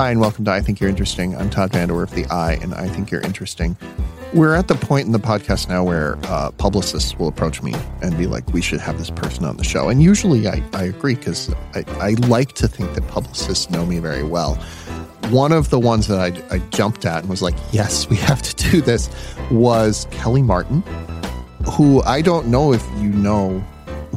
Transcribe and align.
Hi, 0.00 0.10
and 0.10 0.18
welcome 0.18 0.46
to 0.46 0.50
I 0.50 0.62
Think 0.62 0.80
You're 0.80 0.88
Interesting. 0.88 1.36
I'm 1.36 1.50
Todd 1.50 1.72
VanDerWerff, 1.72 2.12
the 2.12 2.24
I, 2.32 2.54
and 2.62 2.72
I 2.72 2.88
Think 2.88 3.10
You're 3.10 3.20
Interesting. 3.20 3.76
We're 4.32 4.54
at 4.54 4.66
the 4.66 4.74
point 4.74 5.04
in 5.04 5.12
the 5.12 5.18
podcast 5.18 5.68
now 5.68 5.84
where 5.84 6.16
uh, 6.22 6.52
publicists 6.52 7.18
will 7.18 7.28
approach 7.28 7.62
me 7.62 7.74
and 8.00 8.16
be 8.16 8.26
like, 8.26 8.50
we 8.54 8.62
should 8.62 8.80
have 8.80 8.96
this 8.96 9.10
person 9.10 9.44
on 9.44 9.58
the 9.58 9.62
show. 9.62 9.90
And 9.90 10.02
usually 10.02 10.48
I, 10.48 10.62
I 10.72 10.84
agree 10.84 11.16
because 11.16 11.52
I, 11.74 11.84
I 12.00 12.10
like 12.28 12.52
to 12.52 12.66
think 12.66 12.94
that 12.94 13.06
publicists 13.08 13.68
know 13.68 13.84
me 13.84 13.98
very 13.98 14.22
well. 14.22 14.54
One 15.28 15.52
of 15.52 15.68
the 15.68 15.78
ones 15.78 16.06
that 16.06 16.18
I, 16.18 16.54
I 16.54 16.60
jumped 16.70 17.04
at 17.04 17.18
and 17.18 17.28
was 17.28 17.42
like, 17.42 17.56
yes, 17.70 18.08
we 18.08 18.16
have 18.16 18.40
to 18.40 18.70
do 18.70 18.80
this 18.80 19.10
was 19.50 20.06
Kellie 20.10 20.40
Martin, 20.40 20.82
who 21.72 22.00
I 22.04 22.22
don't 22.22 22.46
know 22.46 22.72
if 22.72 22.82
you 22.96 23.10
know 23.10 23.62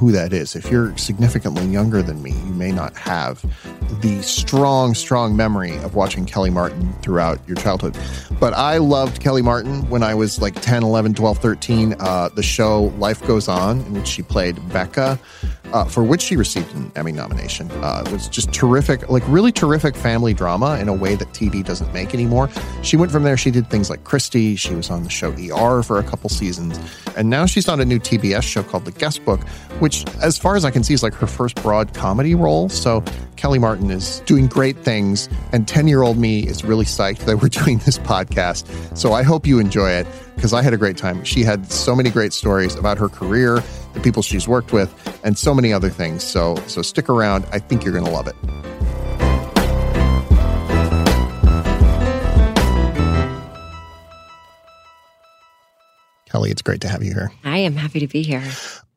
who 0.03 0.12
that 0.12 0.34
is. 0.34 0.53
If 0.53 0.70
you're 0.70 0.95
significantly 0.98 1.66
younger 1.66 2.02
than 2.02 2.21
me, 2.21 2.31
you 2.31 2.53
may 2.53 2.73
not 2.73 2.93
have 2.98 3.41
the 4.02 4.21
strong, 4.21 4.93
strong 4.93 5.38
memory 5.38 5.77
of 5.77 5.95
watching 5.95 6.26
Kellie 6.26 6.49
Martin 6.49 6.91
throughout 7.02 7.39
your 7.48 7.55
childhood. 7.55 7.98
But 8.38 8.53
I 8.53 8.79
loved 8.79 9.21
Kellie 9.21 9.41
Martin 9.41 9.89
when 9.89 10.03
I 10.03 10.13
was 10.13 10.41
like 10.41 10.55
10, 10.55 10.84
11, 10.84 11.13
12, 11.13 11.38
13. 11.38 11.95
Uh, 11.99 12.29
the 12.35 12.43
show 12.43 12.93
Life 12.98 13.26
Goes 13.26 13.48
On, 13.48 13.79
in 13.79 13.93
which 13.93 14.07
she 14.07 14.21
played 14.23 14.57
Becca, 14.73 15.17
uh, 15.73 15.84
for 15.86 16.04
which 16.04 16.22
she 16.22 16.38
received 16.38 16.73
an 16.76 16.91
Emmy 16.95 17.12
nomination. 17.12 17.70
Uh, 17.72 18.04
it 18.05 18.12
was 18.12 18.30
just 18.30 18.54
terrific, 18.54 19.09
like 19.09 19.23
really 19.27 19.52
terrific 19.52 19.96
family 19.96 20.34
drama 20.34 20.77
in 20.80 20.88
a 20.88 20.94
way 20.94 21.16
that 21.16 21.27
TV 21.30 21.66
doesn't 21.66 21.91
make 21.94 22.13
anymore. 22.13 22.49
She 22.84 22.96
went 22.96 23.12
from 23.12 23.23
there, 23.23 23.36
she 23.36 23.52
did 23.52 23.70
things 23.70 23.90
like 23.90 24.04
Christy. 24.04 24.55
She 24.55 24.76
was 24.76 24.90
on 24.90 25.04
the 25.04 25.09
show 25.09 25.32
ER 25.32 25.82
for 25.84 25.98
a 25.98 26.04
couple 26.04 26.30
seasons. 26.30 26.80
And 27.18 27.29
now 27.29 27.46
she's 27.46 27.68
on 27.68 27.82
a 27.82 27.85
new 27.85 27.99
TBS 27.99 28.44
show 28.44 28.63
called 28.63 28.85
The 28.85 28.91
Guest 28.91 29.26
Book, 29.26 29.41
which, 29.79 30.05
as 30.21 30.38
far 30.38 30.55
as 30.55 30.63
I 30.63 30.71
can 30.71 30.84
see, 30.84 30.94
is 30.94 31.04
like 31.04 31.16
her 31.16 31.27
first 31.27 31.62
broad 31.62 31.94
comedy 31.94 32.35
role. 32.35 32.70
So 32.70 33.04
Kellie 33.35 33.60
Martin 33.60 33.90
is 33.90 34.21
doing 34.21 34.48
great 34.48 34.77
things, 34.77 35.27
and 35.51 35.68
10 35.68 35.88
year 35.88 36.04
old 36.04 36.18
me 36.18 36.48
is 36.48 36.63
really 36.63 36.85
psyched 36.85 37.26
that 37.26 37.41
we're 37.41 37.49
doing 37.63 37.79
this 37.79 37.98
podcast. 37.98 38.98
So 38.98 39.13
I 39.13 39.24
hope 39.24 39.48
you 39.48 39.60
enjoy 39.60 39.90
it 39.90 40.07
because 40.35 40.53
I 40.53 40.62
had 40.62 40.73
a 40.73 40.77
great 40.77 40.98
time. 40.98 41.23
She 41.23 41.43
had 41.43 41.71
so 41.71 41.95
many 41.95 42.09
great 42.09 42.34
stories 42.34 42.76
about 42.76 42.98
her 42.98 43.09
career, 43.09 43.63
the 43.93 43.99
people 43.99 44.21
she's 44.21 44.48
worked 44.48 44.73
with, 44.73 44.91
and 45.23 45.37
so 45.37 45.53
many 45.53 45.71
other 45.71 45.89
things. 45.89 46.23
So, 46.23 46.55
so 46.67 46.81
stick 46.81 47.09
around. 47.09 47.45
I 47.51 47.59
think 47.59 47.84
you're 47.84 47.93
going 47.93 48.05
to 48.05 48.12
love 48.12 48.27
it. 48.27 48.35
Kellie, 56.29 56.49
it's 56.49 56.63
great 56.63 56.81
to 56.81 56.87
have 56.87 57.04
you 57.04 57.13
here. 57.13 57.31
I 57.43 57.59
am 57.59 57.76
happy 57.76 57.99
to 57.99 58.07
be 58.07 58.23
here. 58.23 58.43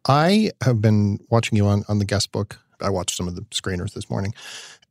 I 0.09 0.53
have 0.63 0.81
been 0.81 1.19
watching 1.29 1.57
you 1.57 1.67
on, 1.67 1.85
on 1.89 1.99
the 1.99 2.05
guest 2.05 2.33
book. 2.33 2.59
I 2.81 2.91
watched 2.91 3.17
some 3.17 3.29
of 3.29 3.35
the 3.35 3.43
screeners 3.43 3.93
this 3.93 4.09
morning, 4.09 4.35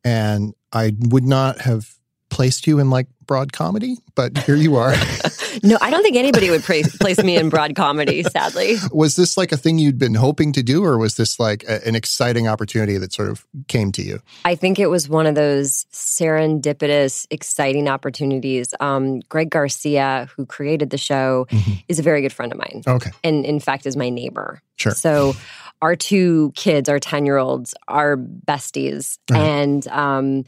and 0.03 0.53
I 0.71 0.95
would 0.99 1.23
not 1.23 1.61
have 1.61 1.95
placed 2.29 2.67
you 2.67 2.79
in 2.79 2.89
like 2.89 3.07
broad 3.25 3.51
comedy, 3.51 3.97
but 4.13 4.37
here 4.39 4.55
you 4.55 4.75
are. 4.75 4.93
no, 5.63 5.77
I 5.81 5.89
don't 5.89 6.03
think 6.03 6.15
anybody 6.15 6.49
would 6.49 6.63
place, 6.63 6.95
place 6.97 7.21
me 7.23 7.37
in 7.37 7.49
broad 7.49 7.75
comedy, 7.75 8.23
sadly. 8.23 8.75
Was 8.91 9.15
this 9.15 9.37
like 9.37 9.51
a 9.51 9.57
thing 9.57 9.77
you'd 9.77 9.97
been 9.97 10.15
hoping 10.15 10.51
to 10.53 10.63
do, 10.63 10.83
or 10.83 10.97
was 10.97 11.15
this 11.15 11.39
like 11.39 11.63
a, 11.63 11.85
an 11.87 11.95
exciting 11.95 12.47
opportunity 12.47 12.97
that 12.97 13.13
sort 13.13 13.29
of 13.29 13.45
came 13.67 13.91
to 13.93 14.01
you? 14.01 14.21
I 14.43 14.55
think 14.55 14.79
it 14.79 14.87
was 14.87 15.09
one 15.09 15.25
of 15.27 15.35
those 15.35 15.85
serendipitous, 15.91 17.27
exciting 17.29 17.87
opportunities. 17.87 18.73
Um, 18.79 19.19
Greg 19.21 19.49
Garcia, 19.49 20.27
who 20.35 20.45
created 20.45 20.89
the 20.89 20.97
show, 20.97 21.47
mm-hmm. 21.49 21.73
is 21.87 21.99
a 21.99 22.03
very 22.03 22.21
good 22.21 22.33
friend 22.33 22.51
of 22.51 22.57
mine. 22.57 22.83
Okay. 22.87 23.11
And 23.23 23.45
in 23.45 23.59
fact, 23.59 23.85
is 23.85 23.95
my 23.95 24.09
neighbor. 24.09 24.61
Sure. 24.75 24.93
So 24.93 25.35
our 25.81 25.95
two 25.95 26.51
kids, 26.55 26.89
our 26.89 26.99
10 26.99 27.25
year 27.25 27.37
olds, 27.37 27.73
are 27.87 28.17
besties. 28.17 29.19
Uh-huh. 29.31 29.41
And, 29.41 29.87
um, 29.87 30.45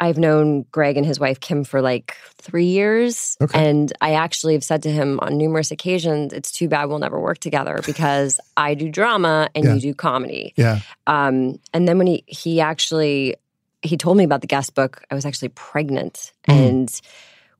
I've 0.00 0.16
known 0.18 0.62
Greg 0.72 0.96
and 0.96 1.04
his 1.04 1.20
wife 1.20 1.40
Kim 1.40 1.62
for 1.62 1.82
like 1.82 2.16
three 2.38 2.64
years. 2.64 3.36
Okay. 3.40 3.68
And 3.68 3.92
I 4.00 4.14
actually 4.14 4.54
have 4.54 4.64
said 4.64 4.82
to 4.84 4.90
him 4.90 5.20
on 5.20 5.36
numerous 5.36 5.70
occasions, 5.70 6.32
it's 6.32 6.50
too 6.50 6.68
bad 6.68 6.86
we'll 6.86 6.98
never 6.98 7.20
work 7.20 7.38
together 7.38 7.80
because 7.84 8.40
I 8.56 8.72
do 8.74 8.88
drama 8.88 9.50
and 9.54 9.64
Yeah. 9.66 9.74
you 9.74 9.80
do 9.80 9.94
comedy. 9.94 10.54
Yeah. 10.56 10.80
Um, 11.06 11.58
and 11.74 11.86
then 11.86 11.98
when 11.98 12.06
he 12.06 12.24
he 12.26 12.60
actually 12.60 13.36
he 13.82 13.96
told 13.96 14.16
me 14.16 14.24
about 14.24 14.40
the 14.40 14.46
guest 14.46 14.74
book, 14.74 15.02
I 15.10 15.14
was 15.14 15.24
actually 15.26 15.48
pregnant 15.50 16.32
Mm. 16.48 16.54
and 16.68 17.00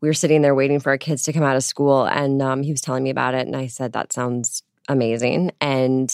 we 0.00 0.08
were 0.08 0.14
sitting 0.14 0.40
there 0.40 0.54
waiting 0.54 0.80
for 0.80 0.88
our 0.90 0.98
kids 0.98 1.22
to 1.24 1.32
come 1.34 1.42
out 1.42 1.56
of 1.56 1.62
school 1.64 2.04
and 2.06 2.40
um, 2.40 2.62
he 2.62 2.70
was 2.72 2.80
telling 2.80 3.02
me 3.02 3.10
about 3.10 3.34
it 3.34 3.46
and 3.46 3.54
I 3.54 3.66
said, 3.66 3.92
That 3.92 4.12
sounds 4.14 4.62
amazing. 4.88 5.52
And 5.60 6.10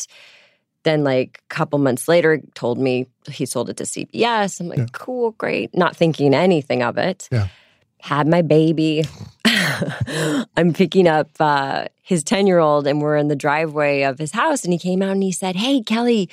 then 0.87 1.05
like 1.05 1.43
a 1.51 1.55
couple 1.55 1.79
months 1.79 2.09
later 2.09 2.41
told 2.55 2.79
me 2.79 3.07
he 3.31 3.45
sold 3.45 3.69
it 3.69 3.77
to 3.79 3.85
TBS. 3.85 4.61
I'm 4.61 4.69
like, 4.69 4.79
Yeah. 4.79 4.87
cool, 4.93 5.33
great. 5.33 5.77
Not 5.77 5.97
thinking 5.97 6.33
anything 6.35 6.83
of 6.83 6.97
it. 6.97 7.29
Yeah. 7.31 7.49
Had 8.01 8.27
my 8.29 8.41
baby. 8.43 9.05
I'm 10.57 10.73
picking 10.73 11.07
up 11.09 11.29
uh, 11.41 11.87
his 12.03 12.23
10 12.25 12.47
year 12.47 12.59
old 12.59 12.87
and 12.87 13.01
we're 13.03 13.17
in 13.17 13.29
the 13.29 13.37
driveway 13.37 14.03
of 14.03 14.19
his 14.19 14.33
house 14.33 14.65
and 14.65 14.73
he 14.73 14.79
came 14.79 15.03
out 15.03 15.11
and 15.13 15.23
he 15.23 15.33
said, 15.33 15.57
Hey, 15.57 15.83
Kellie, 15.83 16.29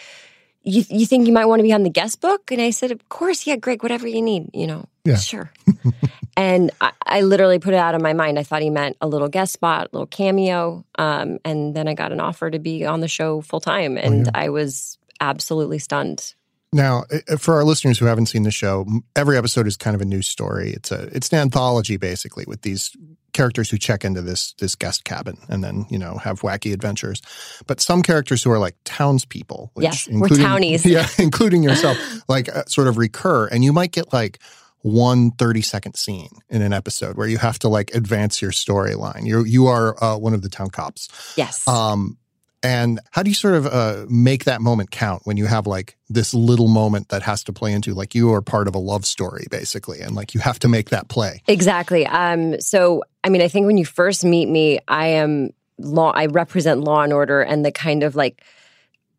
you, 0.63 0.83
you 0.89 1.05
think 1.05 1.27
you 1.27 1.33
might 1.33 1.45
want 1.45 1.59
to 1.59 1.63
be 1.63 1.73
on 1.73 1.83
the 1.83 1.89
guest 1.89 2.21
book? 2.21 2.51
And 2.51 2.61
I 2.61 2.69
said, 2.71 2.91
Of 2.91 3.07
course, 3.09 3.45
yeah, 3.45 3.55
Greg, 3.57 3.83
whatever 3.83 4.07
you 4.07 4.21
need, 4.21 4.49
you 4.53 4.67
know, 4.67 4.85
Yeah. 5.03 5.17
sure. 5.17 5.51
and 6.37 6.71
I, 6.81 6.91
I 7.05 7.21
literally 7.21 7.59
put 7.59 7.73
it 7.73 7.77
out 7.77 7.95
of 7.95 8.01
my 8.01 8.13
mind. 8.13 8.39
I 8.39 8.43
thought 8.43 8.61
he 8.61 8.69
meant 8.69 8.97
a 9.01 9.07
little 9.07 9.27
guest 9.27 9.53
spot, 9.53 9.87
a 9.91 9.95
little 9.95 10.07
cameo. 10.07 10.85
Um, 10.97 11.39
and 11.45 11.75
then 11.75 11.87
I 11.87 11.93
got 11.93 12.11
an 12.11 12.19
offer 12.19 12.49
to 12.49 12.59
be 12.59 12.85
on 12.85 13.01
the 13.01 13.07
show 13.07 13.41
full 13.41 13.59
time. 13.59 13.97
And 13.97 14.25
yeah. 14.25 14.31
I 14.33 14.49
was 14.49 14.97
absolutely 15.19 15.79
stunned. 15.79 16.33
Now, 16.71 17.03
for 17.37 17.53
our 17.53 17.63
listeners 17.63 17.99
who 17.99 18.05
haven't 18.05 18.25
seen 18.25 18.43
the 18.43 18.51
show, 18.51 18.87
every 19.15 19.37
episode 19.37 19.67
is 19.67 19.77
kind 19.77 19.95
of 19.95 20.01
a 20.01 20.05
new 20.05 20.23
story. 20.23 20.71
It's 20.71 20.91
a 20.91 21.03
it's 21.15 21.31
an 21.31 21.37
anthology 21.37 21.97
basically 21.97 22.45
with 22.47 22.63
these 22.63 22.97
characters 23.33 23.69
who 23.69 23.77
check 23.77 24.05
into 24.05 24.21
this 24.21 24.53
this 24.59 24.75
guest 24.75 25.03
cabin 25.03 25.37
and 25.49 25.63
then 25.63 25.85
you 25.89 25.97
know 25.97 26.17
have 26.17 26.41
wacky 26.41 26.73
adventures. 26.73 27.21
But 27.67 27.81
some 27.81 28.01
characters 28.01 28.43
who 28.43 28.51
are 28.51 28.59
like 28.59 28.75
townspeople, 28.85 29.71
which 29.73 29.83
Yes, 29.83 30.07
we're 30.09 30.29
townies. 30.29 30.85
yeah, 30.85 31.07
including 31.17 31.63
yourself, 31.63 31.97
like 32.27 32.53
uh, 32.55 32.65
sort 32.65 32.87
of 32.87 32.97
recur, 32.97 33.47
and 33.47 33.63
you 33.63 33.73
might 33.73 33.91
get 33.91 34.13
like 34.13 34.39
one 34.83 35.31
30 35.31 35.61
second 35.61 35.95
scene 35.95 36.29
in 36.49 36.61
an 36.61 36.73
episode 36.73 37.17
where 37.17 37.27
you 37.27 37.37
have 37.37 37.57
to 37.59 37.69
like 37.69 37.93
advance 37.95 38.41
your 38.41 38.51
storyline. 38.51 39.25
You 39.25 39.43
you 39.43 39.67
are 39.67 40.01
uh, 40.03 40.17
one 40.17 40.33
of 40.33 40.41
the 40.41 40.49
town 40.49 40.69
cops. 40.69 41.33
Yes. 41.35 41.67
Um, 41.67 42.17
and 42.63 43.01
how 43.11 43.21
do 43.21 43.29
you 43.29 43.35
sort 43.35 43.55
of 43.55 43.67
uh, 43.67 44.05
make 44.09 44.45
that 44.45 44.61
moment 44.61 44.89
count 44.89 45.23
when 45.25 45.35
you 45.35 45.45
have 45.45 45.67
like 45.67 45.97
this 46.09 46.33
little 46.33 46.69
moment 46.69 47.09
that 47.09 47.21
has 47.21 47.43
to 47.43 47.53
play 47.53 47.73
into 47.73 47.93
like 47.93 48.15
you 48.15 48.33
are 48.33 48.41
part 48.41 48.69
of 48.69 48.73
a 48.73 48.79
love 48.79 49.05
story 49.05 49.45
basically, 49.51 49.99
and 49.99 50.15
like 50.15 50.33
you 50.33 50.39
have 50.39 50.59
to 50.59 50.69
make 50.69 50.89
that 50.89 51.09
play? 51.09 51.43
Exactly. 51.47 52.07
Um, 52.07 52.59
so, 52.61 53.03
I 53.23 53.29
mean, 53.29 53.41
I 53.41 53.49
think 53.49 53.67
when 53.67 53.77
you 53.77 53.85
first 53.85 54.23
meet 54.23 54.47
me, 54.47 54.79
I 54.87 55.07
am 55.07 55.51
law. 55.77 56.11
I 56.11 56.27
represent 56.27 56.81
law 56.81 57.01
and 57.01 57.11
order 57.11 57.41
and 57.41 57.65
the 57.65 57.71
kind 57.71 58.01
of 58.03 58.15
like 58.15 58.41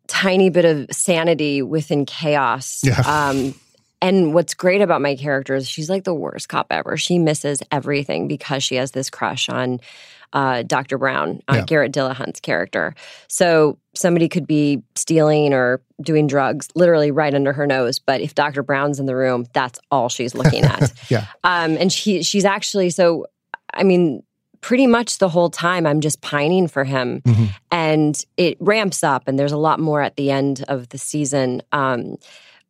tiny 0.07 0.49
bit 0.49 0.65
of 0.65 0.87
sanity 0.91 1.61
within 1.61 2.05
chaos. 2.05 2.81
Yeah. 2.83 3.01
Um, 3.05 3.53
and 4.01 4.33
what's 4.33 4.53
great 4.53 4.81
about 4.81 5.01
my 5.01 5.15
character 5.15 5.55
is 5.55 5.67
she's 5.67 5.89
like 5.89 6.03
the 6.03 6.13
worst 6.13 6.49
cop 6.49 6.67
ever. 6.69 6.97
She 6.97 7.17
misses 7.17 7.63
everything 7.71 8.27
because 8.27 8.63
she 8.63 8.75
has 8.75 8.91
this 8.91 9.09
crush 9.09 9.49
on 9.49 9.79
uh, 10.33 10.63
Dr. 10.63 10.97
Brown, 10.97 11.41
uh, 11.49 11.55
Yeah. 11.55 11.65
Garrett 11.65 11.91
Dillahunt's 11.93 12.39
character. 12.39 12.93
So 13.27 13.77
somebody 13.93 14.27
could 14.27 14.45
be 14.47 14.81
stealing 14.95 15.53
or 15.53 15.81
doing 16.01 16.27
drugs 16.27 16.67
literally 16.75 17.11
right 17.11 17.33
under 17.33 17.53
her 17.53 17.65
nose, 17.65 17.99
but 17.99 18.19
if 18.21 18.35
Dr. 18.35 18.63
Brown's 18.63 18.99
in 18.99 19.05
the 19.05 19.15
room, 19.15 19.45
that's 19.53 19.79
all 19.91 20.09
she's 20.09 20.35
looking 20.35 20.63
at. 20.63 20.91
Yeah. 21.09 21.25
Um, 21.43 21.77
and 21.77 21.91
she 21.93 22.23
she's 22.23 22.45
actually 22.45 22.89
so. 22.89 23.27
I 23.73 23.83
mean, 23.83 24.23
pretty 24.61 24.87
much 24.87 25.17
the 25.19 25.29
whole 25.29 25.49
time 25.49 25.85
I'm 25.85 26.01
just 26.01 26.21
pining 26.21 26.67
for 26.67 26.83
him, 26.83 27.21
Mhm. 27.25 27.49
and 27.71 28.25
it 28.37 28.57
ramps 28.59 29.03
up, 29.03 29.27
and 29.27 29.37
there's 29.37 29.51
a 29.51 29.57
lot 29.57 29.79
more 29.79 30.01
at 30.01 30.15
the 30.15 30.31
end 30.31 30.63
of 30.67 30.89
the 30.89 30.97
season. 30.97 31.61
Um, 31.71 32.15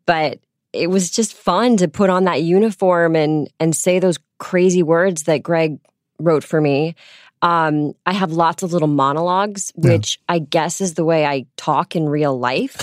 but 0.05 0.39
it 0.73 0.87
was 0.89 1.09
just 1.09 1.33
fun 1.33 1.77
to 1.77 1.87
put 1.87 2.09
on 2.09 2.25
that 2.25 2.43
uniform 2.43 3.15
and 3.15 3.49
and 3.59 3.75
say 3.75 3.99
those 3.99 4.17
crazy 4.39 4.83
words 4.83 5.23
that 5.23 5.41
Greg 5.41 5.79
wrote 6.19 6.43
for 6.43 6.59
me. 6.61 6.95
Um, 7.41 7.93
I 8.05 8.13
have 8.13 8.31
lots 8.31 8.63
of 8.63 8.73
little 8.73 8.87
monologues, 8.87 9.71
Yeah. 9.75 9.91
which 9.93 10.19
I 10.27 10.39
guess 10.39 10.81
is 10.81 10.95
the 10.95 11.05
way 11.05 11.25
I 11.25 11.45
talk 11.57 11.95
in 11.95 12.07
real 12.09 12.37
life. 12.39 12.75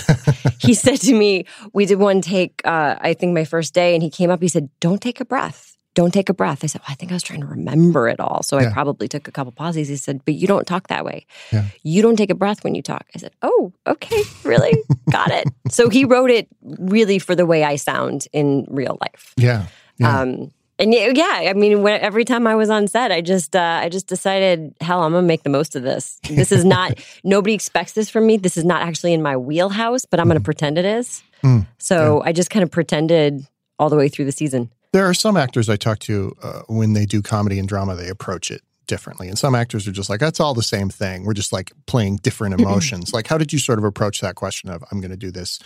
he 0.59 0.73
said 0.83 1.01
to 1.01 1.13
me, 1.13 1.45
we 1.73 1.85
did 1.85 1.99
one 1.99 2.21
take, 2.21 2.61
uh, 2.63 2.95
I 3.01 3.13
think 3.13 3.33
my 3.33 3.43
first 3.45 3.73
day, 3.73 3.93
and 3.93 4.01
he 4.03 4.09
came 4.09 4.29
up, 4.29 4.41
he 4.41 4.47
said, 4.47 4.69
Don't 4.79 5.01
take 5.01 5.19
a 5.19 5.25
breath. 5.25 5.71
Don't 5.95 6.11
take 6.13 6.27
a 6.29 6.33
breath. 6.33 6.63
I 6.63 6.67
said, 6.67 6.81
well, 6.81 6.87
I 6.89 6.95
think 6.95 7.11
I 7.11 7.15
was 7.15 7.21
trying 7.21 7.41
to 7.41 7.45
remember 7.45 8.07
it 8.07 8.19
all. 8.19 8.41
So 8.41 8.59
Yeah. 8.59 8.69
I 8.69 8.73
probably 8.73 9.07
took 9.07 9.27
a 9.27 9.31
couple 9.31 9.51
pauses. 9.51 9.89
He 9.89 9.95
said, 9.95 10.21
But 10.25 10.33
you 10.35 10.47
don't 10.47 10.65
talk 10.65 10.87
that 10.87 11.03
way. 11.05 11.25
Yeah. 11.51 11.65
You 11.83 12.01
don't 12.01 12.15
take 12.15 12.31
a 12.31 12.35
breath 12.35 12.63
when 12.63 12.73
you 12.73 12.81
talk. 12.81 13.05
I 13.15 13.19
said, 13.19 13.31
Oh, 13.41 13.73
okay, 13.85 14.21
really? 14.43 14.73
Got 15.11 15.29
it. 15.31 15.47
So 15.69 15.89
he 15.89 16.05
wrote 16.05 16.31
it 16.31 16.47
really 16.79 17.19
for 17.19 17.35
the 17.35 17.45
way 17.45 17.63
I 17.63 17.75
sound 17.75 18.27
in 18.33 18.65
real 18.69 18.97
life. 19.01 19.33
Yeah. 19.37 19.65
Yeah. 19.99 20.21
Um, 20.21 20.51
and 20.79 20.93
yeah, 20.93 21.11
yeah, 21.13 21.49
I 21.49 21.53
mean, 21.53 21.81
when, 21.83 22.01
every 22.01 22.25
time 22.25 22.47
I 22.47 22.55
was 22.55 22.69
on 22.69 22.87
set, 22.87 23.11
I 23.11 23.21
just, 23.21 23.55
uh, 23.55 23.79
I 23.81 23.89
just 23.89 24.07
decided, 24.07 24.73
hell, 24.81 25.03
I'm 25.03 25.13
gonna 25.13 25.25
make 25.27 25.43
the 25.43 25.49
most 25.49 25.75
of 25.75 25.83
this. 25.83 26.19
This 26.29 26.51
is 26.51 26.65
not, 26.65 26.97
nobody 27.23 27.53
expects 27.53 27.93
this 27.93 28.09
from 28.09 28.25
me. 28.25 28.37
This 28.37 28.57
is 28.57 28.65
not 28.65 28.81
actually 28.81 29.13
in 29.13 29.21
my 29.21 29.37
wheelhouse, 29.37 30.05
but 30.05 30.19
I'm 30.19 30.27
gonna 30.27 30.39
pretend 30.39 30.77
it 30.77 30.85
is. 30.85 31.23
Mm, 31.43 31.67
So 31.77 32.21
I 32.23 32.31
just 32.31 32.49
kind 32.49 32.63
of 32.63 32.71
pretended 32.71 33.45
all 33.77 33.89
the 33.89 33.95
way 33.95 34.09
through 34.09 34.25
the 34.25 34.31
season. 34.31 34.69
There 34.93 35.05
are 35.05 35.13
some 35.13 35.37
actors 35.37 35.69
I 35.69 35.75
talk 35.75 35.99
to 35.99 36.35
uh, 36.41 36.61
when 36.67 36.93
they 36.93 37.05
do 37.05 37.21
comedy 37.21 37.59
and 37.59 37.67
drama, 37.67 37.95
they 37.95 38.09
approach 38.09 38.51
it 38.51 38.61
differently. 38.87 39.27
And 39.27 39.37
some 39.37 39.55
actors 39.55 39.87
are 39.87 39.91
just 39.91 40.09
like, 40.09 40.19
that's 40.19 40.39
all 40.39 40.53
the 40.53 40.63
same 40.63 40.89
thing. 40.89 41.25
We're 41.25 41.33
just 41.33 41.51
like 41.53 41.71
playing 41.85 42.17
different 42.17 42.59
emotions. 42.59 43.13
like, 43.13 43.27
how 43.27 43.37
did 43.37 43.51
you 43.53 43.59
sort 43.59 43.79
of 43.79 43.85
approach 43.85 44.21
that 44.21 44.35
question 44.35 44.69
of, 44.69 44.83
I'm 44.91 44.99
going 44.99 45.11
to 45.11 45.17
do 45.17 45.31
this 45.31 45.59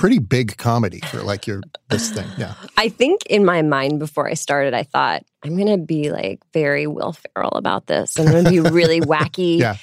pretty 0.00 0.18
big 0.18 0.56
comedy 0.56 1.00
for 1.00 1.22
like 1.22 1.46
your 1.46 1.60
this 1.90 2.10
thing? 2.10 2.26
Yeah. 2.38 2.54
I 2.78 2.88
think 2.88 3.26
in 3.26 3.44
my 3.44 3.60
mind 3.60 3.98
before 3.98 4.26
I 4.26 4.32
started, 4.32 4.72
I 4.72 4.82
thought, 4.82 5.24
I'm 5.44 5.56
going 5.56 5.68
to 5.68 5.76
be 5.76 6.10
like 6.10 6.40
very 6.54 6.86
Will 6.86 7.12
Ferrell 7.12 7.52
about 7.52 7.86
this. 7.86 8.18
I'm 8.18 8.24
going 8.24 8.44
to 8.44 8.50
be 8.50 8.60
really 8.60 9.00
wacky. 9.02 9.58
Yeah. 9.58 9.76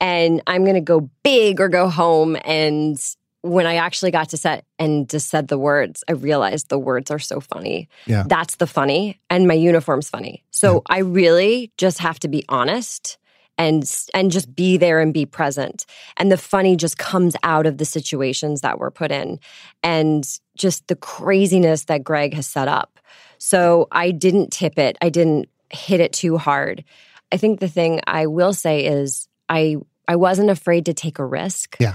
And 0.00 0.40
I'm 0.46 0.62
going 0.62 0.76
to 0.76 0.80
go 0.80 1.10
big 1.24 1.60
or 1.60 1.68
go 1.68 1.88
home. 1.88 2.36
And 2.44 2.96
when 3.42 3.66
I 3.66 3.76
actually 3.76 4.12
got 4.12 4.28
to 4.28 4.36
set 4.36 4.64
and 4.78 5.10
just 5.10 5.30
said 5.30 5.48
the 5.48 5.58
words, 5.58 6.04
I 6.08 6.12
realized 6.12 6.68
the 6.68 6.78
words 6.78 7.10
are 7.10 7.18
so 7.18 7.40
funny. 7.40 7.88
Yeah. 8.06 8.22
That's 8.24 8.56
the 8.56 8.68
funny, 8.68 9.20
and 9.30 9.48
my 9.48 9.54
uniform's 9.54 10.08
funny. 10.08 10.44
So 10.50 10.82
I 10.88 10.98
really 10.98 11.72
just 11.76 11.98
have 11.98 12.20
to 12.20 12.28
be 12.28 12.44
honest 12.48 13.18
and 13.58 13.90
and 14.14 14.30
just 14.30 14.54
be 14.54 14.76
there 14.76 15.00
and 15.00 15.12
be 15.14 15.26
present. 15.26 15.86
And 16.16 16.30
the 16.30 16.36
funny 16.36 16.76
just 16.76 16.98
comes 16.98 17.34
out 17.42 17.66
of 17.66 17.78
the 17.78 17.84
situations 17.84 18.60
that 18.60 18.78
we're 18.78 18.90
put 18.90 19.10
in, 19.10 19.40
and 19.82 20.26
just 20.56 20.86
the 20.88 20.96
craziness 20.96 21.84
that 21.84 22.04
Greg 22.04 22.34
has 22.34 22.46
set 22.46 22.68
up. 22.68 22.98
So 23.38 23.88
I 23.92 24.10
didn't 24.10 24.50
tip 24.52 24.78
it. 24.78 24.96
I 25.02 25.08
didn't 25.08 25.48
hit 25.70 26.00
it 26.00 26.12
too 26.12 26.38
hard. 26.38 26.84
I 27.32 27.36
think 27.36 27.60
the 27.60 27.68
thing 27.68 28.00
I 28.06 28.26
will 28.26 28.52
say 28.52 28.84
is 28.86 29.28
I 29.48 29.76
I 30.08 30.16
wasn't 30.16 30.50
afraid 30.50 30.86
to 30.86 30.94
take 30.94 31.18
a 31.18 31.24
risk. 31.24 31.76
Yeah. 31.80 31.94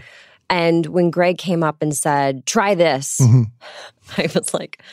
And 0.50 0.86
when 0.88 1.12
Greg 1.12 1.38
came 1.38 1.64
up 1.64 1.82
and 1.82 1.96
said, 1.96 2.46
try 2.46 2.76
this, 2.76 3.20
Mhm. 3.22 3.46
I 4.18 4.30
was 4.36 4.54
like, 4.54 4.84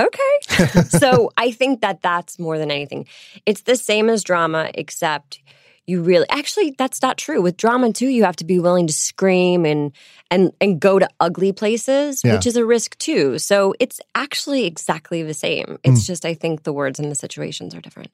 okay. 0.00 0.82
so 0.88 1.30
I 1.36 1.50
think 1.50 1.82
that 1.82 2.00
that's 2.02 2.38
more 2.38 2.56
than 2.58 2.70
anything. 2.70 3.06
It's 3.44 3.62
the 3.62 3.76
same 3.76 4.08
as 4.08 4.24
drama, 4.24 4.70
except 4.74 5.40
you 5.86 6.02
really 6.02 6.26
actually 6.30 6.74
that's 6.78 7.02
not 7.02 7.18
true. 7.18 7.42
With 7.42 7.56
drama 7.56 7.92
too 7.92 8.08
you 8.08 8.24
have 8.24 8.36
to 8.36 8.44
be 8.44 8.58
willing 8.58 8.86
to 8.86 8.92
scream 8.92 9.64
and 9.64 9.92
and 10.30 10.52
and 10.60 10.80
go 10.80 10.98
to 10.98 11.08
ugly 11.20 11.52
places 11.52 12.22
Yeah. 12.24 12.34
which 12.34 12.46
is 12.46 12.56
a 12.56 12.64
risk 12.64 12.96
too. 12.98 13.38
So 13.38 13.74
it's 13.80 14.00
actually 14.14 14.64
exactly 14.64 15.22
the 15.22 15.34
same. 15.34 15.78
It's 15.84 16.02
mm. 16.02 16.06
just 16.06 16.24
i 16.24 16.34
think 16.34 16.62
the 16.62 16.72
words 16.72 16.98
and 16.98 17.10
the 17.10 17.14
situations 17.16 17.74
are 17.74 17.80
different 17.80 18.10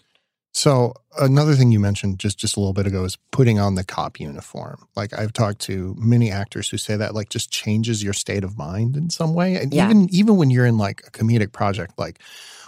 So 0.53 0.95
another 1.19 1.55
thing 1.55 1.71
you 1.73 1.79
mentioned 1.81 2.19
just 2.19 2.39
just 2.39 2.57
a 2.57 2.61
little 2.61 2.73
bit 2.73 2.87
ago 2.87 3.05
is 3.05 3.17
putting 3.31 3.59
on 3.59 3.75
the 3.75 3.85
cop 3.85 4.19
uniform. 4.19 4.87
Like 4.97 5.17
I've 5.19 5.33
talked 5.33 5.61
to 5.63 5.95
many 5.99 6.31
actors 6.31 6.69
who 6.69 6.79
say 6.79 6.97
that 6.97 7.15
like 7.15 7.29
just 7.29 7.51
changes 7.51 8.03
your 8.03 8.13
state 8.13 8.45
of 8.45 8.59
mind 8.59 8.97
in 8.97 9.11
some 9.11 9.35
way. 9.35 9.57
And 9.57 9.73
Yeah. 9.73 9.85
even 9.87 10.09
even 10.11 10.37
when 10.37 10.51
you're 10.51 10.67
in 10.67 10.79
like 10.79 11.03
a 11.07 11.11
comedic 11.11 11.53
project, 11.53 11.99
like 11.99 12.19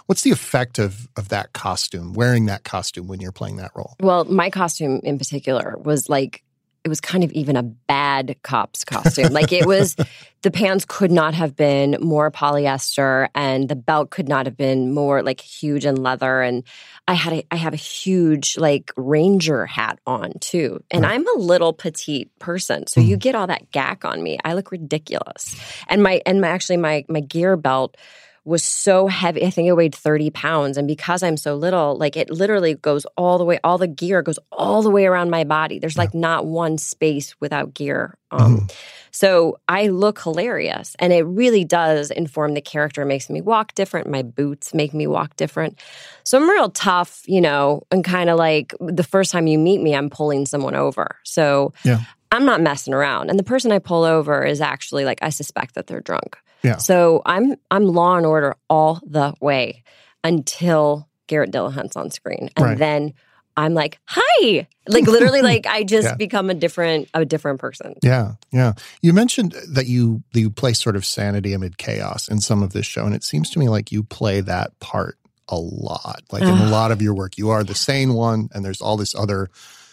what's 0.05 0.21
the 0.21 0.31
effect 0.31 0.79
of 0.79 1.09
of 1.17 1.29
that 1.29 1.53
costume, 1.53 2.13
wearing 2.13 2.45
that 2.45 2.63
costume 2.63 3.07
when 3.07 3.19
you're 3.19 3.31
playing 3.31 3.57
that 3.57 3.71
role? 3.75 3.95
Well, 3.99 4.25
my 4.25 4.49
costume 4.49 5.01
in 5.03 5.17
particular 5.17 5.75
was 5.79 6.07
like 6.07 6.43
it 6.83 6.89
was 6.89 6.99
kind 6.99 7.23
of 7.23 7.31
even 7.33 7.55
a 7.55 7.63
bad 7.63 8.35
cop's 8.41 8.83
costume. 8.83 9.31
like 9.33 9.51
it 9.51 9.65
was 9.65 9.95
the 10.41 10.51
pants 10.51 10.85
could 10.87 11.11
not 11.11 11.33
have 11.33 11.55
been 11.55 11.97
more 12.01 12.31
polyester 12.31 13.27
and 13.35 13.69
the 13.69 13.75
belt 13.75 14.09
could 14.09 14.27
not 14.27 14.47
have 14.47 14.57
been 14.57 14.93
more 14.93 15.21
like 15.21 15.39
huge 15.39 15.85
and 15.85 16.01
leather 16.01 16.41
and 16.41 16.63
I 17.07 17.13
had 17.13 17.33
a 17.33 17.43
I 17.51 17.55
have 17.55 17.73
a 17.73 17.77
huge 17.77 18.57
like 18.57 18.91
ranger 18.95 19.65
hat 19.65 19.99
on 20.07 20.33
too. 20.39 20.83
And 20.89 21.03
Right. 21.03 21.13
I'm 21.13 21.27
a 21.27 21.39
little 21.39 21.73
petite 21.73 22.37
person. 22.39 22.87
So 22.87 23.01
you 23.01 23.17
mm. 23.17 23.19
get 23.19 23.35
all 23.35 23.47
that 23.47 23.71
gack 23.71 24.05
on 24.05 24.21
me. 24.23 24.39
I 24.43 24.53
look 24.53 24.71
ridiculous. 24.71 25.55
And 25.87 26.01
my 26.01 26.21
and 26.25 26.41
my 26.41 26.47
actually 26.47 26.77
my 26.77 27.05
my 27.07 27.19
gear 27.19 27.57
belt 27.57 27.97
was 28.43 28.63
so 28.63 29.07
heavy. 29.07 29.45
I 29.45 29.51
think 29.51 29.67
it 29.67 29.73
weighed 29.73 29.93
30 29.93 30.31
pounds. 30.31 30.77
And 30.77 30.87
because 30.87 31.21
I'm 31.21 31.37
so 31.37 31.55
little, 31.55 31.95
like 31.95 32.17
it 32.17 32.31
literally 32.31 32.73
goes 32.73 33.05
all 33.15 33.37
the 33.37 33.45
way, 33.45 33.59
all 33.63 33.77
the 33.77 33.87
gear 33.87 34.23
goes 34.23 34.39
all 34.51 34.81
the 34.81 34.89
way 34.89 35.05
around 35.05 35.29
my 35.29 35.43
body. 35.43 35.77
There's 35.77 35.97
like 35.97 36.13
not 36.15 36.45
one 36.45 36.77
space 36.79 37.39
without 37.39 37.73
gear. 37.73 38.17
Um, 38.31 38.67
So 39.11 39.59
I 39.67 39.87
look 39.87 40.21
hilarious. 40.21 40.95
And 40.97 41.13
it 41.13 41.23
really 41.23 41.65
does 41.65 42.09
inform 42.09 42.53
the 42.53 42.61
character, 42.61 43.03
It 43.03 43.07
makes 43.07 43.29
me 43.29 43.41
walk 43.41 43.75
different. 43.75 44.09
My 44.09 44.23
boots 44.23 44.73
make 44.73 44.93
me 44.93 45.05
walk 45.05 45.35
different. 45.35 45.77
So 46.23 46.37
I'm 46.37 46.49
real 46.49 46.69
tough, 46.69 47.21
you 47.27 47.41
know, 47.41 47.83
and 47.91 48.03
kind 48.03 48.29
of 48.29 48.37
like 48.37 48.73
the 48.79 49.03
first 49.03 49.31
time 49.31 49.47
you 49.47 49.59
meet 49.59 49.81
me, 49.81 49.93
I'm 49.95 50.09
pulling 50.09 50.45
someone 50.45 50.75
over. 50.75 51.17
So 51.23 51.73
Yeah. 51.83 51.99
I'm 52.31 52.45
not 52.45 52.61
messing 52.61 52.93
around. 52.93 53.29
And 53.29 53.37
the 53.37 53.43
person 53.43 53.73
I 53.73 53.79
pull 53.79 54.05
over 54.05 54.43
is 54.45 54.61
actually 54.61 55.03
like, 55.03 55.19
I 55.21 55.29
suspect 55.29 55.75
that 55.75 55.87
they're 55.87 55.99
drunk. 55.99 56.37
Yeah. 56.63 56.77
So 56.77 57.21
I'm 57.25 57.55
I'm 57.69 57.85
law 57.85 58.17
and 58.17 58.25
order 58.25 58.55
all 58.69 58.99
the 59.05 59.33
way 59.41 59.83
until 60.23 61.07
Garrett 61.27 61.51
Dillahunt's 61.51 61.95
on 61.95 62.11
screen. 62.11 62.49
And 62.55 62.65
Right. 62.65 62.77
then 62.77 63.13
I'm 63.57 63.73
like, 63.73 63.99
hi. 64.05 64.67
Like 64.87 65.07
literally 65.07 65.41
like 65.51 65.65
I 65.67 65.83
just 65.83 66.07
Yeah. 66.07 66.15
become 66.15 66.49
a 66.49 66.53
different 66.53 67.09
a 67.13 67.25
different 67.25 67.59
person. 67.59 67.95
Yeah, 68.03 68.33
yeah. 68.51 68.73
You 69.01 69.13
mentioned 69.13 69.55
that 69.73 69.87
you 69.87 70.23
you 70.33 70.49
play 70.49 70.73
sort 70.73 70.95
of 70.95 71.05
sanity 71.05 71.53
amid 71.53 71.77
chaos 71.77 72.27
in 72.27 72.39
some 72.39 72.63
of 72.63 72.73
this 72.73 72.85
show, 72.85 73.05
and 73.05 73.13
it 73.15 73.23
seems 73.23 73.49
to 73.51 73.59
me 73.59 73.67
like 73.69 73.91
you 73.91 74.03
play 74.03 74.41
that 74.41 74.77
part 74.79 75.17
a 75.49 75.57
lot. 75.57 76.21
Like 76.31 76.43
in 76.43 76.49
a 76.49 76.69
lot 76.69 76.91
of 76.91 77.01
your 77.01 77.13
work, 77.13 77.37
you 77.37 77.49
are 77.49 77.63
the 77.63 77.75
sane 77.75 78.13
one, 78.13 78.47
and 78.53 78.63
there's 78.63 78.81
all 78.81 78.95
this 78.95 79.13
other 79.13 79.49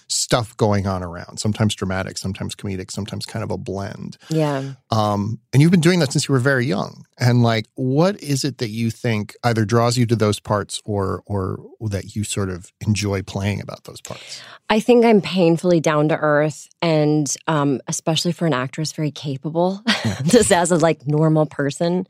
stuff 0.09 0.57
going 0.57 0.87
on 0.87 1.03
around. 1.03 1.39
Sometimes 1.39 1.75
dramatic, 1.75 2.17
sometimes 2.17 2.55
comedic, 2.55 2.91
sometimes 2.91 3.27
kind 3.27 3.43
of 3.43 3.51
a 3.51 3.59
blend. 3.59 4.17
Yeah. 4.31 4.73
Um, 4.91 5.39
and 5.53 5.61
you've 5.61 5.71
been 5.71 5.81
doing 5.81 6.01
that 6.01 6.13
since 6.13 6.29
you 6.29 6.33
were 6.33 6.39
very 6.39 6.67
young. 6.67 7.05
And 7.19 7.43
like, 7.43 7.67
what 7.75 8.21
is 8.23 8.45
it 8.45 8.59
that 8.59 8.71
you 8.71 8.91
think 8.91 9.37
either 9.45 9.65
draws 9.65 9.99
you 9.99 10.07
to 10.07 10.17
those 10.17 10.41
parts, 10.41 10.81
or 10.85 11.23
or 11.27 11.59
that 11.89 12.17
you 12.17 12.25
sort 12.25 12.49
of 12.49 12.73
enjoy 12.81 13.23
playing 13.23 13.61
about 13.61 13.85
those 13.85 14.01
parts? 14.01 14.43
I 14.71 14.81
think 14.81 15.05
I'm 15.05 15.21
painfully 15.21 15.81
down 15.81 16.09
to 16.09 16.17
earth 16.17 16.69
and 16.81 17.35
um, 17.47 17.81
especially 17.89 18.33
for 18.33 18.47
an 18.47 18.53
actress, 18.53 18.93
very 18.93 19.11
capable, 19.11 19.83
just 20.25 20.53
as 20.53 20.71
a 20.71 20.77
like 20.77 21.07
normal 21.07 21.47
person. 21.47 22.07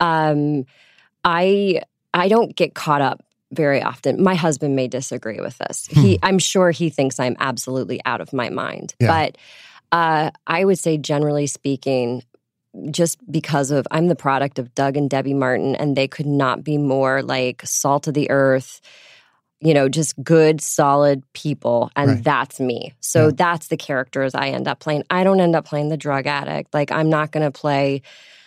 Um, 0.00 0.64
I 1.24 1.82
I 2.12 2.28
don't 2.28 2.54
get 2.56 2.74
caught 2.74 3.00
up 3.00 3.22
very 3.52 3.82
often. 3.82 4.22
My 4.22 4.34
husband 4.34 4.74
may 4.76 4.88
disagree 4.88 5.40
with 5.40 5.58
this. 5.58 5.86
He 5.86 6.18
I'm 6.22 6.38
sure 6.38 6.70
he 6.70 6.90
thinks 6.90 7.20
I'm 7.20 7.36
absolutely 7.38 8.00
out 8.04 8.20
of 8.20 8.32
my 8.32 8.50
mind. 8.50 8.94
Yeah. 8.98 9.08
But 9.08 9.38
uh, 9.92 10.30
I 10.46 10.64
would 10.64 10.78
say 10.78 10.96
generally 10.98 11.46
speaking, 11.46 12.22
just 12.90 13.18
because 13.30 13.70
of 13.70 13.86
I'm 13.90 14.08
the 14.08 14.16
product 14.16 14.58
of 14.58 14.74
Doug 14.74 14.96
and 14.96 15.10
Debbie 15.10 15.34
Martin, 15.34 15.76
and 15.76 15.94
they 15.96 16.08
could 16.08 16.26
not 16.26 16.64
be 16.64 16.78
more 16.78 17.22
like 17.22 17.60
salt 17.64 18.08
of 18.08 18.14
the 18.14 18.30
earth, 18.30 18.80
you 19.60 19.74
know, 19.74 19.88
just 19.90 20.14
good, 20.24 20.62
solid 20.62 21.22
people. 21.34 21.90
And 21.94 22.10
Right. 22.10 22.24
that's 22.24 22.58
me. 22.58 22.94
So 23.00 23.26
Yeah. 23.26 23.32
that's 23.36 23.66
the 23.68 23.76
characters 23.76 24.34
I 24.34 24.48
end 24.48 24.66
up 24.66 24.80
playing. 24.80 25.04
I 25.10 25.22
don't 25.24 25.40
end 25.40 25.54
up 25.54 25.66
playing 25.66 25.90
the 25.90 25.98
drug 25.98 26.26
addict. 26.26 26.72
Like 26.72 26.90
I'm 26.90 27.10
not 27.10 27.30
gonna 27.30 27.50
play 27.50 28.00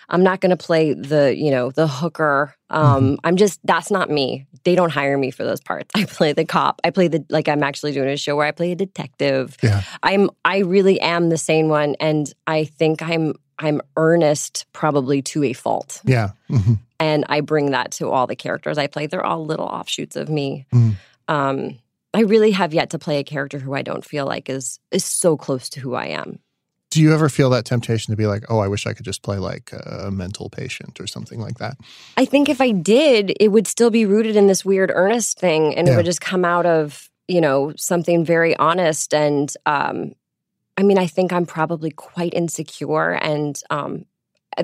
I'm 0.10 0.24
not 0.24 0.42
going 0.42 0.52
to 0.52 0.58
play 0.58 0.94
the, 0.94 1.36
you 1.36 1.52
know, 1.52 1.72
the 1.72 1.88
hooker. 1.88 2.54
Um, 2.70 3.18
I'm 3.24 3.36
just 3.38 3.60
that's 3.64 3.92
not 3.92 4.10
me. 4.10 4.46
They 4.64 4.76
don't 4.76 4.92
hire 4.92 5.18
me 5.18 5.32
for 5.32 5.44
those 5.44 5.62
parts. 5.62 5.92
I 5.96 6.06
play 6.06 6.34
the 6.34 6.46
cop. 6.46 6.82
I 6.84 6.90
play 6.90 7.08
the 7.08 7.26
like 7.30 7.48
I'm 7.48 7.64
actually 7.64 7.92
doing 7.92 8.10
a 8.10 8.18
show 8.18 8.36
where 8.36 8.48
I 8.48 8.52
play 8.52 8.72
a 8.72 8.76
detective. 8.76 9.58
Yeah. 9.62 9.84
I'm 10.04 10.30
I 10.44 10.60
really 10.60 11.00
am 11.02 11.30
the 11.30 11.38
sane 11.38 11.70
one 11.70 11.96
and 12.00 12.32
I 12.48 12.66
think 12.66 13.02
I'm 13.02 13.36
I'm 13.58 13.82
earnest 13.96 14.66
probably 14.74 15.22
to 15.24 15.44
a 15.44 15.54
fault. 15.54 16.02
Yeah. 16.04 16.32
Mhm. 16.50 16.80
And 17.00 17.26
I 17.30 17.42
bring 17.42 17.72
that 17.72 17.92
to 17.94 18.10
all 18.10 18.28
the 18.28 18.36
characters 18.36 18.78
I 18.78 18.88
play. 18.88 19.08
They're 19.08 19.26
all 19.26 19.46
little 19.46 19.66
offshoots 19.68 20.16
of 20.16 20.30
me. 20.30 20.66
Mm. 20.74 20.96
Um 21.28 21.80
I 22.14 22.22
really 22.22 22.52
have 22.52 22.74
yet 22.74 22.92
to 22.92 23.00
play 23.00 23.20
a 23.20 23.24
character 23.26 23.60
who 23.60 23.74
I 23.74 23.82
don't 23.82 24.06
feel 24.06 24.26
like 24.26 24.50
is 24.50 24.80
is 24.92 25.04
so 25.04 25.36
close 25.38 25.70
to 25.70 25.80
who 25.80 25.94
I 25.96 26.08
am. 26.08 26.40
Do 26.96 27.02
you 27.02 27.14
ever 27.14 27.28
feel 27.28 27.50
that 27.50 27.66
temptation 27.66 28.14
to 28.14 28.16
be 28.16 28.26
like, 28.26 28.46
oh, 28.50 28.60
I 28.60 28.70
wish 28.70 28.88
I 28.88 28.94
could 28.94 29.04
just 29.04 29.22
play 29.22 29.38
like 29.38 29.74
a 29.74 30.10
mental 30.10 30.50
patient 30.50 30.98
or 31.02 31.08
something 31.08 31.42
like 31.42 31.58
that? 31.58 31.76
I 32.16 32.24
think 32.24 32.48
if 32.48 32.62
I 32.62 32.72
did, 32.72 33.34
it 33.38 33.50
would 33.50 33.68
still 33.68 33.90
be 33.90 34.06
rooted 34.06 34.38
in 34.38 34.48
this 34.48 34.64
weird 34.64 34.92
earnest 34.96 35.38
thing 35.38 35.76
and 35.76 35.88
Yeah. 35.88 35.94
it 35.94 35.98
would 35.98 36.06
just 36.06 36.22
come 36.22 36.46
out 36.46 36.66
of, 36.66 37.10
you 37.28 37.42
know, 37.42 37.74
something 37.76 38.24
very 38.24 38.56
honest. 38.56 39.14
And 39.14 39.52
um, 39.66 40.14
I 40.78 40.84
mean, 40.84 40.98
I 40.98 41.06
think 41.08 41.34
I'm 41.34 41.46
probably 41.46 41.92
quite 41.92 42.34
insecure 42.34 43.12
and 43.12 43.60
um, 43.70 44.06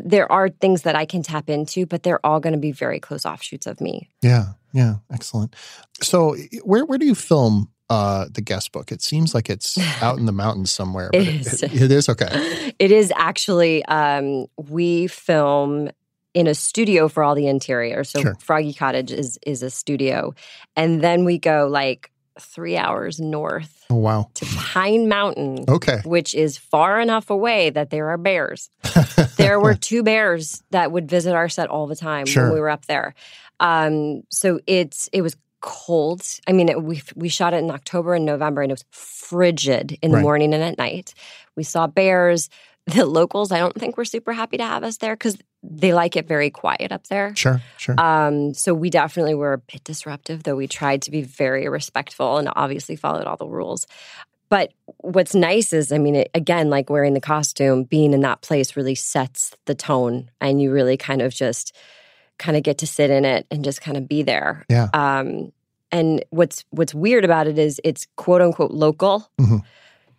there 0.02 0.32
are 0.32 0.48
things 0.48 0.84
that 0.84 0.96
I 0.96 1.04
can 1.04 1.24
tap 1.24 1.50
into, 1.50 1.86
but 1.86 2.04
they're 2.04 2.26
all 2.26 2.40
going 2.40 2.54
to 2.54 2.60
be 2.60 2.72
very 2.72 3.02
close 3.02 3.26
offshoots 3.26 3.68
of 3.68 3.82
me. 3.82 4.08
Yeah. 4.22 4.54
Yeah. 4.72 4.96
Excellent. 5.12 5.54
So, 6.02 6.38
where 6.64 6.86
where 6.86 6.98
do 6.98 7.06
you 7.06 7.14
film 7.14 7.71
uh, 7.92 8.26
the 8.32 8.42
guest 8.42 8.72
book? 8.72 8.92
It 8.92 9.02
seems 9.02 9.34
like 9.36 9.50
it's 9.50 9.78
out 10.02 10.18
in 10.18 10.26
the 10.26 10.32
mountains 10.32 10.72
somewhere. 10.72 11.10
It 11.14 11.26
but 11.26 11.28
is. 11.54 11.64
It, 11.64 11.82
it 11.82 11.92
is 11.92 12.10
okay. 12.10 12.74
It 12.80 12.92
is 12.92 13.12
actually, 13.16 13.84
um, 13.86 14.48
we 14.58 15.08
film 15.08 15.90
in 16.34 16.48
a 16.48 16.56
studio 16.56 17.08
for 17.10 17.22
all 17.24 17.36
the 17.36 17.46
interior. 17.48 18.04
So 18.04 18.22
Sure. 18.22 18.36
Froggy 18.40 18.74
Cottage 18.74 19.12
is 19.12 19.38
is 19.46 19.62
a 19.64 19.70
studio. 19.70 20.34
And 20.76 21.02
then 21.02 21.26
we 21.26 21.38
go 21.38 21.68
like 21.70 22.10
three 22.40 22.78
hours 22.78 23.20
north 23.20 23.86
Oh 23.90 23.96
wow. 23.96 24.30
to 24.36 24.46
Pine 24.46 25.10
Mountain. 25.10 25.66
Okay. 25.68 26.00
which 26.06 26.34
is 26.34 26.58
far 26.58 27.02
enough 27.02 27.30
away 27.30 27.70
that 27.72 27.90
there 27.90 28.08
are 28.10 28.18
bears. 28.18 28.70
there 29.38 29.60
were 29.60 29.76
two 29.76 30.02
bears 30.04 30.64
that 30.72 30.92
would 30.94 31.10
visit 31.10 31.34
our 31.36 31.50
set 31.50 31.70
all 31.70 31.86
the 31.88 31.96
time 31.98 32.26
Sure. 32.26 32.46
when 32.46 32.54
we 32.54 32.60
were 32.62 32.70
up 32.70 32.86
there. 32.86 33.14
Um, 33.60 34.24
so 34.32 34.60
it's 34.66 35.10
it 35.12 35.22
was 35.22 35.36
cold. 35.62 36.24
I 36.48 36.52
mean, 36.52 36.70
it, 36.70 36.84
we 36.84 37.02
we 37.16 37.30
shot 37.30 37.54
it 37.54 37.58
in 37.58 37.72
October 37.72 38.14
and 38.16 38.26
November, 38.26 38.62
and 38.62 38.72
it 38.72 38.74
was 38.74 38.86
frigid 38.92 39.98
in 40.02 40.12
the 40.12 40.20
morning 40.20 40.54
and 40.54 40.64
at 40.64 40.78
night. 40.78 41.14
We 41.56 41.64
saw 41.64 41.88
bears. 41.88 42.50
The 42.88 43.06
locals, 43.06 43.52
I 43.52 43.60
don't 43.60 43.76
think 43.76 43.96
were 43.96 44.04
super 44.04 44.34
happy 44.34 44.58
to 44.58 44.66
have 44.66 44.84
us 44.84 44.98
there 44.98 45.14
because 45.14 45.38
they 45.62 45.94
like 45.94 46.16
it 46.16 46.28
very 46.28 46.50
quiet 46.50 46.92
up 46.92 47.06
there. 47.08 47.34
Sure, 47.36 47.62
sure. 47.78 47.94
Um, 48.02 48.56
so 48.56 48.74
we 48.74 48.90
definitely 48.90 49.36
were 49.36 49.54
a 49.54 49.58
bit 49.60 49.84
disruptive, 49.84 50.42
though 50.42 50.56
we 50.56 50.68
tried 50.68 51.04
to 51.04 51.12
be 51.12 51.22
very 51.22 51.70
respectful 51.70 52.40
and 52.40 52.50
obviously 52.56 52.96
followed 52.96 53.28
all 53.28 53.38
the 53.38 53.46
rules. 53.46 53.86
But 54.50 54.74
what's 54.98 55.34
nice 55.34 55.72
is, 55.72 55.94
I 55.94 55.98
mean, 55.98 56.16
it, 56.16 56.32
again, 56.34 56.70
like 56.70 56.90
wearing 56.90 57.14
the 57.14 57.22
costume, 57.22 57.84
being 57.84 58.14
in 58.14 58.20
that 58.22 58.42
place 58.42 58.76
really 58.76 58.96
sets 58.96 59.56
the 59.66 59.76
tone, 59.76 60.30
and 60.42 60.62
you 60.62 60.72
really 60.72 60.98
kind 60.98 61.22
of 61.22 61.34
just 61.34 61.74
kind 62.42 62.58
of 62.58 62.64
get 62.64 62.80
to 62.80 62.88
sit 62.88 63.10
in 63.10 63.24
it 63.24 63.46
and 63.52 63.64
just 63.64 63.82
kind 63.82 63.96
of 63.98 64.08
be 64.10 64.24
there. 64.24 64.66
Yeah. 64.68 64.90
Um, 64.94 65.54
and 65.92 66.24
what's 66.32 66.66
what's 66.72 66.94
weird 66.94 67.24
about 67.24 67.48
it 67.48 67.58
is 67.60 67.80
it's 67.84 68.08
quote 68.18 68.42
unquote 68.42 68.72
local, 68.72 69.30
Mhm. 69.40 69.62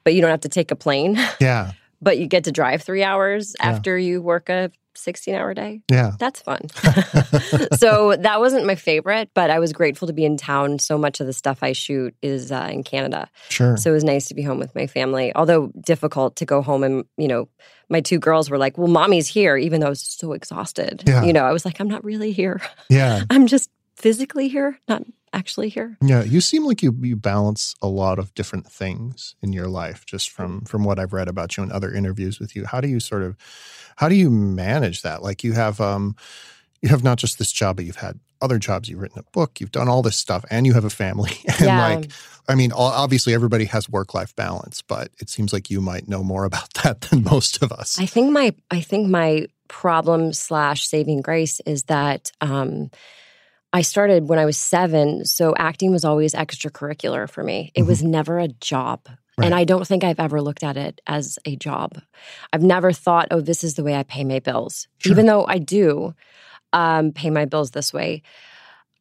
but 0.04 0.14
you 0.14 0.20
don't 0.20 0.30
have 0.30 0.40
to 0.40 0.48
take 0.48 0.70
a 0.70 0.76
plane, 0.76 1.18
yeah, 1.40 1.72
but 2.00 2.18
you 2.18 2.26
get 2.26 2.44
to 2.44 2.52
drive 2.52 2.82
three 2.82 3.02
hours 3.02 3.54
Yeah. 3.60 3.70
after 3.70 3.98
you 3.98 4.22
work 4.22 4.48
a 4.48 4.70
16 4.94 5.34
hour 5.34 5.54
day. 5.54 5.82
yeah. 5.90 6.12
That's 6.18 6.40
fun. 6.40 6.68
so 7.78 8.16
that 8.16 8.40
wasn't 8.40 8.66
my 8.66 8.74
favorite, 8.74 9.30
but 9.34 9.50
I 9.50 9.58
was 9.58 9.72
grateful 9.72 10.08
to 10.08 10.14
be 10.14 10.24
in 10.24 10.36
town. 10.36 10.78
So 10.78 10.98
much 10.98 11.20
of 11.20 11.26
the 11.26 11.32
stuff 11.32 11.62
I 11.62 11.72
shoot 11.72 12.14
is 12.22 12.52
uh, 12.52 12.68
in 12.70 12.82
Canada. 12.84 13.28
Sure. 13.48 13.76
So 13.76 13.90
it 13.90 13.94
was 13.94 14.04
nice 14.04 14.28
to 14.28 14.34
be 14.34 14.42
home 14.42 14.58
with 14.58 14.74
my 14.74 14.86
family, 14.86 15.32
although 15.34 15.72
difficult 15.80 16.36
to 16.36 16.44
go 16.44 16.62
home 16.62 16.84
and, 16.84 17.04
you 17.16 17.28
know, 17.28 17.48
my 17.88 18.00
two 18.00 18.18
girls 18.18 18.50
were 18.50 18.58
like, 18.58 18.78
well, 18.78 18.88
mommy's 18.88 19.28
here, 19.28 19.56
even 19.56 19.80
though 19.80 19.88
I 19.88 19.90
was 19.90 20.00
so 20.00 20.32
exhausted. 20.32 21.02
Yeah. 21.06 21.24
You 21.24 21.32
know, 21.32 21.44
I 21.44 21.52
was 21.52 21.64
like, 21.64 21.78
I'm 21.78 21.88
not 21.88 22.04
really 22.04 22.32
here. 22.32 22.60
yeah. 22.88 23.24
I'm 23.30 23.46
just 23.46 23.70
physically 23.96 24.48
here, 24.48 24.78
not 24.88 25.02
actually 25.32 25.68
here. 25.68 25.96
Yeah, 26.02 26.22
you 26.22 26.40
seem 26.40 26.64
like 26.64 26.82
you 26.82 26.96
you 27.00 27.16
balance 27.16 27.74
a 27.82 27.88
lot 27.88 28.18
of 28.18 28.34
different 28.34 28.66
things 28.66 29.34
in 29.42 29.52
your 29.52 29.68
life 29.68 30.04
just 30.06 30.30
from 30.30 30.62
from 30.62 30.84
what 30.84 30.98
I've 30.98 31.12
read 31.12 31.28
about 31.28 31.56
you 31.56 31.62
in 31.62 31.72
other 31.72 31.92
interviews 31.92 32.38
with 32.38 32.54
you. 32.56 32.66
How 32.66 32.80
do 32.80 32.88
you 32.88 33.00
sort 33.00 33.22
of 33.22 33.36
how 33.96 34.08
do 34.08 34.14
you 34.14 34.30
manage 34.30 35.02
that? 35.02 35.22
Like 35.22 35.44
you 35.44 35.52
have 35.52 35.80
um 35.80 36.16
you 36.80 36.88
have 36.88 37.04
not 37.04 37.18
just 37.18 37.38
this 37.38 37.52
job 37.52 37.76
but 37.76 37.84
you've 37.84 37.96
had 37.96 38.18
other 38.40 38.58
jobs, 38.58 38.88
you've 38.88 39.00
written 39.00 39.20
a 39.20 39.30
book, 39.32 39.60
you've 39.60 39.70
done 39.70 39.88
all 39.88 40.02
this 40.02 40.16
stuff 40.16 40.44
and 40.50 40.66
you 40.66 40.72
have 40.74 40.84
a 40.84 40.90
family. 40.90 41.32
And 41.60 41.66
Yeah. 41.66 41.88
like 41.88 42.10
I 42.48 42.56
mean, 42.56 42.72
obviously 42.72 43.34
everybody 43.34 43.66
has 43.66 43.88
work-life 43.88 44.34
balance, 44.34 44.82
but 44.82 45.12
it 45.20 45.30
seems 45.30 45.52
like 45.52 45.70
you 45.70 45.80
might 45.80 46.08
know 46.08 46.24
more 46.24 46.44
about 46.44 46.74
that 46.82 47.02
than 47.02 47.22
most 47.22 47.62
of 47.62 47.70
us. 47.70 47.98
I 47.98 48.06
think 48.06 48.32
my 48.32 48.54
I 48.70 48.80
think 48.80 49.08
my 49.08 49.46
problem 49.68 50.32
slash 50.32 50.86
saving 50.86 51.22
grace 51.22 51.60
is 51.64 51.84
that 51.84 52.30
um, 52.40 52.90
I 53.72 53.82
started 53.82 54.28
when 54.28 54.38
I 54.38 54.44
was 54.44 54.58
seven, 54.58 55.24
so 55.24 55.54
acting 55.56 55.90
was 55.90 56.04
always 56.04 56.34
extracurricular 56.34 57.28
for 57.28 57.42
me. 57.42 57.72
It 57.74 57.84
was 57.84 58.02
never 58.02 58.38
a 58.38 58.48
job. 58.48 59.08
Right. 59.38 59.46
And 59.46 59.54
I 59.54 59.64
don't 59.64 59.86
think 59.86 60.04
I've 60.04 60.20
ever 60.20 60.42
looked 60.42 60.62
at 60.62 60.76
it 60.76 61.00
as 61.06 61.38
a 61.46 61.56
job. 61.56 61.98
I've 62.52 62.62
never 62.62 62.92
thought, 62.92 63.28
oh, 63.30 63.40
this 63.40 63.64
is 63.64 63.74
the 63.74 63.82
way 63.82 63.94
I 63.94 64.02
pay 64.02 64.24
my 64.24 64.40
bills. 64.40 64.88
Sure. 64.98 65.12
Even 65.12 65.24
though 65.24 65.46
I 65.46 65.56
do 65.58 66.14
um, 66.74 67.12
pay 67.12 67.30
my 67.30 67.46
bills 67.46 67.70
this 67.70 67.94
way, 67.94 68.22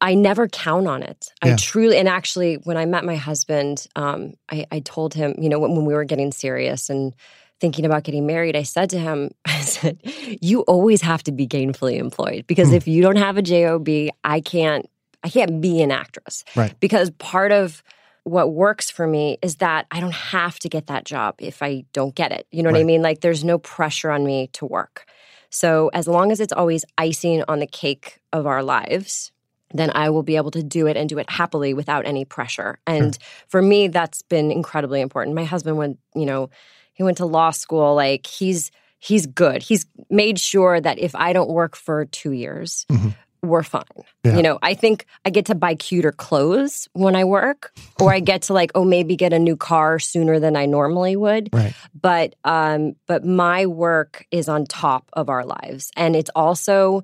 I 0.00 0.14
never 0.14 0.48
count 0.48 0.88
on 0.88 1.02
it. 1.02 1.32
Yeah. 1.44 1.52
I 1.52 1.56
truly, 1.56 1.98
and 1.98 2.08
actually, 2.08 2.54
when 2.54 2.78
I 2.78 2.86
met 2.86 3.04
my 3.04 3.16
husband, 3.16 3.86
um, 3.94 4.32
I, 4.50 4.66
I 4.72 4.80
told 4.80 5.12
him, 5.12 5.34
you 5.38 5.50
know, 5.50 5.58
when, 5.58 5.76
when 5.76 5.84
we 5.84 5.94
were 5.94 6.04
getting 6.04 6.32
serious 6.32 6.88
and 6.88 7.14
thinking 7.62 7.86
about 7.86 8.02
getting 8.02 8.26
married, 8.26 8.56
I 8.56 8.64
said 8.64 8.90
to 8.90 8.98
him, 8.98 9.30
I 9.46 9.60
said, 9.60 9.98
you 10.42 10.62
always 10.62 11.00
have 11.02 11.22
to 11.22 11.32
be 11.32 11.46
gainfully 11.46 11.96
employed 11.96 12.44
because 12.48 12.70
Hmm. 12.70 12.74
if 12.74 12.88
you 12.88 13.00
don't 13.00 13.16
have 13.16 13.38
a 13.38 13.42
job, 13.42 13.88
I 14.24 14.40
can't, 14.40 14.90
I 15.22 15.28
can't 15.28 15.60
be 15.60 15.80
an 15.80 15.92
actress. 15.92 16.44
Right. 16.56 16.74
Because 16.80 17.10
part 17.10 17.52
of 17.52 17.82
what 18.24 18.52
works 18.52 18.90
for 18.90 19.06
me 19.06 19.38
is 19.42 19.56
that 19.56 19.86
I 19.92 20.00
don't 20.00 20.14
have 20.14 20.58
to 20.60 20.68
get 20.68 20.88
that 20.88 21.04
job 21.04 21.36
if 21.38 21.62
I 21.62 21.84
don't 21.92 22.14
get 22.14 22.32
it. 22.32 22.46
You 22.50 22.62
know 22.62 22.70
what 22.70 22.80
I 22.80 22.84
mean? 22.84 23.02
Like 23.02 23.20
there's 23.20 23.44
no 23.44 23.58
pressure 23.58 24.10
on 24.10 24.24
me 24.24 24.48
to 24.54 24.66
work. 24.66 25.06
So 25.50 25.90
as 25.92 26.08
long 26.08 26.32
as 26.32 26.40
it's 26.40 26.52
always 26.52 26.84
icing 26.98 27.44
on 27.46 27.58
the 27.60 27.66
cake 27.66 28.20
of 28.32 28.46
our 28.46 28.62
lives, 28.62 29.32
then 29.74 29.90
I 29.94 30.10
will 30.10 30.22
be 30.22 30.36
able 30.36 30.50
to 30.52 30.62
do 30.62 30.86
it 30.86 30.96
and 30.96 31.08
do 31.08 31.18
it 31.18 31.30
happily 31.30 31.74
without 31.74 32.06
any 32.06 32.24
pressure. 32.24 32.78
And 32.86 33.18
for 33.48 33.62
me, 33.62 33.88
that's 33.88 34.22
been 34.22 34.50
incredibly 34.50 35.00
important. 35.00 35.34
My 35.36 35.44
husband 35.44 35.76
went, 35.76 35.98
you 36.14 36.26
know, 36.26 36.50
he 36.92 37.02
went 37.02 37.16
to 37.18 37.26
law 37.26 37.50
school. 37.50 37.94
Like 37.94 38.26
he's 38.26 38.70
he's 38.98 39.26
good. 39.26 39.62
He's 39.62 39.86
made 40.10 40.38
sure 40.38 40.80
that 40.80 40.98
if 40.98 41.14
I 41.14 41.32
don't 41.32 41.50
work 41.50 41.74
for 41.76 42.04
two 42.06 42.30
years, 42.32 42.86
Mhm. 42.90 43.14
we're 43.42 43.64
fine. 43.64 43.82
Yeah. 44.22 44.36
You 44.36 44.42
know, 44.42 44.58
I 44.62 44.74
think 44.74 45.06
I 45.24 45.30
get 45.30 45.46
to 45.46 45.56
buy 45.56 45.74
cuter 45.74 46.12
clothes 46.12 46.88
when 46.92 47.16
I 47.16 47.24
work, 47.24 47.72
or 48.00 48.14
I 48.14 48.20
get 48.20 48.42
to 48.42 48.52
like, 48.52 48.70
oh, 48.76 48.84
maybe 48.84 49.16
get 49.16 49.32
a 49.32 49.38
new 49.40 49.56
car 49.56 49.98
sooner 49.98 50.38
than 50.38 50.54
I 50.54 50.66
normally 50.66 51.16
would 51.16 51.48
Right. 51.52 51.74
but 52.00 52.36
um 52.44 52.94
but 53.08 53.24
my 53.24 53.66
work 53.66 54.24
is 54.30 54.48
on 54.48 54.66
top 54.66 55.08
of 55.14 55.28
our 55.28 55.44
lives 55.44 55.90
and 55.96 56.14
it's 56.14 56.30
also 56.36 57.02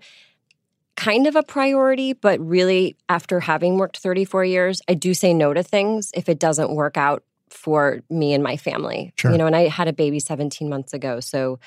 kind 0.97 1.27
of 1.29 1.37
a 1.37 1.43
priority 1.45 2.13
but 2.13 2.41
really 2.41 2.97
after 3.09 3.39
having 3.41 3.79
worked 3.79 3.99
34 3.99 4.45
years 4.45 4.83
i 4.89 4.95
do 4.95 5.15
say 5.15 5.33
no 5.33 5.55
to 5.55 5.63
things 5.63 6.11
if 6.15 6.29
it 6.29 6.41
doesn't 6.41 6.75
work 6.75 6.97
out 6.97 7.23
for 7.53 8.01
me 8.11 8.33
and 8.35 8.43
my 8.43 8.57
family 8.57 9.13
Sure. 9.17 9.33
you 9.33 9.39
know 9.39 9.47
and 9.47 9.57
i 9.57 9.69
had 9.69 9.89
a 9.89 9.93
baby 9.93 10.19
17 10.21 10.69
months 10.69 10.93
ago 10.93 11.21
so 11.21 11.59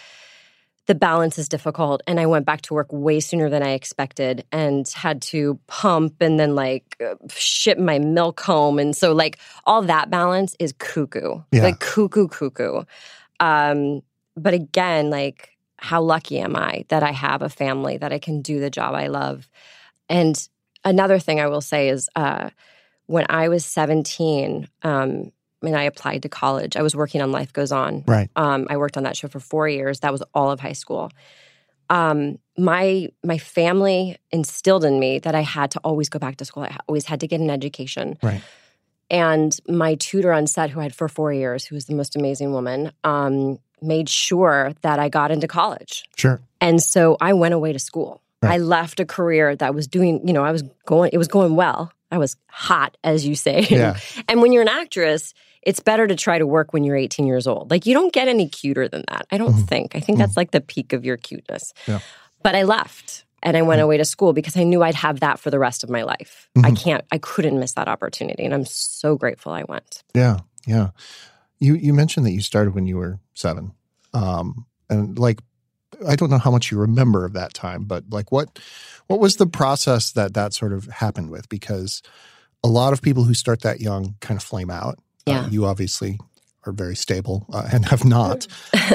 the 0.88 0.96
balance 0.96 1.38
is 1.38 1.48
difficult 1.48 2.02
and 2.08 2.20
i 2.20 2.26
went 2.26 2.46
back 2.46 2.62
to 2.62 2.74
work 2.74 2.88
way 2.92 3.20
sooner 3.20 3.50
than 3.50 3.62
i 3.64 3.72
expected 3.72 4.44
and 4.52 4.88
had 4.90 5.22
to 5.22 5.60
pump 5.68 6.16
and 6.22 6.40
then 6.40 6.56
like 6.56 6.98
uh, 7.06 7.16
ship 7.30 7.78
my 7.78 8.00
milk 8.00 8.40
home 8.42 8.80
and 8.80 8.96
so 8.96 9.12
like 9.14 9.38
all 9.66 9.82
that 9.84 10.10
balance 10.10 10.56
is 10.60 10.74
cuckoo 10.80 11.42
Yeah. 11.52 11.64
like 11.64 11.80
cuckoo 11.80 12.28
cuckoo 12.28 12.84
um 13.40 14.02
but 14.36 14.54
again 14.54 15.10
like 15.10 15.50
how 15.78 16.02
lucky 16.02 16.40
am 16.40 16.56
i 16.56 16.86
that 16.90 17.04
i 17.04 17.12
have 17.12 17.42
a 17.42 17.50
family 17.50 17.98
that 17.98 18.12
i 18.12 18.20
can 18.20 18.42
do 18.42 18.60
the 18.60 18.70
job 18.70 18.94
i 18.96 19.08
love 19.08 19.50
and 20.10 20.48
another 20.84 21.20
thing 21.20 21.40
i 21.40 21.48
will 21.48 21.62
say 21.62 21.90
is 21.90 22.10
uh 22.16 22.50
when 23.06 23.26
i 23.30 23.50
was 23.50 23.66
17 23.66 24.68
um 24.84 25.32
and 25.62 25.76
i 25.76 25.84
applied 25.84 26.22
to 26.24 26.30
college 26.30 26.76
i 26.76 26.82
was 26.82 26.96
working 26.96 27.22
on 27.22 27.32
life 27.32 27.52
goes 27.54 27.72
on 27.72 28.04
Right. 28.08 28.30
um, 28.36 28.68
I 28.70 28.78
worked 28.78 28.98
on 28.98 29.04
that 29.04 29.16
show 29.18 29.28
for 29.28 29.40
four 29.40 29.68
years. 29.70 30.00
That 30.02 30.12
was 30.12 30.24
all 30.34 30.52
of 30.52 30.60
high 30.60 30.74
school. 30.74 31.12
Um, 31.90 32.38
my 32.58 33.10
my 33.24 33.38
family 33.38 34.18
instilled 34.32 34.86
in 34.86 35.00
me 35.00 35.20
that 35.20 35.36
I 35.36 35.42
had 35.42 35.72
to 35.72 35.80
always 35.84 36.08
go 36.10 36.20
back 36.20 36.38
to 36.38 36.46
school. 36.46 36.64
I 36.64 36.78
always 36.88 37.06
had 37.06 37.20
to 37.20 37.28
get 37.28 37.42
an 37.42 37.50
education. 37.50 38.18
Right. 38.24 38.42
And 39.10 39.56
my 39.68 39.96
tutor 39.96 40.32
on 40.32 40.48
set, 40.48 40.70
who 40.70 40.80
I 40.80 40.84
had 40.84 40.96
for 40.96 41.10
four 41.10 41.34
years, 41.34 41.66
who 41.66 41.76
was 41.76 41.86
the 41.86 41.96
most 41.96 42.16
amazing 42.16 42.54
woman, 42.54 42.92
um, 43.04 43.60
made 43.82 44.08
sure 44.08 44.72
that 44.84 45.00
I 45.00 45.10
got 45.10 45.32
into 45.32 45.48
college. 45.48 46.06
Sure. 46.16 46.40
And 46.62 46.82
so 46.82 47.18
I 47.20 47.34
went 47.34 47.54
away 47.54 47.74
to 47.74 47.80
school. 47.80 48.22
Right. 48.42 48.54
I 48.54 48.58
left 48.58 49.00
a 49.02 49.06
career 49.06 49.56
that 49.58 49.76
was 49.76 49.88
doing, 49.88 50.26
you 50.26 50.34
know, 50.34 50.46
I 50.46 50.52
was 50.52 50.64
going, 50.86 51.10
it 51.12 51.18
was 51.18 51.28
going 51.28 51.56
well. 51.56 51.92
I 52.10 52.18
was 52.18 52.38
hot, 52.48 52.96
as 53.04 53.26
you 53.28 53.36
say. 53.36 53.68
Yeah. 53.70 53.98
and 54.30 54.42
when 54.42 54.54
you're 54.54 54.62
an 54.62 54.68
actress, 54.70 55.34
it's 55.64 55.80
better 55.80 56.08
to 56.08 56.16
try 56.16 56.38
to 56.40 56.48
work 56.48 56.74
when 56.74 56.84
you're 56.84 56.96
18 56.96 57.26
years 57.28 57.46
old. 57.48 57.70
Like 57.72 57.86
you 57.86 57.94
don't 57.94 58.12
get 58.14 58.28
any 58.28 58.48
cuter 58.50 58.88
than 58.88 59.04
that. 59.10 59.28
I 59.32 59.38
don't 59.38 59.54
Mhm. 59.54 59.68
think. 59.68 59.96
I 59.96 60.00
think 60.00 60.18
that's 60.18 60.36
like 60.38 60.52
the 60.52 60.62
peak 60.62 60.94
of 60.94 61.06
your 61.06 61.18
cuteness. 61.18 61.74
Yeah. 61.88 62.00
But 62.44 62.56
I 62.56 62.64
left 62.64 63.26
and 63.44 63.56
I 63.58 63.62
went 63.62 63.82
away 63.82 63.98
to 63.98 64.06
school 64.06 64.34
because 64.34 64.58
I 64.58 64.64
knew 64.64 64.82
I'd 64.84 64.96
have 64.96 65.20
that 65.20 65.40
for 65.40 65.50
the 65.52 65.60
rest 65.60 65.84
of 65.84 65.90
my 65.90 66.04
life. 66.04 66.50
I 66.64 66.72
Mhm. 66.72 66.84
can't, 66.84 67.06
I 67.12 67.18
couldn't 67.20 67.60
miss 67.60 67.74
that 67.74 67.88
opportunity. 67.88 68.44
And 68.44 68.54
I'm 68.54 68.66
so 68.66 69.16
grateful 69.16 69.52
I 69.52 69.64
went. 69.68 70.04
Yeah, 70.16 70.40
yeah. 70.66 70.90
You 71.60 71.76
you 71.76 71.94
mentioned 71.94 72.26
that 72.26 72.32
you 72.32 72.42
started 72.42 72.74
when 72.74 72.88
you 72.88 72.98
were 72.98 73.20
seven, 73.36 73.74
um, 74.14 74.66
and 74.90 75.18
like 75.20 75.40
I 76.08 76.16
don't 76.16 76.32
know 76.32 76.40
how 76.40 76.50
much 76.50 76.72
you 76.72 76.80
remember 76.80 77.24
of 77.26 77.34
that 77.34 77.54
time, 77.54 77.84
but 77.84 78.06
like 78.10 78.32
what 78.32 78.58
what 79.08 79.20
was 79.20 79.36
the 79.36 79.46
process 79.46 80.12
that 80.14 80.34
that 80.34 80.54
sort 80.54 80.74
of 80.74 80.86
happened 80.88 81.30
with? 81.30 81.48
Because 81.50 82.02
a 82.64 82.68
lot 82.68 82.94
of 82.94 83.02
people 83.04 83.24
who 83.26 83.36
start 83.36 83.62
that 83.62 83.80
young 83.80 84.16
kind 84.22 84.38
of 84.40 84.44
flame 84.44 84.72
out. 84.72 84.98
Uh, 85.28 85.32
Yeah. 85.32 85.50
you 85.50 85.66
obviously 85.66 86.20
are 86.68 86.72
very 86.74 86.96
stable 86.96 87.48
uh, 87.52 87.68
and 87.74 87.86
have 87.86 88.06
not. 88.20 88.46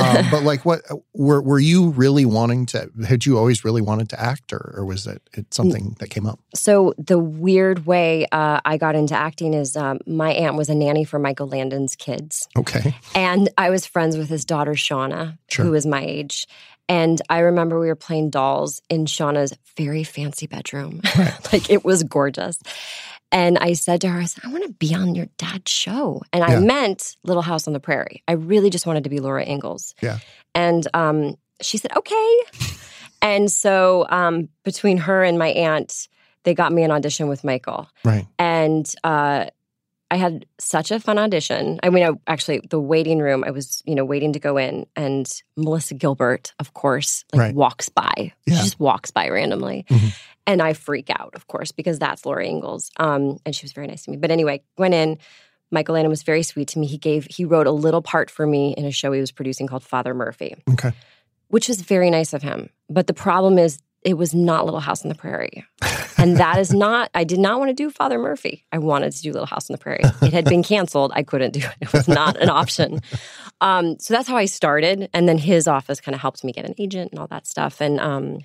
um, 0.01 0.25
but 0.31 0.45
like, 0.45 0.65
what 0.65 0.83
were 1.15 1.43
were 1.43 1.59
you 1.59 1.89
really 1.91 2.25
wanting 2.25 2.65
to? 2.67 2.89
Had 3.09 3.27
you 3.27 3.37
always 3.39 3.65
really 3.65 3.83
wanted 3.83 4.09
to 4.11 4.21
act, 4.21 4.53
or, 4.53 4.73
or 4.77 4.85
was 4.85 5.07
it, 5.09 5.21
it 5.33 5.53
something 5.53 5.97
that 5.99 6.09
came 6.11 6.27
up? 6.27 6.39
So 6.55 6.95
the 6.97 7.19
weird 7.19 7.85
way 7.85 8.27
uh, 8.31 8.61
I 8.65 8.77
got 8.77 8.95
into 8.95 9.17
acting 9.17 9.53
is 9.53 9.77
um, 9.77 9.99
my 10.07 10.31
aunt 10.31 10.57
was 10.57 10.69
a 10.69 10.77
nanny 10.77 11.03
for 11.05 11.19
Michael 11.19 11.49
Landon's 11.49 11.97
kids. 11.97 12.47
Okay, 12.57 12.95
And 13.17 13.49
I 13.59 13.71
was 13.71 13.85
friends 13.85 14.17
with 14.17 14.29
his 14.29 14.45
daughter, 14.45 14.73
Shawna, 14.75 15.37
Sure. 15.49 15.65
who 15.65 15.73
was 15.73 15.87
my 15.87 16.03
age. 16.05 16.47
And 16.89 17.21
I 17.29 17.41
remember 17.41 17.81
we 17.81 17.89
were 17.89 17.97
playing 17.97 18.31
dolls 18.31 18.81
in 18.89 19.07
Shawna's 19.07 19.53
very 19.77 20.05
fancy 20.05 20.47
bedroom. 20.47 21.01
like 21.53 21.69
it 21.69 21.85
was 21.85 22.05
gorgeous. 22.05 22.63
And 23.33 23.59
I 23.59 23.73
said 23.73 24.01
to 24.03 24.09
her, 24.09 24.21
I 24.21 24.25
said, 24.25 24.45
I 24.45 24.53
want 24.53 24.65
to 24.65 24.73
be 24.73 24.95
on 24.95 25.15
your 25.15 25.27
dad's 25.37 25.71
show. 25.71 26.23
And 26.33 26.45
I 26.45 26.61
meant 26.61 27.17
Little 27.25 27.43
House 27.43 27.67
on 27.67 27.73
the 27.73 27.81
Prairie. 27.81 28.23
I 28.29 28.33
really 28.33 28.71
just 28.71 28.87
wanted 28.87 29.05
to 29.05 29.11
be 29.11 29.21
Laura 29.21 29.45
Ingalls. 29.45 29.95
Yeah. 30.01 30.19
And 30.55 30.87
um, 30.95 31.37
she 31.61 31.77
said, 31.77 31.97
okay. 31.97 32.39
And 33.21 33.51
so 33.51 34.07
um, 34.09 34.49
between 34.65 34.99
her 34.99 35.25
and 35.25 35.39
my 35.39 35.49
aunt, 35.49 36.09
they 36.45 36.55
got 36.55 36.73
me 36.73 36.85
an 36.85 36.93
audition 36.93 37.29
with 37.29 37.43
Michael. 37.43 37.89
Right. 38.05 38.27
And 38.39 38.91
uh, 39.03 39.47
I 40.11 40.17
had 40.17 40.47
such 40.59 40.91
a 40.93 41.01
fun 41.01 41.19
audition. 41.19 41.81
I 41.83 41.91
mean, 41.91 42.05
I, 42.05 42.11
actually, 42.29 42.61
the 42.71 42.79
waiting 42.81 43.19
room, 43.19 43.43
I 43.45 43.51
was, 43.51 43.83
you 43.87 43.95
know, 43.95 44.05
waiting 44.05 44.33
to 44.35 44.39
go 44.39 44.57
in, 44.57 44.87
and 44.95 45.29
Melissa 45.57 45.95
Gilbert, 45.95 46.53
of 46.61 46.75
course, 46.75 47.25
like 47.33 47.41
Right. 47.41 47.55
walks 47.55 47.89
by. 47.89 48.33
Yeah. 48.47 48.57
She 48.57 48.63
just 48.63 48.79
walks 48.81 49.11
by 49.11 49.29
randomly. 49.29 49.85
Mhm. 49.89 50.17
And 50.47 50.63
I 50.63 50.75
freak 50.75 51.11
out, 51.11 51.35
of 51.35 51.49
course, 51.49 51.73
because 51.73 51.99
that's 51.99 52.25
Laura 52.25 52.47
Ingalls. 52.47 52.91
Um, 52.99 53.39
and 53.45 53.55
she 53.55 53.65
was 53.65 53.73
very 53.73 53.89
nice 53.89 54.05
to 54.05 54.13
me. 54.13 54.17
But 54.17 54.31
anyway, 54.31 54.63
went 54.79 54.95
in. 54.95 55.19
Michael 55.73 55.95
Landon 55.97 56.11
was 56.11 56.23
very 56.23 56.45
sweet 56.45 56.69
to 56.69 56.79
me. 56.79 56.87
He 56.87 56.99
gave, 56.99 57.27
he 57.29 57.45
wrote 57.45 57.67
a 57.67 57.73
little 57.73 58.01
part 58.03 58.31
for 58.31 58.47
me 58.47 58.73
in 58.79 58.85
a 58.85 58.93
show 58.93 59.11
he 59.11 59.21
was 59.21 59.33
producing 59.33 59.67
called 59.67 59.83
Father 59.83 60.15
Murphy, 60.15 60.55
Okay. 60.71 60.93
which 61.49 61.67
was 61.67 61.81
very 61.81 62.11
nice 62.11 62.33
of 62.33 62.43
him. 62.43 62.71
But 62.89 63.09
the 63.09 63.13
problem 63.15 63.59
is, 63.59 63.79
it 64.07 64.15
was 64.15 64.35
not 64.35 64.65
Little 64.65 64.81
House 64.81 65.05
on 65.05 65.09
the 65.11 65.15
Prairie. 65.15 65.65
And 66.17 66.39
that 66.39 66.59
is 66.59 66.73
not, 66.73 67.11
I 67.13 67.25
did 67.25 67.39
not 67.39 67.59
want 67.59 67.69
to 67.69 67.75
do 67.75 67.91
Father 67.91 68.19
Murphy. 68.19 68.65
I 68.73 68.79
wanted 68.79 69.13
to 69.13 69.21
do 69.21 69.33
Little 69.33 69.47
House 69.47 69.69
on 69.69 69.75
the 69.75 69.79
Prairie. 69.79 70.01
It 70.23 70.33
had 70.33 70.45
been 70.47 70.63
canceled. 70.63 71.13
I 71.15 71.23
couldn't 71.25 71.53
do 71.53 71.61
it. 71.61 71.75
It 71.83 71.93
was 71.93 72.09
not 72.09 72.41
an 72.41 72.49
option. 72.49 73.01
Um, 73.61 73.99
so 73.99 74.15
that's 74.15 74.29
how 74.29 74.37
I 74.37 74.47
started. 74.47 75.11
And 75.13 75.29
then 75.29 75.37
his 75.39 75.69
office 75.69 76.01
kind 76.01 76.15
of 76.15 76.21
helped 76.23 76.45
me 76.45 76.53
get 76.53 76.65
an 76.65 76.75
agent 76.79 77.11
and 77.11 77.19
all 77.21 77.27
that 77.27 77.47
stuff. 77.47 77.81
And, 77.83 78.01
um, 78.01 78.39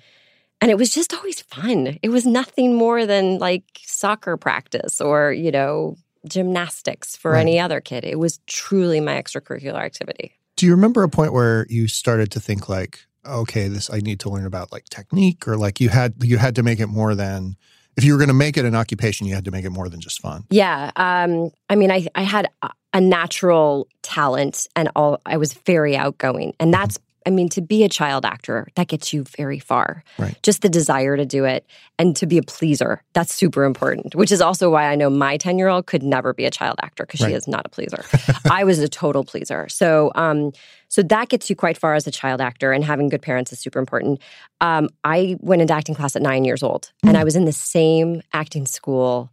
and 0.60 0.70
it 0.70 0.76
was 0.76 0.90
just 0.90 1.14
always 1.14 1.40
fun. 1.42 1.98
It 2.02 2.10
was 2.10 2.26
nothing 2.26 2.74
more 2.74 3.06
than 3.06 3.38
like 3.38 3.64
soccer 3.84 4.36
practice 4.36 5.00
or, 5.00 5.32
you 5.32 5.50
know, 5.50 5.96
gymnastics 6.28 7.16
for 7.16 7.32
Right. 7.32 7.40
any 7.40 7.58
other 7.60 7.80
kid. 7.80 8.04
It 8.04 8.18
was 8.18 8.38
truly 8.46 9.00
my 9.00 9.14
extracurricular 9.20 9.80
activity. 9.80 10.32
Do 10.56 10.66
you 10.66 10.72
remember 10.72 11.02
a 11.02 11.08
point 11.08 11.32
where 11.32 11.66
you 11.70 11.88
started 11.88 12.30
to 12.32 12.40
think 12.40 12.68
like, 12.68 13.00
okay, 13.26 13.68
this 13.68 13.90
I 13.90 13.98
need 13.98 14.20
to 14.20 14.30
learn 14.30 14.46
about 14.46 14.72
like 14.72 14.84
technique, 14.90 15.46
or 15.48 15.56
like 15.56 15.80
you 15.80 15.88
had 15.88 16.14
you 16.22 16.38
had 16.38 16.54
to 16.56 16.62
make 16.62 16.80
it 16.80 16.86
more 16.88 17.14
than 17.14 17.56
if 17.96 18.04
you 18.04 18.12
were 18.12 18.18
going 18.18 18.28
to 18.28 18.34
make 18.34 18.56
it 18.56 18.64
an 18.64 18.74
occupation, 18.74 19.26
you 19.26 19.34
had 19.34 19.44
to 19.44 19.50
make 19.50 19.64
it 19.66 19.70
more 19.70 19.88
than 19.88 20.00
just 20.00 20.20
fun. 20.20 20.44
Yeah. 20.50 20.90
Um, 20.96 21.50
I 21.68 21.76
mean, 21.76 21.90
I, 21.90 22.06
I 22.14 22.22
had 22.22 22.48
a- 22.62 23.00
natural 23.00 23.86
talent 24.02 24.66
and 24.74 24.88
all, 24.96 25.20
I 25.26 25.36
was 25.36 25.52
very 25.52 25.94
outgoing. 25.94 26.54
And 26.58 26.72
that's, 26.72 26.98
I 27.26 27.30
mean, 27.30 27.50
to 27.50 27.60
be 27.60 27.84
a 27.84 27.90
child 27.90 28.24
actor, 28.24 28.66
that 28.76 28.88
gets 28.88 29.12
you 29.12 29.24
very 29.36 29.58
far. 29.58 30.04
Right. 30.18 30.36
Just 30.42 30.62
the 30.62 30.70
desire 30.70 31.18
to 31.18 31.26
do 31.26 31.44
it 31.44 31.66
and 31.98 32.16
to 32.16 32.26
be 32.26 32.38
a 32.38 32.42
pleaser, 32.42 33.02
that's 33.12 33.34
super 33.34 33.64
important, 33.64 34.14
which 34.14 34.32
is 34.32 34.40
also 34.40 34.70
why 34.70 34.84
I 34.90 34.94
know 34.96 35.10
my 35.10 35.36
10 35.36 35.58
year 35.58 35.68
old 35.68 35.86
could 35.86 36.02
never 36.02 36.32
be 36.32 36.46
a 36.46 36.50
child 36.50 36.76
actor 36.82 37.04
because 37.04 37.20
Right. 37.20 37.28
she 37.28 37.34
is 37.34 37.46
not 37.46 37.66
a 37.66 37.68
pleaser. 37.68 38.02
I 38.50 38.64
was 38.64 38.78
a 38.78 38.88
total 38.88 39.22
pleaser. 39.22 39.68
So, 39.68 40.12
um, 40.14 40.52
so 40.94 41.00
that 41.14 41.30
gets 41.30 41.48
you 41.48 41.56
quite 41.56 41.78
far 41.78 41.94
as 41.94 42.06
a 42.06 42.10
child 42.10 42.40
actor, 42.42 42.70
and 42.74 42.84
having 42.84 43.08
good 43.08 43.22
parents 43.22 43.50
is 43.52 43.58
super 43.58 43.78
important. 43.78 44.20
Um, 44.60 44.90
I 45.04 45.36
went 45.40 45.62
into 45.62 45.72
acting 45.72 45.94
class 45.94 46.14
at 46.16 46.20
nine 46.22 46.44
years 46.44 46.62
old, 46.62 46.92
and 47.02 47.16
I 47.16 47.24
was 47.24 47.34
in 47.34 47.46
the 47.46 47.52
same 47.74 48.20
acting 48.34 48.66
school 48.66 49.30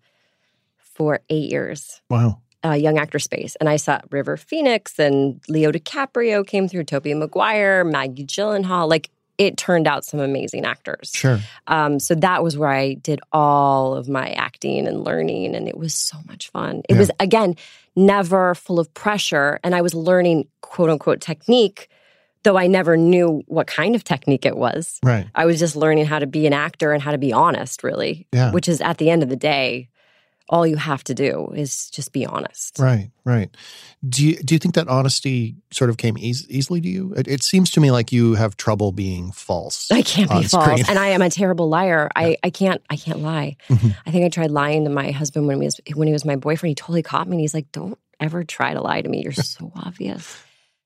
for 0.77 1.19
eight 1.29 1.51
years, 1.51 2.01
Wow. 2.09 2.39
uh, 2.65 2.71
Young 2.85 2.97
Actor 2.97 3.19
Space. 3.19 3.57
And 3.59 3.67
I 3.67 3.75
saw 3.75 3.99
River 4.09 4.37
Phoenix 4.37 4.97
and 4.99 5.41
Leo 5.49 5.71
DiCaprio 5.71 6.47
came 6.47 6.67
through, 6.69 6.85
Tobey 6.85 7.13
Maguire, 7.13 7.83
Maggie 7.83 8.25
Gyllenhaal. 8.25 8.89
Like 8.89 9.09
it 9.37 9.55
turned 9.57 9.87
out 9.87 10.03
some 10.03 10.19
amazing 10.19 10.65
actors. 10.65 11.11
Sure. 11.13 11.39
Um, 11.67 11.99
so 11.99 12.15
that 12.15 12.43
was 12.43 12.57
where 12.57 12.69
I 12.69 12.93
did 12.95 13.19
all 13.31 13.95
of 13.95 14.07
my 14.09 14.29
acting 14.31 14.87
and 14.87 15.03
learning, 15.03 15.55
and 15.55 15.67
it 15.67 15.77
was 15.77 15.93
so 15.93 16.17
much 16.27 16.49
fun. 16.51 16.81
It 16.89 16.93
Yeah. 16.93 16.99
was 16.99 17.11
again 17.19 17.55
never 17.95 18.55
full 18.55 18.79
of 18.79 18.93
pressure, 18.93 19.59
and 19.63 19.75
I 19.75 19.81
was 19.81 19.93
learning 19.93 20.47
quote 20.61 20.89
unquote 20.89 21.21
technique, 21.21 21.89
though 22.43 22.57
I 22.57 22.67
never 22.67 22.95
knew 22.95 23.43
what 23.47 23.67
kind 23.67 23.95
of 23.95 24.03
technique 24.03 24.45
it 24.45 24.57
was. 24.57 24.99
Right. 25.03 25.27
I 25.35 25.45
was 25.45 25.59
just 25.59 25.75
learning 25.75 26.05
how 26.05 26.19
to 26.19 26.27
be 26.27 26.47
an 26.47 26.53
actor 26.53 26.93
and 26.93 27.01
how 27.01 27.11
to 27.11 27.17
be 27.17 27.33
honest, 27.33 27.83
really. 27.83 28.27
Yeah. 28.31 28.51
Which 28.51 28.67
is 28.69 28.81
at 28.81 28.97
the 28.97 29.09
end 29.09 29.23
of 29.23 29.29
the 29.29 29.35
day, 29.35 29.89
all 30.49 30.65
you 30.65 30.77
have 30.77 31.03
to 31.03 31.13
do 31.13 31.51
is 31.55 31.91
just 31.91 32.11
be 32.11 32.25
honest. 32.25 32.79
Right. 32.79 33.11
Right. 33.23 33.55
Do 34.07 34.25
you 34.25 34.35
do 34.37 34.55
you 34.55 34.59
think 34.59 34.73
that 34.75 34.87
honesty 34.87 35.55
sort 35.71 35.91
of 35.91 35.97
came 35.97 36.17
eas- 36.17 36.49
easily 36.49 36.81
to 36.81 36.87
you? 36.89 37.13
It, 37.15 37.27
it 37.27 37.43
seems 37.43 37.69
to 37.71 37.79
me 37.79 37.91
like 37.91 38.11
you 38.11 38.33
have 38.33 38.57
trouble 38.57 38.91
being 38.91 39.31
false. 39.31 39.91
I 39.91 40.01
can't 40.01 40.29
be 40.29 40.43
false, 40.43 40.89
and 40.89 40.97
I 40.97 41.09
am 41.09 41.21
a 41.21 41.29
terrible 41.29 41.69
liar. 41.69 42.09
I, 42.15 42.37
I 42.43 42.49
can't 42.49 42.81
I 42.89 42.95
can't 42.95 43.19
lie. 43.19 43.57
Mhm. 43.69 43.95
I 44.07 44.11
think 44.11 44.25
I 44.25 44.29
tried 44.29 44.49
lying 44.51 44.85
to 44.85 44.89
my 44.89 45.11
husband 45.11 45.45
when 45.47 45.61
he 45.61 45.65
was 45.65 45.79
when 45.93 46.07
he 46.07 46.13
was 46.13 46.25
my 46.25 46.35
boyfriend. 46.35 46.71
He 46.71 46.75
totally 46.75 47.03
caught 47.03 47.27
me, 47.27 47.33
and 47.35 47.41
he's 47.41 47.53
like, 47.53 47.71
"Don't 47.71 47.99
ever 48.19 48.43
try 48.43 48.73
to 48.73 48.81
lie 48.81 49.01
to 49.01 49.09
me. 49.09 49.21
You're 49.21 49.33
so 49.33 49.71
obvious." 49.75 50.35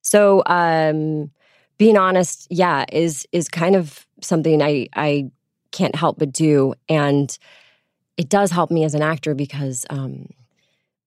So, 0.02 0.44
um, 0.46 1.32
being 1.78 1.98
honest, 1.98 2.48
yeah, 2.50 2.84
is 2.92 3.26
is 3.32 3.48
kind 3.48 3.76
of 3.78 4.06
something 4.22 4.62
I 4.62 4.90
I 4.94 5.32
can't 5.72 5.96
help 5.96 6.20
but 6.20 6.34
do, 6.34 6.74
and 6.90 7.38
it 8.18 8.30
does 8.30 8.52
help 8.52 8.72
me 8.72 8.84
as 8.84 8.94
an 8.96 9.02
actor 9.02 9.36
because. 9.36 9.86
Um, 9.90 10.30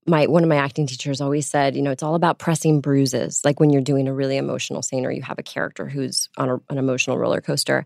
my 0.09 0.27
one 0.27 0.45
of 0.45 0.49
my 0.49 0.55
acting 0.57 0.87
teachers 0.87 1.21
always 1.21 1.49
said, 1.49 1.75
you 1.75 1.83
know, 1.83 1.91
it's 1.91 2.05
all 2.05 2.15
about 2.15 2.39
pressing 2.39 2.81
bruises. 2.81 3.41
Like 3.45 3.59
when 3.59 3.71
you're 3.71 3.83
doing 3.83 4.07
a 4.07 4.15
really 4.15 4.37
emotional 4.37 4.81
scene 4.81 5.05
or 5.05 5.11
you 5.11 5.23
have 5.23 5.41
a 5.41 5.43
character 5.43 5.89
who's 5.89 6.29
on 6.37 6.49
a, 6.49 6.55
an 6.71 6.79
emotional 6.79 7.19
roller 7.19 7.41
coaster, 7.41 7.85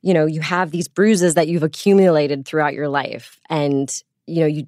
you 0.00 0.14
know, 0.14 0.24
you 0.24 0.40
have 0.40 0.70
these 0.70 0.88
bruises 0.88 1.34
that 1.34 1.48
you've 1.48 1.62
accumulated 1.62 2.46
throughout 2.46 2.72
your 2.72 2.88
life, 2.88 3.38
and 3.50 3.94
you 4.26 4.40
know, 4.40 4.46
you 4.46 4.66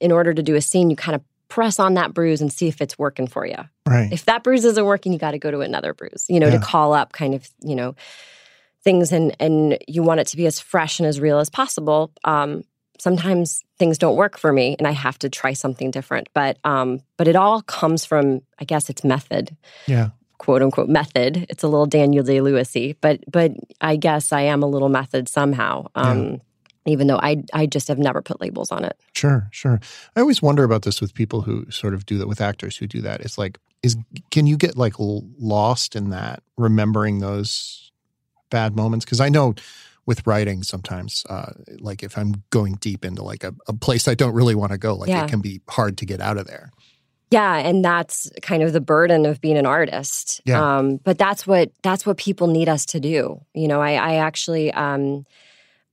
in 0.00 0.10
order 0.10 0.32
to 0.32 0.42
do 0.42 0.54
a 0.54 0.60
scene, 0.62 0.88
you 0.88 0.96
kind 0.96 1.14
of 1.14 1.22
press 1.48 1.78
on 1.78 1.94
that 1.94 2.14
bruise 2.14 2.40
and 2.40 2.50
see 2.50 2.66
if 2.66 2.80
it's 2.80 2.98
working 2.98 3.26
for 3.26 3.46
you. 3.46 3.56
right. 3.86 4.10
If 4.10 4.24
that 4.24 4.42
bruise 4.42 4.64
isn't 4.64 4.84
working, 4.84 5.12
you 5.12 5.18
got 5.18 5.32
to 5.32 5.38
go 5.38 5.50
to 5.50 5.60
another 5.60 5.92
bruise. 5.92 6.24
You 6.28 6.40
know, 6.40 6.46
Yeah. 6.48 6.58
to 6.58 6.64
call 6.64 6.94
up 6.94 7.12
kind 7.12 7.34
of 7.34 7.46
you 7.62 7.76
know 7.76 7.94
things, 8.82 9.12
and 9.12 9.36
and 9.38 9.76
you 9.86 10.02
want 10.02 10.20
it 10.20 10.28
to 10.28 10.36
be 10.38 10.46
as 10.46 10.60
fresh 10.60 10.98
and 10.98 11.06
as 11.06 11.20
real 11.20 11.40
as 11.40 11.50
possible. 11.50 12.10
Um, 12.24 12.64
sometimes 12.98 13.64
things 13.78 13.98
don't 13.98 14.16
work 14.16 14.38
for 14.38 14.52
me 14.52 14.76
and 14.78 14.86
I 14.86 14.92
have 14.92 15.18
to 15.20 15.28
try 15.28 15.52
something 15.52 15.90
different. 15.90 16.28
But 16.34 16.58
um, 16.64 17.00
but 17.16 17.28
it 17.28 17.36
all 17.36 17.62
comes 17.62 18.04
from, 18.04 18.42
I 18.58 18.64
guess 18.64 18.90
it's 18.90 19.04
method, 19.04 19.56
yeah. 19.86 20.10
quote 20.38 20.62
unquote 20.62 20.88
method. 20.88 21.46
It's 21.48 21.62
a 21.62 21.68
little 21.68 21.86
Daniel 21.86 22.24
Day 22.24 22.38
Lewisy, 22.38 22.96
but 23.00 23.20
but 23.30 23.52
I 23.80 23.96
guess 23.96 24.32
I 24.32 24.42
am 24.42 24.62
a 24.62 24.66
little 24.66 24.88
method 24.88 25.28
somehow. 25.28 25.86
Um, 25.94 26.40
even 26.86 27.08
though 27.08 27.18
I 27.18 27.42
I 27.52 27.66
just 27.66 27.88
have 27.88 27.98
never 27.98 28.22
put 28.22 28.40
labels 28.40 28.70
on 28.70 28.84
it. 28.84 28.98
Sure, 29.14 29.48
sure. 29.50 29.80
I 30.14 30.20
always 30.20 30.40
wonder 30.40 30.64
about 30.64 30.82
this 30.82 31.00
with 31.00 31.14
people 31.14 31.42
who 31.42 31.70
sort 31.70 31.94
of 31.94 32.06
do 32.06 32.16
that 32.18 32.28
with 32.28 32.40
actors 32.40 32.76
who 32.76 32.86
do 32.86 33.00
that. 33.02 33.20
It's 33.20 33.36
like, 33.36 33.58
is 33.82 33.96
can 34.30 34.46
you 34.46 34.56
get 34.56 34.76
like 34.76 34.94
lost 34.98 35.96
in 35.96 36.10
that, 36.10 36.42
remembering 36.56 37.18
those 37.18 37.90
bad 38.50 38.76
moments? 38.76 39.04
Because 39.04 39.20
I 39.20 39.28
know 39.28 39.54
with 40.06 40.26
writing 40.26 40.62
sometimes, 40.62 41.24
uh, 41.28 41.50
like 41.80 42.02
if 42.02 42.16
I'm 42.16 42.44
going 42.50 42.76
deep 42.76 43.04
into 43.04 43.22
like 43.22 43.44
a, 43.44 43.52
a 43.66 43.72
place 43.72 44.06
I 44.08 44.14
don't 44.14 44.34
really 44.34 44.54
want 44.54 44.72
to 44.72 44.78
go, 44.78 44.94
like 44.94 45.10
Yeah. 45.10 45.24
it 45.24 45.30
can 45.30 45.40
be 45.40 45.60
hard 45.68 45.98
to 45.98 46.06
get 46.06 46.20
out 46.20 46.38
of 46.38 46.46
there. 46.46 46.70
Yeah, 47.32 47.56
and 47.56 47.84
that's 47.84 48.30
kind 48.40 48.62
of 48.62 48.72
the 48.72 48.80
burden 48.80 49.26
of 49.26 49.40
being 49.40 49.58
an 49.58 49.66
artist. 49.66 50.40
Yeah. 50.44 50.76
Um, 50.78 50.98
but 50.98 51.18
that's 51.18 51.44
what 51.44 51.72
that's 51.82 52.06
what 52.06 52.18
people 52.18 52.46
need 52.46 52.68
us 52.68 52.86
to 52.86 53.00
do. 53.00 53.40
You 53.52 53.66
know, 53.66 53.80
I, 53.82 53.94
I 53.94 54.14
actually 54.16 54.72
um, 54.72 55.26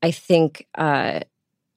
I 0.03 0.11
think 0.11 0.67
uh, 0.75 1.21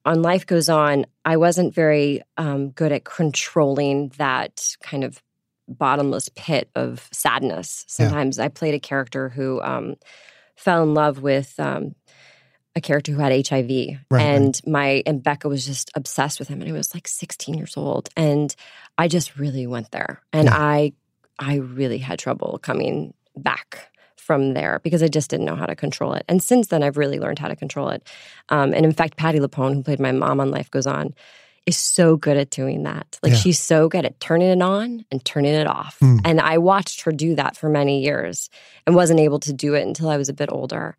on 0.05 0.21
Life 0.21 0.45
Goes 0.45 0.69
On, 0.69 1.05
I 1.25 1.37
wasn't 1.37 1.73
very 1.73 2.21
um, 2.37 2.69
good 2.69 2.91
at 2.91 3.03
controlling 3.03 4.09
that 4.17 4.75
kind 4.83 5.03
of 5.03 5.23
bottomless 5.67 6.29
pit 6.35 6.69
of 6.75 7.09
sadness. 7.11 7.83
Yeah. 7.87 8.05
Sometimes 8.05 8.37
I 8.37 8.49
played 8.49 8.75
a 8.75 8.79
character 8.79 9.29
who 9.29 9.59
um, 9.63 9.95
fell 10.55 10.83
in 10.83 10.93
love 10.93 11.21
with 11.21 11.59
um, 11.59 11.95
a 12.77 12.81
character 12.81 13.11
who 13.11 13.19
had 13.19 13.31
HIV, 13.47 13.69
right. 14.11 14.21
and 14.21 14.61
my 14.65 15.01
and 15.05 15.21
Becca 15.23 15.49
was 15.49 15.65
just 15.65 15.89
obsessed 15.95 16.39
with 16.39 16.47
him, 16.47 16.59
and 16.61 16.67
he 16.67 16.73
was 16.73 16.93
like 16.93 17.07
16 17.07 17.55
years 17.55 17.75
old, 17.75 18.09
and 18.15 18.55
I 18.97 19.07
just 19.07 19.35
really 19.37 19.65
went 19.67 19.91
there, 19.91 20.21
and 20.31 20.45
Yeah. 20.45 20.55
I 20.57 20.93
I 21.39 21.55
really 21.55 21.97
had 21.97 22.17
trouble 22.19 22.59
coming 22.61 23.13
back 23.35 23.89
from 24.15 24.53
there 24.53 24.79
because 24.83 25.01
I 25.03 25.07
just 25.07 25.29
didn't 25.29 25.45
know 25.45 25.55
how 25.55 25.65
to 25.67 25.75
control 25.75 26.13
it. 26.13 26.25
And 26.27 26.41
since 26.43 26.67
then, 26.67 26.83
I've 26.83 26.97
really 26.97 27.19
learned 27.19 27.39
how 27.39 27.47
to 27.47 27.55
control 27.55 27.89
it. 27.89 28.03
Um, 28.49 28.73
and 28.73 28.85
in 28.85 28.91
fact, 28.91 29.15
Patti 29.17 29.39
LuPone, 29.39 29.73
who 29.75 29.83
played 29.83 29.99
my 29.99 30.11
mom 30.11 30.39
on 30.39 30.51
Life 30.51 30.69
Goes 30.71 30.87
On, 30.87 31.13
is 31.65 31.77
so 31.77 32.17
good 32.17 32.37
at 32.37 32.49
doing 32.49 32.83
that. 32.83 33.19
Like 33.23 33.33
Yeah. 33.33 33.37
she's 33.39 33.59
so 33.59 33.87
good 33.87 34.03
at 34.05 34.19
turning 34.19 34.49
it 34.49 34.61
on 34.61 35.05
and 35.11 35.23
turning 35.23 35.53
it 35.53 35.67
off. 35.67 35.97
Hmm. 35.99 36.17
And 36.25 36.41
I 36.41 36.57
watched 36.57 37.01
her 37.01 37.11
do 37.11 37.35
that 37.35 37.55
for 37.55 37.69
many 37.69 38.01
years 38.03 38.49
and 38.85 38.95
wasn't 38.95 39.19
able 39.19 39.39
to 39.41 39.53
do 39.53 39.75
it 39.75 39.85
until 39.87 40.09
I 40.09 40.17
was 40.17 40.27
a 40.29 40.33
bit 40.33 40.49
older. 40.51 40.97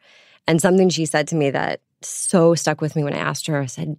And 0.48 0.60
something 0.60 0.88
she 0.88 1.06
said 1.06 1.28
to 1.28 1.36
me 1.36 1.50
that 1.50 1.80
so 2.02 2.54
stuck 2.56 2.80
with 2.80 2.96
me 2.96 3.04
when 3.04 3.14
I 3.14 3.18
asked 3.18 3.46
her, 3.46 3.60
I 3.60 3.66
said, 3.66 3.96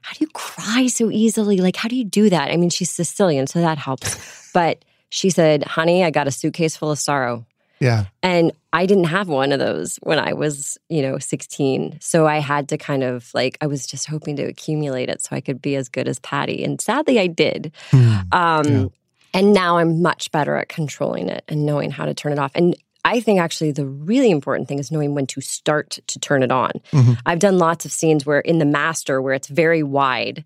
How 0.00 0.12
do 0.14 0.24
you 0.24 0.30
cry 0.32 0.86
so 0.86 1.10
easily? 1.10 1.58
Like, 1.58 1.76
how 1.76 1.88
do 1.88 1.96
you 1.96 2.04
do 2.04 2.30
that? 2.30 2.50
I 2.50 2.56
mean, 2.56 2.70
she's 2.70 2.90
Sicilian, 2.90 3.46
so 3.46 3.60
that 3.60 3.76
helps. 3.76 4.50
but 4.54 4.84
she 5.10 5.28
said, 5.28 5.64
Honey, 5.64 6.04
I 6.04 6.10
got 6.10 6.26
a 6.26 6.30
suitcase 6.30 6.76
full 6.76 6.90
of 6.90 6.98
sorrow. 6.98 7.44
Yeah. 7.80 8.06
And 8.22 8.52
I 8.72 8.86
didn't 8.86 9.04
have 9.04 9.28
one 9.28 9.52
of 9.52 9.58
those 9.60 9.98
when 10.02 10.18
I 10.18 10.32
was, 10.32 10.78
you 10.88 11.00
know, 11.02 11.18
16. 11.18 11.98
So 12.00 12.26
I 12.26 12.38
had 12.38 12.68
to 12.70 12.78
kind 12.78 13.04
of 13.04 13.30
like, 13.34 13.56
I 13.60 13.66
was 13.66 13.86
just 13.86 14.06
hoping 14.08 14.36
to 14.36 14.42
accumulate 14.42 15.08
it 15.08 15.22
so 15.22 15.36
I 15.36 15.40
could 15.40 15.62
be 15.62 15.76
as 15.76 15.88
good 15.88 16.08
as 16.08 16.18
Patti. 16.18 16.64
And 16.64 16.80
sadly, 16.80 17.20
I 17.20 17.28
did. 17.28 17.72
Hmm. 17.90 18.16
Um, 18.32 18.66
Yeah. 18.66 18.86
And 19.34 19.52
now 19.52 19.76
I'm 19.76 20.00
much 20.00 20.32
better 20.32 20.56
at 20.56 20.70
controlling 20.70 21.28
it 21.28 21.44
and 21.48 21.66
knowing 21.66 21.90
how 21.90 22.06
to 22.06 22.14
turn 22.14 22.32
it 22.32 22.38
off. 22.38 22.50
And 22.54 22.74
I 23.04 23.20
think 23.20 23.40
actually 23.40 23.72
the 23.72 23.86
really 23.86 24.30
important 24.30 24.68
thing 24.68 24.78
is 24.78 24.90
knowing 24.90 25.14
when 25.14 25.26
to 25.28 25.40
start 25.40 25.98
to 26.06 26.18
turn 26.18 26.42
it 26.42 26.50
on. 26.50 26.72
Mm-hmm. 26.92 27.12
I've 27.24 27.38
done 27.38 27.58
lots 27.58 27.84
of 27.84 27.92
scenes 27.92 28.26
where 28.26 28.40
in 28.40 28.58
the 28.58 28.64
master 28.64 29.22
where 29.22 29.34
it's 29.34 29.48
very 29.48 29.82
wide, 29.82 30.44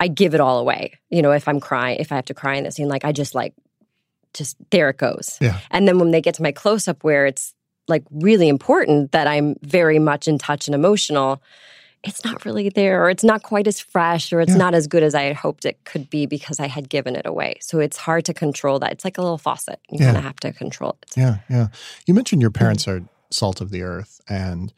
I 0.00 0.08
give 0.08 0.34
it 0.34 0.40
all 0.40 0.58
away. 0.58 0.98
You 1.10 1.22
know, 1.22 1.32
if 1.32 1.48
I'm 1.48 1.60
crying, 1.60 1.98
if 2.00 2.12
I 2.12 2.16
have 2.16 2.24
to 2.26 2.34
cry 2.34 2.54
in 2.54 2.64
the 2.64 2.72
scene, 2.72 2.88
like 2.88 3.04
I 3.04 3.12
just 3.12 3.34
like 3.34 3.54
just 4.34 4.56
there 4.70 4.90
it 4.90 4.96
goes. 4.96 5.38
Yeah. 5.40 5.58
And 5.70 5.86
then 5.86 5.98
when 5.98 6.10
they 6.10 6.20
get 6.20 6.34
to 6.36 6.42
my 6.42 6.52
close 6.52 6.88
up 6.88 7.04
where 7.04 7.26
it's 7.26 7.54
like 7.88 8.04
really 8.10 8.48
important 8.48 9.12
that 9.12 9.26
I'm 9.26 9.56
very 9.62 9.98
much 9.98 10.28
in 10.28 10.38
touch 10.38 10.68
and 10.68 10.74
emotional, 10.74 11.42
it's 12.04 12.24
not 12.24 12.44
really 12.44 12.68
there 12.68 13.04
or 13.04 13.10
it's 13.10 13.22
not 13.24 13.42
quite 13.42 13.66
as 13.66 13.78
fresh 13.80 14.32
or 14.32 14.40
it's 14.40 14.52
Yeah. 14.52 14.56
not 14.58 14.74
as 14.74 14.86
good 14.86 15.02
as 15.02 15.14
I 15.14 15.22
had 15.22 15.36
hoped 15.36 15.64
it 15.64 15.84
could 15.84 16.10
be 16.10 16.26
because 16.26 16.58
I 16.58 16.66
had 16.66 16.88
given 16.88 17.14
it 17.14 17.26
away. 17.26 17.58
So 17.60 17.78
it's 17.78 17.96
hard 17.96 18.24
to 18.24 18.34
control 18.34 18.78
that. 18.80 18.92
It's 18.92 19.04
like 19.04 19.18
a 19.18 19.22
little 19.22 19.38
faucet. 19.38 19.78
You 19.90 19.98
Yeah. 20.00 20.06
kind 20.06 20.16
of 20.18 20.24
have 20.24 20.40
to 20.40 20.52
control 20.52 20.96
it. 21.02 21.10
Yeah, 21.16 21.36
yeah. 21.48 21.68
You 22.06 22.14
mentioned 22.14 22.42
your 22.42 22.50
parents 22.50 22.88
are 22.88 23.02
salt 23.30 23.60
of 23.60 23.70
the 23.70 23.82
earth, 23.82 24.20
and 24.28 24.72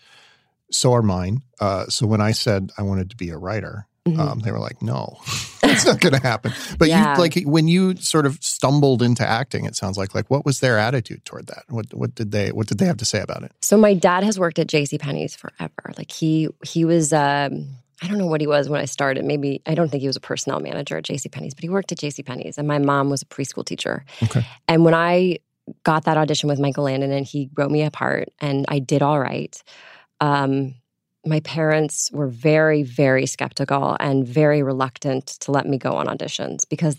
so 0.70 0.92
are 0.92 1.02
mine. 1.02 1.42
Uh, 1.60 1.86
so 1.88 2.06
when 2.06 2.20
I 2.20 2.32
said 2.32 2.70
I 2.78 2.82
wanted 2.82 3.10
to 3.10 3.16
be 3.16 3.30
a 3.30 3.36
writer, 3.38 3.86
Mhm. 4.06 4.18
um, 4.18 4.38
they 4.40 4.52
were 4.52 4.58
like, 4.58 4.82
"No, 4.82 5.18
that's 5.62 5.86
not 5.86 6.00
going 6.00 6.12
to 6.12 6.20
happen." 6.20 6.52
But 6.78 6.88
Yeah. 6.88 7.14
you, 7.14 7.20
like, 7.20 7.42
when 7.44 7.68
you 7.68 7.96
sort 7.96 8.26
of 8.26 8.38
stumbled 8.42 9.00
into 9.02 9.26
acting, 9.26 9.64
it 9.64 9.76
sounds 9.76 9.96
like, 9.96 10.14
like, 10.14 10.28
what 10.30 10.44
was 10.44 10.60
their 10.60 10.78
attitude 10.78 11.24
toward 11.24 11.46
that? 11.46 11.64
What, 11.68 11.92
what 11.94 12.14
did 12.14 12.30
they, 12.30 12.52
what 12.52 12.66
did 12.66 12.78
they 12.78 12.84
have 12.86 12.98
to 12.98 13.06
say 13.06 13.20
about 13.20 13.42
it? 13.44 13.52
So 13.62 13.78
my 13.78 13.94
dad 13.94 14.22
has 14.22 14.38
worked 14.38 14.58
at 14.58 14.66
J.C. 14.66 14.98
Penney's 14.98 15.34
forever. 15.34 15.92
Like 15.96 16.10
he 16.12 16.48
he 16.66 16.84
was 16.84 17.12
um, 17.14 17.66
I 18.02 18.08
don't 18.08 18.18
know 18.18 18.26
what 18.26 18.42
he 18.42 18.46
was 18.46 18.68
when 18.68 18.80
I 18.80 18.84
started. 18.84 19.24
Maybe 19.24 19.62
I 19.64 19.74
don't 19.74 19.88
think 19.88 20.02
he 20.02 20.06
was 20.06 20.16
a 20.16 20.20
personnel 20.20 20.60
manager 20.60 20.98
at 20.98 21.04
J.C. 21.04 21.30
Penney's, 21.30 21.54
but 21.54 21.62
he 21.62 21.70
worked 21.70 21.90
at 21.92 21.98
J.C. 21.98 22.22
Penney's. 22.22 22.58
And 22.58 22.68
my 22.68 22.78
mom 22.78 23.08
was 23.08 23.22
a 23.22 23.26
preschool 23.26 23.64
teacher. 23.64 24.04
Okay. 24.22 24.44
And 24.68 24.84
when 24.84 24.92
I 24.92 25.38
got 25.84 26.04
that 26.04 26.18
audition 26.18 26.48
with 26.50 26.58
Michael 26.60 26.84
Landon 26.84 27.10
and 27.10 27.24
he 27.24 27.48
wrote 27.56 27.70
me 27.70 27.82
a 27.84 27.90
part 27.90 28.28
and 28.38 28.66
I 28.68 28.80
did 28.80 29.00
all 29.00 29.18
right, 29.18 29.62
um, 30.20 30.74
my 31.26 31.40
parents 31.40 32.10
were 32.12 32.28
very, 32.28 32.82
very 32.82 33.26
skeptical 33.26 33.96
and 34.00 34.26
very 34.26 34.62
reluctant 34.62 35.26
to 35.26 35.52
let 35.52 35.66
me 35.66 35.78
go 35.78 35.92
on 35.92 36.06
auditions 36.06 36.68
because, 36.68 36.96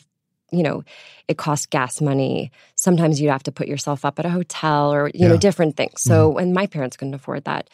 you 0.52 0.64
know, 0.64 0.84
it 1.28 1.38
cost 1.38 1.70
gas 1.70 2.02
money. 2.02 2.52
Sometimes 2.76 3.22
you'd 3.22 3.32
have 3.32 3.44
to 3.44 3.52
put 3.52 3.68
yourself 3.68 4.06
up 4.06 4.20
at 4.20 4.26
a 4.26 4.30
hotel 4.30 4.94
or, 4.94 5.12
you 5.14 5.28
know, 5.28 5.38
different 5.38 5.78
things. 5.78 6.02
So, 6.02 6.30
mm-hmm. 6.30 6.40
and 6.40 6.54
my 6.54 6.68
parents 6.68 6.98
couldn't 6.98 7.14
afford 7.14 7.46
that. 7.46 7.70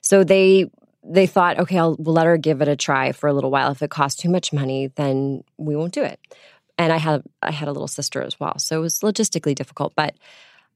So 0.00 0.24
they, 0.24 0.70
they 1.04 1.26
thought, 1.26 1.58
okay, 1.58 1.78
I'll 1.78 1.96
we'll 1.98 2.14
let 2.14 2.26
her 2.26 2.36
give 2.36 2.62
it 2.62 2.68
a 2.68 2.76
try 2.76 3.12
for 3.12 3.28
a 3.28 3.32
little 3.32 3.50
while. 3.50 3.70
If 3.70 3.82
it 3.82 3.90
costs 3.90 4.20
too 4.20 4.30
much 4.30 4.52
money, 4.52 4.88
then 4.96 5.44
we 5.58 5.76
won't 5.76 5.92
do 5.92 6.02
it. 6.02 6.18
And 6.78 6.92
I 6.92 6.96
had 6.96 7.22
I 7.42 7.50
had 7.50 7.68
a 7.68 7.72
little 7.72 7.88
sister 7.88 8.22
as 8.22 8.40
well, 8.40 8.58
so 8.58 8.78
it 8.78 8.80
was 8.80 9.00
logistically 9.00 9.54
difficult. 9.54 9.92
But 9.94 10.14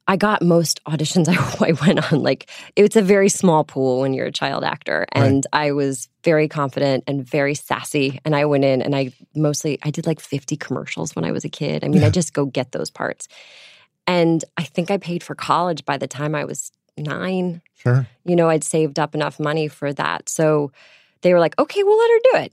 I 0.09 0.17
got 0.17 0.43
most 0.43 0.83
auditions 0.85 1.29
I, 1.63 1.69
I 1.69 1.73
went 1.87 2.13
on. 2.13 2.23
Like 2.23 2.51
it's 2.75 2.97
a 2.97 3.03
very 3.03 3.29
small 3.29 3.63
pool 3.63 4.01
when 4.01 4.15
you're 4.15 4.27
a 4.27 4.33
child 4.33 4.65
actor, 4.65 5.07
and 5.13 5.47
I 5.53 5.73
was 5.73 6.09
very 6.25 6.49
confident 6.49 7.05
and 7.07 7.25
very 7.25 7.55
sassy. 7.55 8.19
And 8.25 8.35
I 8.35 8.47
went 8.47 8.65
in 8.65 8.83
and 8.83 8.97
I 8.97 9.13
mostly 9.37 9.79
I 9.83 9.91
did 9.91 10.07
like 10.07 10.19
50 10.21 10.57
commercials 10.57 11.15
when 11.15 11.25
I 11.25 11.31
was 11.33 11.45
a 11.45 11.49
kid. 11.49 11.85
I 11.85 11.89
mean, 11.89 12.01
Yeah. 12.01 12.09
I 12.09 12.11
just 12.11 12.33
go 12.33 12.47
get 12.47 12.73
those 12.73 12.91
parts. 12.91 13.29
And 14.07 14.43
I 14.57 14.63
think 14.63 14.91
I 14.91 14.97
paid 14.97 15.23
for 15.23 15.35
college 15.35 15.85
by 15.85 15.99
the 15.99 16.09
time 16.09 16.35
I 16.35 16.45
was 16.45 16.73
nine 16.97 17.61
Sure. 17.77 18.09
you 18.25 18.35
know, 18.35 18.49
I'd 18.49 18.65
saved 18.65 18.99
up 18.99 19.15
enough 19.15 19.39
money 19.39 19.69
for 19.69 19.93
that. 19.93 20.29
So 20.29 20.73
they 21.23 21.33
were 21.35 21.41
like, 21.41 21.59
okay, 21.59 21.83
we'll 21.83 21.99
let 21.99 22.11
her 22.11 22.21
do 22.23 22.51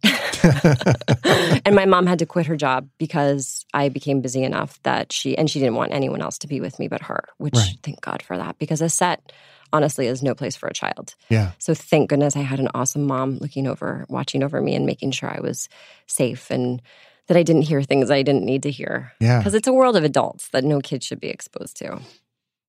it. 1.23 1.61
and 1.65 1.75
my 1.75 1.85
mom 1.85 2.05
had 2.05 2.19
to 2.19 2.25
quit 2.25 2.45
her 2.47 2.55
job 2.55 2.89
because 2.97 3.65
I 3.73 3.89
became 3.89 4.21
busy 4.21 4.43
enough 4.43 4.81
that 4.83 5.11
she, 5.11 5.37
and 5.37 5.49
she 5.49 5.59
didn't 5.59 5.75
want 5.75 5.93
anyone 5.93 6.21
else 6.21 6.37
to 6.39 6.47
be 6.47 6.61
with 6.61 6.79
me 6.79 6.87
but 6.87 7.03
her, 7.03 7.23
which 7.37 7.55
Right. 7.55 7.77
thank 7.83 8.01
God 8.01 8.21
for 8.23 8.37
that 8.37 8.57
because 8.57 8.81
a 8.81 8.89
set, 8.89 9.31
honestly, 9.71 10.07
is 10.07 10.23
no 10.23 10.33
place 10.35 10.55
for 10.55 10.67
a 10.67 10.73
child. 10.73 11.15
yeah. 11.29 11.51
So 11.59 11.73
thank 11.73 12.09
goodness 12.09 12.35
I 12.35 12.41
had 12.41 12.59
an 12.59 12.69
awesome 12.73 13.05
mom 13.05 13.37
looking 13.37 13.67
over, 13.67 14.05
watching 14.09 14.43
over 14.43 14.61
me 14.61 14.75
and 14.75 14.85
making 14.85 15.11
sure 15.11 15.29
I 15.29 15.41
was 15.41 15.67
safe 16.07 16.49
and 16.51 16.81
that 17.27 17.37
I 17.37 17.43
didn't 17.43 17.63
hear 17.63 17.81
things 17.81 18.11
I 18.11 18.21
didn't 18.21 18.45
need 18.45 18.63
to 18.63 18.71
hear. 18.71 19.13
Yeah. 19.19 19.39
Because 19.39 19.53
it's 19.55 19.67
a 19.67 19.73
world 19.73 19.95
of 19.95 20.03
adults 20.03 20.49
that 20.49 20.63
no 20.63 20.79
kid 20.79 21.03
should 21.03 21.19
be 21.19 21.29
exposed 21.29 21.77
to. 21.77 21.99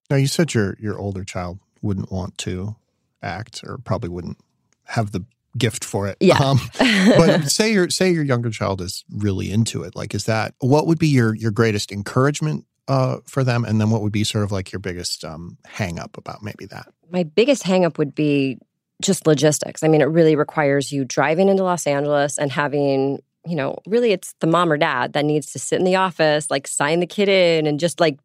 Now 0.08 0.16
you 0.16 0.26
said 0.26 0.54
your 0.54 0.76
your 0.80 0.98
older 0.98 1.24
child 1.24 1.58
wouldn't 1.82 2.10
want 2.10 2.38
to 2.38 2.76
act, 3.22 3.62
or 3.66 3.76
probably 3.78 4.08
wouldn't 4.08 4.38
have 4.84 5.10
the 5.12 5.24
gift 5.56 5.84
for 5.84 6.06
it. 6.06 6.16
Yeah. 6.20 6.38
Um, 6.38 6.58
but 6.78 7.44
say 7.44 7.72
your 7.72 7.88
say 7.90 8.10
your 8.10 8.24
younger 8.24 8.50
child 8.50 8.80
is 8.80 9.04
really 9.10 9.50
into 9.50 9.82
it. 9.82 9.96
Like, 9.96 10.14
is 10.14 10.24
that 10.24 10.54
what 10.60 10.86
would 10.86 10.98
be 10.98 11.08
your 11.08 11.34
your 11.34 11.50
greatest 11.50 11.92
encouragement 11.92 12.64
uh, 12.88 13.18
for 13.26 13.44
them, 13.44 13.64
and 13.64 13.80
then 13.80 13.90
what 13.90 14.02
would 14.02 14.12
be 14.12 14.24
sort 14.24 14.44
of 14.44 14.52
like 14.52 14.72
your 14.72 14.80
biggest 14.80 15.24
um, 15.24 15.58
hang 15.66 15.98
up 15.98 16.16
about 16.16 16.42
maybe 16.42 16.66
that? 16.66 16.86
my 17.10 17.22
biggest 17.22 17.62
hangup 17.62 17.98
would 17.98 18.14
be 18.14 18.58
just 19.02 19.26
logistics. 19.26 19.82
I 19.82 19.88
mean, 19.88 20.00
it 20.00 20.06
really 20.06 20.36
requires 20.36 20.92
you 20.92 21.04
driving 21.04 21.48
into 21.48 21.62
Los 21.62 21.86
Angeles 21.86 22.38
and 22.38 22.50
having, 22.50 23.18
you 23.46 23.54
know, 23.54 23.76
really 23.86 24.12
it's 24.12 24.34
the 24.40 24.46
mom 24.46 24.72
or 24.72 24.78
dad 24.78 25.12
that 25.12 25.24
needs 25.24 25.52
to 25.52 25.58
sit 25.58 25.78
in 25.78 25.84
the 25.84 25.96
office, 25.96 26.50
like 26.50 26.66
sign 26.66 27.00
the 27.00 27.06
kid 27.06 27.28
in 27.28 27.66
and 27.66 27.78
just 27.78 28.00
like 28.00 28.18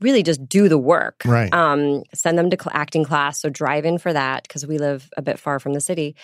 really 0.00 0.22
just 0.22 0.46
do 0.46 0.68
the 0.68 0.78
work. 0.78 1.22
Right. 1.24 1.52
Um, 1.52 2.02
send 2.14 2.38
them 2.38 2.50
to 2.50 2.58
acting 2.76 3.04
class. 3.04 3.40
So 3.40 3.48
drive 3.48 3.84
in 3.84 3.98
for 3.98 4.12
that 4.12 4.42
because 4.42 4.66
we 4.66 4.78
live 4.78 5.08
a 5.16 5.22
bit 5.22 5.38
far 5.38 5.58
from 5.58 5.72
the 5.72 5.80
city. 5.80 6.14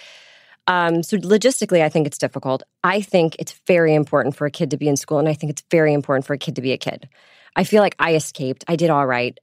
Um, 0.67 1.03
so 1.03 1.17
logistically, 1.19 1.83
I 1.83 1.89
think 1.89 2.07
it's 2.07 2.19
difficult. 2.19 2.63
I 2.83 3.01
think 3.01 3.37
it's 3.39 3.55
very 3.67 3.95
important 3.95 4.37
for 4.37 4.47
a 4.47 4.51
kid 4.51 4.71
to 4.71 4.77
be 4.77 4.89
in 4.89 4.97
school, 4.97 5.19
and 5.19 5.29
I 5.29 5.35
think 5.35 5.51
it's 5.51 5.65
very 5.71 5.93
important 5.93 6.27
for 6.27 6.33
a 6.33 6.39
kid 6.39 6.57
to 6.57 6.63
be 6.63 6.73
a 6.73 6.79
kid. 6.79 7.09
I 7.57 7.65
feel 7.65 7.83
like 7.83 7.95
I 7.99 8.15
escaped. 8.15 8.65
I 8.67 8.77
did 8.77 8.91
all 8.91 9.07
right. 9.07 9.39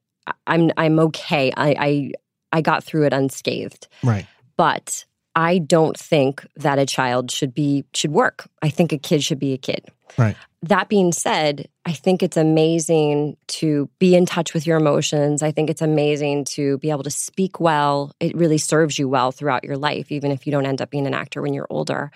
I'm 0.47 0.71
I'm 0.77 0.99
okay. 0.99 1.51
I 1.55 1.75
I, 1.79 2.11
I 2.51 2.61
got 2.61 2.83
through 2.83 3.05
it 3.05 3.13
unscathed. 3.13 3.87
Right. 4.03 4.25
But 4.57 5.05
I 5.35 5.59
don't 5.59 5.97
think 5.97 6.45
that 6.57 6.79
a 6.79 6.85
child 6.85 7.31
should 7.31 7.53
be 7.53 7.85
should 7.93 8.11
work. 8.11 8.47
I 8.61 8.69
think 8.69 8.91
a 8.91 8.97
kid 8.97 9.23
should 9.23 9.39
be 9.39 9.53
a 9.53 9.57
kid. 9.57 9.85
Right. 10.17 10.35
That 10.63 10.89
being 10.89 11.11
said, 11.11 11.67
I 11.85 11.93
think 11.93 12.21
it's 12.21 12.37
amazing 12.37 13.37
to 13.47 13.89
be 13.99 14.15
in 14.15 14.25
touch 14.25 14.53
with 14.53 14.67
your 14.67 14.77
emotions. 14.77 15.41
I 15.41 15.51
think 15.51 15.69
it's 15.69 15.81
amazing 15.81 16.45
to 16.45 16.77
be 16.77 16.91
able 16.91 17.03
to 17.03 17.09
speak 17.09 17.59
well. 17.59 18.13
It 18.19 18.35
really 18.35 18.59
serves 18.59 18.99
you 18.99 19.09
well 19.09 19.31
throughout 19.31 19.63
your 19.63 19.77
life, 19.77 20.11
even 20.11 20.31
if 20.31 20.45
you 20.45 20.51
don't 20.51 20.65
end 20.65 20.81
up 20.81 20.91
being 20.91 21.07
an 21.07 21.13
actor 21.13 21.41
when 21.41 21.53
you're 21.53 21.67
older. 21.69 22.11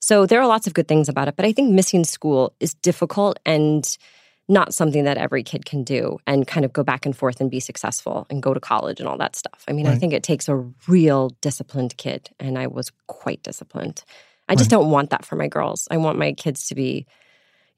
So 0.00 0.26
there 0.26 0.40
are 0.40 0.46
lots 0.46 0.66
of 0.66 0.74
good 0.74 0.88
things 0.88 1.08
about 1.08 1.28
it, 1.28 1.36
but 1.36 1.46
I 1.46 1.52
think 1.52 1.72
missing 1.72 2.04
school 2.04 2.52
is 2.60 2.74
difficult 2.74 3.38
and 3.46 3.86
not 4.48 4.74
something 4.74 5.04
that 5.04 5.16
every 5.16 5.42
kid 5.42 5.64
can 5.64 5.82
do 5.82 6.18
and 6.26 6.46
kind 6.46 6.64
of 6.64 6.72
go 6.72 6.84
back 6.84 7.04
and 7.04 7.16
forth 7.16 7.40
and 7.40 7.50
be 7.50 7.58
successful 7.58 8.26
and 8.30 8.42
go 8.42 8.54
to 8.54 8.60
college 8.60 9.00
and 9.00 9.08
all 9.08 9.16
that 9.18 9.34
stuff. 9.34 9.64
I 9.66 9.72
mean, 9.72 9.88
I 9.88 9.96
think 9.96 10.12
it 10.12 10.22
takes 10.22 10.48
a 10.48 10.56
real 10.86 11.30
disciplined 11.40 11.96
kid, 11.96 12.30
and 12.38 12.56
I 12.56 12.68
was 12.68 12.92
quite 13.08 13.42
disciplined. 13.42 14.04
I 14.48 14.54
just 14.54 14.70
don't 14.70 14.90
want 14.90 15.10
that 15.10 15.24
for 15.24 15.34
my 15.34 15.48
girls. 15.48 15.88
I 15.90 15.96
want 15.96 16.18
my 16.18 16.32
kids 16.32 16.68
to 16.68 16.76
be, 16.76 17.06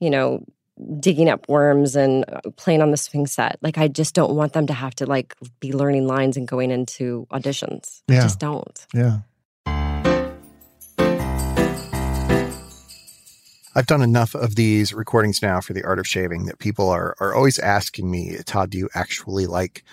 you 0.01 0.11
know, 0.11 0.45
digging 1.01 1.29
up 1.29 1.49
worms 1.49 1.97
and 1.97 2.25
uh, 2.29 2.41
playing 2.57 2.83
on 2.83 2.91
the 2.93 2.97
swing 2.97 3.27
set. 3.27 3.59
Like 3.63 3.79
I 3.79 3.89
just 3.89 4.15
don't 4.15 4.35
want 4.35 4.53
them 4.53 4.67
to 4.69 4.73
have 4.73 4.95
to 4.97 5.07
like 5.07 5.35
be 5.61 5.73
learning 5.73 6.07
lines 6.07 6.37
and 6.37 6.47
going 6.47 6.71
into 6.71 7.27
auditions. 7.33 8.03
I 8.09 8.15
Yeah. 8.15 8.23
just 8.23 8.39
don't. 8.39 8.87
Yeah. 8.95 9.19
I've 13.75 13.87
done 13.87 14.03
enough 14.03 14.35
of 14.35 14.57
these 14.57 14.93
recordings 14.93 15.41
now 15.41 15.61
for 15.61 15.73
the 15.73 15.85
art 15.85 16.01
of 16.01 16.07
shaving 16.07 16.47
that 16.47 16.59
people 16.59 16.89
are 16.89 17.15
are 17.21 17.35
always 17.35 17.59
asking 17.61 18.11
me, 18.11 18.37
Todd, 18.45 18.71
do 18.71 18.79
you 18.79 18.89
actually 18.95 19.47
like 19.47 19.85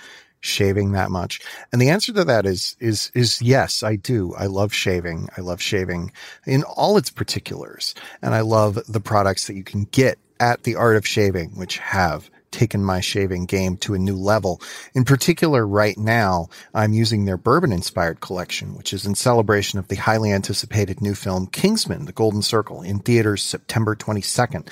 shaving 0.45 0.91
that 0.93 1.11
much? 1.11 1.41
And 1.71 1.81
the 1.81 1.89
answer 1.89 2.13
to 2.13 2.23
that 2.23 2.45
is 2.45 2.75
is 2.79 3.11
is 3.13 3.41
yes, 3.41 3.83
I 3.83 3.95
do. 3.95 4.33
I 4.35 4.45
love 4.45 4.73
shaving. 4.73 5.29
I 5.37 5.41
love 5.41 5.61
shaving 5.61 6.11
in 6.45 6.63
all 6.63 6.97
its 6.97 7.09
particulars. 7.09 7.93
And 8.21 8.33
I 8.33 8.41
love 8.41 8.79
the 8.87 8.99
products 8.99 9.47
that 9.47 9.55
you 9.55 9.63
can 9.63 9.85
get 9.85 10.17
at 10.39 10.63
the 10.63 10.75
art 10.75 10.97
of 10.97 11.07
shaving, 11.07 11.51
which 11.51 11.77
have 11.77 12.29
taken 12.55 12.85
my 12.85 13.01
shaving 13.01 13.45
game 13.45 13.75
to 13.75 13.93
a 13.93 13.99
new 13.99 14.15
level. 14.15 14.61
In 14.93 15.03
particular, 15.03 15.67
right 15.67 15.97
now, 15.97 16.47
I'm 16.73 16.93
using 16.93 17.25
their 17.25 17.35
bourbon 17.35 17.73
inspired 17.73 18.21
collection, 18.21 18.75
which 18.77 18.93
is 18.93 19.05
in 19.05 19.13
celebration 19.13 19.77
of 19.77 19.89
the 19.89 19.97
highly 19.97 20.31
anticipated 20.31 21.01
new 21.01 21.15
film 21.15 21.47
Kingsman, 21.47 22.05
The 22.05 22.13
Golden 22.13 22.41
Circle, 22.41 22.81
in 22.81 22.99
theaters 22.99 23.43
September 23.43 23.93
22nd. 23.93 24.69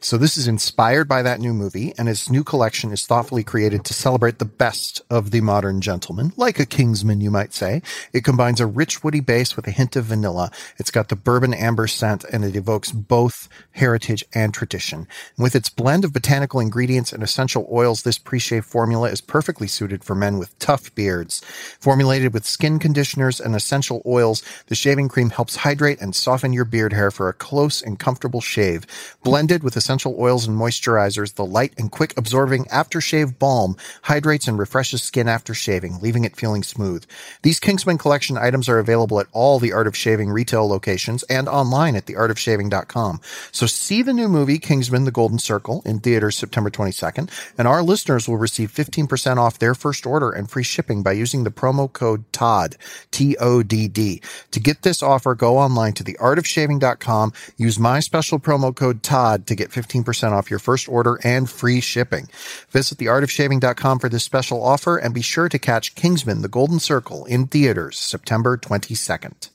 So 0.00 0.18
this 0.18 0.36
is 0.36 0.46
inspired 0.46 1.08
by 1.08 1.22
that 1.22 1.40
new 1.40 1.54
movie, 1.54 1.94
and 1.96 2.06
its 2.06 2.28
new 2.28 2.44
collection 2.44 2.92
is 2.92 3.06
thoughtfully 3.06 3.44
created 3.44 3.86
to 3.86 3.94
celebrate 3.94 4.38
the 4.38 4.44
best 4.44 5.00
of 5.08 5.30
the 5.30 5.40
modern 5.40 5.80
gentleman, 5.80 6.34
like 6.36 6.60
a 6.60 6.66
Kingsman, 6.66 7.22
you 7.22 7.30
might 7.30 7.54
say. 7.54 7.80
It 8.12 8.24
combines 8.24 8.60
a 8.60 8.66
rich 8.66 9.02
woody 9.02 9.20
base 9.20 9.56
with 9.56 9.66
a 9.66 9.70
hint 9.70 9.96
of 9.96 10.04
vanilla. 10.04 10.50
It's 10.76 10.90
got 10.90 11.08
the 11.08 11.16
bourbon 11.16 11.54
amber 11.54 11.86
scent, 11.86 12.24
and 12.24 12.44
it 12.44 12.56
evokes 12.56 12.92
both 12.92 13.48
heritage 13.70 14.22
and 14.34 14.52
tradition. 14.52 15.06
And 15.36 15.44
with 15.44 15.54
its 15.54 15.70
blend 15.70 16.04
of 16.04 16.12
botanical 16.12 16.60
ingredients 16.60 17.12
and 17.12 17.21
and 17.22 17.28
essential 17.28 17.68
oils, 17.70 18.02
this 18.02 18.18
pre 18.18 18.40
shave 18.40 18.64
formula 18.64 19.08
is 19.08 19.20
perfectly 19.20 19.68
suited 19.68 20.02
for 20.02 20.16
men 20.16 20.38
with 20.38 20.58
tough 20.58 20.92
beards. 20.96 21.40
Formulated 21.78 22.34
with 22.34 22.44
skin 22.44 22.80
conditioners 22.80 23.38
and 23.40 23.54
essential 23.54 24.02
oils, 24.04 24.42
the 24.66 24.74
shaving 24.74 25.08
cream 25.08 25.30
helps 25.30 25.54
hydrate 25.54 26.00
and 26.00 26.16
soften 26.16 26.52
your 26.52 26.64
beard 26.64 26.92
hair 26.92 27.12
for 27.12 27.28
a 27.28 27.32
close 27.32 27.80
and 27.80 28.00
comfortable 28.00 28.40
shave. 28.40 28.84
Blended 29.22 29.62
with 29.62 29.76
essential 29.76 30.16
oils 30.18 30.48
and 30.48 30.58
moisturizers, 30.58 31.36
the 31.36 31.44
light 31.44 31.72
and 31.78 31.92
quick 31.92 32.12
absorbing 32.16 32.64
aftershave 32.64 33.38
balm 33.38 33.76
hydrates 34.02 34.48
and 34.48 34.58
refreshes 34.58 35.00
skin 35.00 35.28
after 35.28 35.54
shaving, 35.54 36.00
leaving 36.00 36.24
it 36.24 36.34
feeling 36.34 36.64
smooth. 36.64 37.06
These 37.42 37.60
Kingsman 37.60 37.98
collection 37.98 38.36
items 38.36 38.68
are 38.68 38.80
available 38.80 39.20
at 39.20 39.28
all 39.30 39.60
the 39.60 39.72
Art 39.72 39.86
of 39.86 39.96
Shaving 39.96 40.28
retail 40.28 40.66
locations 40.66 41.22
and 41.24 41.48
online 41.48 41.94
at 41.94 42.06
theartofshaving.com. 42.06 43.20
So 43.52 43.66
see 43.66 44.02
the 44.02 44.12
new 44.12 44.26
movie, 44.26 44.58
Kingsman 44.58 45.04
The 45.04 45.12
Golden 45.12 45.38
Circle, 45.38 45.82
in 45.86 46.00
theaters 46.00 46.36
September 46.36 46.68
22nd, 46.68 47.11
and 47.18 47.68
our 47.68 47.82
listeners 47.82 48.28
will 48.28 48.36
receive 48.36 48.72
15% 48.72 49.36
off 49.36 49.58
their 49.58 49.74
first 49.74 50.06
order 50.06 50.30
and 50.30 50.50
free 50.50 50.62
shipping 50.62 51.02
by 51.02 51.12
using 51.12 51.44
the 51.44 51.50
promo 51.50 51.92
code 51.92 52.24
TODD, 52.32 52.76
T-O-D-D. 53.10 54.22
To 54.50 54.60
get 54.60 54.82
this 54.82 55.02
offer, 55.02 55.34
go 55.34 55.58
online 55.58 55.92
to 55.94 56.04
theartofshaving.com, 56.04 57.32
use 57.56 57.78
my 57.78 58.00
special 58.00 58.38
promo 58.38 58.74
code 58.74 59.02
TODD 59.02 59.46
to 59.46 59.54
get 59.54 59.70
15% 59.70 60.32
off 60.32 60.50
your 60.50 60.58
first 60.58 60.88
order 60.88 61.18
and 61.24 61.48
free 61.48 61.80
shipping. 61.80 62.28
Visit 62.70 62.98
theartofshaving.com 62.98 63.98
for 63.98 64.08
this 64.08 64.24
special 64.24 64.62
offer 64.62 64.96
and 64.96 65.14
be 65.14 65.22
sure 65.22 65.48
to 65.48 65.58
catch 65.58 65.94
Kingsman 65.94 66.42
The 66.42 66.48
Golden 66.48 66.78
Circle 66.78 67.24
in 67.26 67.46
theaters 67.46 67.98
September 67.98 68.56
22nd. 68.56 69.50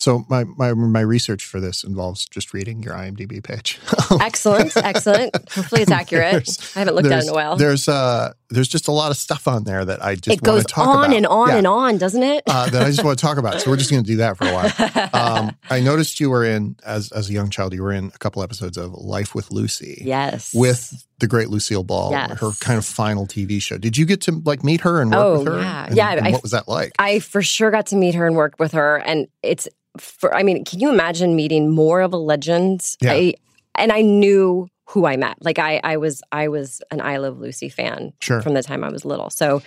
So 0.00 0.24
my, 0.30 0.44
my 0.44 0.72
my 0.72 1.00
research 1.00 1.44
for 1.44 1.60
this 1.60 1.84
involves 1.84 2.24
just 2.26 2.54
reading 2.54 2.82
your 2.82 2.94
IMDb 2.94 3.44
page. 3.44 3.78
excellent, 4.20 4.74
excellent. 4.74 5.34
Hopefully 5.52 5.82
it's 5.82 5.90
accurate. 6.02 6.48
I 6.74 6.78
haven't 6.80 6.94
looked 6.94 7.08
at 7.08 7.18
it 7.18 7.24
in 7.24 7.28
a 7.28 7.34
while. 7.34 7.56
There's 7.56 7.86
uh 7.86 8.32
there's 8.50 8.68
just 8.68 8.88
a 8.88 8.92
lot 8.92 9.10
of 9.10 9.16
stuff 9.16 9.46
on 9.46 9.64
there 9.64 9.84
that 9.84 10.04
I 10.04 10.16
just 10.16 10.38
it 10.38 10.42
goes 10.42 10.64
on 10.76 11.06
about. 11.06 11.16
and 11.16 11.26
on 11.26 11.48
yeah. 11.48 11.56
and 11.56 11.66
on, 11.66 11.98
doesn't 11.98 12.22
it? 12.22 12.42
uh, 12.46 12.68
that 12.70 12.82
I 12.82 12.86
just 12.86 13.04
want 13.04 13.18
to 13.18 13.24
talk 13.24 13.38
about. 13.38 13.60
So 13.60 13.70
we're 13.70 13.76
just 13.76 13.90
going 13.90 14.02
to 14.02 14.06
do 14.06 14.16
that 14.16 14.36
for 14.36 14.46
a 14.46 14.52
while. 14.52 15.10
Um, 15.12 15.56
I 15.70 15.80
noticed 15.80 16.20
you 16.20 16.30
were 16.30 16.44
in 16.44 16.76
as 16.84 17.12
as 17.12 17.30
a 17.30 17.32
young 17.32 17.50
child. 17.50 17.72
You 17.72 17.82
were 17.82 17.92
in 17.92 18.06
a 18.06 18.18
couple 18.18 18.42
episodes 18.42 18.76
of 18.76 18.92
Life 18.92 19.34
with 19.34 19.50
Lucy. 19.50 20.02
Yes, 20.04 20.52
with 20.54 21.06
the 21.18 21.26
great 21.26 21.48
Lucille 21.48 21.84
Ball, 21.84 22.10
yes. 22.10 22.38
her 22.40 22.50
kind 22.60 22.78
of 22.78 22.84
final 22.84 23.26
TV 23.26 23.62
show. 23.62 23.78
Did 23.78 23.96
you 23.96 24.06
get 24.06 24.20
to 24.22 24.42
like 24.44 24.64
meet 24.64 24.80
her 24.80 25.00
and 25.00 25.10
work 25.10 25.20
oh, 25.20 25.38
with 25.38 25.48
her? 25.48 25.60
Yeah, 25.60 25.86
and, 25.86 25.96
yeah. 25.96 26.12
And 26.12 26.26
I, 26.26 26.30
what 26.32 26.42
was 26.42 26.52
that 26.52 26.68
like? 26.68 26.92
I 26.98 27.20
for 27.20 27.42
sure 27.42 27.70
got 27.70 27.86
to 27.86 27.96
meet 27.96 28.14
her 28.14 28.26
and 28.26 28.36
work 28.36 28.54
with 28.58 28.72
her, 28.72 28.96
and 28.96 29.28
it's 29.42 29.68
for 29.98 30.34
I 30.34 30.42
mean, 30.42 30.64
can 30.64 30.80
you 30.80 30.90
imagine 30.90 31.36
meeting 31.36 31.70
more 31.70 32.00
of 32.00 32.12
a 32.12 32.18
legend? 32.18 32.96
Yeah. 33.00 33.12
I, 33.12 33.34
and 33.76 33.92
I 33.92 34.02
knew 34.02 34.68
who 34.90 35.06
I 35.06 35.16
met. 35.16 35.36
Like 35.40 35.58
I 35.58 35.80
I 35.82 35.96
was 35.96 36.22
I 36.32 36.48
was 36.48 36.82
an 36.90 37.00
I 37.00 37.18
Love 37.18 37.38
Lucy 37.38 37.68
fan 37.68 38.12
sure. 38.20 38.42
from 38.42 38.54
the 38.54 38.62
time 38.62 38.82
I 38.82 38.90
was 38.90 39.04
little. 39.04 39.30
So 39.30 39.62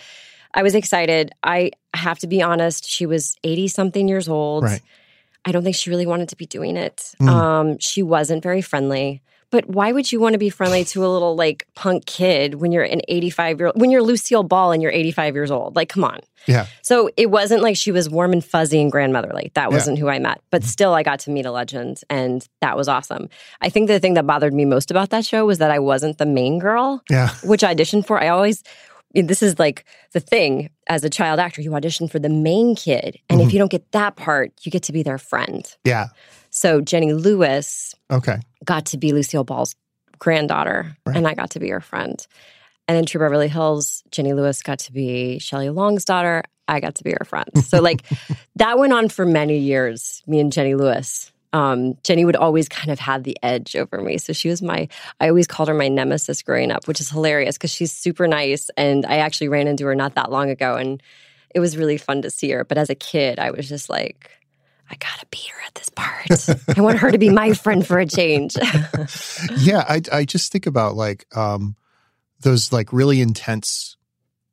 I 0.52 0.62
was 0.62 0.74
excited. 0.74 1.32
I 1.42 1.70
have 1.94 2.18
to 2.20 2.26
be 2.26 2.42
honest, 2.42 2.88
she 2.88 3.06
was 3.06 3.36
80 3.42 3.68
something 3.68 4.06
years 4.06 4.28
old. 4.28 4.64
Right. 4.64 4.82
I 5.44 5.52
don't 5.52 5.64
think 5.64 5.76
she 5.76 5.90
really 5.90 6.06
wanted 6.06 6.28
to 6.30 6.36
be 6.36 6.46
doing 6.46 6.76
it. 6.76 7.14
Mm. 7.20 7.28
Um, 7.28 7.78
she 7.78 8.02
wasn't 8.02 8.42
very 8.42 8.62
friendly. 8.62 9.22
But 9.54 9.68
why 9.68 9.92
would 9.92 10.10
you 10.10 10.18
want 10.18 10.32
to 10.32 10.38
be 10.38 10.50
friendly 10.50 10.84
to 10.86 11.06
a 11.06 11.06
little 11.06 11.36
like 11.36 11.64
punk 11.76 12.06
kid 12.06 12.56
when 12.56 12.72
you're 12.72 12.82
an 12.82 13.02
85 13.06 13.60
year 13.60 13.66
old, 13.68 13.80
when 13.80 13.92
you're 13.92 14.02
Lucille 14.02 14.42
Ball 14.42 14.72
and 14.72 14.82
you're 14.82 14.90
85 14.90 15.34
years 15.36 15.50
old? 15.52 15.76
Like, 15.76 15.88
come 15.88 16.02
on. 16.02 16.18
Yeah. 16.46 16.66
So 16.82 17.08
it 17.16 17.30
wasn't 17.30 17.62
like 17.62 17.76
she 17.76 17.92
was 17.92 18.10
warm 18.10 18.32
and 18.32 18.44
fuzzy 18.44 18.80
and 18.82 18.90
grandmotherly. 18.90 19.52
That 19.54 19.70
wasn't 19.70 20.00
who 20.00 20.08
I 20.08 20.18
met. 20.18 20.40
But 20.50 20.64
still, 20.64 20.92
I 20.92 21.04
got 21.04 21.20
to 21.20 21.30
meet 21.30 21.46
a 21.46 21.52
legend 21.52 22.00
and 22.10 22.44
that 22.62 22.76
was 22.76 22.88
awesome. 22.88 23.28
I 23.60 23.68
think 23.68 23.86
the 23.86 24.00
thing 24.00 24.14
that 24.14 24.26
bothered 24.26 24.52
me 24.52 24.64
most 24.64 24.90
about 24.90 25.10
that 25.10 25.24
show 25.24 25.46
was 25.46 25.58
that 25.58 25.70
I 25.70 25.78
wasn't 25.78 26.18
the 26.18 26.26
main 26.26 26.58
girl, 26.58 27.00
Yeah. 27.08 27.28
which 27.44 27.62
I 27.62 27.76
auditioned 27.76 28.08
for. 28.08 28.20
I 28.20 28.26
always, 28.30 28.64
this 29.14 29.40
is 29.40 29.60
like 29.60 29.84
the 30.14 30.20
thing 30.20 30.70
as 30.88 31.04
a 31.04 31.08
child 31.08 31.38
actor, 31.38 31.62
you 31.62 31.72
audition 31.76 32.08
for 32.08 32.18
the 32.18 32.28
main 32.28 32.74
kid. 32.74 33.20
And 33.30 33.40
Mhm. 33.40 33.46
if 33.46 33.52
you 33.52 33.60
don't 33.60 33.70
get 33.70 33.92
that 33.92 34.16
part, 34.16 34.50
you 34.64 34.72
get 34.72 34.82
to 34.82 34.92
be 34.92 35.04
their 35.04 35.16
friend. 35.18 35.64
Yeah. 35.84 36.08
So 36.54 36.80
Jenny 36.80 37.12
Lewis 37.12 37.94
Okay. 38.12 38.38
got 38.64 38.86
to 38.86 38.96
be 38.96 39.12
Lucille 39.12 39.42
Ball's 39.42 39.74
granddaughter, 40.20 40.96
Right. 41.04 41.16
and 41.16 41.26
I 41.26 41.34
got 41.34 41.50
to 41.50 41.60
be 41.60 41.68
her 41.70 41.80
friend. 41.80 42.24
And 42.86 42.96
in 42.96 43.06
Troop 43.06 43.22
Beverly 43.22 43.48
Hills, 43.48 44.04
Jenny 44.12 44.32
Lewis 44.34 44.62
got 44.62 44.78
to 44.80 44.92
be 44.92 45.38
Shelley 45.40 45.70
Long's 45.70 46.04
daughter. 46.04 46.44
I 46.68 46.78
got 46.80 46.94
to 46.96 47.04
be 47.04 47.10
her 47.10 47.24
friend. 47.24 47.48
So, 47.64 47.80
like, 47.80 48.02
that 48.56 48.78
went 48.78 48.92
on 48.92 49.08
for 49.08 49.26
many 49.26 49.58
years, 49.58 50.22
me 50.26 50.38
and 50.38 50.52
Jenny 50.52 50.74
Lewis. 50.76 51.32
Um, 51.52 51.94
Jenny 52.04 52.24
would 52.24 52.36
always 52.36 52.68
kind 52.68 52.90
of 52.90 52.98
have 53.00 53.24
the 53.24 53.36
edge 53.42 53.74
over 53.74 54.00
me. 54.00 54.18
So 54.18 54.32
she 54.32 54.48
was 54.48 54.62
my, 54.62 54.88
I 55.20 55.28
always 55.28 55.46
called 55.46 55.68
her 55.68 55.74
my 55.74 55.88
nemesis 55.88 56.42
growing 56.42 56.70
up, 56.70 56.86
which 56.86 57.00
is 57.00 57.10
hilarious 57.10 57.56
because 57.58 57.70
she's 57.70 57.92
super 57.92 58.26
nice. 58.28 58.70
And 58.76 59.04
I 59.06 59.16
actually 59.18 59.48
ran 59.48 59.66
into 59.66 59.86
her 59.86 59.94
not 59.94 60.14
that 60.14 60.30
long 60.30 60.50
ago. 60.50 60.76
And 60.76 61.02
it 61.54 61.60
was 61.60 61.76
really 61.76 61.96
fun 61.96 62.22
to 62.22 62.30
see 62.30 62.50
her. 62.50 62.64
But 62.64 62.78
as 62.78 62.90
a 62.90 62.94
kid, 62.94 63.38
I 63.38 63.50
was 63.50 63.68
just 63.68 63.88
like, 63.88 64.30
I 64.90 64.96
gotta 64.96 65.26
beat 65.30 65.46
her 65.46 65.60
at 65.66 65.74
this 65.74 65.88
part. 65.90 66.76
I 66.76 66.80
want 66.80 66.98
her 66.98 67.10
to 67.10 67.18
be 67.18 67.30
my 67.30 67.52
friend 67.54 67.86
for 67.86 67.98
a 67.98 68.06
change. 68.06 68.56
yeah, 69.58 69.84
I 69.88 70.02
I 70.12 70.24
just 70.24 70.52
think 70.52 70.66
about 70.66 70.94
like 70.94 71.26
um 71.36 71.76
those 72.40 72.72
like 72.72 72.92
really 72.92 73.20
intense 73.20 73.96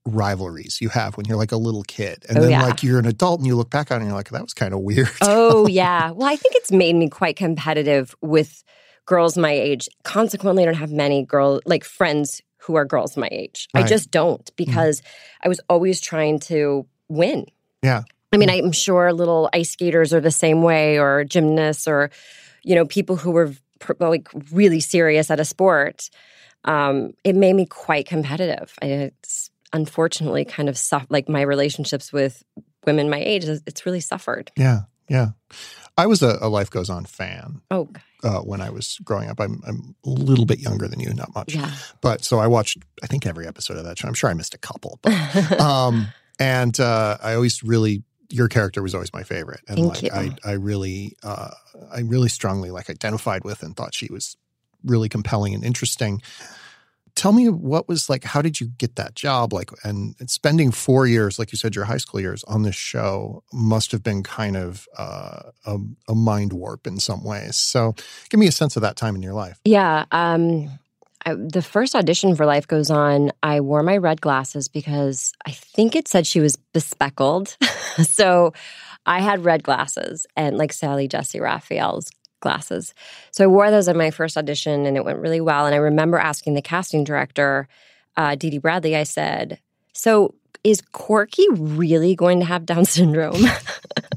rivalries 0.05 0.79
you 0.81 0.89
have 0.89 1.15
when 1.17 1.25
you're 1.27 1.37
like 1.37 1.51
a 1.51 1.57
little 1.57 1.83
kid. 1.83 2.25
And 2.27 2.37
Oh, 2.37 2.41
then 2.41 2.49
yeah. 2.51 2.63
like 2.65 2.81
you're 2.83 2.99
an 2.99 3.05
adult 3.05 3.39
and 3.39 3.47
you 3.47 3.55
look 3.55 3.69
back 3.69 3.91
on 3.91 3.97
it 3.97 3.99
and 4.01 4.07
you're 4.09 4.17
like, 4.17 4.29
that 4.29 4.41
was 4.41 4.53
kind 4.53 4.73
of 4.73 4.79
weird. 4.79 5.09
oh, 5.21 5.67
yeah. 5.69 6.11
Well, 6.11 6.27
I 6.27 6.35
think 6.35 6.55
it's 6.55 6.71
made 6.71 6.95
me 6.95 7.07
quite 7.09 7.35
competitive 7.35 8.15
with 8.21 8.63
girls 9.05 9.37
my 9.37 9.51
age. 9.51 9.87
Consequently, 10.03 10.63
I 10.63 10.65
don't 10.65 10.75
have 10.75 10.91
many 10.91 11.23
girl 11.23 11.59
like 11.65 11.83
friends 11.83 12.41
who 12.57 12.75
are 12.75 12.85
girls 12.85 13.15
my 13.17 13.29
age. 13.31 13.67
I 13.73 13.79
Right. 13.79 13.85
Mm-hmm. 13.85 13.89
just 13.89 14.11
don't 14.11 14.55
because 14.55 15.01
I 15.43 15.47
was 15.49 15.59
always 15.69 15.99
trying 16.01 16.39
to 16.41 16.85
win. 17.09 17.45
Yeah. 17.83 18.03
I 18.33 18.37
mean, 18.37 18.49
I'm 18.49 18.71
sure 18.71 19.11
little 19.13 19.49
ice 19.53 19.71
skaters 19.71 20.13
are 20.13 20.21
the 20.21 20.31
same 20.31 20.61
way, 20.61 20.99
or 20.99 21.23
gymnasts, 21.23 21.87
or 21.87 22.09
you 22.63 22.75
know, 22.75 22.85
people 22.85 23.15
who 23.17 23.31
were 23.31 23.53
like 23.99 24.29
really 24.51 24.79
serious 24.79 25.29
at 25.31 25.39
a 25.39 25.45
sport. 25.45 26.09
Um, 26.63 27.13
it 27.23 27.35
made 27.35 27.53
me 27.53 27.65
quite 27.65 28.07
competitive. 28.07 28.73
I, 28.81 28.85
it's 28.85 29.49
unfortunately 29.73 30.45
kind 30.45 30.69
of 30.69 30.79
like 31.09 31.27
my 31.27 31.41
relationships 31.41 32.13
with 32.13 32.43
women 32.85 33.09
my 33.09 33.19
age. 33.19 33.45
It's 33.45 33.85
really 33.85 33.99
suffered. 33.99 34.51
Yeah. 34.55 34.81
Yeah. 35.09 35.29
I 35.97 36.05
was 36.05 36.21
a, 36.21 36.37
a 36.41 36.47
Life 36.47 36.69
Goes 36.69 36.89
On 36.89 37.03
fan 37.05 37.61
Oh, 37.69 37.89
uh, 38.23 38.39
when 38.39 38.61
I 38.61 38.69
was 38.69 38.97
growing 39.03 39.29
up. 39.29 39.39
I'm, 39.41 39.61
I'm 39.67 39.95
a 40.05 40.09
little 40.09 40.45
bit 40.45 40.59
younger 40.59 40.87
than 40.87 40.99
you, 40.99 41.13
not 41.13 41.33
much. 41.35 41.53
yeah. 41.53 41.71
But 42.01 42.23
so 42.23 42.39
I 42.39 42.47
watched, 42.47 42.77
I 43.03 43.07
think, 43.07 43.25
every 43.25 43.45
episode 43.45 43.77
of 43.77 43.83
that 43.83 43.99
show. 43.99 44.07
I'm 44.07 44.13
sure 44.13 44.29
I 44.29 44.33
missed 44.33 44.53
a 44.53 44.57
couple. 44.57 44.99
But, 45.01 45.59
um, 45.59 46.07
and 46.39 46.79
uh, 46.79 47.17
I 47.21 47.33
always 47.33 47.61
really, 47.61 48.03
your 48.31 48.47
character 48.47 48.81
was 48.81 48.93
always 48.93 49.13
my 49.13 49.23
favorite. 49.23 49.61
And 49.67 49.77
Thank 49.77 49.89
like, 49.89 50.03
you. 50.03 50.09
I, 50.43 50.51
I 50.51 50.53
really, 50.53 51.17
uh, 51.23 51.51
I 51.91 51.99
really 52.01 52.29
strongly 52.29 52.71
like 52.71 52.89
identified 52.89 53.43
with 53.43 53.63
and 53.63 53.75
thought 53.75 53.93
she 53.93 54.07
was 54.11 54.37
really 54.83 55.09
compelling 55.09 55.53
and 55.53 55.63
interesting. 55.63 56.21
Tell 57.13 57.33
me 57.33 57.49
what 57.49 57.89
was 57.89 58.09
like, 58.09 58.23
how 58.23 58.41
did 58.41 58.61
you 58.61 58.67
get 58.77 58.95
that 58.95 59.15
job? 59.15 59.51
Like, 59.51 59.69
and 59.83 60.15
spending 60.27 60.71
four 60.71 61.05
years, 61.05 61.37
like 61.37 61.51
you 61.51 61.57
said, 61.57 61.75
your 61.75 61.83
high 61.83 61.97
school 61.97 62.21
years 62.21 62.43
on 62.45 62.63
this 62.63 62.75
show 62.75 63.43
must 63.51 63.91
have 63.91 64.01
been 64.01 64.23
kind 64.23 64.55
of 64.55 64.87
uh, 64.97 65.51
a, 65.65 65.77
a 66.07 66.15
mind 66.15 66.53
warp 66.53 66.87
in 66.87 66.99
some 66.99 67.23
ways. 67.23 67.57
So 67.57 67.95
give 68.29 68.39
me 68.39 68.47
a 68.47 68.51
sense 68.51 68.77
of 68.77 68.81
that 68.83 68.95
time 68.95 69.15
in 69.15 69.21
your 69.21 69.33
life. 69.33 69.59
Yeah. 69.65 70.05
Um, 70.11 70.79
I, 71.25 71.35
the 71.35 71.61
first 71.61 71.95
audition 71.95 72.35
for 72.35 72.45
Life 72.45 72.67
Goes 72.67 72.89
On, 72.89 73.31
I 73.43 73.61
wore 73.61 73.83
my 73.83 73.97
red 73.97 74.21
glasses 74.21 74.67
because 74.67 75.33
I 75.45 75.51
think 75.51 75.95
it 75.95 76.07
said 76.07 76.25
she 76.25 76.39
was 76.39 76.57
bespeckled. 76.73 77.57
so 78.03 78.53
I 79.05 79.19
had 79.19 79.45
red 79.45 79.63
glasses 79.63 80.25
and 80.35 80.57
like 80.57 80.73
Sally 80.73 81.07
Jessy 81.07 81.39
Raphael's 81.39 82.11
glasses. 82.39 82.93
So 83.31 83.43
I 83.43 83.47
wore 83.47 83.71
those 83.71 83.87
in 83.87 83.97
my 83.97 84.11
first 84.11 84.37
audition 84.37 84.85
and 84.85 84.97
it 84.97 85.05
went 85.05 85.19
really 85.19 85.41
well. 85.41 85.65
And 85.65 85.75
I 85.75 85.79
remember 85.79 86.17
asking 86.17 86.55
the 86.55 86.61
casting 86.61 87.03
director, 87.03 87.67
uh, 88.17 88.35
Dee 88.35 88.49
Dee 88.49 88.57
Bradley, 88.57 88.95
I 88.95 89.03
said, 89.03 89.59
So 89.93 90.35
is 90.63 90.81
Corky 90.91 91.47
really 91.51 92.15
going 92.15 92.39
to 92.39 92.45
have 92.45 92.65
Down 92.65 92.85
syndrome? 92.85 93.41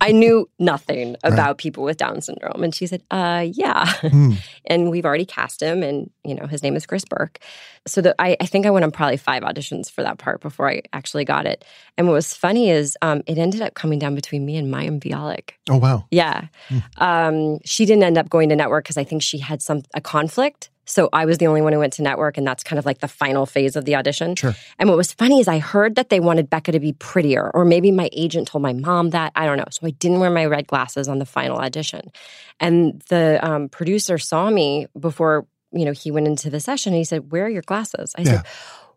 I 0.00 0.12
knew 0.12 0.48
nothing 0.58 1.16
about 1.22 1.58
people 1.58 1.84
with 1.84 1.96
Down 1.96 2.20
syndrome. 2.20 2.62
And 2.62 2.74
she 2.74 2.86
said, 2.86 3.02
uh, 3.10 3.46
yeah. 3.50 3.86
Hmm. 4.00 4.32
and 4.66 4.90
we've 4.90 5.04
already 5.04 5.24
cast 5.24 5.62
him 5.62 5.82
and, 5.82 6.10
you 6.24 6.34
know, 6.34 6.46
his 6.46 6.62
name 6.62 6.76
is 6.76 6.86
Chris 6.86 7.04
Burke. 7.04 7.38
So 7.86 8.00
the, 8.00 8.14
I, 8.18 8.36
I 8.40 8.46
think 8.46 8.66
I 8.66 8.70
went 8.70 8.84
on 8.84 8.90
probably 8.90 9.16
five 9.16 9.42
auditions 9.42 9.90
for 9.90 10.02
that 10.02 10.18
part 10.18 10.40
before 10.40 10.68
I 10.68 10.82
actually 10.92 11.24
got 11.24 11.46
it. 11.46 11.64
And 11.98 12.06
what 12.06 12.14
was 12.14 12.34
funny 12.34 12.70
is 12.70 12.96
um, 13.02 13.22
it 13.26 13.38
ended 13.38 13.60
up 13.60 13.74
coming 13.74 13.98
down 13.98 14.14
between 14.14 14.46
me 14.46 14.56
and 14.56 14.72
Mayim 14.72 15.00
Bialik. 15.00 15.50
Oh, 15.68 15.76
wow. 15.76 16.06
Yeah. 16.10 16.46
Um, 16.98 17.58
she 17.64 17.84
didn't 17.84 18.04
end 18.04 18.18
up 18.18 18.30
going 18.30 18.48
to 18.48 18.56
network 18.56 18.84
because 18.84 18.96
I 18.96 19.04
think 19.04 19.22
she 19.22 19.38
had 19.38 19.60
some 19.60 19.82
a 19.94 20.00
conflict. 20.00 20.70
So 20.86 21.08
I 21.12 21.24
was 21.24 21.38
the 21.38 21.46
only 21.46 21.62
one 21.62 21.72
who 21.72 21.78
went 21.78 21.94
to 21.94 22.02
network, 22.02 22.36
and 22.36 22.46
that's 22.46 22.62
kind 22.62 22.78
of 22.78 22.84
like 22.86 22.98
the 22.98 23.08
final 23.08 23.46
phase 23.46 23.76
of 23.76 23.84
the 23.84 23.96
audition. 23.96 24.36
Sure. 24.36 24.54
And 24.78 24.88
what 24.88 24.98
was 24.98 25.12
funny 25.12 25.40
is 25.40 25.48
I 25.48 25.58
heard 25.58 25.94
that 25.96 26.10
they 26.10 26.20
wanted 26.20 26.50
Becca 26.50 26.72
to 26.72 26.80
be 26.80 26.92
prettier, 26.92 27.50
or 27.54 27.64
maybe 27.64 27.90
my 27.90 28.08
agent 28.12 28.48
told 28.48 28.62
my 28.62 28.72
mom 28.72 29.10
that. 29.10 29.32
I 29.34 29.46
don't 29.46 29.56
know. 29.56 29.64
So 29.70 29.86
I 29.86 29.90
didn't 29.90 30.20
wear 30.20 30.30
my 30.30 30.46
red 30.46 30.66
glasses 30.66 31.08
on 31.08 31.18
the 31.18 31.26
final 31.26 31.56
audition. 31.58 32.10
And 32.60 33.02
the 33.08 33.38
um, 33.42 33.68
producer 33.68 34.18
saw 34.18 34.50
me 34.50 34.86
before 34.98 35.46
you 35.72 35.84
know 35.84 35.92
he 35.92 36.10
went 36.10 36.26
into 36.26 36.50
the 36.50 36.60
session. 36.60 36.92
And 36.92 36.98
he 36.98 37.04
said, 37.04 37.32
"Where 37.32 37.46
are 37.46 37.50
your 37.50 37.62
glasses?" 37.62 38.14
I 38.16 38.22
Yeah. 38.22 38.42
said. 38.42 38.46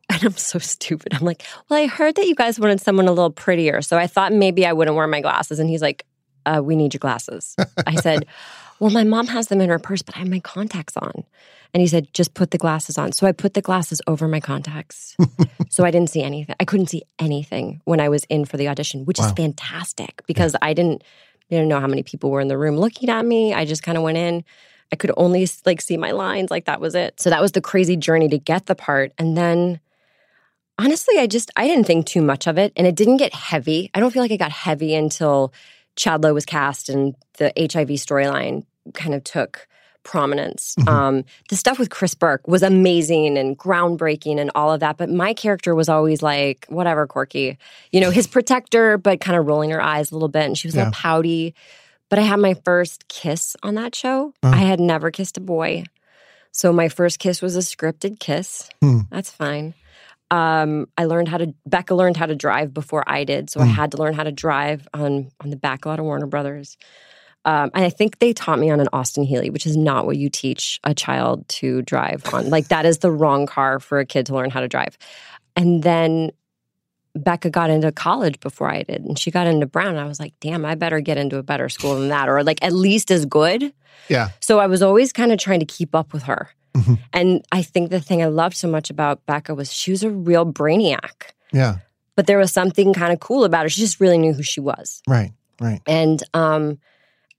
And 0.09 0.23
I'm 0.23 0.37
so 0.37 0.57
stupid. 0.75 1.13
I'm 1.13 1.25
like, 1.25 1.43
well, 1.67 1.79
I 1.81 1.87
heard 1.87 2.15
that 2.15 2.25
you 2.27 2.33
guys 2.35 2.57
wanted 2.59 2.79
someone 2.79 3.07
a 3.07 3.11
little 3.11 3.29
prettier. 3.29 3.81
So 3.81 3.97
I 3.97 4.07
thought 4.07 4.31
maybe 4.31 4.65
I 4.65 4.71
wouldn't 4.71 4.95
wear 4.95 5.05
my 5.05 5.19
glasses. 5.19 5.59
And 5.59 5.69
he's 5.69 5.81
like, 5.81 6.05
uh, 6.45 6.61
we 6.63 6.77
need 6.77 6.93
your 6.93 6.99
glasses. 6.99 7.57
I 7.85 7.95
said, 7.95 8.25
well, 8.79 8.89
my 8.89 9.03
mom 9.03 9.27
has 9.27 9.47
them 9.47 9.59
in 9.59 9.69
her 9.69 9.79
purse, 9.79 10.01
but 10.01 10.15
I 10.15 10.19
have 10.19 10.29
my 10.29 10.39
contacts 10.39 10.95
on. 10.95 11.25
And 11.73 11.81
he 11.81 11.87
said, 11.87 12.13
just 12.13 12.33
put 12.33 12.51
the 12.51 12.57
glasses 12.57 12.97
on. 12.97 13.11
So 13.11 13.27
I 13.27 13.31
put 13.31 13.53
the 13.53 13.61
glasses 13.61 14.01
over 14.07 14.27
my 14.27 14.39
contacts. 14.39 15.15
so 15.69 15.83
I 15.83 15.91
didn't 15.91 16.09
see 16.09 16.23
anything. 16.23 16.55
I 16.59 16.65
couldn't 16.65 16.87
see 16.87 17.03
anything 17.19 17.81
when 17.85 17.99
I 17.99 18.09
was 18.09 18.23
in 18.25 18.45
for 18.45 18.57
the 18.57 18.67
audition, 18.67 19.05
which 19.05 19.19
is 19.19 19.31
fantastic 19.31 20.21
because 20.27 20.55
I 20.61 20.73
didn't, 20.73 21.03
didn't 21.49 21.67
know 21.67 21.79
how 21.79 21.87
many 21.87 22.03
people 22.03 22.31
were 22.31 22.41
in 22.41 22.47
the 22.47 22.57
room 22.57 22.77
looking 22.77 23.09
at 23.09 23.25
me. 23.25 23.53
I 23.53 23.65
just 23.65 23.83
kind 23.83 23.97
of 23.97 24.03
went 24.03 24.17
in. 24.17 24.43
I 24.91 24.95
could 24.95 25.11
only 25.17 25.47
like 25.65 25.81
see 25.81 25.97
my 25.97 26.11
lines, 26.11 26.49
like 26.49 26.65
that 26.65 26.79
was 26.79 26.95
it. 26.95 27.19
So 27.19 27.29
that 27.29 27.41
was 27.41 27.51
the 27.51 27.61
crazy 27.61 27.97
journey 27.97 28.29
to 28.29 28.37
get 28.37 28.67
the 28.67 28.75
part. 28.75 29.11
And 29.17 29.35
then 29.35 29.79
honestly, 30.79 31.17
I 31.17 31.27
just 31.27 31.51
I 31.55 31.67
didn't 31.67 31.85
think 31.85 32.05
too 32.05 32.21
much 32.21 32.47
of 32.47 32.57
it, 32.57 32.71
and 32.75 32.87
it 32.87 32.95
didn't 32.95 33.17
get 33.17 33.33
heavy. 33.33 33.89
I 33.93 33.99
don't 33.99 34.11
feel 34.11 34.21
like 34.21 34.31
it 34.31 34.37
got 34.37 34.51
heavy 34.51 34.95
until 34.95 35.53
Chad 35.95 36.23
Lowe 36.23 36.33
was 36.33 36.45
cast 36.45 36.89
and 36.89 37.15
the 37.37 37.51
HIV 37.59 37.89
storyline 37.89 38.65
kind 38.93 39.13
of 39.13 39.23
took 39.23 39.67
prominence. 40.07 40.73
Mhm. 40.79 40.87
Um, 40.87 41.23
the 41.49 41.55
stuff 41.57 41.77
with 41.77 41.89
Chris 41.89 42.15
Burke 42.15 42.47
was 42.47 42.63
amazing 42.63 43.37
and 43.37 43.57
groundbreaking 43.57 44.39
and 44.39 44.49
all 44.55 44.71
of 44.71 44.79
that, 44.79 44.95
but 44.97 45.09
my 45.09 45.33
character 45.33 45.75
was 45.75 45.89
always 45.89 46.21
like 46.23 46.65
whatever, 46.69 47.05
quirky, 47.05 47.57
you 47.91 47.99
know, 47.99 48.09
his 48.09 48.25
protector, 48.35 48.97
but 48.97 49.19
kind 49.19 49.37
of 49.37 49.45
rolling 49.45 49.69
her 49.71 49.81
eyes 49.81 50.09
a 50.11 50.15
little 50.15 50.29
bit, 50.29 50.45
and 50.45 50.57
she 50.57 50.67
was 50.67 50.75
a 50.75 50.77
Yeah. 50.77 50.83
little 50.85 50.93
pouty. 50.99 51.53
But 52.09 52.19
I 52.19 52.21
had 52.21 52.39
my 52.39 52.53
first 52.63 53.09
kiss 53.09 53.55
on 53.63 53.75
that 53.75 53.93
show. 53.93 54.33
Oh. 54.41 54.49
I 54.49 54.63
had 54.71 54.79
never 54.79 55.11
kissed 55.11 55.37
a 55.37 55.41
boy. 55.41 55.83
So 56.53 56.71
my 56.71 56.87
first 56.89 57.19
kiss 57.19 57.41
was 57.41 57.55
a 57.57 57.59
scripted 57.59 58.17
kiss. 58.19 58.69
Hmm. 58.81 59.01
That's 59.11 59.29
fine. 59.29 59.73
Um, 60.31 60.87
I 60.97 61.05
learned 61.05 61.27
how 61.27 61.37
to 61.37 61.53
Becca 61.65 61.93
learned 61.95 62.17
how 62.17 62.25
to 62.25 62.35
drive 62.35 62.73
before 62.73 63.03
I 63.07 63.23
did, 63.25 63.49
so 63.49 63.59
I 63.59 63.65
Hmm. 63.65 63.71
had 63.71 63.91
to 63.91 63.97
learn 63.97 64.13
how 64.13 64.23
to 64.23 64.31
drive 64.31 64.87
on 64.93 65.29
on 65.41 65.49
the 65.51 65.55
back 65.57 65.85
lot 65.85 65.99
of 65.99 66.05
Warner 66.05 66.27
Brothers. 66.27 66.77
Um, 67.45 67.71
and 67.73 67.85
I 67.85 67.89
think 67.89 68.19
they 68.19 68.33
taught 68.33 68.59
me 68.59 68.69
on 68.69 68.79
an 68.79 68.89
Austin 68.91 69.23
Healey, 69.23 69.49
which 69.49 69.65
is 69.65 69.77
not 69.77 70.05
what 70.05 70.17
you 70.17 70.29
teach 70.29 70.79
a 70.83 70.93
child 70.93 71.47
to 71.49 71.81
drive 71.83 72.23
on. 72.33 72.49
Like 72.49 72.67
that 72.69 72.85
is 72.85 72.97
the 72.99 73.11
wrong 73.11 73.45
car 73.45 73.79
for 73.79 73.99
a 73.99 74.05
kid 74.05 74.25
to 74.27 74.35
learn 74.35 74.49
how 74.49 74.59
to 74.59 74.67
drive. 74.67 74.97
And 75.55 75.81
then 75.83 76.31
Becca 77.15 77.49
got 77.49 77.69
into 77.69 77.91
college 77.91 78.39
before 78.41 78.69
I 78.69 78.83
did, 78.83 79.03
and 79.05 79.17
she 79.17 79.31
got 79.31 79.47
into 79.47 79.65
Brown. 79.65 79.89
And 79.89 79.99
I 79.99 80.05
was 80.05 80.19
like, 80.19 80.33
damn, 80.39 80.65
I 80.65 80.75
better 80.75 80.99
get 80.99 81.17
into 81.17 81.37
a 81.37 81.43
better 81.43 81.67
school 81.69 81.95
than 81.95 82.09
that, 82.09 82.29
or 82.29 82.43
like 82.43 82.63
at 82.63 82.73
least 82.73 83.09
as 83.11 83.25
good. 83.25 83.73
Yeah. 84.09 84.29
So 84.39 84.59
I 84.59 84.67
was 84.67 84.81
always 84.83 85.11
kind 85.13 85.31
of 85.31 85.39
trying 85.39 85.59
to 85.61 85.65
keep 85.65 85.95
up 85.95 86.13
with 86.13 86.23
her. 86.23 86.49
Mhm. 86.75 86.99
And 87.13 87.45
I 87.51 87.63
think 87.63 87.89
the 87.89 87.99
thing 87.99 88.21
I 88.21 88.27
loved 88.27 88.55
so 88.55 88.67
much 88.67 88.89
about 88.91 89.25
Becca 89.25 89.55
was 89.55 89.73
she 89.73 89.89
was 89.91 90.03
a 90.03 90.11
real 90.11 90.45
brainiac, 90.45 91.31
Yeah. 91.51 91.77
but 92.15 92.27
there 92.27 92.37
was 92.37 92.51
something 92.53 92.93
kind 92.93 93.11
of 93.11 93.19
cool 93.19 93.45
about 93.45 93.63
her. 93.63 93.69
She 93.69 93.81
just 93.81 93.99
really 93.99 94.17
knew 94.19 94.33
who 94.33 94.43
she 94.43 94.59
was. 94.59 95.01
Right. 95.07 95.31
Right. 95.59 95.81
And 95.87 96.21
um 96.35 96.77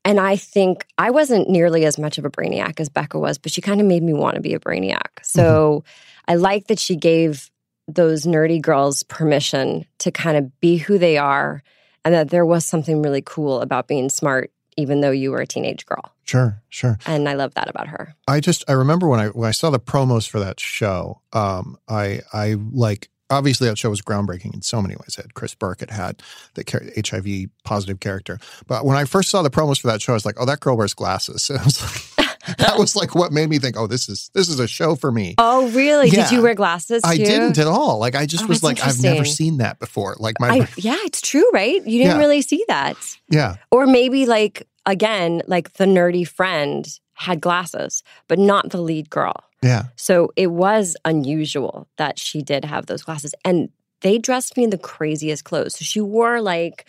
and 0.09 0.19
I 0.19 0.37
think 0.37 0.87
I 0.97 1.11
wasn't 1.11 1.51
nearly 1.51 1.85
as 1.85 1.99
much 1.99 2.17
of 2.17 2.25
a 2.25 2.31
brainiac 2.31 2.81
as 2.81 2.89
Becca 2.89 3.19
was, 3.19 3.37
but 3.37 3.53
she 3.53 3.61
kind 3.61 3.79
of 3.79 3.87
made 3.87 4.03
me 4.03 4.15
want 4.15 4.37
to 4.37 4.41
be 4.41 4.55
a 4.55 4.59
brainiac. 4.59 5.23
So 5.23 5.85
I 6.27 6.37
like 6.37 6.69
that 6.69 6.79
she 6.79 6.97
gave 6.97 7.51
those 7.87 8.25
nerdy 8.25 8.59
girls 8.59 9.03
permission 9.03 9.85
to 9.99 10.11
kind 10.11 10.39
of 10.39 10.61
be 10.61 10.79
who 10.79 10.97
they 10.97 11.19
are 11.19 11.63
and 12.07 12.15
that 12.15 12.31
there 12.31 12.47
was 12.47 12.65
something 12.65 13.03
really 13.03 13.21
cool 13.21 13.61
about 13.61 13.87
being 13.87 14.09
smart 14.09 14.51
even 14.79 15.03
though 15.03 15.11
you 15.11 15.31
were 15.31 15.41
a 15.41 15.47
teenage 15.47 15.85
girl. 15.85 16.15
Sure. 16.25 16.63
Sure. 16.71 16.99
And 17.05 17.29
I 17.29 17.35
love 17.35 17.53
that 17.55 17.69
about 17.69 17.89
her. 17.89 18.15
I 18.27 18.41
just 18.41 18.65
I 18.67 18.73
remember 18.73 19.09
when 19.09 19.21
I 19.21 19.27
when 19.27 19.49
I 19.49 19.53
saw 19.53 19.69
the 19.69 19.81
promos 19.81 20.27
for 20.27 20.41
that 20.41 20.59
show. 20.59 21.21
Um, 21.35 21.77
I 21.87 22.23
I 22.33 22.57
like 22.73 23.11
obviously 23.31 23.69
that 23.69 23.79
show 23.79 23.91
was 23.91 24.01
groundbreaking 24.03 24.55
in 24.55 24.63
so 24.63 24.81
many 24.83 24.95
ways. 24.95 25.17
It 25.19 25.23
had 25.23 25.35
Chris 25.35 25.55
Burke, 25.55 25.83
it 25.83 25.91
had 25.91 26.23
the 26.55 26.65
HIV 27.07 27.51
positive 27.65 28.01
character. 28.01 28.39
But 28.67 28.85
when 28.85 28.97
I 28.97 29.05
first 29.05 29.31
saw 29.31 29.43
the 29.43 29.51
promos 29.51 29.81
for 29.81 29.87
that 29.89 30.01
show, 30.03 30.13
I 30.13 30.15
was 30.15 30.25
like, 30.27 30.37
oh, 30.39 30.47
that 30.47 30.61
girl 30.61 30.77
wears 30.77 30.95
glasses. 30.95 31.51
I 31.55 31.63
was 31.65 31.83
like, 31.83 32.37
that 32.59 32.79
was 32.79 32.97
like 32.97 33.15
what 33.15 33.31
made 33.33 33.51
me 33.51 33.59
think, 33.59 33.77
oh, 33.77 33.87
this 33.87 34.09
is 34.09 34.31
this 34.35 34.49
is 34.49 34.59
a 34.59 34.67
show 34.69 34.95
for 34.97 35.13
me. 35.13 35.35
Oh, 35.39 35.69
really? 35.71 36.09
Yeah. 36.09 36.25
Did 36.29 36.33
you 36.37 36.43
wear 36.43 36.55
glasses 36.55 37.03
too? 37.03 37.09
I 37.09 37.17
didn't 37.17 37.59
at 37.59 37.67
all. 37.67 37.99
Like 37.99 38.15
I 38.15 38.25
just 38.27 38.45
Oh, 38.45 38.49
was 38.49 38.63
like, 38.63 38.83
I've 38.83 39.03
never 39.03 39.25
seen 39.25 39.59
that 39.59 39.79
before. 39.79 40.17
Like 40.19 40.37
my 40.41 40.49
I, 40.49 40.69
yeah, 40.77 40.97
it's 41.05 41.21
true, 41.21 41.49
right? 41.53 41.75
You 41.87 41.99
didn't 41.99 42.17
Yeah. 42.17 42.19
really 42.19 42.41
see 42.43 42.65
that. 42.69 42.97
yeah, 43.29 43.57
Or 43.71 43.87
maybe 43.87 44.25
like 44.27 44.67
again, 44.87 45.43
like 45.47 45.75
the 45.75 45.85
nerdy 45.85 46.27
friend 46.27 46.89
had 47.15 47.41
glasses, 47.41 48.03
but 48.29 48.39
not 48.39 48.71
the 48.71 48.81
lead 48.81 49.11
girl. 49.11 49.35
Yeah, 49.63 49.85
So 49.97 50.33
it 50.37 50.49
was 50.49 50.97
unusual 51.05 51.89
that 51.97 52.19
she 52.19 52.43
did 52.43 52.65
have 52.65 52.87
those 52.87 53.03
glasses. 53.03 53.35
And 53.45 53.71
they 54.03 54.19
dressed 54.19 54.57
me 54.57 54.65
in 54.65 54.71
the 54.71 54.79
craziest 54.79 55.45
clothes. 55.45 55.77
So 55.77 55.85
she 55.85 56.01
wore 56.01 56.41
like 56.41 56.87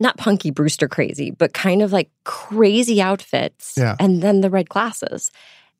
not 0.00 0.16
Punky 0.16 0.50
Brewster 0.50 0.88
crazy, 0.88 1.30
but 1.30 1.52
kind 1.52 1.82
of 1.82 1.92
like 1.92 2.10
crazy 2.24 3.00
outfits. 3.00 3.74
Yeah. 3.76 3.96
And 3.98 4.22
then 4.22 4.40
the 4.40 4.50
red 4.50 4.68
glasses. 4.68 5.30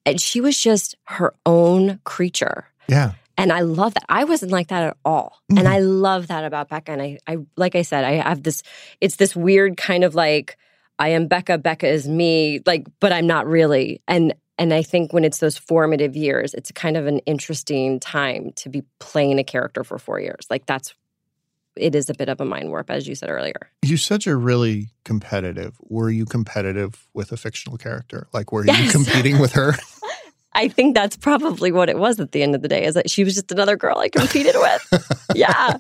And 0.05 0.21
she 0.21 0.41
was 0.41 0.59
just 0.61 0.95
her 1.05 1.35
own 1.45 2.01
creature. 2.05 2.67
yeah. 2.89 3.13
And 3.39 3.53
I 3.53 3.61
love 3.61 3.93
that. 3.93 4.05
I 4.09 4.25
wasn't 4.25 4.51
like 4.51 4.69
that 4.69 4.83
at 4.83 4.97
all. 5.05 5.43
Mhm. 5.53 5.59
And 5.59 5.69
I 5.69 5.81
love 5.81 6.29
that 6.29 6.45
about 6.45 6.71
Becca. 6.71 6.93
And 6.93 7.03
I, 7.03 7.19
I, 7.27 7.37
like 7.59 7.75
I 7.77 7.83
said, 7.83 8.03
I 8.03 8.13
have 8.13 8.43
this, 8.43 8.63
it's 9.03 9.17
this 9.17 9.37
weird 9.37 9.77
kind 9.77 10.05
of 10.05 10.15
like, 10.15 10.57
I 10.99 11.11
am 11.11 11.27
Becca, 11.27 11.59
Becca 11.59 11.87
is 11.87 12.09
me, 12.09 12.63
like, 12.65 12.87
but 12.99 13.13
I'm 13.13 13.27
not 13.27 13.47
really. 13.47 14.01
And, 14.09 14.33
and 14.59 14.73
I 14.73 14.83
think 14.83 15.13
when 15.13 15.25
it's 15.25 15.39
those 15.39 15.59
formative 15.59 16.17
years, 16.17 16.55
it's 16.55 16.73
kind 16.73 16.97
of 16.97 17.07
an 17.07 17.19
interesting 17.21 18.01
time 18.01 18.53
to 18.57 18.69
be 18.69 18.83
playing 18.99 19.39
a 19.39 19.45
character 19.45 19.85
for 19.85 19.99
four 19.99 20.19
years. 20.19 20.47
Like 20.49 20.67
that's, 20.67 20.95
it 21.77 21.95
is 21.95 22.09
a 22.09 22.15
bit 22.15 22.31
of 22.31 22.41
a 22.41 22.45
mind 22.45 22.71
warp, 22.71 22.91
as 22.91 23.07
you 23.07 23.15
said 23.15 23.29
earlier. 23.29 23.71
You 23.83 23.99
said 23.99 24.25
you're 24.25 24.39
really 24.39 24.89
competitive. 25.05 25.77
Were 25.89 26.09
you 26.09 26.25
competitive 26.25 27.07
with 27.13 27.33
a 27.33 27.37
fictional 27.37 27.77
character? 27.77 28.29
Like, 28.33 28.51
were 28.51 28.65
you 28.65 28.91
competing 28.91 29.39
with 29.39 29.53
her? 29.53 29.75
I 30.55 30.69
think 30.69 30.95
that's 30.95 31.19
probably 31.19 31.71
what 31.71 31.91
it 31.91 31.99
was 31.99 32.19
at 32.19 32.33
the 32.33 32.43
end 32.43 32.55
of 32.55 32.63
the 32.63 32.69
day 32.69 32.85
is 32.85 32.95
that 32.95 33.11
she 33.11 33.25
was 33.25 33.35
just 33.35 33.53
another 33.53 33.77
girl 33.77 33.99
I 33.99 34.09
competed 34.09 34.55
with. 34.57 35.27
yeah. 35.35 35.77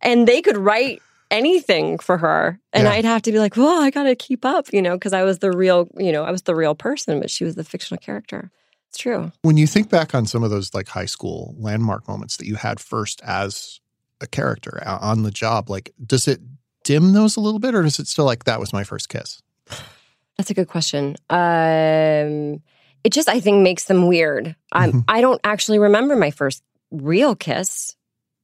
And 0.00 0.28
they 0.28 0.40
could 0.42 0.56
write 0.56 1.02
anything 1.30 1.98
for 1.98 2.18
her. 2.18 2.58
And 2.72 2.84
Yeah. 2.84 2.92
I'd 2.92 3.04
have 3.04 3.22
to 3.22 3.32
be 3.32 3.38
like, 3.38 3.56
well, 3.56 3.80
I 3.82 3.90
got 3.90 4.04
to 4.04 4.14
keep 4.16 4.44
up, 4.44 4.72
you 4.72 4.82
know, 4.82 4.96
because 4.96 5.12
I 5.12 5.22
was 5.22 5.38
the 5.38 5.50
real, 5.52 5.88
you 5.96 6.12
know, 6.12 6.24
I 6.24 6.30
was 6.30 6.42
the 6.42 6.54
real 6.54 6.74
person, 6.74 7.20
but 7.20 7.30
she 7.30 7.44
was 7.44 7.54
the 7.54 7.64
fictional 7.64 7.98
character. 8.00 8.50
It's 8.88 8.98
true. 8.98 9.30
when 9.42 9.56
you 9.56 9.68
think 9.68 9.88
back 9.88 10.16
on 10.16 10.26
some 10.26 10.42
of 10.42 10.50
those 10.50 10.74
like 10.74 10.88
high 10.88 11.06
school 11.06 11.54
landmark 11.58 12.08
moments 12.08 12.36
that 12.38 12.46
you 12.46 12.56
had 12.56 12.80
first 12.80 13.20
as 13.24 13.78
a 14.20 14.26
character 14.26 14.82
on 14.84 15.22
the 15.22 15.30
job, 15.30 15.70
like, 15.70 15.92
does 16.04 16.26
it 16.26 16.40
dim 16.82 17.12
those 17.12 17.36
a 17.36 17.40
little 17.40 17.60
bit 17.60 17.74
or 17.76 17.84
is 17.84 18.00
it 18.00 18.08
still 18.08 18.24
like 18.24 18.44
that 18.44 18.58
was 18.58 18.72
my 18.72 18.82
first 18.82 19.08
kiss? 19.08 19.40
That's 20.36 20.50
a 20.50 20.54
good 20.54 20.66
question. 20.66 21.16
Um, 21.30 22.62
it 23.04 23.10
just, 23.12 23.28
I 23.28 23.38
think, 23.40 23.62
makes 23.62 23.84
them 23.84 24.06
weird. 24.08 24.56
Um, 24.72 24.92
Mhm. 24.92 25.04
I 25.08 25.20
don't 25.20 25.40
actually 25.44 25.78
remember 25.78 26.16
my 26.16 26.30
first 26.32 26.62
real 26.90 27.34
kiss. 27.36 27.94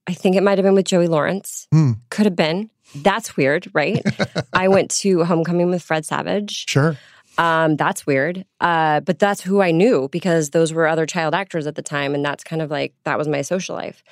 I 0.06 0.12
think 0.14 0.36
it 0.36 0.42
might 0.42 0.58
have 0.58 0.64
been 0.64 0.74
with 0.74 0.86
Joey 0.86 1.08
Lawrence. 1.08 1.66
Hmm. 1.72 1.92
Could 2.10 2.26
have 2.26 2.36
been. 2.36 2.70
That's 3.02 3.36
weird, 3.36 3.70
right? 3.72 4.02
I 4.52 4.68
went 4.68 4.90
to 5.02 5.24
homecoming 5.24 5.70
with 5.70 5.82
Fred 5.82 6.04
Savage. 6.04 6.68
Sure. 6.68 6.96
Um, 7.38 7.76
that's 7.76 8.06
weird. 8.06 8.44
Uh, 8.60 9.00
but 9.00 9.18
that's 9.18 9.40
who 9.40 9.60
I 9.60 9.70
knew 9.70 10.08
because 10.10 10.50
those 10.50 10.72
were 10.72 10.86
other 10.86 11.06
child 11.06 11.34
actors 11.34 11.66
at 11.66 11.74
the 11.74 11.82
time, 11.82 12.14
and 12.14 12.24
that's 12.24 12.44
kind 12.44 12.62
of 12.62 12.70
like 12.70 12.94
that 13.04 13.18
was 13.18 13.28
my 13.28 13.42
social 13.42 13.76
life. 13.76 14.02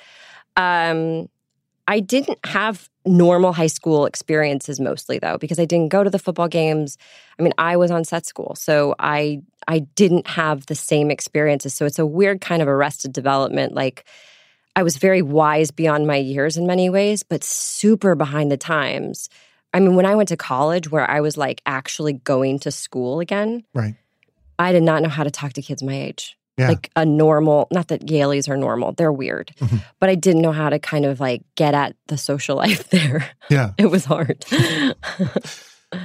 Um, 0.55 1.27
I 1.87 1.99
didn't 1.99 2.43
have 2.45 2.89
normal 3.05 3.53
high 3.53 3.67
school 3.67 4.07
experiences 4.07 4.79
mostly 4.79 5.19
though 5.19 5.37
because 5.37 5.59
I 5.59 5.65
didn't 5.65 5.89
go 5.89 6.03
to 6.03 6.09
the 6.09 6.17
football 6.17 6.47
games. 6.47 6.97
I 7.37 7.43
mean, 7.43 7.53
I 7.57 7.77
was 7.77 7.91
on 7.91 8.03
set 8.03 8.25
school, 8.25 8.55
so 8.55 8.95
I 8.99 9.41
I 9.67 9.79
didn't 9.79 10.27
have 10.27 10.65
the 10.65 10.75
same 10.75 11.11
experiences. 11.11 11.73
So 11.73 11.85
it's 11.85 11.99
a 11.99 12.05
weird 12.05 12.41
kind 12.41 12.61
of 12.61 12.67
arrested 12.67 13.13
development. 13.13 13.73
Like 13.73 14.05
I 14.75 14.83
was 14.83 14.97
very 14.97 15.21
wise 15.21 15.71
beyond 15.71 16.05
my 16.07 16.17
years 16.17 16.57
in 16.57 16.67
many 16.67 16.89
ways, 16.89 17.23
but 17.23 17.43
super 17.43 18.15
behind 18.15 18.51
the 18.51 18.57
times. 18.57 19.29
I 19.73 19.79
mean, 19.79 19.95
when 19.95 20.05
I 20.05 20.15
went 20.15 20.29
to 20.29 20.37
college 20.37 20.89
where 20.91 21.09
I 21.09 21.21
was 21.21 21.37
like 21.37 21.61
actually 21.65 22.13
going 22.13 22.59
to 22.59 22.71
school 22.71 23.19
again, 23.19 23.63
Right. 23.73 23.95
I 24.57 24.71
did 24.71 24.83
not 24.83 25.01
know 25.03 25.09
how 25.09 25.23
to 25.23 25.31
talk 25.31 25.53
to 25.53 25.61
kids 25.61 25.83
my 25.83 25.93
age. 25.93 26.37
Yeah. 26.57 26.69
Like 26.69 26.89
a 26.95 27.05
normal, 27.05 27.67
not 27.71 27.89
that 27.89 28.05
Yalies 28.05 28.47
are 28.47 28.55
normal, 28.55 28.93
they're 28.93 29.11
weird, 29.11 29.51
Mhm. 29.59 29.83
but 29.99 30.09
I 30.09 30.15
didn't 30.15 30.41
know 30.41 30.53
how 30.53 30.69
to 30.69 30.79
kind 30.79 31.03
of 31.05 31.19
like 31.19 31.41
get 31.55 31.73
at 31.73 31.95
the 32.07 32.17
social 32.17 32.55
life 32.63 32.89
there. 32.89 33.29
Yeah. 33.49 33.71
It 33.77 33.87
was 33.87 34.05
hard. 34.05 34.45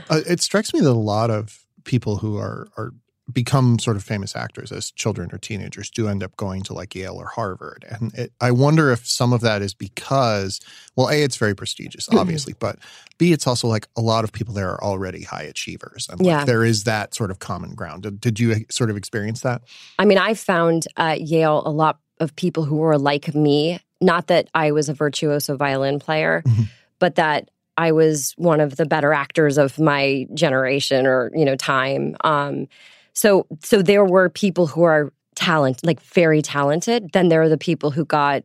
Uh, 0.09 0.21
it 0.29 0.41
strikes 0.41 0.73
me 0.73 0.81
that 0.81 0.91
a 0.91 0.93
lot 0.93 1.31
of 1.31 1.65
people 1.85 2.19
who 2.19 2.37
are 2.37 2.69
are 2.77 2.93
become 3.33 3.79
sort 3.79 3.97
of 3.97 4.03
famous 4.05 4.35
actors 4.37 4.71
as 4.73 4.91
children 4.91 5.31
or 5.33 5.39
teenagers 5.39 5.91
do 5.91 6.09
end 6.09 6.23
up 6.23 6.37
going 6.37 6.63
to 6.65 6.73
like 6.75 6.95
Yale 6.95 7.17
or 7.17 7.27
Harvard. 7.27 7.85
And 7.89 8.13
it, 8.15 8.33
I 8.41 8.51
wonder 8.51 8.91
if 8.93 9.07
some 9.07 9.33
of 9.33 9.41
that 9.43 9.63
is 9.63 9.75
because, 9.75 10.61
well, 10.97 11.09
A, 11.09 11.23
it's 11.23 11.37
very 11.37 11.55
prestigious, 11.55 12.07
Mm-hmm. 12.09 12.19
obviously, 12.19 12.55
but 12.59 12.79
B, 13.19 13.33
it's 13.33 13.47
also 13.47 13.69
like 13.69 13.87
a 13.97 14.01
lot 14.01 14.25
of 14.25 14.33
people 14.33 14.55
there 14.55 14.71
are 14.71 14.83
already 14.83 15.23
high 15.23 15.43
achievers. 15.43 16.09
And 16.11 16.21
like, 16.21 16.27
Yeah. 16.27 16.45
there 16.45 16.65
is 16.65 16.85
that 16.85 17.15
sort 17.15 17.31
of 17.31 17.39
common 17.39 17.75
ground. 17.75 18.03
Did, 18.03 18.21
did 18.21 18.41
you 18.41 18.65
sort 18.71 18.91
of 18.91 18.97
experience 18.97 19.41
that? 19.43 19.63
I 19.99 20.05
mean, 20.05 20.19
I 20.19 20.35
found 20.35 20.87
at 20.97 21.21
Yale 21.23 21.63
a 21.65 21.71
lot 21.71 21.99
of 22.19 22.35
people 22.37 22.65
who 22.65 22.77
were 22.77 22.99
like 22.99 23.35
me. 23.35 23.81
Not 24.01 24.29
that 24.29 24.49
I 24.55 24.73
was 24.73 24.89
a 24.89 24.95
virtuoso 24.95 25.57
violin 25.57 25.99
player, 25.99 26.43
Mhm. 26.47 26.69
but 26.99 27.17
that 27.17 27.51
I 27.77 27.93
was 27.93 28.35
one 28.37 28.61
of 28.61 28.77
the 28.77 28.85
better 28.85 29.13
actors 29.15 29.57
of 29.57 29.79
my 29.79 30.27
generation 30.35 31.07
or 31.07 31.31
you 31.35 31.45
know 31.47 31.57
time. 31.57 32.17
Um, 32.25 32.67
so 33.13 33.47
so 33.65 33.83
there 33.83 34.05
were 34.05 34.29
people 34.29 34.67
who 34.67 34.83
are 34.83 35.13
talent, 35.35 35.85
like 35.85 36.01
very 36.01 36.43
talented. 36.43 37.11
Then 37.13 37.29
there 37.29 37.43
are 37.43 37.49
the 37.49 37.59
people 37.59 37.91
who 37.91 38.05
got 38.05 38.43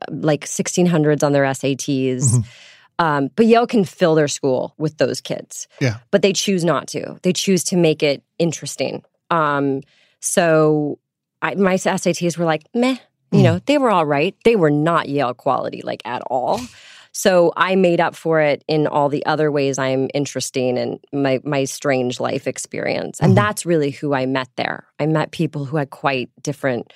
uh, 0.00 0.06
like 0.10 0.44
1600s 0.46 1.22
on 1.22 1.32
their 1.32 1.44
SATs. 1.44 2.22
Mhm. 2.32 2.44
Um, 2.98 3.30
but 3.36 3.46
Yale 3.46 3.66
can 3.66 3.84
fill 3.84 4.14
their 4.14 4.28
school 4.28 4.74
with 4.78 4.98
those 4.98 5.20
kids. 5.20 5.66
Yeah. 5.80 5.96
But 6.10 6.22
they 6.22 6.32
choose 6.32 6.64
not 6.64 6.86
to. 6.88 7.18
They 7.22 7.32
choose 7.32 7.64
to 7.64 7.76
make 7.76 8.02
it 8.02 8.22
interesting. 8.38 9.02
Um, 9.30 9.80
so 10.20 10.98
I, 11.42 11.54
my 11.56 11.74
SATs 11.74 12.38
were 12.38 12.44
like, 12.44 12.62
meh. 12.74 12.96
You 13.32 13.38
Mm. 13.38 13.42
know, 13.44 13.58
they 13.64 13.78
were 13.78 13.90
all 13.90 14.04
right. 14.06 14.36
They 14.44 14.56
were 14.56 14.70
not 14.70 15.08
Yale 15.08 15.32
quality, 15.34 15.80
like 15.82 16.02
at 16.04 16.20
all. 16.30 16.60
So 17.12 17.52
I 17.56 17.76
made 17.76 18.00
up 18.00 18.14
for 18.16 18.40
it 18.40 18.64
in 18.66 18.86
all 18.86 19.08
the 19.08 19.24
other 19.26 19.52
ways 19.52 19.78
I'm 19.78 20.08
interesting 20.14 20.78
and 20.78 20.98
my 21.12 21.40
my 21.44 21.64
strange 21.64 22.20
life 22.20 22.46
experience. 22.46 23.20
And 23.20 23.32
Mhm. 23.32 23.36
that's 23.36 23.66
really 23.66 23.90
who 23.90 24.14
I 24.14 24.26
met 24.26 24.48
there. 24.56 24.84
I 24.98 25.06
met 25.06 25.30
people 25.30 25.64
who 25.66 25.76
had 25.76 25.90
quite 25.90 26.30
different 26.42 26.92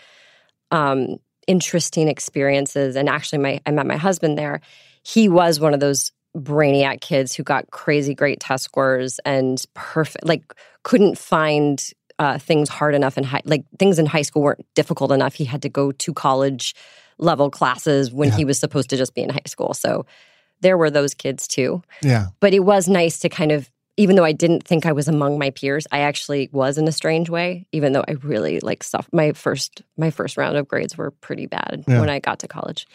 um 0.71 1.17
interesting 1.47 2.09
experiences. 2.09 2.97
And 2.97 3.09
actually 3.09 3.39
my 3.39 3.61
I 3.67 3.71
met 3.71 3.87
my 3.87 3.97
husband 3.97 4.37
there. 4.39 4.61
He 5.05 5.29
was 5.29 5.61
one 5.61 5.75
of 5.75 5.81
those 5.81 6.12
brainiac 6.37 7.01
kids 7.01 7.35
who 7.35 7.43
got 7.43 7.71
crazy 7.71 8.14
great 8.14 8.41
test 8.41 8.64
scores 8.64 9.21
and 9.25 9.62
perfect 9.75 10.27
like 10.27 10.43
couldn't 10.83 11.17
find 11.17 11.91
uh, 12.19 12.39
things 12.39 12.69
hard 12.69 12.95
enough 12.95 13.19
in 13.19 13.25
high 13.25 13.43
like 13.45 13.64
things 13.79 13.99
in 13.99 14.07
high 14.07 14.23
school 14.23 14.43
weren't 14.43 14.64
difficult 14.75 15.12
enough. 15.12 15.35
He 15.35 15.45
had 15.45 15.62
to 15.62 15.69
go 15.69 15.93
to 15.93 16.12
college 16.14 16.75
level 17.19 17.51
classes 17.51 18.12
when 18.12 18.29
Yeah. 18.29 18.37
he 18.37 18.45
was 18.45 18.59
supposed 18.59 18.91
to 18.91 18.97
just 18.97 19.14
be 19.14 19.23
in 19.23 19.31
high 19.31 19.41
school. 19.47 19.75
So 19.75 20.07
there 20.61 20.77
were 20.79 20.91
those 20.91 21.14
kids 21.14 21.47
too. 21.47 21.83
Yeah. 22.03 22.27
But 22.41 22.55
it 22.55 22.61
was 22.61 22.89
nice 22.89 23.19
to 23.21 23.29
kind 23.29 23.53
of 23.53 23.71
even 23.99 24.14
though 24.17 24.25
I 24.25 24.33
didn't 24.33 24.62
think 24.62 24.85
I 24.85 24.93
was 24.93 25.09
among 25.09 25.39
my 25.39 25.49
peers, 25.49 25.87
I 25.91 26.01
actually 26.01 26.51
was 26.53 26.77
in 26.77 26.87
a 26.87 26.93
strange 26.93 27.31
way, 27.31 27.67
even 27.73 27.95
though 27.95 28.05
I 28.07 28.12
really 28.23 28.61
like 28.61 28.83
stuff 28.83 29.09
my 29.12 29.33
first 29.33 29.81
my 29.97 30.11
first 30.11 30.37
round 30.37 30.57
of 30.59 30.69
grades 30.69 30.99
were 30.99 31.11
pretty 31.12 31.47
bad 31.47 31.85
Yeah. 31.89 32.01
when 32.01 32.11
I 32.11 32.19
got 32.19 32.39
to 32.41 32.49
college. 32.49 32.87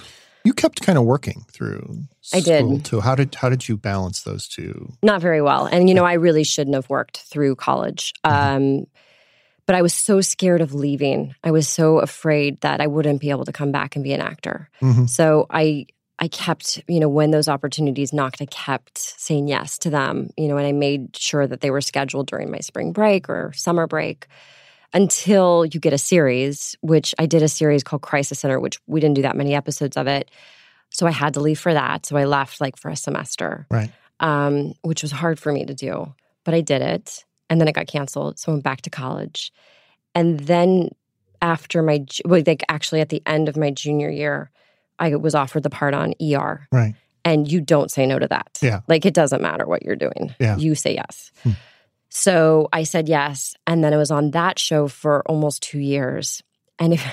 You 0.43 0.53
kept 0.53 0.81
kind 0.81 0.97
of 0.99 1.03
working 1.05 1.43
through 1.51 2.03
I 2.33 2.39
did. 2.39 2.85
too. 2.85 2.99
How 3.01 3.15
did 3.15 3.33
how 3.35 3.49
did 3.49 3.67
you 3.67 3.77
balance 3.77 4.21
those 4.23 4.47
two? 4.47 4.93
Not 5.01 5.21
very 5.21 5.41
well. 5.41 5.65
And 5.65 5.87
you 5.89 5.95
know, 5.95 6.05
I 6.05 6.13
really 6.13 6.43
shouldn't 6.43 6.75
have 6.75 6.89
worked 6.89 7.17
through 7.17 7.55
college. 7.55 8.13
Um 8.23 8.85
but 9.65 9.75
I 9.75 9.81
was 9.81 9.93
so 9.93 10.21
scared 10.21 10.61
of 10.61 10.73
leaving. 10.73 11.35
I 11.43 11.51
was 11.51 11.67
so 11.67 11.99
afraid 11.99 12.61
that 12.61 12.81
I 12.81 12.87
wouldn't 12.87 13.21
be 13.21 13.29
able 13.29 13.45
to 13.45 13.51
come 13.51 13.71
back 13.71 13.95
and 13.95 14.03
be 14.03 14.13
an 14.13 14.21
actor. 14.21 14.69
Mhm. 14.81 15.09
So 15.09 15.45
I 15.49 15.85
I 16.23 16.27
kept, 16.27 16.83
you 16.87 16.99
know, 16.99 17.09
when 17.09 17.31
those 17.31 17.47
opportunities 17.47 18.13
knocked, 18.13 18.43
I 18.43 18.45
kept 18.45 18.99
saying 18.99 19.47
yes 19.47 19.79
to 19.79 19.89
them, 19.89 20.29
you 20.37 20.47
know, 20.47 20.57
and 20.57 20.67
I 20.67 20.71
made 20.71 21.17
sure 21.17 21.47
that 21.47 21.61
they 21.61 21.71
were 21.71 21.81
scheduled 21.81 22.27
during 22.27 22.51
my 22.51 22.59
spring 22.59 22.91
break 22.93 23.27
or 23.27 23.51
summer 23.53 23.87
break 23.87 24.27
until 24.93 25.65
you 25.65 25.79
get 25.79 25.93
a 25.93 25.97
series, 25.97 26.75
which 26.81 27.15
I 27.17 27.25
did 27.25 27.41
a 27.41 27.47
series 27.47 27.83
called 27.83 28.01
Crisis 28.03 28.39
Center, 28.39 28.59
which 28.59 28.79
we 28.87 28.99
didn't 28.99 29.15
do 29.15 29.21
that 29.23 29.35
many 29.35 29.55
episodes 29.55 29.97
of 29.97 30.05
it. 30.07 30.29
So 30.89 31.07
I 31.07 31.11
had 31.11 31.33
to 31.35 31.39
leave 31.39 31.59
for 31.59 31.73
that. 31.73 32.05
So 32.05 32.17
I 32.17 32.25
left 32.25 32.61
like 32.61 32.77
for 32.77 32.89
a 32.89 32.95
semester, 32.95 33.65
Right. 33.71 33.89
um, 34.19 34.73
which 34.81 35.01
was 35.01 35.11
hard 35.11 35.39
for 35.39 35.51
me 35.51 35.65
to 35.65 35.73
do, 35.73 36.13
but 36.43 36.53
I 36.53 36.61
did 36.61 36.81
it. 36.81 37.23
And 37.51 37.59
then 37.59 37.67
it 37.67 37.75
got 37.75 37.87
canceled. 37.87 38.39
So 38.39 38.51
I 38.51 38.55
went 38.55 38.63
back 38.63 38.81
to 38.83 38.89
college. 38.89 39.51
And 40.15 40.39
then 40.39 40.89
after 41.41 41.83
my, 41.83 42.05
well, 42.23 42.41
like 42.47 42.63
actually 42.69 43.01
at 43.01 43.09
the 43.09 43.21
end 43.25 43.49
of 43.49 43.57
my 43.57 43.71
junior 43.71 44.09
year, 44.09 44.51
I 44.99 45.15
was 45.17 45.35
offered 45.35 45.63
the 45.63 45.69
part 45.69 45.93
on 45.93 46.13
ER. 46.21 46.65
Right. 46.71 46.95
And 47.25 47.51
you 47.51 47.59
don't 47.59 47.91
say 47.91 48.05
no 48.05 48.19
to 48.19 48.27
that. 48.29 48.57
Yeah. 48.61 48.79
Like 48.87 49.05
it 49.05 49.13
doesn't 49.13 49.41
matter 49.41 49.65
what 49.67 49.83
you're 49.83 49.97
doing. 49.97 50.33
Yeah. 50.39 50.55
You 50.55 50.75
say 50.75 50.95
yes. 50.95 51.33
Hmm. 51.43 51.51
So 52.07 52.69
I 52.71 52.83
said 52.83 53.09
yes. 53.09 53.53
And 53.67 53.83
then 53.83 53.93
I 53.93 53.97
was 53.97 54.11
on 54.11 54.31
that 54.31 54.57
show 54.57 54.87
for 54.87 55.21
almost 55.27 55.61
two 55.61 55.79
years. 55.79 56.41
And 56.79 56.93
if 56.93 57.05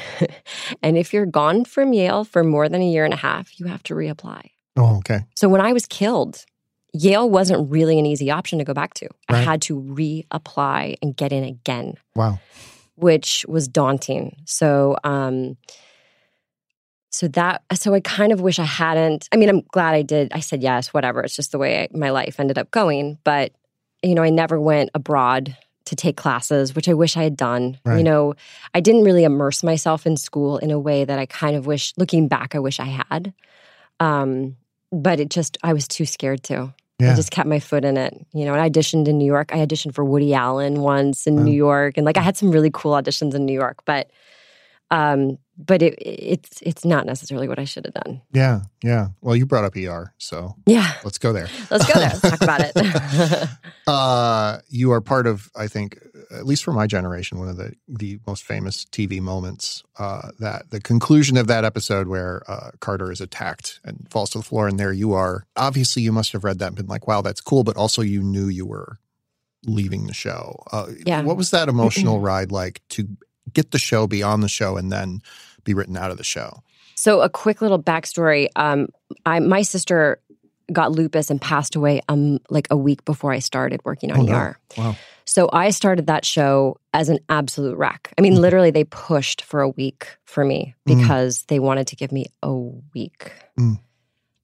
and 0.85 0.97
if 0.97 1.13
you're 1.13 1.27
gone 1.27 1.65
from 1.65 1.93
Yale 1.93 2.23
for 2.23 2.45
more 2.45 2.69
than 2.69 2.81
a 2.81 2.89
year 2.89 3.05
and 3.05 3.13
a 3.13 3.19
half, 3.19 3.59
you 3.59 3.67
have 3.67 3.83
to 3.85 3.95
reapply. 3.95 4.51
Oh, 4.77 4.99
okay. 4.99 5.21
So 5.35 5.49
when 5.49 5.61
I 5.61 5.73
was 5.73 5.87
killed, 5.87 6.45
Yale 6.93 7.29
wasn't 7.29 7.71
really 7.71 7.99
an 7.99 8.07
easy 8.07 8.31
option 8.31 8.59
to 8.59 8.65
go 8.65 8.73
back 8.75 8.95
to. 8.95 9.09
I 9.29 9.37
had 9.39 9.63
to 9.63 9.81
reapply 9.81 10.97
and 11.03 11.17
get 11.17 11.33
in 11.33 11.45
again 11.45 11.95
Wow. 12.17 12.41
which 12.97 13.45
was 13.49 13.69
daunting. 13.69 14.37
So, 14.47 14.97
um, 15.05 15.57
so 17.11 17.29
that, 17.29 17.63
so 17.75 17.95
I 17.95 18.01
kind 18.01 18.33
of 18.33 18.41
wish 18.41 18.59
I 18.59 18.65
hadn't. 18.65 19.29
I 19.33 19.37
mean, 19.37 19.49
I'm 19.49 19.63
glad 19.73 19.95
I 19.95 20.03
did. 20.03 20.33
I 20.33 20.41
said 20.41 20.63
yes, 20.63 20.93
whatever. 20.93 21.23
It's 21.23 21.37
just 21.37 21.53
the 21.53 21.59
way 21.59 21.83
I, 21.83 21.89
my 21.97 22.11
life 22.11 22.39
ended 22.39 22.59
up 22.59 22.71
going. 22.71 23.19
But 23.25 23.53
you 24.03 24.15
know, 24.15 24.23
I 24.23 24.31
never 24.31 24.61
went 24.61 24.91
abroad 24.95 25.57
to 25.87 25.97
take 25.97 26.17
classes, 26.17 26.75
which 26.75 26.89
I 26.89 26.95
wish 26.95 27.17
I 27.17 27.23
had 27.25 27.37
done. 27.37 27.79
Right. 27.85 27.99
You 27.99 28.05
know, 28.05 28.35
I 28.75 28.81
didn't 28.81 29.05
really 29.05 29.25
immerse 29.25 29.63
myself 29.65 30.07
in 30.07 30.17
school 30.17 30.59
in 30.59 30.71
a 30.71 30.79
way 30.79 31.05
that 31.05 31.19
I 31.19 31.27
kind 31.27 31.57
of 31.57 31.67
wish, 31.67 31.95
looking 31.97 32.29
back, 32.29 32.55
I 32.55 32.59
wish 32.59 32.79
I 32.79 33.03
had. 33.09 33.33
Um, 33.99 34.57
but 34.93 35.21
it 35.21 35.31
just, 35.31 35.59
I 35.63 35.73
was 35.73 35.87
too 35.89 36.05
scared 36.07 36.43
to. 36.45 36.73
Yeah. 37.01 37.13
I 37.13 37.15
just 37.15 37.31
kept 37.31 37.49
my 37.49 37.61
foot 37.61 37.85
in 37.85 37.97
it. 37.97 38.15
You 38.33 38.45
know, 38.45 38.53
And 38.55 38.61
I 38.63 38.69
auditioned 38.71 39.07
in 39.07 39.19
New 39.19 39.25
York. 39.27 39.51
I 39.55 39.59
auditioned 39.65 39.95
for 39.95 40.05
Woody 40.05 40.35
Allen 40.35 40.81
once 40.81 41.27
in 41.29 41.37
Wow. 41.37 41.43
New 41.45 41.53
York, 41.53 41.97
and 41.97 42.05
like 42.05 42.17
I 42.17 42.23
had 42.23 42.37
some 42.37 42.51
really 42.51 42.71
cool 42.73 42.93
auditions 42.93 43.35
in 43.35 43.47
New 43.47 43.53
York. 43.53 43.85
But, 43.85 44.11
um, 44.91 45.39
but 45.61 45.83
it, 45.83 45.95
it's 46.01 46.61
it's 46.63 46.85
not 46.85 47.05
necessarily 47.05 47.47
what 47.49 47.59
I 47.59 47.65
should 47.65 47.85
have 47.85 47.95
done. 47.95 48.23
yeah. 48.33 48.61
Yeah. 48.83 49.09
Well, 49.21 49.35
you 49.37 49.45
brought 49.45 49.65
up 49.65 49.77
ER, 49.77 50.13
so 50.19 50.55
Yeah, 50.67 50.93
let's 51.05 51.19
go 51.19 51.33
there. 51.33 51.49
let's 51.71 51.87
go 51.93 51.99
there. 51.99 52.11
Let's 52.11 52.21
talk 52.21 52.41
about 52.43 52.61
it. 52.65 53.49
Uh, 53.87 54.59
you 54.69 54.93
are 54.93 55.01
part 55.01 55.27
of, 55.27 55.51
I 55.57 55.67
think, 55.67 55.99
at 56.31 56.47
least 56.47 56.65
for 56.65 56.73
my 56.73 56.87
generation, 56.87 57.39
one 57.39 57.49
of 57.49 57.57
the 57.57 57.73
the 57.89 58.19
most 58.27 58.45
famous 58.45 58.85
TV 58.87 59.21
moments. 59.21 59.83
Uh, 59.99 60.31
that 60.39 60.71
the 60.71 60.81
conclusion 60.81 61.37
of 61.37 61.47
that 61.47 61.65
episode 61.65 62.09
where 62.09 62.43
uh, 62.49 62.71
Carter 62.81 63.11
is 63.11 63.21
attacked 63.21 63.81
and 63.85 64.07
falls 64.11 64.31
to 64.31 64.39
the 64.39 64.45
floor, 64.45 64.69
and 64.69 64.79
there 64.79 64.93
you 64.93 65.13
are. 65.13 65.47
Obviously, 65.57 66.03
you 66.03 66.13
must 66.13 66.33
have 66.33 66.45
read 66.45 66.59
that 66.59 66.69
and 66.69 66.77
been 66.77 66.87
like, 66.87 67.07
"Wow, 67.07 67.23
that's 67.23 67.41
cool," 67.41 67.65
but 67.65 67.77
also 67.77 68.03
you 68.03 68.23
knew 68.23 68.49
you 68.49 68.67
were 68.67 68.99
leaving 69.65 70.07
the 70.07 70.15
show. 70.15 70.63
Uh, 70.71 70.87
Yeah. 71.05 71.23
What 71.23 71.37
was 71.37 71.51
that 71.51 71.69
emotional 71.69 72.21
ride 72.21 72.53
like 72.53 72.81
to 72.91 73.09
get 73.53 73.71
the 73.71 73.79
show, 73.79 74.07
be 74.07 74.23
on 74.23 74.41
the 74.41 74.49
show, 74.49 74.77
and 74.77 74.93
then 74.93 75.21
be 75.65 75.75
written 75.75 75.97
out 75.97 76.11
of 76.11 76.19
the 76.19 76.25
show? 76.25 76.63
So 76.95 77.21
a 77.21 77.29
quick 77.29 77.61
little 77.61 77.81
backstory. 77.83 78.49
Um, 78.57 78.89
I 79.25 79.41
my 79.41 79.63
sister 79.63 80.21
got 80.73 80.93
lupus 80.93 81.31
and 81.31 81.41
passed 81.41 81.75
away 81.77 82.01
um 82.09 82.39
like 82.51 82.67
a 82.71 82.77
week 82.77 83.05
before 83.05 83.33
I 83.33 83.39
started 83.39 83.81
working 83.85 84.13
on 84.13 84.21
Oh, 84.21 84.23
no. 84.23 84.35
ER. 84.35 84.59
Wow. 84.77 84.97
So 85.25 85.49
I 85.53 85.71
started 85.71 86.07
that 86.07 86.25
show 86.25 86.79
as 86.95 87.09
an 87.09 87.19
absolute 87.29 87.77
wreck. 87.77 88.13
I 88.17 88.23
mean, 88.23 88.35
Mhm. 88.35 88.41
literally, 88.41 88.71
they 88.71 88.85
pushed 88.85 89.43
for 89.43 89.61
a 89.61 89.69
week 89.69 90.17
for 90.25 90.45
me 90.45 90.75
Mm. 90.87 90.99
because 90.99 91.45
they 91.49 91.59
wanted 91.59 91.87
to 91.89 91.97
give 91.97 92.13
me 92.13 92.27
a 92.43 92.53
week. 92.95 93.33
Mm. 93.59 93.79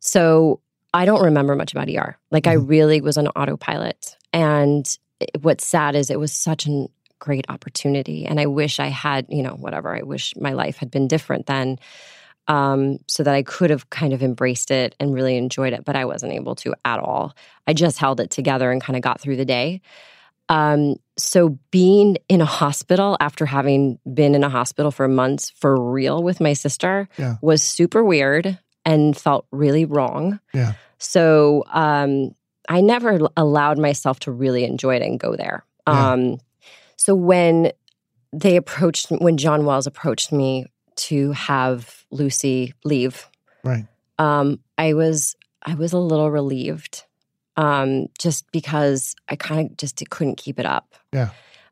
So 0.01 0.61
I 0.93 1.05
don't 1.07 1.23
remember 1.25 1.57
much 1.57 1.73
about 1.73 1.89
ER. 1.89 2.17
Like, 2.31 2.47
I 2.47 2.57
Mhm. 2.57 2.69
really 2.69 3.01
was 3.01 3.17
on 3.17 3.29
autopilot. 3.29 4.17
And 4.33 4.87
it- 5.21 5.43
what's 5.43 5.67
sad 5.67 5.95
is 5.97 6.11
it 6.11 6.21
was 6.21 6.33
such 6.33 6.67
a 6.67 6.87
great 7.19 7.47
opportunity. 7.49 8.27
And 8.27 8.39
I 8.39 8.47
wish 8.47 8.79
I 8.79 8.89
had, 8.89 9.27
you 9.31 9.43
know, 9.43 9.55
whatever, 9.55 9.97
I 9.97 10.03
wish 10.03 10.35
my 10.37 10.53
life 10.53 10.77
had 10.77 10.91
been 10.91 11.09
different 11.09 11.47
then. 11.47 11.79
Um, 12.47 12.99
so 13.07 13.23
that 13.23 13.35
I 13.35 13.43
could 13.43 13.71
have 13.71 13.89
kind 13.89 14.13
of 14.13 14.23
embraced 14.23 14.71
it 14.71 14.95
and 15.01 15.15
really 15.15 15.39
enjoyed 15.39 15.73
it, 15.73 15.83
but 15.85 15.97
I 15.97 16.05
wasn't 16.05 16.35
able 16.35 16.55
to 16.57 16.75
at 16.85 17.01
all. 17.01 17.35
I 17.67 17.73
just 17.73 17.97
held 17.99 18.21
it 18.21 18.31
together 18.31 18.71
and 18.71 18.83
kind 18.83 18.97
of 18.97 19.03
got 19.03 19.19
through 19.19 19.37
the 19.37 19.47
day. 19.47 19.81
Um, 20.51 20.97
so 21.17 21.59
being 21.71 22.19
in 22.29 22.43
a 22.43 22.45
hospital 22.45 23.17
after 23.19 23.47
having 23.47 23.99
been 24.13 24.35
in 24.35 24.45
a 24.45 24.51
hospital 24.51 24.91
for 24.91 25.09
months 25.09 25.51
for 25.57 25.75
real 25.91 26.23
with 26.23 26.39
my 26.39 26.53
sister 26.53 27.09
Yeah. 27.17 27.37
was 27.41 27.63
super 27.63 28.05
weird 28.05 28.59
and 28.85 29.17
felt 29.17 29.47
really 29.51 29.87
wrong. 29.87 30.39
Yeah. 30.53 30.75
So 30.99 31.65
um, 31.73 32.35
I 32.69 32.83
never 32.83 33.21
allowed 33.39 33.79
myself 33.79 34.21
to 34.21 34.33
really 34.33 34.65
enjoy 34.65 34.97
it 34.97 35.03
and 35.03 35.19
go 35.19 35.35
there. 35.35 35.65
Yeah. 35.89 36.13
Um, 36.13 36.39
so 36.97 37.15
when 37.15 37.73
they 38.35 38.57
approached, 38.57 39.07
when 39.11 39.39
John 39.39 39.65
Wells 39.65 39.87
approached 39.87 40.31
me 40.31 40.67
to 40.97 41.33
have 41.33 42.04
Lucy 42.15 42.73
leave, 42.85 43.29
Right. 43.63 43.87
um, 44.19 44.61
I 44.79 44.95
was 44.95 45.37
I 45.67 45.75
was 45.75 45.93
a 45.93 45.99
little 45.99 46.31
relieved, 46.31 47.05
um, 47.57 48.07
just 48.19 48.51
because 48.53 49.15
I 49.29 49.37
kind 49.37 49.71
of 49.71 49.77
just 49.77 50.03
couldn't 50.11 50.37
keep 50.37 50.59
it 50.59 50.67
up. 50.67 50.95
Yeah. 51.13 51.31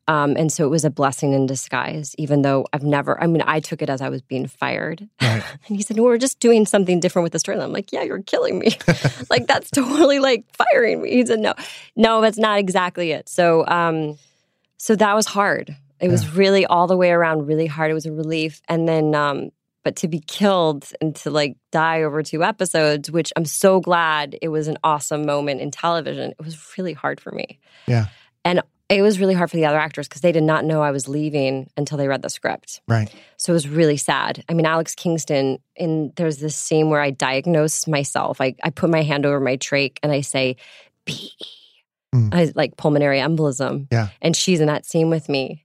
Um, 0.09 0.35
and 0.37 0.51
so 0.53 0.65
it 0.65 0.69
was 0.69 0.85
a 0.85 0.91
blessing 0.91 1.33
in 1.33 1.47
disguise, 1.47 2.15
even 2.19 2.43
though 2.43 2.67
I've 2.73 2.83
never, 2.83 3.23
I 3.23 3.29
mean, 3.29 3.43
I 3.47 3.61
took 3.61 3.83
it 3.83 3.89
as 3.89 4.01
I 4.01 4.09
was 4.09 4.21
being 4.21 4.49
fired. 4.49 5.09
Right. 5.21 5.45
and 5.69 5.77
he 5.77 5.83
said, 5.83 5.97
well, 5.97 6.07
We're 6.07 6.19
just 6.19 6.41
doing 6.41 6.67
something 6.67 6.99
different 6.99 7.23
with 7.25 7.33
the 7.33 7.39
story. 7.39 7.55
And 7.57 7.63
I'm 7.63 7.73
like, 7.73 7.93
Yeah, 7.93 8.03
you're 8.03 8.23
killing 8.23 8.59
me. 8.59 8.71
like, 9.31 9.47
that's 9.47 9.71
totally 9.71 10.19
like 10.19 10.45
firing 10.57 11.03
me. 11.03 11.11
He 11.11 11.25
said, 11.27 11.39
No, 11.39 11.55
no, 11.95 12.21
that's 12.21 12.39
not 12.39 12.59
exactly 12.59 13.13
it. 13.13 13.29
So, 13.29 13.65
um, 13.69 14.19
so 14.77 14.97
that 14.97 15.15
was 15.15 15.27
hard. 15.27 15.77
It 16.01 16.09
was 16.09 16.35
really 16.35 16.67
all 16.67 16.89
the 16.89 16.97
way 16.97 17.13
around 17.13 17.47
really 17.47 17.69
hard. 17.69 17.93
It 17.93 17.95
was 17.95 18.07
a 18.07 18.13
relief. 18.13 18.61
And 18.69 18.89
then, 18.89 19.15
um, 19.15 19.51
but 19.85 19.97
to 19.97 20.09
be 20.09 20.21
killed 20.21 20.89
and 21.01 21.15
to 21.17 21.31
like 21.31 21.57
die 21.71 22.03
over 22.03 22.23
two 22.23 22.45
episodes, 22.45 23.11
which 23.11 23.33
I'm 23.37 23.45
so 23.45 23.81
glad 23.81 24.37
it 24.41 24.49
was 24.49 24.69
an 24.69 24.79
awesome 24.85 25.27
moment 25.27 25.61
in 25.61 25.71
television, 25.71 26.31
it 26.31 26.45
was 26.45 26.77
really 26.79 26.93
hard 26.93 27.21
for 27.21 27.33
me. 27.33 27.59
Yeah. 27.87 28.07
And 28.45 28.63
it 28.89 29.03
was 29.03 29.19
really 29.19 29.35
hard 29.35 29.51
for 29.51 29.57
the 29.57 29.65
other 29.65 29.79
actors 29.79 30.07
because 30.07 30.21
they 30.21 30.33
did 30.33 30.43
not 30.43 30.65
know 30.65 30.83
I 30.83 30.91
was 30.91 31.09
leaving 31.09 31.71
until 31.77 31.97
they 31.97 32.09
read 32.09 32.23
the 32.23 32.29
script. 32.29 32.83
Right. 32.87 33.13
So 33.39 33.53
it 33.53 33.55
was 33.55 33.69
really 33.69 33.97
sad. 33.97 34.45
I 34.49 34.55
mean, 34.55 34.67
Alex 34.67 34.95
Kingston, 34.95 35.59
in 35.75 36.13
there's 36.17 36.39
this 36.39 36.55
scene 36.55 36.91
where 36.91 37.01
I 37.01 37.11
diagnose 37.11 37.87
myself. 37.87 38.41
I, 38.41 38.55
I 38.63 38.71
put 38.71 38.91
my 38.91 39.03
hand 39.03 39.25
over 39.25 39.41
my 39.41 39.57
trach 39.57 39.97
and 40.03 40.13
I 40.13 40.21
say, 40.21 40.57
B. 41.07 41.31
Mm. 42.15 42.35
I 42.35 42.53
like 42.55 42.77
pulmonary 42.77 43.19
embolism. 43.19 43.87
Yeah. 43.91 44.09
And 44.21 44.37
she's 44.37 44.61
in 44.61 44.67
that 44.67 44.85
scene 44.85 45.09
with 45.09 45.29
me. 45.29 45.65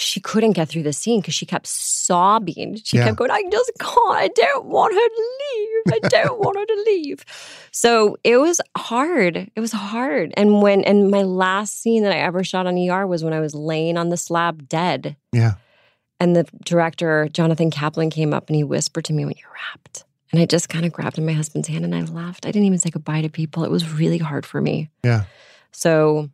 She 0.00 0.20
couldn't 0.20 0.52
get 0.52 0.68
through 0.68 0.84
the 0.84 0.92
scene 0.92 1.20
because 1.20 1.34
she 1.34 1.44
kept 1.44 1.66
sobbing. 1.66 2.78
She 2.84 2.98
Yeah. 2.98 3.04
kept 3.06 3.16
going, 3.16 3.32
I 3.32 3.42
just 3.50 3.72
can't. 3.80 3.96
I 4.10 4.28
don't 4.28 4.66
want 4.66 4.94
her 4.94 5.00
to 5.08 5.22
leave. 5.40 6.02
I 6.04 6.08
don't 6.08 6.38
want 6.38 6.56
her 6.56 6.64
to 6.64 6.82
leave. 6.86 7.24
So 7.72 8.16
it 8.22 8.36
was 8.36 8.60
hard. 8.76 9.50
It 9.56 9.60
was 9.60 9.72
hard. 9.72 10.32
And 10.36 10.62
when, 10.62 10.84
and 10.84 11.10
my 11.10 11.22
last 11.22 11.82
scene 11.82 12.04
that 12.04 12.12
I 12.12 12.18
ever 12.18 12.44
shot 12.44 12.68
on 12.68 12.78
ER 12.78 13.08
was 13.08 13.24
when 13.24 13.32
I 13.32 13.40
was 13.40 13.56
laying 13.56 13.96
on 13.96 14.10
the 14.10 14.16
slab 14.16 14.68
dead. 14.68 15.16
Yeah. 15.32 15.54
And 16.20 16.36
the 16.36 16.44
director, 16.64 17.28
Jonathan 17.32 17.70
Kaplan, 17.72 18.10
came 18.10 18.32
up 18.32 18.46
and 18.48 18.54
he 18.54 18.62
whispered 18.62 19.04
to 19.06 19.12
me, 19.12 19.24
When 19.24 19.34
you're 19.36 19.50
wrapped. 19.52 20.04
And 20.30 20.40
I 20.40 20.46
just 20.46 20.68
kind 20.68 20.84
of 20.86 20.92
grabbed 20.92 21.20
my 21.20 21.32
husband's 21.32 21.66
hand 21.66 21.84
and 21.84 21.94
I 21.94 22.02
laughed. 22.02 22.46
I 22.46 22.52
didn't 22.52 22.66
even 22.66 22.78
say 22.78 22.90
goodbye 22.90 23.22
to 23.22 23.28
people. 23.28 23.64
It 23.64 23.70
was 23.72 23.90
really 23.92 24.18
hard 24.18 24.46
for 24.46 24.60
me. 24.60 24.90
Yeah. 25.02 25.24
So, 25.72 26.28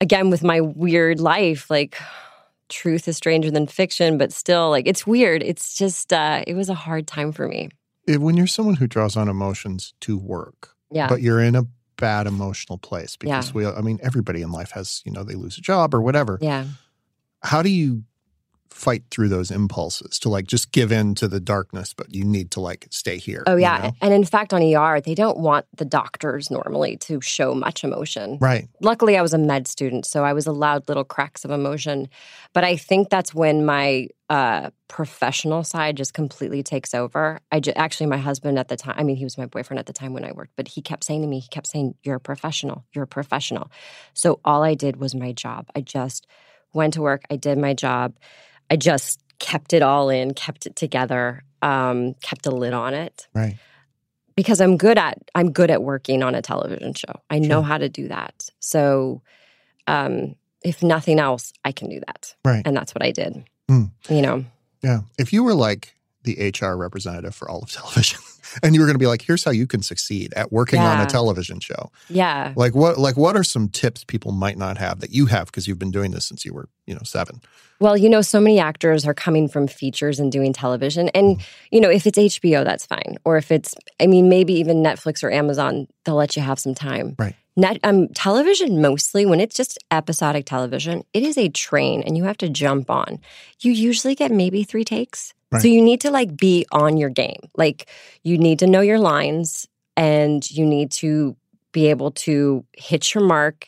again, 0.00 0.30
with 0.30 0.42
my 0.42 0.60
weird 0.62 1.20
life, 1.20 1.68
like 1.70 1.96
truth 2.68 3.08
is 3.08 3.16
stranger 3.16 3.50
than 3.50 3.66
fiction, 3.66 4.18
but 4.18 4.32
still, 4.32 4.70
like 4.70 4.86
it's 4.86 5.06
weird. 5.06 5.42
It's 5.42 5.74
just, 5.76 6.12
uh, 6.12 6.42
it 6.46 6.54
was 6.54 6.68
a 6.68 6.74
hard 6.74 7.06
time 7.06 7.32
for 7.32 7.46
me. 7.48 7.68
If- 8.06 8.18
when 8.20 8.36
you're 8.36 8.46
someone 8.46 8.76
who 8.76 8.86
draws 8.86 9.16
on 9.16 9.28
emotions 9.28 9.94
to 10.00 10.16
work, 10.18 10.74
Yeah. 10.90 11.08
but 11.08 11.22
you're 11.22 11.40
in 11.40 11.54
a 11.56 11.64
bad 11.96 12.26
emotional 12.26 12.78
place 12.78 13.16
because 13.16 13.48
Yeah. 13.48 13.52
we, 13.54 13.66
I 13.66 13.80
mean, 13.80 13.98
everybody 14.02 14.42
in 14.42 14.52
life 14.52 14.70
has, 14.72 15.02
you 15.04 15.12
know, 15.12 15.24
they 15.24 15.34
lose 15.34 15.56
a 15.58 15.62
job 15.62 15.94
or 15.94 16.00
whatever. 16.02 16.38
yeah. 16.42 16.66
How 17.42 17.62
do 17.62 17.68
you 17.70 18.02
fight 18.70 19.04
through 19.10 19.28
those 19.28 19.50
impulses 19.50 20.18
to 20.20 20.28
like 20.28 20.46
just 20.46 20.72
give 20.72 20.92
in 20.92 21.14
to 21.16 21.28
the 21.28 21.40
darkness, 21.40 21.94
but 21.94 22.14
you 22.14 22.24
need 22.24 22.50
to 22.52 22.60
like 22.60 22.86
stay 22.90 23.18
here? 23.18 23.42
Oh, 23.46 23.56
you 23.56 23.62
yeah. 23.62 23.78
know? 23.78 23.92
And 24.00 24.12
in 24.12 24.24
fact, 24.24 24.52
on 24.52 24.62
ER, 24.62 25.00
they 25.00 25.14
don't 25.14 25.38
want 25.38 25.66
the 25.76 25.84
doctors 25.84 26.50
normally 26.50 26.96
to 26.98 27.20
show 27.20 27.54
much 27.54 27.84
emotion. 27.84 28.38
Right. 28.40 28.68
luckily 28.80 29.16
I 29.16 29.22
was 29.22 29.34
a 29.34 29.38
med 29.38 29.66
student, 29.66 30.06
so 30.06 30.24
I 30.24 30.32
was 30.32 30.46
allowed 30.46 30.88
little 30.88 31.04
cracks 31.04 31.44
of 31.44 31.50
emotion. 31.50 32.08
But 32.52 32.64
I 32.64 32.76
think 32.76 33.10
that's 33.10 33.34
when 33.34 33.64
my 33.64 34.08
uh, 34.28 34.70
professional 34.88 35.62
side 35.62 35.96
just 35.96 36.12
completely 36.12 36.62
takes 36.62 36.94
over. 36.94 37.40
I 37.52 37.60
ju- 37.60 37.72
actually, 37.76 38.06
my 38.06 38.16
husband 38.16 38.58
at 38.58 38.68
the 38.68 38.76
time, 38.76 38.94
I 38.96 39.04
mean, 39.04 39.16
he 39.16 39.24
was 39.24 39.38
my 39.38 39.46
boyfriend 39.46 39.78
at 39.78 39.86
the 39.86 39.92
time 39.92 40.12
when 40.12 40.24
I 40.24 40.32
worked, 40.32 40.52
but 40.56 40.68
he 40.68 40.82
kept 40.82 41.04
saying 41.04 41.22
to 41.22 41.28
me, 41.28 41.38
he 41.38 41.48
kept 41.48 41.68
saying, 41.68 41.94
You're 42.02 42.16
a 42.16 42.20
professional, 42.20 42.84
you're 42.92 43.04
a 43.04 43.08
professional. 43.08 43.70
So 44.14 44.40
all 44.44 44.62
I 44.62 44.74
did 44.74 44.96
was 44.96 45.14
my 45.14 45.32
job. 45.32 45.68
I 45.76 45.80
just 45.80 46.26
went 46.72 46.94
to 46.94 47.02
work, 47.02 47.22
I 47.30 47.36
did 47.36 47.58
my 47.58 47.72
job, 47.72 48.14
I 48.70 48.76
just 48.76 49.20
kept 49.38 49.72
it 49.72 49.82
all 49.82 50.08
in, 50.10 50.34
kept 50.34 50.66
it 50.66 50.76
together, 50.76 51.42
um, 51.62 52.14
kept 52.22 52.46
a 52.46 52.50
lid 52.50 52.72
on 52.72 52.94
it 52.94 53.28
Right. 53.34 53.56
because 54.34 54.60
I'm 54.60 54.76
good 54.76 54.98
at 54.98 55.18
I'm 55.34 55.52
good 55.52 55.70
at 55.70 55.82
working 55.82 56.22
on 56.22 56.34
a 56.34 56.42
television 56.42 56.94
show. 56.94 57.20
I 57.30 57.38
know 57.38 57.62
how 57.62 57.78
to 57.78 57.88
do 57.88 58.08
that. 58.08 58.48
So 58.60 59.22
um 59.86 60.36
if 60.62 60.82
nothing 60.82 61.18
else, 61.20 61.52
I 61.64 61.72
can 61.72 61.88
do 61.90 62.00
that. 62.06 62.34
Right. 62.44 62.62
And 62.64 62.76
that's 62.76 62.94
what 62.94 63.02
I 63.04 63.10
did. 63.12 63.44
Hmm. 63.68 63.84
You 64.08 64.22
know. 64.22 64.44
Yeah. 64.82 65.00
If 65.18 65.32
you 65.32 65.42
were 65.44 65.54
like 65.54 65.94
the 66.26 66.52
HR 66.60 66.76
representative 66.76 67.34
for 67.34 67.48
all 67.48 67.62
of 67.62 67.72
television 67.72 68.20
and 68.62 68.74
you 68.74 68.80
were 68.80 68.86
going 68.86 68.94
to 68.94 68.98
be 68.98 69.06
like, 69.06 69.22
here's 69.22 69.44
how 69.44 69.50
you 69.50 69.66
can 69.66 69.82
succeed 69.82 70.32
at 70.34 70.52
working 70.52 70.80
on 70.80 71.00
a 71.00 71.06
television 71.06 71.60
show. 71.60 71.90
Yeah. 72.08 72.52
Like 72.56 72.74
what, 72.74 72.98
like 72.98 73.16
what 73.16 73.36
are 73.36 73.44
some 73.44 73.68
tips 73.68 74.04
people 74.04 74.32
might 74.32 74.56
not 74.56 74.78
have 74.78 75.00
that 75.00 75.10
you 75.10 75.26
have 75.26 75.46
because 75.46 75.66
you've 75.66 75.78
been 75.78 75.90
doing 75.90 76.10
this 76.10 76.24
since 76.24 76.44
you 76.44 76.52
were, 76.52 76.68
you 76.86 76.94
know, 76.94 77.02
seven? 77.04 77.40
Well, 77.78 77.96
you 77.96 78.08
know, 78.08 78.22
so 78.22 78.40
many 78.40 78.58
actors 78.58 79.06
are 79.06 79.14
coming 79.14 79.48
from 79.48 79.66
features 79.66 80.18
and 80.18 80.32
doing 80.32 80.52
television. 80.52 81.10
And, 81.10 81.44
you 81.70 81.80
know, 81.80 81.90
if 81.90 82.06
it's 82.06 82.18
HBO, 82.18 82.64
that's 82.64 82.86
fine. 82.86 83.18
Or 83.24 83.36
if 83.36 83.50
it's, 83.50 83.74
I 84.00 84.06
mean, 84.06 84.28
maybe 84.28 84.54
even 84.54 84.82
Netflix 84.82 85.22
or 85.22 85.30
Amazon, 85.30 85.86
they'll 86.04 86.14
let 86.14 86.36
you 86.36 86.42
have 86.42 86.58
some 86.58 86.74
time. 86.74 87.16
Right. 87.18 87.34
Net, 87.58 87.78
um, 87.84 88.08
television 88.08 88.82
mostly, 88.82 89.24
when 89.24 89.40
it's 89.40 89.56
just 89.56 89.78
episodic 89.90 90.44
television, 90.44 91.04
it 91.14 91.22
is 91.22 91.38
a 91.38 91.48
train 91.48 92.02
and 92.02 92.16
you 92.16 92.24
have 92.24 92.36
to 92.38 92.48
jump 92.48 92.90
on. 92.90 93.18
You 93.60 93.72
usually 93.72 94.14
get 94.14 94.30
maybe 94.30 94.62
three 94.62 94.84
takes. 94.84 95.32
Right. 95.56 95.62
So 95.62 95.68
you 95.68 95.82
need 95.82 96.00
to 96.02 96.10
like 96.10 96.36
be 96.36 96.66
on 96.72 96.96
your 96.96 97.10
game. 97.10 97.40
Like 97.56 97.88
you 98.22 98.38
need 98.38 98.58
to 98.60 98.66
know 98.66 98.80
your 98.80 98.98
lines 98.98 99.66
and 99.96 100.48
you 100.50 100.64
need 100.66 100.90
to 100.92 101.36
be 101.72 101.88
able 101.88 102.10
to 102.12 102.64
hit 102.76 103.14
your 103.14 103.24
mark. 103.24 103.66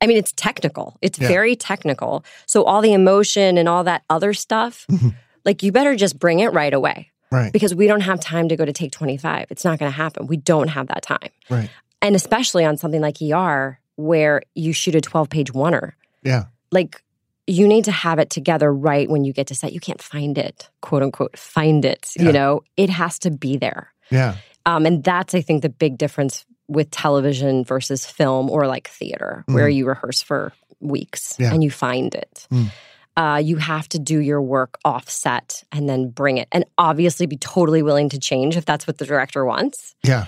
I 0.00 0.06
mean, 0.06 0.16
it's 0.16 0.32
technical. 0.32 0.96
It's 1.02 1.18
Yeah. 1.18 1.28
very 1.28 1.56
technical. 1.56 2.24
So 2.46 2.64
all 2.64 2.80
the 2.80 2.92
emotion 2.92 3.58
and 3.58 3.68
all 3.68 3.84
that 3.84 4.02
other 4.08 4.32
stuff, 4.34 4.86
Mhm. 4.90 5.14
like 5.44 5.62
you 5.62 5.72
better 5.72 5.94
just 5.96 6.18
bring 6.18 6.40
it 6.40 6.52
right 6.52 6.72
away 6.72 7.10
Right. 7.30 7.52
because 7.52 7.74
we 7.74 7.86
don't 7.86 8.00
have 8.02 8.18
time 8.20 8.48
to 8.48 8.56
go 8.56 8.64
to 8.64 8.72
take 8.72 8.92
25. 8.92 9.46
It's 9.50 9.64
not 9.64 9.78
going 9.78 9.90
to 9.90 9.96
happen. 9.96 10.26
We 10.26 10.36
don't 10.36 10.68
have 10.68 10.86
that 10.88 11.02
time. 11.02 11.28
Right. 11.48 11.70
And 12.02 12.16
especially 12.16 12.64
on 12.64 12.76
something 12.76 13.00
like 13.00 13.20
ER 13.20 13.78
where 13.96 14.42
you 14.54 14.72
shoot 14.72 14.94
a 14.94 15.00
12 15.00 15.28
page 15.28 15.52
oneer, 15.52 15.92
Yeah. 16.24 16.44
like 16.72 17.02
you 17.50 17.66
need 17.66 17.84
to 17.86 17.92
have 17.92 18.18
it 18.18 18.30
together 18.30 18.72
right 18.72 19.08
when 19.10 19.24
you 19.24 19.32
get 19.32 19.48
to 19.48 19.54
set. 19.54 19.72
You 19.72 19.80
can't 19.80 20.00
find 20.00 20.38
it, 20.38 20.70
quote 20.80 21.02
unquote, 21.02 21.36
find 21.36 21.84
it. 21.84 22.12
Yeah. 22.16 22.24
You 22.24 22.32
know, 22.32 22.62
it 22.76 22.90
has 22.90 23.18
to 23.20 23.30
be 23.30 23.56
there. 23.56 23.92
Yeah. 24.10 24.36
Um, 24.66 24.86
and 24.86 25.02
that's, 25.02 25.34
I 25.34 25.40
think, 25.40 25.62
the 25.62 25.68
big 25.68 25.98
difference 25.98 26.44
with 26.68 26.90
television 26.90 27.64
versus 27.64 28.06
film 28.06 28.48
or 28.50 28.66
like 28.66 28.88
theater, 28.88 29.44
where 29.46 29.68
you 29.68 29.86
rehearse 29.86 30.22
for 30.22 30.52
weeks 30.80 31.36
Yeah. 31.38 31.52
and 31.52 31.64
you 31.64 31.70
find 31.70 32.14
it. 32.14 32.46
Mm. 32.50 32.70
Uh, 33.16 33.36
you 33.42 33.56
have 33.56 33.88
to 33.88 33.98
do 33.98 34.20
your 34.20 34.40
work 34.40 34.78
offset 34.84 35.64
and 35.72 35.88
then 35.88 36.08
bring 36.10 36.38
it, 36.38 36.46
and 36.52 36.64
obviously 36.78 37.26
be 37.26 37.36
totally 37.36 37.82
willing 37.82 38.08
to 38.10 38.18
change 38.18 38.56
if 38.56 38.64
that's 38.64 38.86
what 38.86 38.98
the 38.98 39.04
director 39.04 39.44
wants. 39.44 39.94
Yeah. 40.04 40.26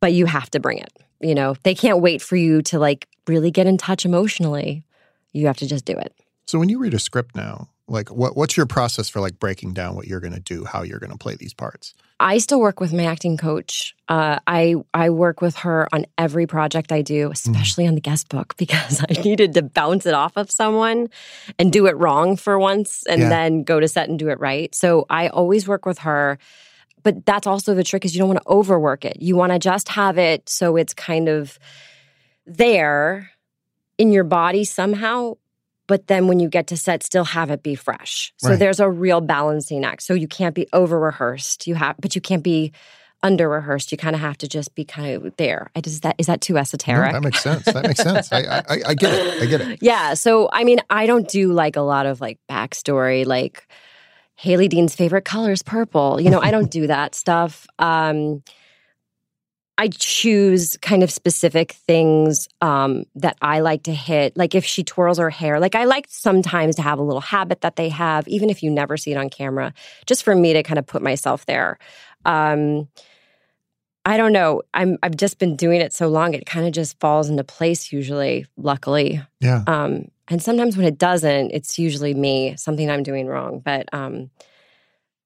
But 0.00 0.14
you 0.14 0.26
have 0.26 0.50
to 0.50 0.60
bring 0.60 0.78
it. 0.78 0.92
You 1.20 1.34
know, 1.34 1.54
they 1.64 1.74
can't 1.74 2.00
wait 2.00 2.22
for 2.22 2.36
you 2.36 2.62
to 2.62 2.78
like 2.78 3.06
really 3.26 3.50
get 3.50 3.66
in 3.66 3.76
touch 3.76 4.04
emotionally. 4.06 4.84
You 5.32 5.46
have 5.48 5.58
to 5.58 5.66
just 5.66 5.84
do 5.84 5.92
it. 5.92 6.14
So 6.48 6.58
when 6.58 6.70
you 6.70 6.78
read 6.78 6.94
a 6.94 6.98
script 6.98 7.36
now, 7.36 7.68
like 7.88 8.10
what 8.10 8.34
what's 8.34 8.56
your 8.56 8.64
process 8.64 9.10
for 9.10 9.20
like 9.20 9.38
breaking 9.38 9.74
down 9.74 9.96
what 9.96 10.06
you're 10.06 10.18
going 10.18 10.32
to 10.32 10.40
do, 10.40 10.64
how 10.64 10.82
you're 10.82 10.98
going 10.98 11.12
to 11.12 11.18
play 11.18 11.36
these 11.36 11.52
parts? 11.52 11.92
I 12.18 12.38
still 12.38 12.58
work 12.58 12.80
with 12.80 12.90
my 12.90 13.04
acting 13.04 13.36
coach. 13.36 13.94
Uh, 14.08 14.38
I 14.46 14.76
I 14.94 15.10
work 15.10 15.42
with 15.42 15.56
her 15.56 15.86
on 15.92 16.06
every 16.16 16.46
project 16.46 16.90
I 16.90 17.02
do, 17.02 17.30
especially 17.30 17.86
on 17.86 17.94
the 17.96 18.00
guest 18.00 18.30
book, 18.30 18.54
because 18.56 19.04
I 19.06 19.20
needed 19.20 19.52
to 19.54 19.62
bounce 19.62 20.06
it 20.06 20.14
off 20.14 20.38
of 20.38 20.50
someone 20.50 21.08
and 21.58 21.70
do 21.70 21.86
it 21.86 21.98
wrong 21.98 22.36
for 22.36 22.58
once, 22.58 23.04
and 23.06 23.20
Yeah. 23.20 23.28
then 23.28 23.62
go 23.62 23.78
to 23.78 23.86
set 23.86 24.08
and 24.08 24.18
do 24.18 24.30
it 24.30 24.40
right. 24.40 24.74
So 24.74 25.04
I 25.10 25.28
always 25.28 25.68
work 25.68 25.84
with 25.84 25.98
her. 25.98 26.38
But 27.02 27.26
that's 27.26 27.46
also 27.46 27.74
the 27.74 27.84
trick 27.84 28.06
is 28.06 28.14
you 28.14 28.20
don't 28.20 28.28
want 28.28 28.42
to 28.42 28.48
overwork 28.48 29.04
it. 29.04 29.18
You 29.20 29.36
want 29.36 29.52
to 29.52 29.58
just 29.58 29.90
have 29.90 30.16
it 30.16 30.48
so 30.48 30.76
it's 30.76 30.94
kind 30.94 31.28
of 31.28 31.58
there 32.46 33.30
in 33.98 34.12
your 34.12 34.24
body 34.24 34.64
somehow. 34.64 35.34
But 35.88 36.06
then 36.06 36.28
when 36.28 36.38
you 36.38 36.48
get 36.48 36.68
to 36.68 36.76
set, 36.76 37.02
still 37.02 37.24
have 37.24 37.50
it 37.50 37.64
be 37.64 37.74
fresh. 37.74 38.32
So 38.36 38.50
Right. 38.50 38.58
there's 38.60 38.78
a 38.78 38.88
real 38.88 39.20
balancing 39.20 39.84
act. 39.84 40.02
So 40.04 40.14
you 40.14 40.28
can't 40.28 40.54
be 40.54 40.68
over 40.72 41.00
rehearsed. 41.00 41.66
You 41.66 41.74
have, 41.74 41.96
but 42.00 42.14
you 42.14 42.20
can't 42.20 42.44
be 42.44 42.70
under 43.24 43.48
rehearsed. 43.48 43.90
You 43.90 43.98
kind 43.98 44.14
of 44.14 44.20
have 44.20 44.38
to 44.38 44.46
just 44.46 44.76
be 44.76 44.84
kind 44.84 45.16
of 45.26 45.36
there. 45.38 45.70
I 45.74 45.80
just 45.80 46.02
that 46.02 46.14
is 46.18 46.26
that 46.26 46.40
too 46.40 46.52
No, 46.54 46.60
esoteric? 46.60 47.12
that 47.12 47.22
makes 47.24 47.42
sense. 47.42 47.64
That 47.64 47.84
makes 47.84 48.00
sense. 48.00 48.32
I, 48.32 48.42
I 48.42 48.62
I 48.90 48.94
get 48.94 49.12
it. 49.12 49.42
I 49.42 49.46
get 49.46 49.60
it. 49.60 49.78
Yeah. 49.82 50.14
So 50.14 50.48
I 50.52 50.62
mean, 50.62 50.78
I 50.88 51.06
don't 51.06 51.26
do 51.28 51.52
like 51.52 51.74
a 51.74 51.80
lot 51.80 52.06
of 52.06 52.20
like 52.20 52.38
backstory, 52.48 53.26
like 53.26 53.66
Haley 54.36 54.68
Dean's 54.68 54.94
favorite 54.94 55.24
color 55.24 55.50
is 55.50 55.64
purple. 55.64 56.20
You 56.20 56.30
know, 56.30 56.40
I 56.40 56.52
don't 56.52 56.70
do 56.70 56.86
that 56.86 57.16
stuff. 57.16 57.66
Um, 57.80 58.44
I 59.80 59.88
choose 59.88 60.76
kind 60.82 61.04
of 61.04 61.10
specific 61.10 61.72
things 61.72 62.48
um, 62.60 63.04
that 63.14 63.36
I 63.40 63.60
like 63.60 63.84
to 63.84 63.94
hit. 63.94 64.36
Like 64.36 64.56
if 64.56 64.64
she 64.64 64.82
twirls 64.82 65.18
her 65.18 65.30
hair, 65.30 65.60
like 65.60 65.76
I 65.76 65.84
like 65.84 66.06
sometimes 66.08 66.74
to 66.76 66.82
have 66.82 66.98
a 66.98 67.02
little 67.02 67.20
habit 67.20 67.60
that 67.60 67.76
they 67.76 67.88
have, 67.88 68.26
even 68.26 68.50
if 68.50 68.60
you 68.62 68.70
never 68.72 68.96
see 68.96 69.12
it 69.12 69.16
on 69.16 69.30
camera, 69.30 69.72
just 70.06 70.24
for 70.24 70.34
me 70.34 70.52
to 70.52 70.64
kind 70.64 70.80
of 70.80 70.86
put 70.86 71.00
myself 71.00 71.46
there. 71.46 71.78
Um, 72.24 72.88
I 74.04 74.16
don't 74.16 74.32
know. 74.32 74.62
I'm 74.74 74.98
I've 75.02 75.16
just 75.16 75.38
been 75.38 75.54
doing 75.54 75.80
it 75.80 75.92
so 75.92 76.08
long; 76.08 76.34
it 76.34 76.46
kind 76.46 76.66
of 76.66 76.72
just 76.72 76.98
falls 76.98 77.28
into 77.28 77.44
place. 77.44 77.92
Usually, 77.92 78.46
luckily, 78.56 79.20
Yeah. 79.40 79.62
um, 79.66 80.10
and 80.28 80.42
sometimes 80.42 80.76
when 80.76 80.86
it 80.86 80.98
doesn't, 80.98 81.50
it's 81.50 81.78
usually 81.78 82.14
me, 82.14 82.56
something 82.56 82.90
I'm 82.90 83.02
doing 83.02 83.26
wrong. 83.26 83.60
But 83.60 83.88
um, 83.92 84.30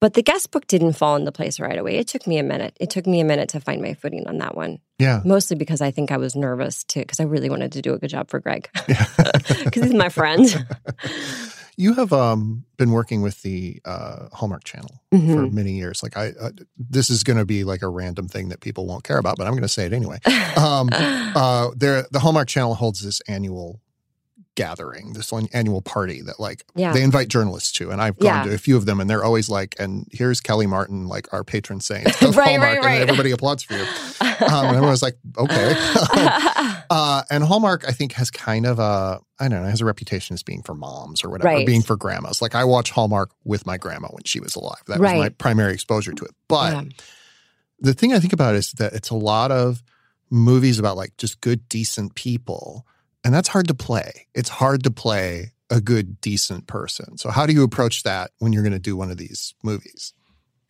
but 0.03 0.15
the 0.15 0.21
guest 0.21 0.51
book 0.51 0.67
didn't 0.67 0.97
fall 0.97 1.15
into 1.15 1.31
place 1.31 1.61
right 1.61 1.77
away. 1.77 1.95
It 1.95 2.09
took 2.09 2.27
me 2.27 2.37
a 2.37 2.43
minute. 2.43 2.75
It 2.77 2.89
took 2.89 3.07
me 3.07 3.21
a 3.21 3.23
minute 3.23 3.47
to 3.49 3.61
find 3.61 3.81
my 3.81 3.93
footing 3.93 4.27
on 4.27 4.37
that 4.39 4.53
one. 4.53 4.79
Yeah. 4.99 5.21
Mostly 5.23 5.55
because 5.55 5.79
I 5.79 5.91
think 5.91 6.11
I 6.11 6.17
was 6.17 6.35
nervous 6.35 6.83
too, 6.83 6.99
because 6.99 7.21
I 7.21 7.23
really 7.23 7.49
wanted 7.49 7.71
to 7.71 7.81
do 7.81 7.93
a 7.93 7.97
good 7.97 8.09
job 8.09 8.29
for 8.29 8.41
Greg. 8.41 8.69
Because 9.63 9.83
he's 9.87 9.93
my 9.93 10.09
friend. 10.09 10.45
You 11.75 11.95
have 11.95 12.13
um, 12.13 12.65
been 12.77 12.91
working 12.91 13.23
with 13.23 13.41
the 13.41 13.81
uh, 13.83 14.27
Hallmark 14.31 14.63
Channel 14.63 15.01
for 15.09 15.17
Mhm. 15.17 15.53
many 15.53 15.71
years. 15.71 16.03
Like 16.03 16.15
I, 16.15 16.33
uh, 16.39 16.51
this 16.77 17.09
is 17.09 17.23
going 17.23 17.39
to 17.39 17.45
be 17.45 17.63
like 17.63 17.81
a 17.81 17.87
random 17.87 18.27
thing 18.27 18.49
that 18.49 18.59
people 18.61 18.85
won't 18.85 19.03
care 19.03 19.17
about, 19.17 19.37
but 19.37 19.47
I'm 19.47 19.53
going 19.53 19.63
to 19.63 19.67
say 19.67 19.87
it 19.87 19.91
anyway. 19.93 20.19
Um, 20.55 20.89
uh, 20.93 21.71
there, 21.75 22.05
the 22.11 22.19
Hallmark 22.19 22.47
Channel 22.47 22.75
holds 22.75 23.01
this 23.01 23.21
annual 23.27 23.81
gathering, 24.55 25.13
this 25.13 25.31
one 25.31 25.47
annual 25.53 25.81
party 25.81 26.21
that 26.21 26.39
like 26.39 26.63
Yeah. 26.75 26.93
they 26.93 27.01
invite 27.03 27.27
journalists 27.27 27.71
to, 27.73 27.89
and 27.91 28.01
I've 28.01 28.17
gone 28.19 28.27
Yeah. 28.27 28.43
to 28.51 28.53
a 28.53 28.57
few 28.57 28.77
of 28.77 28.85
them, 28.85 28.99
and 28.99 29.09
they're 29.09 29.23
always 29.23 29.49
like, 29.49 29.75
"And 29.79 30.07
here's 30.11 30.39
Kellie 30.41 30.67
Martin, 30.67 31.07
like 31.07 31.31
our 31.33 31.43
patron 31.43 31.79
saint 31.81 32.05
Right, 32.21 32.33
Hallmark," 32.33 32.83
right, 32.83 33.01
and 33.01 33.09
everybody 33.09 33.31
applauds 33.31 33.63
for 33.63 33.73
you. 33.73 33.83
Um, 34.21 34.65
and 34.67 34.75
everyone's 34.77 35.01
like, 35.01 35.17
"Okay." 35.37 35.73
Uh, 36.89 37.23
and 37.31 37.43
Hallmark, 37.43 37.85
I 37.87 37.91
think, 37.91 38.11
has 38.13 38.29
kind 38.29 38.67
of 38.67 38.77
a, 38.77 39.19
I 39.39 39.47
don't 39.47 39.63
know, 39.63 39.67
has 39.69 39.81
a 39.81 39.85
reputation 39.85 40.35
as 40.35 40.43
being 40.43 40.61
for 40.61 40.75
moms 40.75 41.23
or 41.23 41.29
whatever, 41.29 41.47
Right. 41.47 41.65
being 41.65 41.81
for 41.81 41.95
grandmas. 41.95 42.39
Like 42.39 42.53
I 42.53 42.65
watched 42.65 42.91
Hallmark 42.93 43.31
with 43.43 43.65
my 43.65 43.77
grandma 43.77 44.09
when 44.11 44.23
she 44.25 44.39
was 44.39 44.55
alive. 44.55 44.81
That 44.87 44.99
was 44.99 45.11
my 45.11 45.29
primary 45.29 45.73
exposure 45.73 46.11
to 46.13 46.23
it. 46.25 46.31
But 46.47 46.73
Yeah. 46.73 46.83
the 47.79 47.93
thing 47.95 48.13
I 48.13 48.19
think 48.19 48.33
about 48.33 48.53
is 48.53 48.73
that 48.73 48.93
it's 48.93 49.09
a 49.09 49.15
lot 49.15 49.49
of 49.51 49.81
movies 50.29 50.77
about 50.77 50.95
like 50.97 51.17
just 51.17 51.41
good, 51.41 51.67
decent 51.67 52.13
people. 52.13 52.85
And 53.23 53.33
that's 53.33 53.47
hard 53.47 53.67
to 53.69 53.73
play. 53.73 54.27
It's 54.35 54.49
hard 54.49 54.83
to 54.83 54.91
play 54.91 55.51
a 55.69 55.79
good, 55.81 56.19
decent 56.21 56.67
person. 56.67 57.17
So 57.17 57.29
how 57.29 57.45
do 57.45 57.53
you 57.53 57.63
approach 57.63 58.03
that 58.03 58.31
when 58.39 58.53
you're 58.53 58.63
going 58.63 58.73
to 58.73 58.79
do 58.79 58.95
one 58.97 59.09
of 59.11 59.17
these 59.17 59.53
movies? 59.63 60.13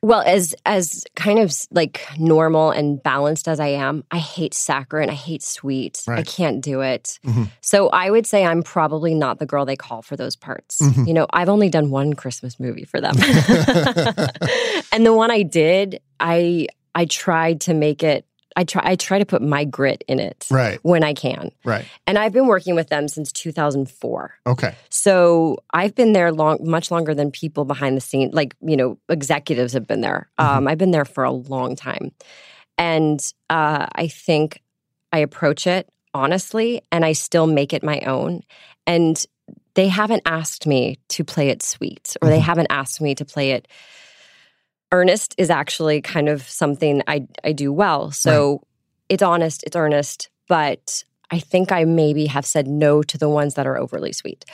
Well, 0.02 0.22
as 0.26 0.54
as 0.66 1.06
kind 1.16 1.40
of 1.40 1.54
like 1.72 2.06
normal 2.20 2.72
and 2.72 3.02
balanced 3.02 3.48
as 3.48 3.62
I 3.62 3.68
am, 3.68 4.04
I 4.12 4.18
hate 4.18 4.54
saccharine. 4.54 5.10
I 5.10 5.14
hate 5.14 5.42
sweet. 5.42 6.04
I 6.10 6.24
can't 6.24 6.60
do 6.62 6.82
it. 6.82 7.20
Mhm. 7.26 7.50
So 7.62 7.88
I 7.88 8.10
would 8.12 8.28
say 8.28 8.44
I'm 8.44 8.64
probably 8.64 9.14
not 9.16 9.40
the 9.40 9.46
girl 9.46 9.66
they 9.66 9.78
call 9.78 10.02
for 10.02 10.18
those 10.18 10.36
parts. 10.36 10.80
Mhm. 10.82 11.08
You 11.08 11.14
know, 11.14 11.26
I've 11.32 11.48
only 11.48 11.70
done 11.70 11.90
one 11.90 12.16
Christmas 12.16 12.60
movie 12.60 12.84
for 12.84 13.00
them, 13.00 13.16
and 14.92 15.06
the 15.06 15.14
one 15.14 15.32
I 15.32 15.42
did, 15.44 16.02
I 16.20 16.68
I 16.94 17.06
tried 17.06 17.62
to 17.62 17.74
make 17.74 18.04
it. 18.04 18.26
I 18.56 18.64
try 18.64 18.82
I 18.86 18.96
try 18.96 19.20
to 19.20 19.26
put 19.26 19.42
my 19.42 19.64
grit 19.66 20.04
in 20.08 20.20
it 20.20 20.48
Right, 20.52 20.80
when 20.84 21.04
I 21.04 21.14
can, 21.14 21.52
right. 21.66 21.86
and 22.06 22.18
I've 22.18 22.34
been 22.34 22.48
working 22.48 22.76
with 22.76 22.90
them 22.90 23.08
since 23.08 23.32
2004. 23.32 24.34
Okay. 24.48 24.76
So 24.90 25.58
I've 25.74 25.96
been 25.96 26.14
there 26.14 26.32
long, 26.32 26.60
much 26.62 26.92
longer 26.92 27.16
than 27.16 27.32
people 27.32 27.66
behind 27.66 27.98
the 27.98 28.02
scene, 28.02 28.30
like 28.32 28.56
you 28.62 28.78
know, 28.78 28.98
executives 29.10 29.74
have 29.74 29.88
been 29.88 30.02
there. 30.02 30.30
Um, 30.38 30.68
I've 30.68 30.78
been 30.78 30.92
there 30.92 31.06
for 31.06 31.24
a 31.24 31.32
long 31.32 31.76
time, 31.76 32.12
and 32.78 33.20
uh, 33.50 33.88
I 33.96 34.08
think 34.08 34.62
I 35.12 35.20
approach 35.20 35.68
it 35.68 35.90
honestly, 36.14 36.82
and 36.92 37.04
I 37.04 37.14
still 37.14 37.48
make 37.48 37.74
it 37.74 37.84
my 37.84 38.00
own. 38.02 38.42
And 38.86 39.24
they 39.74 39.88
haven't 39.88 40.22
asked 40.26 40.68
me 40.68 41.00
to 41.10 41.24
play 41.24 41.50
it 41.50 41.64
sweet, 41.64 42.16
or 42.22 42.30
they 42.30 42.38
Mhm. 42.38 42.44
haven't 42.44 42.68
asked 42.70 43.02
me 43.02 43.16
to 43.16 43.26
play 43.26 43.52
it. 43.52 43.68
Earnest 44.94 45.36
is 45.38 45.50
actually 45.50 46.02
kind 46.02 46.30
of 46.30 46.48
something 46.48 47.02
I 47.08 47.28
I 47.44 47.52
do 47.52 47.74
well. 47.74 48.12
So 48.12 48.62
it's 49.10 49.24
honest, 49.24 49.64
it's 49.64 49.76
earnest, 49.76 50.30
but 50.48 51.04
I 51.32 51.40
think 51.40 51.72
I 51.72 51.84
maybe 51.84 52.28
have 52.28 52.46
said 52.46 52.68
no 52.68 53.02
to 53.04 53.18
the 53.18 53.28
ones 53.28 53.56
that 53.56 53.66
are 53.66 53.78
overly 53.78 54.14
sweet. 54.14 54.46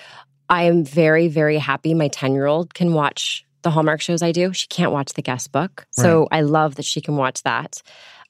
I 0.49 0.63
am 0.63 0.83
very, 0.83 1.27
very 1.27 1.57
happy 1.57 1.93
my 1.93 2.07
10 2.07 2.33
year 2.33 2.45
old 2.45 2.73
can 2.73 2.93
watch 2.93 3.45
the 3.61 3.69
Hallmark 3.69 4.01
shows 4.01 4.21
I 4.21 4.31
do. 4.31 4.53
She 4.53 4.67
can't 4.67 4.91
watch 4.91 5.13
the 5.13 5.21
guest 5.21 5.51
book. 5.51 5.85
So 5.91 6.27
I 6.31 6.41
love 6.41 6.75
that 6.75 6.85
she 6.85 7.01
can 7.01 7.17
watch 7.17 7.43
that. 7.43 7.81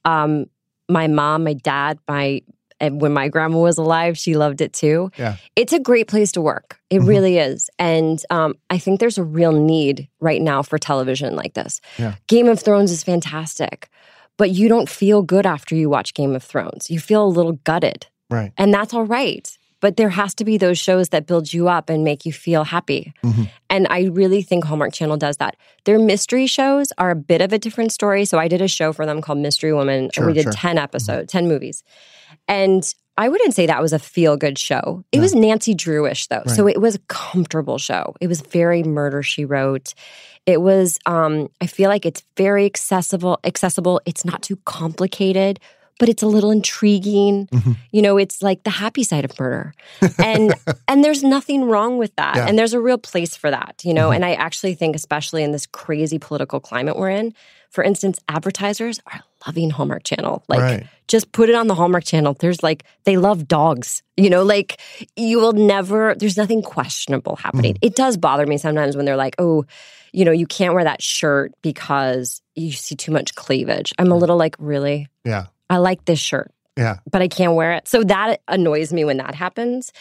Um, 0.04 0.48
my 0.90 1.08
mom, 1.08 1.44
my 1.44 1.54
dad, 1.54 2.00
my 2.08 2.42
and 2.80 3.02
when 3.02 3.12
my 3.14 3.28
grandma 3.28 3.58
was 3.60 3.78
alive, 3.78 4.18
she 4.18 4.36
loved 4.36 4.62
it 4.62 4.74
too. 4.74 5.12
Yeah. 5.18 5.36
It's 5.56 5.74
a 5.74 5.80
great 5.80 6.08
place 6.08 6.32
to 6.34 6.42
work. 6.42 6.80
It 6.90 7.00
Mhm. 7.02 7.08
really 7.08 7.38
is. 7.38 7.70
And 7.80 8.22
um, 8.30 8.56
I 8.70 8.78
think 8.78 9.00
there's 9.00 9.18
a 9.18 9.24
real 9.24 9.52
need 9.52 10.08
right 10.20 10.42
now 10.42 10.62
for 10.62 10.78
television 10.78 11.36
like 11.36 11.54
this. 11.54 11.82
Yeah. 11.98 12.16
Game 12.28 12.48
of 12.48 12.60
Thrones 12.60 12.92
is 12.92 13.04
fantastic, 13.04 13.90
but 14.38 14.52
you 14.52 14.68
don't 14.70 14.90
feel 14.90 15.22
good 15.22 15.46
after 15.46 15.76
you 15.76 15.90
watch 15.90 16.14
Game 16.14 16.36
of 16.36 16.44
Thrones. 16.44 16.90
You 16.90 17.00
feel 17.00 17.24
a 17.26 17.28
little 17.28 17.54
gutted, 17.64 18.08
Right. 18.30 18.52
and 18.58 18.74
that's 18.74 18.94
all 18.94 19.06
right. 19.06 19.56
But 19.82 19.96
there 19.96 20.10
has 20.10 20.34
to 20.36 20.44
be 20.44 20.58
those 20.58 20.78
shows 20.78 21.08
that 21.10 21.26
build 21.26 21.54
you 21.54 21.70
up 21.70 21.90
and 21.90 22.04
make 22.04 22.26
you 22.26 22.34
feel 22.34 22.66
happy. 22.66 23.14
Mhm. 23.24 23.50
And 23.70 23.88
I 23.90 24.10
really 24.12 24.42
think 24.42 24.66
Hallmark 24.66 24.92
Channel 24.92 25.16
does 25.16 25.38
that. 25.38 25.56
Their 25.86 25.98
mystery 25.98 26.48
shows 26.48 26.92
are 26.98 27.12
a 27.12 27.16
bit 27.16 27.40
of 27.40 27.54
a 27.54 27.58
different 27.58 27.94
story. 27.94 28.26
So 28.26 28.38
I 28.38 28.50
did 28.50 28.62
a 28.62 28.68
show 28.68 28.92
for 28.92 29.06
them 29.06 29.22
called 29.22 29.38
Mystery 29.38 29.72
Woman, 29.72 30.10
Sure, 30.14 30.26
and 30.26 30.28
we 30.28 30.34
did 30.34 30.44
sure. 30.44 30.52
10 30.52 30.78
episodes, 30.78 31.32
10 31.32 31.48
movies. 31.48 31.82
And 32.50 32.84
I 33.18 33.30
wouldn't 33.30 33.54
say 33.54 33.66
that 33.66 33.82
was 33.82 33.94
a 33.94 34.00
feel 34.00 34.36
good 34.38 34.58
show. 34.58 35.04
It 35.12 35.18
No. 35.18 35.22
was 35.24 35.36
Nancy 35.36 35.76
Drewish 35.76 36.28
though. 36.30 36.44
So 36.48 36.68
it 36.68 36.80
was 36.82 36.96
a 36.96 37.00
comfortable 37.08 37.78
show. 37.78 38.16
It 38.22 38.28
was 38.28 38.42
very 38.42 38.82
murder 38.84 39.22
she 39.24 39.46
wrote. 39.46 39.94
It 40.46 40.62
was 40.62 40.98
um 41.06 41.50
I 41.62 41.68
feel 41.68 41.90
like 41.90 42.06
it's 42.06 42.24
very 42.38 42.66
accessible 42.66 43.40
accessible. 43.44 44.02
It's 44.06 44.24
not 44.26 44.42
too 44.42 44.56
complicated, 44.66 45.60
but 46.00 46.08
it's 46.08 46.24
a 46.24 46.28
little 46.28 46.50
intriguing. 46.50 47.48
Mhm. 47.48 47.76
You 47.92 48.02
know, 48.02 48.18
it's 48.18 48.42
like 48.42 48.64
the 48.64 48.70
happy 48.70 49.04
side 49.04 49.26
of 49.26 49.38
murder. 49.40 49.74
And 50.18 50.56
and 50.88 51.04
there's 51.04 51.22
nothing 51.24 51.66
wrong 51.66 51.98
with 51.98 52.16
that. 52.16 52.36
Yeah. 52.38 52.48
And 52.48 52.58
there's 52.58 52.74
a 52.74 52.80
real 52.80 52.98
place 52.98 53.36
for 53.36 53.52
that, 53.52 53.82
you 53.84 53.94
know. 53.94 54.10
Mhm. 54.10 54.16
And 54.16 54.26
I 54.26 54.34
actually 54.36 54.76
think 54.76 54.96
especially 54.96 55.44
in 55.44 55.52
this 55.52 55.66
crazy 55.68 56.20
political 56.20 56.60
climate 56.62 56.96
we're 56.98 57.10
in, 57.10 57.34
for 57.70 57.84
instance, 57.84 58.20
advertisers 58.28 59.00
are 59.08 59.22
loving 59.46 59.70
Hallmark 59.70 60.04
Channel. 60.04 60.44
Like 60.48 60.60
right. 60.60 60.88
just 61.08 61.32
put 61.32 61.50
it 61.50 61.56
on 61.56 61.68
the 61.68 61.76
Hallmark 61.76 62.04
Channel. 62.04 62.36
There's 62.40 62.64
like 62.64 62.84
they 63.04 63.18
love 63.18 63.48
dogs. 63.48 64.02
You 64.18 64.30
know, 64.30 64.44
like 64.44 64.80
you 65.16 65.40
will 65.40 65.54
never. 65.54 66.16
There's 66.16 66.38
nothing 66.38 66.62
questionable 66.62 67.36
happening. 67.36 67.76
Mm-hmm. 67.76 67.86
It 67.86 67.96
does 67.96 68.18
bother 68.18 68.46
me 68.46 68.58
sometimes 68.58 68.96
when 68.96 69.06
they're 69.06 69.16
like, 69.16 69.36
"Oh, 69.38 69.66
you 70.12 70.26
know, 70.26 70.32
you 70.32 70.48
can't 70.48 70.74
wear 70.74 70.84
that 70.84 71.02
shirt 71.02 71.54
because 71.62 72.42
you 72.56 72.72
see 72.72 72.96
too 72.96 73.12
much 73.12 73.36
cleavage." 73.36 73.94
I'm 74.00 74.12
a 74.12 74.18
little 74.18 74.38
like, 74.38 74.56
"Really? 74.60 75.08
Yeah. 75.24 75.46
I 75.70 75.78
like 75.78 76.06
this 76.06 76.20
shirt, 76.20 76.52
Yeah. 76.76 76.98
but 77.10 77.22
I 77.22 77.28
can't 77.28 77.54
wear 77.54 77.74
it." 77.74 77.88
So 77.88 78.04
that 78.04 78.42
annoys 78.48 78.92
me 78.92 79.06
when 79.06 79.18
that 79.18 79.36
happens. 79.36 79.92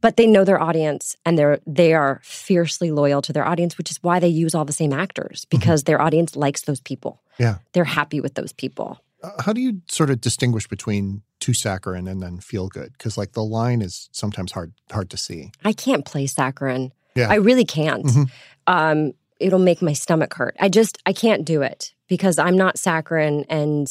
But 0.00 0.16
they 0.16 0.26
know 0.26 0.44
their 0.44 0.60
audience 0.60 1.16
and 1.26 1.36
they're 1.38 1.60
they 1.66 1.92
are 1.92 2.20
fiercely 2.22 2.90
loyal 2.90 3.20
to 3.22 3.32
their 3.32 3.44
audience, 3.46 3.76
which 3.76 3.90
is 3.90 4.02
why 4.02 4.18
they 4.18 4.28
use 4.28 4.54
all 4.54 4.64
the 4.64 4.72
same 4.72 4.92
actors 4.92 5.44
because 5.46 5.84
their 5.84 6.00
audience 6.00 6.36
likes 6.36 6.62
those 6.62 6.80
people. 6.80 7.20
Yeah. 7.38 7.56
They're 7.72 7.84
happy 7.84 8.20
with 8.20 8.34
those 8.34 8.52
people. 8.52 8.98
Uh, 9.22 9.42
How 9.42 9.52
do 9.52 9.60
you 9.60 9.82
sort 9.88 10.08
of 10.10 10.20
distinguish 10.20 10.66
between 10.68 11.22
too 11.40 11.52
saccharine 11.52 12.08
and 12.08 12.22
then 12.22 12.38
feel 12.40 12.68
good? 12.68 12.92
Because 12.92 13.18
like 13.18 13.32
the 13.32 13.44
line 13.44 13.82
is 13.82 14.08
sometimes 14.12 14.52
hard 14.52 14.72
hard 14.90 15.10
to 15.10 15.16
see. 15.16 15.52
I 15.64 15.72
can't 15.74 16.04
play 16.06 16.26
saccharin. 16.26 16.92
Yeah. 17.14 17.28
I 17.28 17.34
really 17.36 17.64
can't. 17.66 18.06
Mhm. 18.06 18.30
Um, 18.66 19.12
it'll 19.38 19.58
make 19.58 19.82
my 19.82 19.92
stomach 19.92 20.32
hurt. 20.34 20.56
I 20.60 20.68
just 20.68 20.98
I 21.04 21.12
can't 21.12 21.44
do 21.44 21.60
it 21.62 21.92
because 22.08 22.38
I'm 22.38 22.56
not 22.56 22.76
saccharin, 22.76 23.44
and 23.48 23.86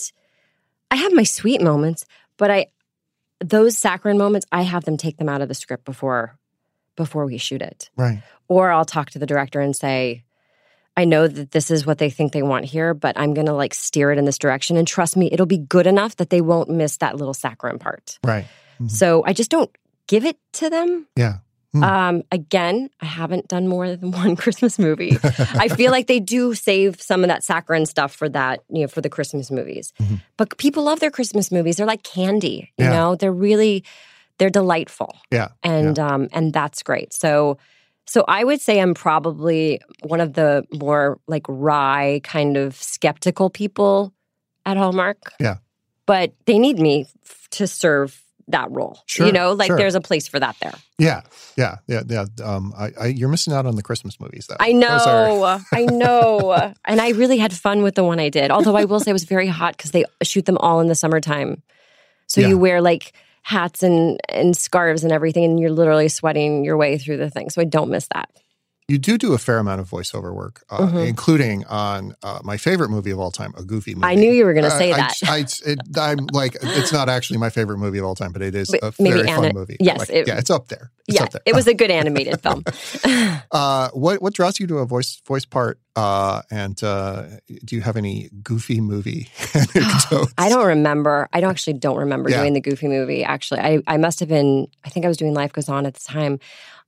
I 0.92 0.96
have 0.96 1.14
my 1.14 1.24
sweet 1.24 1.62
moments, 1.62 2.06
but 2.38 2.50
I 2.50 2.68
those 3.40 3.76
saccharin 3.80 4.18
moments 4.18 4.46
I 4.52 4.64
have 4.64 4.84
them 4.86 4.98
take 4.98 5.18
them 5.18 5.30
out 5.30 5.42
of 5.42 5.48
the 5.48 5.54
script 5.54 5.86
before 5.86 6.38
before 6.96 7.26
we 7.26 7.38
shoot 7.38 7.62
it, 7.62 7.90
Right. 7.96 8.22
or 8.50 8.72
I'll 8.72 8.84
talk 8.86 9.12
to 9.12 9.20
the 9.20 9.26
director 9.26 9.62
and 9.62 9.76
say. 9.76 10.24
I 10.98 11.06
know 11.06 11.30
that 11.30 11.52
this 11.52 11.72
is 11.72 11.86
what 11.86 11.98
they 11.98 12.10
think 12.10 12.34
they 12.34 12.44
want 12.44 12.66
here, 12.66 12.94
but 12.94 13.18
I'm 13.18 13.34
going 13.34 13.46
to 13.46 13.54
like 13.54 13.74
steer 13.74 14.12
it 14.12 14.18
in 14.18 14.26
this 14.26 14.38
direction. 14.38 14.76
And 14.76 14.86
trust 14.86 15.16
me, 15.16 15.30
it'll 15.32 15.46
be 15.46 15.58
good 15.60 15.88
enough 15.88 16.18
that 16.18 16.30
they 16.30 16.42
won't 16.42 16.70
miss 16.70 16.98
that 16.98 17.16
little 17.16 17.34
saccharin 17.34 17.80
part. 17.80 18.20
Right. 18.22 18.46
Mhm. 18.82 18.92
So 18.92 19.24
I 19.26 19.32
just 19.32 19.50
don't 19.50 19.72
give 20.08 20.26
it 20.26 20.36
to 20.54 20.70
them. 20.70 21.08
Yeah. 21.16 21.38
Hmm. 21.74 21.84
Um, 21.84 22.24
again, 22.32 22.90
I 23.00 23.06
haven't 23.06 23.48
done 23.48 23.68
more 23.68 23.96
than 23.96 24.12
one 24.24 24.36
Christmas 24.36 24.80
movie. 24.80 25.18
I 25.24 25.68
feel 25.68 25.92
like 25.92 26.08
they 26.08 26.20
do 26.20 26.56
save 26.56 27.00
some 27.02 27.24
of 27.24 27.28
that 27.28 27.42
saccharin 27.44 27.86
stuff 27.88 28.12
for 28.14 28.28
that, 28.30 28.62
you 28.70 28.82
know, 28.82 28.88
for 28.88 29.02
the 29.02 29.10
Christmas 29.10 29.52
movies. 29.52 29.94
Mhm. 30.02 30.20
But 30.38 30.58
people 30.58 30.84
love 30.84 31.00
their 31.00 31.12
Christmas 31.12 31.52
movies. 31.52 31.76
They're 31.78 31.86
like 31.86 32.02
candy, 32.04 32.72
you 32.78 32.86
Yeah. 32.86 32.92
know. 32.94 33.16
They're 33.16 33.32
really, 33.32 33.84
they're 34.40 34.50
delightful, 34.50 35.16
Yeah. 35.32 35.50
and 35.62 36.00
um, 36.00 36.28
and 36.32 36.52
that's 36.54 36.82
great. 36.82 37.14
So, 37.14 37.60
so 38.08 38.26
I 38.28 38.44
would 38.44 38.62
say 38.62 38.80
I'm 38.82 38.96
probably 38.96 39.80
one 40.02 40.22
of 40.22 40.34
the 40.34 40.66
more 40.74 41.20
like 41.28 41.46
wry, 41.48 42.22
kind 42.24 42.58
of 42.58 42.76
skeptical 42.82 43.52
people 43.52 44.12
at 44.66 44.76
Hallmark. 44.78 45.34
Yeah. 45.40 45.58
but 46.08 46.34
they 46.46 46.58
need 46.58 46.80
me 46.80 47.06
f- 47.24 47.48
to 47.52 47.68
serve 47.68 48.24
that 48.50 48.70
role. 48.72 49.00
Sure, 49.06 49.26
you 49.26 49.32
know, 49.32 49.54
like 49.54 49.68
sure. 49.68 49.78
there's 49.78 49.96
a 49.96 50.02
place 50.02 50.28
for 50.28 50.40
that 50.40 50.56
there. 50.62 50.74
Yeah. 50.98 51.22
Yeah. 51.58 51.78
Yeah. 51.88 52.04
Yeah. 52.08 52.26
Um, 52.44 52.74
I, 52.78 52.92
I, 53.00 53.06
you're 53.08 53.30
missing 53.30 53.54
out 53.54 53.66
on 53.66 53.76
the 53.76 53.84
Christmas 53.84 54.20
movies, 54.20 54.48
though. 54.48 54.58
I 54.60 54.74
know, 54.74 55.60
I 55.74 55.86
know. 55.86 56.74
And 56.86 57.00
I 57.02 57.10
really 57.12 57.38
had 57.38 57.54
fun 57.54 57.82
with 57.84 57.96
the 57.96 58.04
one 58.04 58.20
I 58.20 58.30
did. 58.30 58.52
Although 58.52 58.76
I 58.76 58.86
will 58.86 59.00
say 59.00 59.12
it 59.12 59.14
was 59.14 59.24
very 59.24 59.48
hot 59.48 59.78
because 59.78 59.92
they 59.92 60.06
shoot 60.24 60.46
them 60.46 60.58
all 60.58 60.80
in 60.82 60.88
the 60.88 60.96
summertime. 60.96 61.64
So 62.28 62.42
Yeah. 62.42 62.50
you 62.50 62.58
wear 62.58 62.82
like 62.82 63.14
hats 63.42 63.82
and 63.84 64.20
and 64.30 64.56
scarves 64.56 65.04
and 65.04 65.12
everything, 65.12 65.44
and 65.46 65.60
you're 65.60 65.72
literally 65.72 66.10
sweating 66.10 66.64
your 66.66 66.78
way 66.78 66.98
through 66.98 67.18
the 67.18 67.30
thing. 67.30 67.50
So 67.50 67.62
I 67.62 67.66
don't 67.66 67.90
miss 67.90 68.08
that. 68.14 68.30
You 68.90 68.98
do 68.98 69.18
do 69.18 69.34
a 69.34 69.38
fair 69.38 69.60
amount 69.60 69.80
of 69.82 69.90
voiceover 69.90 70.34
work, 70.34 70.64
uh, 70.70 70.80
Mhm. 70.80 71.08
including 71.08 71.64
on 71.68 72.16
uh, 72.24 72.40
my 72.44 72.58
favorite 72.58 72.90
movie 72.90 73.12
of 73.12 73.20
all 73.20 73.32
time, 73.32 73.54
a 73.58 73.64
Goofy 73.64 73.94
movie. 73.96 74.08
I 74.08 74.16
knew 74.16 74.32
you 74.32 74.44
were 74.46 74.54
going 74.54 74.66
to 74.66 74.74
Uh, 74.74 74.78
say 74.80 74.92
I- 74.92 74.98
that. 74.98 75.14
I, 75.26 75.38
it, 75.72 75.80
I'm 75.98 76.26
like, 76.34 76.58
it's 76.62 76.92
not 76.92 77.08
actually 77.08 77.38
my 77.38 77.50
favorite 77.52 77.78
movie 77.78 78.00
of 78.00 78.06
all 78.06 78.16
time, 78.16 78.32
but 78.34 78.42
it 78.42 78.56
is 78.56 78.72
But 78.72 78.84
a 78.84 78.92
very 78.92 79.24
fun 79.28 79.52
movie. 79.54 79.78
yes, 79.80 80.00
Like, 80.00 80.10
it- 80.10 80.28
yeah, 80.28 80.38
it's 80.40 80.50
up 80.50 80.68
there. 80.70 80.92
It's 81.08 81.16
yeah, 81.18 81.24
up 81.24 81.32
there. 81.32 81.42
it 81.46 81.56
was 81.56 81.68
a 81.68 81.74
good 81.74 81.92
animated 81.92 82.42
film. 82.44 82.64
Uh, 83.52 83.90
what 83.94 84.22
what 84.22 84.34
draws 84.34 84.60
you 84.60 84.68
to 84.68 84.78
a 84.78 84.86
voice 84.86 85.22
voice 85.28 85.44
part? 85.46 85.80
Uh, 85.96 86.42
and 86.52 86.82
uh, 86.84 87.24
do 87.66 87.76
you 87.76 87.82
have 87.82 87.98
any 87.98 88.30
Goofy 88.44 88.80
movie 88.80 89.28
anecdotes? 89.56 90.34
I 90.38 90.50
don't 90.50 90.66
remember. 90.68 91.28
I 91.34 91.42
don't 91.42 91.50
actually 91.50 91.74
don't 91.74 91.98
remember 91.98 92.30
Yeah. 92.30 92.42
doing 92.42 92.54
the 92.54 92.62
Goofy 92.62 92.88
movie. 92.88 93.24
Actually, 93.24 93.62
I 93.62 93.80
I 93.88 93.98
must 93.98 94.20
have 94.20 94.30
been. 94.30 94.68
I 94.86 94.90
think 94.90 95.06
I 95.06 95.08
was 95.10 95.18
doing 95.18 95.34
Life 95.34 95.52
Goes 95.54 95.68
On 95.70 95.86
at 95.88 95.94
the 95.96 96.00
time. 96.02 96.40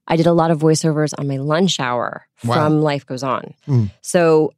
I 0.08 0.16
did 0.16 0.26
a 0.26 0.32
lot 0.32 0.50
of 0.50 0.58
voiceovers 0.58 1.12
on 1.18 1.28
my 1.28 1.36
lunch 1.38 1.78
hour 1.80 2.26
Wow. 2.44 2.54
from 2.54 2.80
Life 2.82 3.06
Goes 3.06 3.22
On. 3.22 3.54
Mm. 3.68 3.90
So 4.00 4.52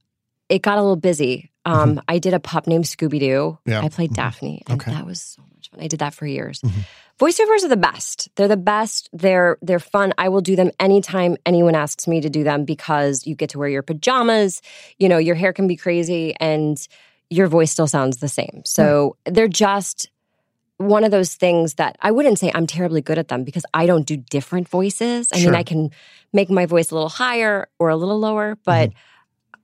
it 0.48 0.62
got 0.62 0.78
a 0.78 0.82
little 0.82 0.96
busy. 0.96 1.50
Um, 1.66 2.00
I 2.08 2.18
did 2.18 2.34
a 2.34 2.40
pup 2.40 2.66
named 2.66 2.84
Scooby 2.84 3.18
Doo. 3.20 3.58
Yeah. 3.64 3.80
I 3.80 3.88
played 3.88 4.10
Mhm. 4.10 4.16
Daphne, 4.16 4.62
and 4.68 4.80
Okay. 4.80 4.90
that 4.92 5.06
was 5.06 5.20
so 5.20 5.42
much 5.54 5.70
fun. 5.70 5.80
I 5.80 5.86
did 5.88 6.00
that 6.00 6.12
for 6.14 6.26
years. 6.26 6.60
Mhm. 6.60 6.70
Voiceovers 7.18 7.64
are 7.64 7.68
the 7.68 7.76
best. 7.76 8.28
They're 8.36 8.48
the 8.48 8.56
best. 8.56 9.08
They're 9.12 9.56
they're 9.62 9.78
fun. 9.78 10.12
I 10.18 10.28
will 10.28 10.40
do 10.42 10.56
them 10.56 10.70
anytime 10.80 11.36
anyone 11.46 11.74
asks 11.74 12.06
me 12.06 12.20
to 12.20 12.28
do 12.28 12.44
them 12.44 12.64
because 12.64 13.26
you 13.26 13.34
get 13.34 13.50
to 13.50 13.58
wear 13.58 13.68
your 13.68 13.82
pajamas. 13.82 14.60
You 14.98 15.08
know, 15.08 15.18
your 15.18 15.36
hair 15.36 15.52
can 15.52 15.66
be 15.66 15.76
crazy 15.76 16.34
and 16.40 16.76
your 17.30 17.46
voice 17.46 17.70
still 17.72 17.86
sounds 17.86 18.18
the 18.18 18.28
same. 18.28 18.62
So 18.66 19.16
they're 19.24 19.48
just 19.48 20.10
one 20.78 21.04
of 21.04 21.10
those 21.10 21.34
things 21.34 21.74
that 21.74 21.96
I 22.00 22.10
wouldn't 22.10 22.38
say 22.38 22.50
I'm 22.54 22.66
terribly 22.66 23.00
good 23.00 23.18
at 23.18 23.28
them 23.28 23.44
because 23.44 23.64
I 23.72 23.86
don't 23.86 24.06
do 24.06 24.16
different 24.16 24.68
voices. 24.68 25.30
I 25.32 25.38
Sure. 25.38 25.52
mean, 25.52 25.58
I 25.58 25.62
can 25.62 25.90
make 26.32 26.50
my 26.50 26.66
voice 26.66 26.90
a 26.90 26.94
little 26.94 27.08
higher 27.08 27.68
or 27.78 27.90
a 27.90 27.96
little 27.96 28.18
lower, 28.18 28.58
but 28.64 28.90
mm-hmm. 28.90 28.98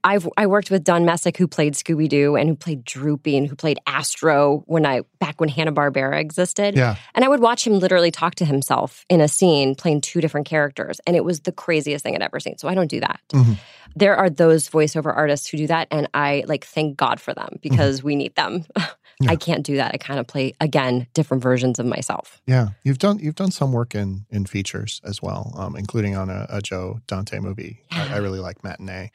I've 0.04 0.28
I 0.36 0.46
worked 0.46 0.70
with 0.70 0.84
Don 0.84 1.04
Messick 1.04 1.36
who 1.36 1.46
played 1.46 1.74
Scooby 1.74 2.08
Doo 2.08 2.36
and 2.36 2.48
who 2.48 2.56
played 2.56 2.84
Droopy 2.84 3.36
and 3.36 3.46
who 3.46 3.54
played 3.56 3.78
Astro 3.86 4.62
when 4.66 4.86
I 4.86 5.02
back 5.18 5.40
when 5.40 5.48
Hanna 5.48 5.72
Barbera 5.72 6.20
existed. 6.20 6.76
Yeah. 6.76 6.96
And 7.14 7.24
I 7.24 7.28
would 7.28 7.40
watch 7.40 7.66
him 7.66 7.78
literally 7.78 8.10
talk 8.10 8.34
to 8.36 8.44
himself 8.44 9.04
in 9.08 9.20
a 9.20 9.28
scene 9.28 9.74
playing 9.74 10.00
two 10.00 10.20
different 10.20 10.46
characters. 10.46 11.00
And 11.06 11.16
it 11.16 11.24
was 11.24 11.40
the 11.40 11.52
craziest 11.52 12.02
thing 12.02 12.14
I'd 12.14 12.22
ever 12.22 12.40
seen. 12.40 12.56
So 12.58 12.68
I 12.68 12.74
don't 12.74 12.90
do 12.90 13.00
that. 13.00 13.20
Mhm. 13.30 13.56
There 13.96 14.16
are 14.16 14.30
those 14.30 14.68
voiceover 14.68 15.14
artists 15.14 15.48
who 15.48 15.56
do 15.58 15.66
that. 15.66 15.88
And 15.90 16.08
I 16.14 16.44
like 16.46 16.64
thank 16.64 16.96
God 16.96 17.20
for 17.20 17.34
them 17.34 17.58
because 17.60 18.02
we 18.02 18.16
need 18.16 18.34
them. 18.36 18.64
Yeah. 19.22 19.32
I 19.32 19.36
can't 19.36 19.66
do 19.66 19.76
that. 19.76 19.90
I 19.92 19.98
kind 19.98 20.18
of 20.18 20.26
play 20.26 20.54
again 20.62 21.06
different 21.12 21.42
versions 21.42 21.78
of 21.78 21.84
myself. 21.84 22.40
Yeah, 22.46 22.68
you've 22.84 22.96
done 22.96 23.18
you've 23.18 23.34
done 23.34 23.50
some 23.50 23.70
work 23.70 23.94
in 23.94 24.24
in 24.30 24.46
features 24.46 24.98
as 25.04 25.20
well, 25.20 25.52
um, 25.58 25.76
including 25.76 26.16
on 26.16 26.30
a, 26.30 26.46
a 26.48 26.62
Joe 26.62 27.00
Dante 27.06 27.38
movie. 27.38 27.80
I, 27.90 28.14
I 28.14 28.16
really 28.16 28.38
like 28.40 28.64
Matinee. 28.64 29.10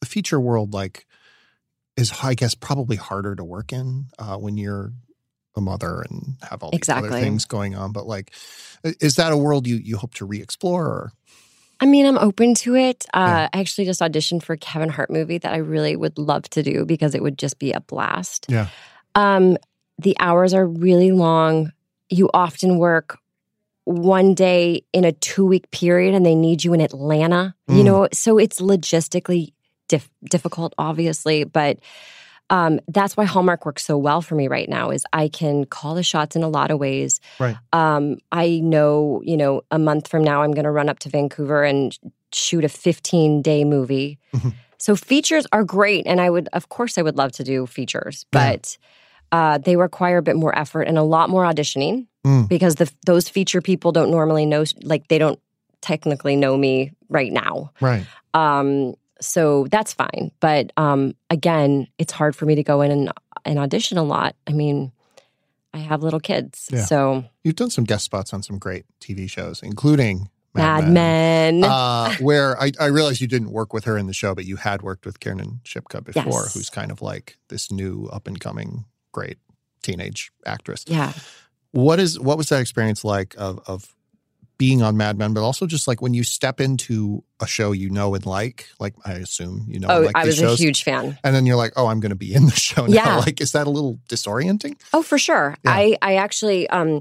The 0.00 0.06
feature 0.06 0.40
world, 0.40 0.72
like, 0.72 1.06
is 1.96 2.12
I 2.22 2.34
guess 2.34 2.54
probably 2.54 2.96
harder 2.96 3.34
to 3.34 3.44
work 3.44 3.72
in 3.72 4.06
uh, 4.18 4.36
when 4.36 4.56
you're 4.56 4.92
a 5.56 5.60
mother 5.60 6.02
and 6.08 6.36
have 6.48 6.62
all 6.62 6.70
these 6.70 6.88
other 6.88 7.10
things 7.10 7.44
going 7.44 7.74
on. 7.74 7.92
But 7.92 8.06
like, 8.06 8.32
is 8.84 9.16
that 9.16 9.32
a 9.32 9.36
world 9.36 9.66
you 9.66 9.76
you 9.76 9.96
hope 9.96 10.14
to 10.14 10.24
re-explore? 10.24 10.86
Or 10.86 11.12
I 11.80 11.86
mean, 11.86 12.06
I'm 12.06 12.18
open 12.18 12.54
to 12.56 12.76
it. 12.76 13.04
Uh, 13.12 13.18
Yeah. 13.18 13.48
I 13.52 13.60
actually 13.60 13.84
just 13.84 14.00
auditioned 14.00 14.42
for 14.42 14.52
a 14.54 14.58
Kevin 14.58 14.88
Hart 14.88 15.10
movie 15.10 15.38
that 15.38 15.52
I 15.52 15.58
really 15.58 15.96
would 15.96 16.18
love 16.18 16.44
to 16.50 16.62
do 16.62 16.84
because 16.86 17.14
it 17.14 17.22
would 17.22 17.36
just 17.36 17.58
be 17.58 17.72
a 17.72 17.80
blast. 17.80 18.46
Yeah. 18.48 18.68
Um, 19.14 19.56
the 19.98 20.16
hours 20.20 20.54
are 20.54 20.66
really 20.66 21.10
long. 21.12 21.72
You 22.08 22.30
often 22.32 22.78
work 22.78 23.18
one 23.84 24.34
day 24.34 24.84
in 24.92 25.04
a 25.04 25.12
two 25.12 25.44
week 25.44 25.70
period 25.72 26.14
and 26.14 26.24
they 26.24 26.34
need 26.34 26.62
you 26.64 26.72
in 26.74 26.80
Atlanta, 26.80 27.54
you 27.66 27.82
Mm. 27.82 27.84
know, 27.84 28.08
so 28.12 28.38
it's 28.38 28.60
logistically 28.60 29.52
dif- 29.90 30.10
difficult, 30.30 30.72
obviously, 30.78 31.44
but 31.44 31.78
um, 32.48 32.80
that's 32.88 33.16
why 33.16 33.24
Hallmark 33.26 33.64
works 33.66 33.84
so 33.84 33.96
well 33.96 34.22
for 34.22 34.34
me 34.34 34.48
right 34.48 34.68
now 34.68 34.90
is 34.90 35.04
I 35.12 35.28
can 35.28 35.64
call 35.66 35.94
the 35.94 36.02
shots 36.02 36.34
in 36.34 36.42
a 36.42 36.48
lot 36.48 36.70
of 36.72 36.78
ways. 36.80 37.20
Right. 37.38 37.56
Um, 37.72 38.18
I 38.32 38.58
know, 38.58 39.22
you 39.24 39.36
know, 39.36 39.62
a 39.70 39.78
month 39.78 40.08
from 40.08 40.24
now 40.24 40.42
I'm 40.42 40.50
going 40.52 40.64
to 40.64 40.70
run 40.72 40.88
up 40.88 40.98
to 41.00 41.08
Vancouver 41.08 41.62
and 41.62 41.96
shoot 42.32 42.64
a 42.64 42.68
15 42.68 43.42
day 43.42 43.64
movie. 43.64 44.18
Mhm. 44.34 44.54
So 44.78 44.96
features 44.96 45.46
are 45.52 45.62
great, 45.62 46.06
and 46.06 46.20
I 46.20 46.30
would, 46.30 46.48
of 46.54 46.70
course, 46.70 46.96
I 46.98 47.02
would 47.02 47.16
love 47.18 47.32
to 47.32 47.44
do 47.44 47.66
features, 47.66 48.24
Yeah. 48.32 48.52
but 48.52 48.78
uh, 49.32 49.58
they 49.58 49.76
require 49.76 50.18
a 50.18 50.22
bit 50.22 50.34
more 50.36 50.56
effort 50.58 50.82
and 50.88 50.98
a 50.98 51.02
lot 51.04 51.28
more 51.30 51.44
auditioning 51.44 52.06
Mm. 52.26 52.48
because 52.48 52.74
the 52.74 52.90
those 53.06 53.28
feature 53.30 53.60
people 53.62 53.92
don't 53.92 54.10
normally 54.10 54.44
know, 54.44 54.64
like 54.82 55.06
they 55.08 55.18
don't 55.18 55.38
technically 55.80 56.36
know 56.36 56.54
me 56.56 56.92
right 57.08 57.32
now. 57.32 57.70
right, 57.80 58.04
Um, 58.34 58.94
so 59.20 59.66
that's 59.70 59.92
fine. 59.92 60.30
But 60.40 60.72
um, 60.76 61.14
again, 61.28 61.86
it's 61.98 62.12
hard 62.12 62.34
for 62.36 62.46
me 62.46 62.54
to 62.56 62.62
go 62.62 62.80
in 62.80 62.90
and, 62.90 63.12
and 63.44 63.58
audition 63.58 63.98
a 63.98 64.02
lot. 64.02 64.34
I 64.46 64.52
mean, 64.52 64.92
I 65.74 65.78
have 65.78 66.02
little 66.02 66.20
kids. 66.20 66.68
Yeah. 66.72 66.84
So 66.84 67.24
you've 67.44 67.56
done 67.56 67.70
some 67.70 67.84
guest 67.84 68.04
spots 68.04 68.32
on 68.34 68.42
some 68.42 68.58
great 68.58 68.84
TV 69.00 69.28
shows, 69.30 69.62
including 69.62 70.28
Mad, 70.54 70.84
Mad 70.84 70.92
Men. 70.92 71.64
uh, 71.64 72.12
where 72.16 72.60
I, 72.60 72.72
I 72.80 72.86
realized 72.86 73.20
you 73.20 73.28
didn't 73.28 73.52
work 73.52 73.72
with 73.72 73.84
her 73.84 73.96
in 73.96 74.06
the 74.08 74.12
show, 74.12 74.34
but 74.34 74.44
you 74.46 74.56
had 74.56 74.82
worked 74.82 75.06
with 75.06 75.20
Kiernan 75.20 75.60
Shipka 75.64 76.02
before, 76.04 76.24
Yes. 76.24 76.54
who's 76.54 76.70
kind 76.70 76.90
of 76.90 77.00
like 77.02 77.38
this 77.48 77.70
new 77.70 78.08
up 78.12 78.26
and 78.26 78.40
coming 78.40 78.84
great 79.12 79.38
teenage 79.82 80.32
actress. 80.44 80.84
yeah. 80.88 81.12
What 81.72 82.00
is 82.00 82.18
what 82.18 82.36
was 82.36 82.48
that 82.48 82.60
experience 82.60 83.04
like 83.04 83.36
of 83.38 83.60
of 83.68 83.94
being 84.60 84.82
on 84.82 84.94
Mad 84.94 85.16
Men, 85.18 85.32
but 85.32 85.40
also 85.42 85.66
just 85.66 85.88
like 85.88 86.02
when 86.02 86.12
you 86.12 86.22
step 86.22 86.60
into 86.60 87.24
a 87.40 87.46
show 87.46 87.72
you 87.72 87.88
know 87.88 88.14
and 88.14 88.26
like, 88.26 88.66
like 88.78 88.94
I 89.06 89.12
assume 89.14 89.64
you 89.66 89.80
know, 89.80 89.88
Oh, 89.88 90.00
like 90.02 90.14
I 90.14 90.26
was 90.26 90.36
shows, 90.36 90.60
a 90.60 90.62
huge 90.62 90.82
fan. 90.84 91.18
and 91.24 91.34
then 91.34 91.46
you're 91.46 91.56
like, 91.56 91.72
oh, 91.76 91.86
I'm 91.86 91.98
going 91.98 92.10
to 92.10 92.16
be 92.16 92.34
in 92.34 92.44
the 92.44 92.52
show 92.52 92.84
now. 92.86 92.92
Yeah. 92.94 93.16
Like, 93.26 93.40
is 93.40 93.52
that 93.52 93.66
a 93.66 93.70
little 93.70 93.98
disorienting? 94.10 94.74
Oh, 94.92 95.02
for 95.02 95.16
sure. 95.18 95.56
Yeah. 95.64 95.70
I, 95.72 95.96
I 96.02 96.16
actually 96.16 96.68
um, 96.68 97.00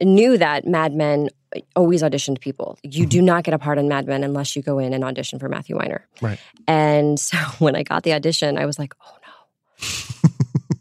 knew 0.00 0.38
that 0.38 0.66
Mad 0.66 0.94
Men 0.94 1.28
always 1.74 2.02
auditioned 2.02 2.40
people. 2.40 2.78
You 2.82 3.02
Mm-hmm. 3.02 3.08
do 3.10 3.22
not 3.22 3.44
get 3.44 3.52
a 3.54 3.58
part 3.58 3.76
in 3.78 3.88
Mad 3.88 4.06
Men 4.06 4.24
unless 4.24 4.56
you 4.56 4.62
go 4.62 4.78
in 4.78 4.94
and 4.94 5.04
audition 5.04 5.38
for 5.38 5.48
Matthew 5.50 5.76
Weiner. 5.76 6.08
Right. 6.22 6.38
And 6.66 7.20
so 7.28 7.36
when 7.58 7.76
I 7.76 7.82
got 7.82 8.02
the 8.04 8.14
audition, 8.14 8.56
I 8.58 8.64
was 8.66 8.78
like, 8.78 8.94
oh 9.04 9.16
no. 9.26 9.86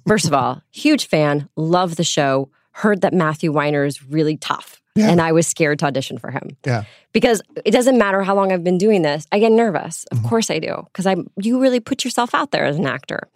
First 0.07 0.27
of 0.27 0.33
all, 0.33 0.61
huge 0.71 1.07
fan, 1.07 1.49
love 1.55 1.95
the 1.97 2.03
show, 2.03 2.49
heard 2.71 3.01
that 3.01 3.13
Matthew 3.13 3.51
Weiner 3.51 3.83
is 3.85 4.03
really 4.03 4.37
tough. 4.37 4.79
Yeah. 4.95 5.09
And 5.09 5.19
I 5.21 5.33
was 5.33 5.45
scared 5.45 5.79
to 5.79 5.85
audition 5.85 6.17
for 6.17 6.31
him. 6.31 6.55
Yeah. 6.65 6.85
Because 7.11 7.41
it 7.65 7.71
doesn't 7.71 7.97
matter 7.97 8.23
how 8.23 8.33
long 8.33 8.51
I've 8.53 8.63
been 8.63 8.77
doing 8.77 9.01
this. 9.01 9.27
I 9.31 9.39
get 9.39 9.51
nervous. 9.51 10.05
Of 10.11 10.19
Mhm. 10.19 10.29
course 10.29 10.49
I 10.49 10.59
do. 10.59 10.83
Because 10.85 11.05
I 11.05 11.17
you 11.37 11.59
really 11.61 11.81
put 11.81 12.05
yourself 12.05 12.33
out 12.33 12.51
there 12.51 12.65
as 12.65 12.77
an 12.77 12.87
actor. 12.87 13.27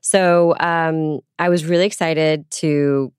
So 0.00 0.54
um, 0.58 1.20
I 1.38 1.48
was 1.48 1.64
really 1.64 1.86
excited 1.86 2.50
to, 2.62 3.12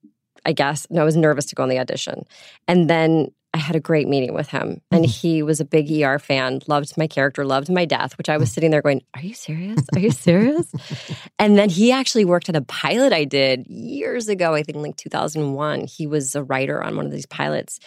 I 0.44 0.52
guess, 0.52 0.86
no, 0.90 1.00
I 1.00 1.04
was 1.04 1.16
nervous 1.16 1.46
to 1.46 1.54
go 1.54 1.62
on 1.62 1.68
the 1.70 1.78
audition. 1.78 2.24
And 2.68 2.88
then 2.88 3.28
I 3.56 3.58
had 3.58 3.74
a 3.74 3.80
great 3.80 4.06
meeting 4.06 4.34
with 4.34 4.48
him. 4.48 4.82
And 4.90 5.04
Mhm. 5.06 5.08
he 5.20 5.42
was 5.42 5.60
a 5.60 5.64
big 5.64 5.90
ER 5.90 6.18
fan, 6.18 6.60
loved 6.66 6.96
my 6.98 7.06
character, 7.06 7.44
loved 7.44 7.70
my 7.70 7.86
death, 7.86 8.18
which 8.18 8.28
I 8.28 8.36
was 8.36 8.52
sitting 8.52 8.70
there 8.70 8.82
going, 8.82 9.02
Are 9.14 9.22
you 9.22 9.32
serious? 9.34 9.80
Are 9.94 9.98
you 9.98 10.10
serious? 10.10 10.66
and 11.38 11.56
then 11.58 11.70
he 11.70 11.90
actually 11.90 12.24
worked 12.26 12.48
on 12.50 12.54
a 12.54 12.60
pilot 12.62 13.12
I 13.14 13.24
did 13.24 13.66
years 13.66 14.28
ago, 14.28 14.54
I 14.54 14.62
think 14.62 14.78
like 14.78 14.96
2001. 14.96 15.86
He 15.86 16.06
was 16.06 16.34
a 16.34 16.42
writer 16.42 16.82
on 16.82 16.96
one 16.96 17.06
of 17.06 17.12
these 17.12 17.26
pilots. 17.26 17.80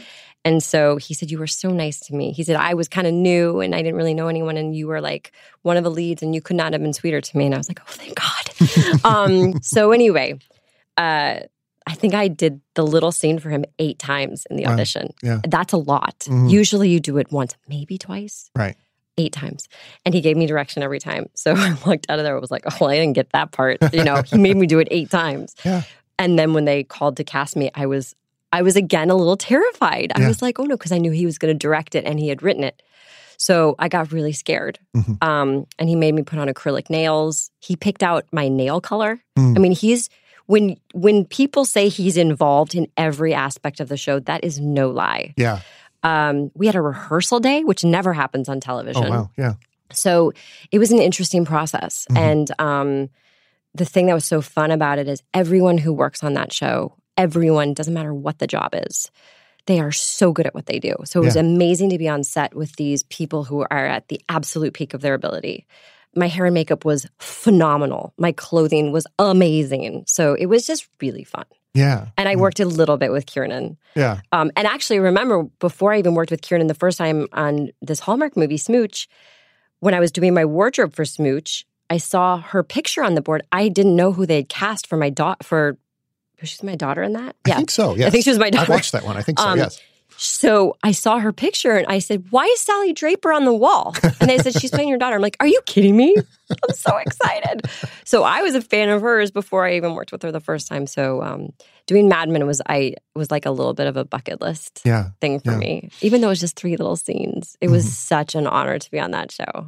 And 0.46 0.64
so 0.64 0.98
he 0.98 1.14
said, 1.14 1.30
You 1.30 1.38
were 1.38 1.48
so 1.48 1.70
nice 1.70 2.00
to 2.08 2.16
me. 2.16 2.32
He 2.32 2.44
said, 2.44 2.56
I 2.56 2.74
was 2.74 2.88
kind 2.88 3.06
of 3.06 3.14
new 3.14 3.60
and 3.60 3.76
I 3.76 3.80
didn't 3.84 3.96
really 3.98 4.14
know 4.16 4.28
anyone. 4.30 4.58
And 4.58 4.76
you 4.76 4.88
were 4.88 5.02
like 5.02 5.32
one 5.62 5.78
of 5.78 5.84
the 5.84 5.92
leads 5.92 6.24
and 6.24 6.34
you 6.34 6.42
could 6.42 6.56
not 6.56 6.74
have 6.74 6.82
been 6.82 6.94
sweeter 6.94 7.22
to 7.22 7.38
me. 7.38 7.46
And 7.46 7.54
I 7.54 7.58
was 7.60 7.70
like, 7.70 7.82
Oh, 7.82 7.92
thank 7.92 8.16
God. 8.16 9.04
um, 9.06 9.62
so 9.62 9.92
anyway, 9.92 10.40
uh, 10.98 11.42
I 11.90 11.94
think 11.96 12.14
I 12.14 12.28
did 12.28 12.62
the 12.76 12.86
little 12.86 13.12
scene 13.12 13.40
for 13.40 13.50
him 13.50 13.66
eight 13.80 13.98
times 14.00 14.46
in 14.50 14.56
the 14.58 14.66
Wow. 14.66 14.74
audition. 14.74 15.14
Yeah. 15.24 15.40
That's 15.48 15.74
a 15.74 15.78
lot. 15.78 16.20
Mhm. 16.28 16.50
Usually 16.52 16.90
you 16.90 17.00
do 17.00 17.18
it 17.18 17.32
once, 17.32 17.56
maybe 17.68 17.98
twice. 17.98 18.50
Right. 18.56 18.76
Eight 19.18 19.34
times. 19.34 19.68
And 20.06 20.14
he 20.14 20.22
gave 20.22 20.38
me 20.38 20.46
direction 20.46 20.84
every 20.84 21.00
time. 21.00 21.28
So 21.36 21.54
I 21.58 21.76
walked 21.86 22.06
out 22.10 22.20
of 22.20 22.26
there, 22.26 22.38
I 22.38 22.40
was 22.40 22.52
like, 22.52 22.64
oh, 22.68 22.78
well, 22.80 22.90
I 22.92 22.96
didn't 22.98 23.14
get 23.16 23.32
that 23.32 23.52
part. 23.52 23.80
You 23.94 24.04
know, 24.04 24.22
he 24.22 24.38
made 24.38 24.56
me 24.56 24.68
do 24.68 24.80
it 24.80 24.88
eight 24.92 25.10
times. 25.10 25.56
Yeah. 25.66 25.82
And 26.20 26.38
then 26.38 26.54
when 26.54 26.66
they 26.66 26.84
called 26.84 27.18
to 27.18 27.24
cast 27.24 27.56
me, 27.56 27.72
I 27.74 27.86
was 27.88 28.14
I 28.52 28.62
was 28.62 28.76
again 28.76 29.10
a 29.10 29.16
little 29.16 29.38
terrified. 29.38 30.12
I 30.16 30.22
Yeah. 30.22 30.28
was 30.28 30.42
like, 30.42 30.60
oh 30.60 30.64
no, 30.66 30.76
because 30.78 30.92
I 30.92 30.98
knew 31.00 31.12
he 31.12 31.26
was 31.26 31.38
going 31.38 31.54
to 31.54 31.58
direct 31.58 31.96
it 31.96 32.04
and 32.06 32.20
he 32.20 32.30
had 32.30 32.42
written 32.44 32.64
it. 32.64 32.82
So 33.38 33.76
I 33.80 33.88
got 33.90 34.12
really 34.12 34.34
scared. 34.34 34.80
Mhm. 34.98 35.24
Um, 35.24 35.66
and 35.80 35.88
he 35.88 35.96
made 35.96 36.14
me 36.14 36.24
put 36.24 36.40
on 36.40 36.48
acrylic 36.50 36.90
nails. 36.90 37.52
He 37.60 37.76
picked 37.76 38.04
out 38.04 38.26
my 38.32 38.48
nail 38.50 38.82
color. 38.82 39.20
Mm. 39.38 39.56
I 39.56 39.60
mean, 39.60 39.72
he's 39.72 40.10
when 40.50 40.78
when 40.96 41.26
people 41.26 41.64
say 41.64 41.90
he's 41.90 42.18
involved 42.18 42.74
in 42.74 42.88
every 42.98 43.36
aspect 43.36 43.80
of 43.80 43.88
the 43.88 43.98
show, 43.98 44.20
that 44.22 44.44
is 44.44 44.60
no 44.60 44.90
lie. 44.90 45.36
Yeah. 45.38 45.60
Um, 46.02 46.50
we 46.56 46.66
had 46.66 46.74
a 46.74 46.82
rehearsal 46.82 47.40
day, 47.40 47.64
which 47.64 47.84
never 47.84 48.14
happens 48.14 48.50
on 48.50 48.60
television. 48.60 49.06
Oh 49.06 49.10
wow. 49.10 49.30
Yeah. 49.38 49.54
So 49.94 50.34
it 50.72 50.80
was 50.80 50.92
an 50.92 50.98
interesting 50.98 51.46
process. 51.46 52.08
Mhm. 52.10 52.18
And 52.18 52.52
um, 52.58 53.10
the 53.76 53.86
thing 53.86 54.08
that 54.08 54.16
was 54.16 54.26
so 54.26 54.42
fun 54.42 54.72
about 54.72 54.98
it 54.98 55.08
is 55.08 55.22
everyone 55.36 55.78
who 55.78 55.94
works 55.94 56.24
on 56.24 56.34
that 56.34 56.52
show, 56.52 56.96
everyone, 57.16 57.76
doesn't 57.76 57.94
matter 57.94 58.14
what 58.14 58.40
the 58.40 58.48
job 58.48 58.72
is, 58.74 59.12
they 59.68 59.80
are 59.80 59.92
so 59.92 60.32
good 60.32 60.48
at 60.48 60.56
what 60.56 60.66
they 60.66 60.80
do. 60.80 60.96
So 61.06 61.22
it 61.22 61.26
was 61.26 61.36
Yeah. 61.36 61.42
amazing 61.42 61.92
to 61.92 62.00
be 62.00 62.10
on 62.10 62.24
set 62.24 62.56
with 62.56 62.76
these 62.76 63.04
people 63.04 63.44
who 63.44 63.62
are 63.70 63.86
at 63.86 64.08
the 64.08 64.20
absolute 64.28 64.74
peak 64.74 64.96
of 64.96 65.02
their 65.02 65.14
ability. 65.14 65.68
My 66.16 66.28
hair 66.28 66.46
and 66.46 66.54
makeup 66.54 66.86
was 66.86 67.06
phenomenal. 67.20 68.14
My 68.18 68.32
clothing 68.32 68.92
was 68.92 69.06
amazing. 69.20 70.04
So 70.08 70.34
it 70.34 70.48
was 70.48 70.66
just 70.66 70.88
really 71.02 71.24
fun. 71.24 71.46
Yeah. 71.74 72.08
And 72.18 72.28
I 72.28 72.36
Mm. 72.36 72.40
worked 72.40 72.60
a 72.60 72.66
little 72.66 72.98
bit 72.98 73.12
with 73.12 73.26
Kiernan. 73.28 73.78
Yeah. 73.96 74.22
Um, 74.32 74.52
and 74.56 74.66
actually, 74.68 75.00
remember 75.00 75.44
before 75.60 75.94
I 75.94 76.00
even 76.00 76.16
worked 76.16 76.32
with 76.32 76.42
Kiernan 76.42 76.68
the 76.68 76.74
first 76.74 76.98
time 76.98 77.28
on 77.34 77.70
this 77.82 78.00
Hallmark 78.00 78.36
movie, 78.36 78.58
Smooch, 78.58 79.08
when 79.80 79.94
I 79.94 80.00
was 80.00 80.12
doing 80.12 80.34
my 80.34 80.46
wardrobe 80.46 80.94
for 80.96 81.06
Smooch, 81.06 81.66
I 81.90 81.98
saw 81.98 82.38
her 82.42 82.64
picture 82.64 83.04
on 83.04 83.14
the 83.16 83.22
board. 83.22 83.44
I 83.52 83.70
didn't 83.70 83.96
know 83.96 84.12
who 84.12 84.26
they 84.26 84.38
had 84.38 84.50
cast 84.50 84.88
for 84.88 84.98
my 84.98 85.10
daughter. 85.10 85.44
For 85.44 85.78
she's 86.44 86.64
my 86.64 86.76
daughter 86.76 87.04
in 87.04 87.14
that. 87.14 87.36
Yeah, 87.48 87.54
I 87.54 87.58
think 87.58 87.72
so. 87.72 87.96
Yeah, 87.96 88.08
I 88.08 88.10
think 88.10 88.24
she 88.24 88.30
was 88.32 88.40
my 88.40 88.50
daughter. 88.50 88.72
I 88.72 88.76
watched 88.76 88.92
that 88.94 89.04
one. 89.04 89.16
I 89.18 89.22
think 89.22 89.40
so. 89.40 89.46
Um, 89.48 89.58
yes. 89.60 89.80
So 90.20 90.76
I 90.84 90.92
saw 90.92 91.20
her 91.20 91.32
picture 91.34 91.72
and 91.76 91.88
I 91.88 92.00
said, 92.00 92.26
"Why 92.30 92.46
is 92.46 92.60
Sally 92.60 92.94
Draper 92.94 93.32
on 93.32 93.46
the 93.46 93.54
wall?" 93.54 93.96
And 94.20 94.30
they 94.30 94.38
said, 94.38 94.54
"She's 94.54 94.72
playing 94.72 94.90
your 94.90 94.98
daughter." 94.98 95.16
I'm 95.16 95.22
like, 95.22 95.38
"Are 95.40 95.48
you 95.48 95.62
kidding 95.66 95.96
me?" 95.96 96.16
I'm 96.52 96.74
so 96.76 96.98
excited. 96.98 97.68
So 98.06 98.24
I 98.24 98.42
was 98.42 98.56
a 98.56 98.62
fan 98.62 98.90
of 98.90 99.02
hers 99.02 99.32
before 99.32 99.66
I 99.66 99.76
even 99.76 99.94
worked 99.94 100.12
with 100.12 100.24
her 100.24 100.32
the 100.32 100.40
first 100.40 100.68
time. 100.68 100.88
So 100.88 101.22
um, 101.22 101.54
doing 101.86 102.08
Mad 102.10 102.28
Men 102.30 102.46
was 102.48 102.62
I 102.68 102.96
was 103.16 103.30
like 103.32 103.46
a 103.46 103.52
little 103.52 103.74
bit 103.74 103.88
of 103.88 103.96
a 103.98 104.04
bucket 104.04 104.42
list 104.42 104.82
Yeah. 104.84 105.10
thing 105.22 105.40
for 105.40 105.52
Yeah. 105.52 105.58
me. 105.58 105.90
Even 106.02 106.22
though 106.22 106.28
it 106.28 106.32
was 106.32 106.40
just 106.40 106.56
three 106.58 106.76
little 106.76 106.96
scenes, 106.96 107.56
it 107.62 107.70
was 107.70 107.86
Mhm. 107.86 107.90
such 107.90 108.36
an 108.36 108.48
honor 108.48 108.78
to 108.80 108.92
be 108.92 109.00
on 109.00 109.12
that 109.12 109.32
show. 109.32 109.68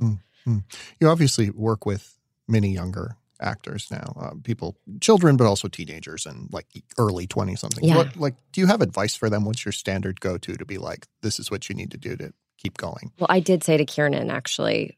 You 1.00 1.08
obviously 1.08 1.50
work 1.52 1.86
with 1.86 2.18
many 2.48 2.72
younger 2.74 3.16
actors 3.42 3.88
now, 3.92 4.14
uh, 4.20 4.32
people, 4.44 4.78
children, 5.00 5.38
but 5.38 5.46
also 5.46 5.68
teenagers 5.68 6.26
and 6.26 6.48
like 6.52 6.68
early 6.98 7.28
20 7.28 7.56
something. 7.56 7.84
Yeah. 7.84 7.98
What, 7.98 8.18
like, 8.18 8.36
do 8.52 8.62
you 8.62 8.68
have 8.68 8.82
advice 8.82 9.16
for 9.16 9.30
them? 9.30 9.46
What's 9.46 9.66
your 9.66 9.72
standard 9.72 10.22
go 10.22 10.38
to 10.38 10.56
to 10.56 10.66
be 10.66 10.78
like, 10.78 11.08
this 11.22 11.40
is 11.40 11.50
what 11.52 11.70
you 11.70 11.76
need 11.76 11.92
to 11.92 11.98
do 11.98 12.16
to 12.18 12.34
keep 12.58 12.78
going? 12.78 13.12
Well, 13.20 13.28
I 13.30 13.40
did 13.40 13.64
say 13.64 13.78
to 13.78 13.86
Kiernan 13.86 14.30
actually, 14.32 14.98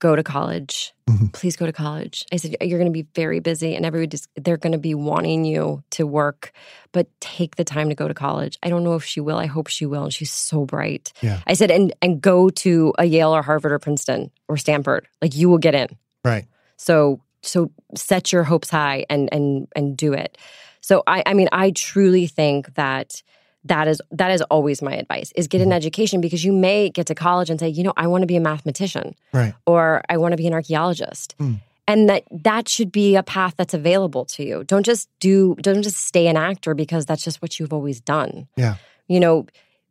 go 0.00 0.16
to 0.16 0.22
college. 0.22 0.94
Mhm. 1.08 1.30
Please 1.32 1.56
go 1.56 1.66
to 1.66 1.72
college. 1.72 2.24
I 2.32 2.36
said 2.36 2.56
you're 2.62 2.78
going 2.78 2.90
to 2.90 2.92
be 2.92 3.06
very 3.14 3.38
busy, 3.40 3.76
and 3.76 3.84
everybody 3.84 4.08
just, 4.08 4.28
they're 4.34 4.56
going 4.56 4.72
to 4.72 4.78
be 4.78 4.94
wanting 4.94 5.44
you 5.44 5.84
to 5.90 6.06
work, 6.06 6.52
but 6.92 7.06
take 7.20 7.56
the 7.56 7.64
time 7.64 7.90
to 7.90 7.94
go 7.94 8.08
to 8.08 8.14
college. 8.14 8.58
I 8.62 8.70
don't 8.70 8.82
know 8.82 8.94
if 8.94 9.04
she 9.04 9.20
will. 9.20 9.36
I 9.36 9.46
hope 9.46 9.68
she 9.68 9.84
will, 9.86 10.04
and 10.04 10.12
she's 10.12 10.32
so 10.32 10.64
bright. 10.64 11.12
Yeah. 11.20 11.40
I 11.46 11.52
said, 11.52 11.70
and 11.70 11.92
and 12.00 12.20
go 12.20 12.48
to 12.48 12.94
a 12.98 13.04
Yale 13.04 13.36
or 13.36 13.42
Harvard 13.42 13.72
or 13.72 13.78
Princeton 13.78 14.30
or 14.48 14.56
Stanford. 14.56 15.06
Like 15.20 15.34
you 15.34 15.50
will 15.50 15.58
get 15.58 15.74
in. 15.74 15.88
Right. 16.24 16.46
So 16.76 17.20
so 17.42 17.70
set 17.94 18.32
your 18.32 18.44
hopes 18.44 18.70
high 18.70 19.04
and 19.08 19.28
and 19.32 19.68
and 19.74 19.96
do 19.96 20.12
it. 20.12 20.36
So 20.80 21.02
I 21.06 21.22
I 21.26 21.34
mean 21.34 21.48
I 21.52 21.70
truly 21.72 22.26
think 22.26 22.74
that 22.74 23.22
that 23.64 23.88
is 23.88 24.00
that 24.10 24.30
is 24.30 24.42
always 24.42 24.80
my 24.82 24.94
advice 24.94 25.32
is 25.34 25.46
get 25.46 25.60
an 25.60 25.72
education 25.72 26.20
because 26.20 26.44
you 26.44 26.52
may 26.52 26.88
get 26.88 27.06
to 27.06 27.14
college 27.14 27.50
and 27.50 27.60
say, 27.60 27.68
you 27.68 27.82
know, 27.82 27.92
I 27.96 28.06
want 28.06 28.22
to 28.22 28.26
be 28.26 28.36
a 28.36 28.40
mathematician 28.40 29.14
Right. 29.32 29.54
or 29.66 30.02
I 30.08 30.16
want 30.16 30.32
to 30.32 30.36
be 30.36 30.46
an 30.46 30.54
archaeologist. 30.54 31.36
Mm. 31.38 31.60
And 31.86 32.08
that 32.08 32.22
that 32.30 32.68
should 32.68 32.92
be 32.92 33.16
a 33.16 33.22
path 33.22 33.54
that's 33.56 33.74
available 33.74 34.24
to 34.26 34.44
you. 34.44 34.64
Don't 34.64 34.86
just 34.86 35.08
do 35.18 35.56
don't 35.60 35.82
just 35.82 35.96
stay 35.96 36.26
an 36.28 36.36
actor 36.36 36.74
because 36.74 37.04
that's 37.04 37.24
just 37.24 37.42
what 37.42 37.58
you've 37.58 37.72
always 37.72 38.00
done. 38.00 38.48
Yeah. 38.56 38.76
You 39.08 39.20
know, 39.20 39.46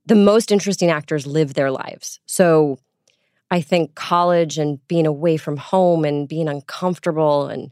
the 0.05 0.15
most 0.15 0.51
interesting 0.51 0.89
actors 0.89 1.27
live 1.27 1.53
their 1.53 1.71
lives. 1.71 2.19
So 2.25 2.79
I 3.51 3.61
think 3.61 3.95
college 3.95 4.57
and 4.57 4.85
being 4.87 5.07
away 5.07 5.37
from 5.37 5.57
home 5.57 6.05
and 6.05 6.27
being 6.27 6.47
uncomfortable 6.47 7.47
and 7.47 7.71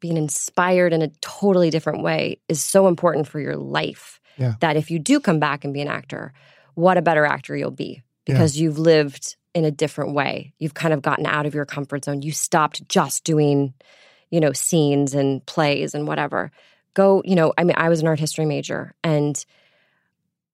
being 0.00 0.16
inspired 0.16 0.92
in 0.92 1.02
a 1.02 1.08
totally 1.20 1.70
different 1.70 2.02
way 2.02 2.40
is 2.48 2.62
so 2.62 2.86
important 2.86 3.26
for 3.26 3.40
your 3.40 3.56
life. 3.56 4.20
Yeah. 4.36 4.54
That 4.60 4.76
if 4.76 4.90
you 4.90 5.00
do 5.00 5.18
come 5.18 5.40
back 5.40 5.64
and 5.64 5.74
be 5.74 5.80
an 5.80 5.88
actor, 5.88 6.32
what 6.74 6.96
a 6.96 7.02
better 7.02 7.24
actor 7.26 7.56
you'll 7.56 7.72
be 7.72 8.02
Yeah. 8.26 8.34
because 8.34 8.56
you've 8.60 8.78
lived 8.78 9.36
in 9.54 9.64
a 9.64 9.70
different 9.72 10.14
way. 10.14 10.54
You've 10.58 10.74
kind 10.74 10.94
of 10.94 11.02
gotten 11.02 11.26
out 11.26 11.46
of 11.46 11.54
your 11.54 11.64
comfort 11.64 12.04
zone. 12.04 12.22
You 12.22 12.30
stopped 12.30 12.88
just 12.88 13.24
doing, 13.24 13.74
you 14.30 14.38
know, 14.38 14.52
scenes 14.52 15.14
and 15.14 15.44
plays 15.46 15.94
and 15.94 16.06
whatever. 16.06 16.52
Go, 16.94 17.22
you 17.24 17.34
know, 17.34 17.52
I 17.58 17.64
mean, 17.64 17.74
I 17.76 17.88
was 17.88 18.00
an 18.00 18.06
art 18.06 18.20
history 18.20 18.44
major 18.44 18.94
and 19.02 19.44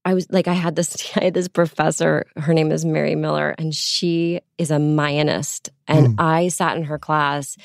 I 0.05 0.15
was 0.15 0.31
like, 0.31 0.49
I 0.49 0.53
had 0.53 0.77
this, 0.77 1.13
I 1.17 1.25
had 1.25 1.35
this 1.35 1.49
professor. 1.49 2.27
Her 2.37 2.55
name 2.55 2.71
is 2.73 2.85
Mary 2.85 3.15
Miller, 3.15 3.55
and 3.59 3.75
she 3.75 4.41
is 4.59 4.71
a 4.71 4.77
Mayanist. 4.77 5.71
And 5.87 6.21
I 6.21 6.49
sat 6.49 6.77
in 6.77 6.85
her 6.85 6.99
class, 6.99 7.57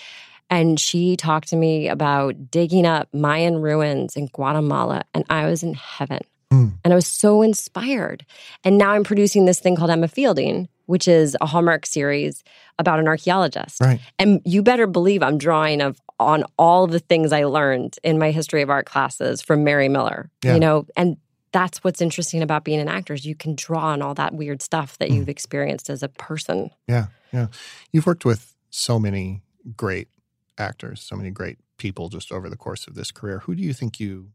and 0.50 0.80
she 0.80 1.16
talked 1.16 1.50
to 1.50 1.56
me 1.56 1.88
about 1.88 2.52
digging 2.52 2.86
up 2.86 3.08
Mayan 3.14 3.62
ruins 3.62 4.16
in 4.16 4.28
Guatemala, 4.28 5.04
and 5.14 5.24
I 5.30 5.46
was 5.46 5.64
in 5.64 5.74
heaven. 5.74 6.20
Mm. 6.52 6.74
And 6.84 6.94
I 6.94 6.96
was 6.96 7.08
so 7.08 7.42
inspired. 7.42 8.26
And 8.64 8.78
now 8.78 8.92
I'm 8.92 9.04
producing 9.04 9.46
this 9.46 9.60
thing 9.60 9.76
called 9.76 9.92
Emma 9.92 10.08
Fielding, 10.08 10.68
which 10.88 11.08
is 11.08 11.38
a 11.40 11.46
Hallmark 11.46 11.86
series 11.86 12.44
about 12.80 13.00
an 13.00 13.08
archaeologist. 13.08 13.80
Right. 13.80 14.00
And 14.18 14.42
you 14.46 14.64
better 14.64 14.88
believe 14.88 15.22
I'm 15.22 15.38
drawing 15.38 15.82
of 15.82 16.00
on 16.20 16.44
all 16.58 16.88
the 16.88 17.00
things 17.00 17.32
I 17.32 17.44
learned 17.44 17.98
in 18.04 18.18
my 18.18 18.32
history 18.32 18.62
of 18.64 18.70
art 18.72 18.88
classes 18.88 19.42
from 19.42 19.64
Mary 19.64 19.88
Miller. 19.88 20.32
Yeah. 20.44 20.56
You 20.56 20.60
know, 20.60 20.88
and 20.98 21.18
that's 21.52 21.84
what's 21.84 22.02
interesting 22.02 22.41
about 22.41 22.64
being 22.64 22.80
an 22.80 22.88
actor 22.88 23.14
is 23.14 23.26
you 23.26 23.36
can 23.36 23.56
draw 23.56 23.88
on 23.88 24.02
all 24.02 24.14
that 24.16 24.34
weird 24.34 24.62
stuff 24.62 24.97
that 25.00 25.10
Mm. 25.10 25.16
you've 25.16 25.30
experienced 25.30 25.89
as 25.89 26.04
a 26.04 26.08
person. 26.10 26.70
Yeah. 26.88 27.08
Yeah. 27.34 27.47
You've 27.91 28.06
worked 28.06 28.26
with 28.26 28.56
so 28.70 29.00
many 29.00 29.41
great 29.76 30.08
actors, 30.58 31.02
so 31.02 31.16
many 31.16 31.32
great 31.32 31.58
people 31.78 32.10
just 32.10 32.32
over 32.32 32.50
the 32.50 32.58
course 32.58 32.88
of 32.88 32.95
this 32.95 33.12
career. 33.12 33.39
Who 33.39 33.56
do 33.56 33.64
you 33.64 33.74
think 33.74 34.00
you 34.00 34.30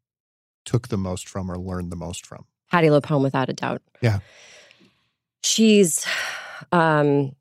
took 0.64 0.88
the 0.88 0.96
most 0.96 1.28
from 1.28 1.50
or 1.50 1.56
learned 1.58 1.92
the 1.92 1.96
most 1.96 2.26
from? 2.26 2.46
Patti 2.70 2.88
LuPone, 2.88 3.22
without 3.22 3.48
a 3.48 3.52
doubt. 3.52 3.82
Yeah. 4.00 4.20
She's 5.42 6.06
um, 6.72 7.34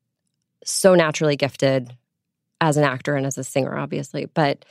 so 0.65 0.93
naturally 0.95 1.35
gifted 1.37 1.95
as 2.59 2.77
an 2.77 2.83
actor 2.83 3.15
and 3.15 3.25
as 3.25 3.37
a 3.37 3.43
singer, 3.43 3.77
obviously, 3.77 4.25
but 4.25 4.65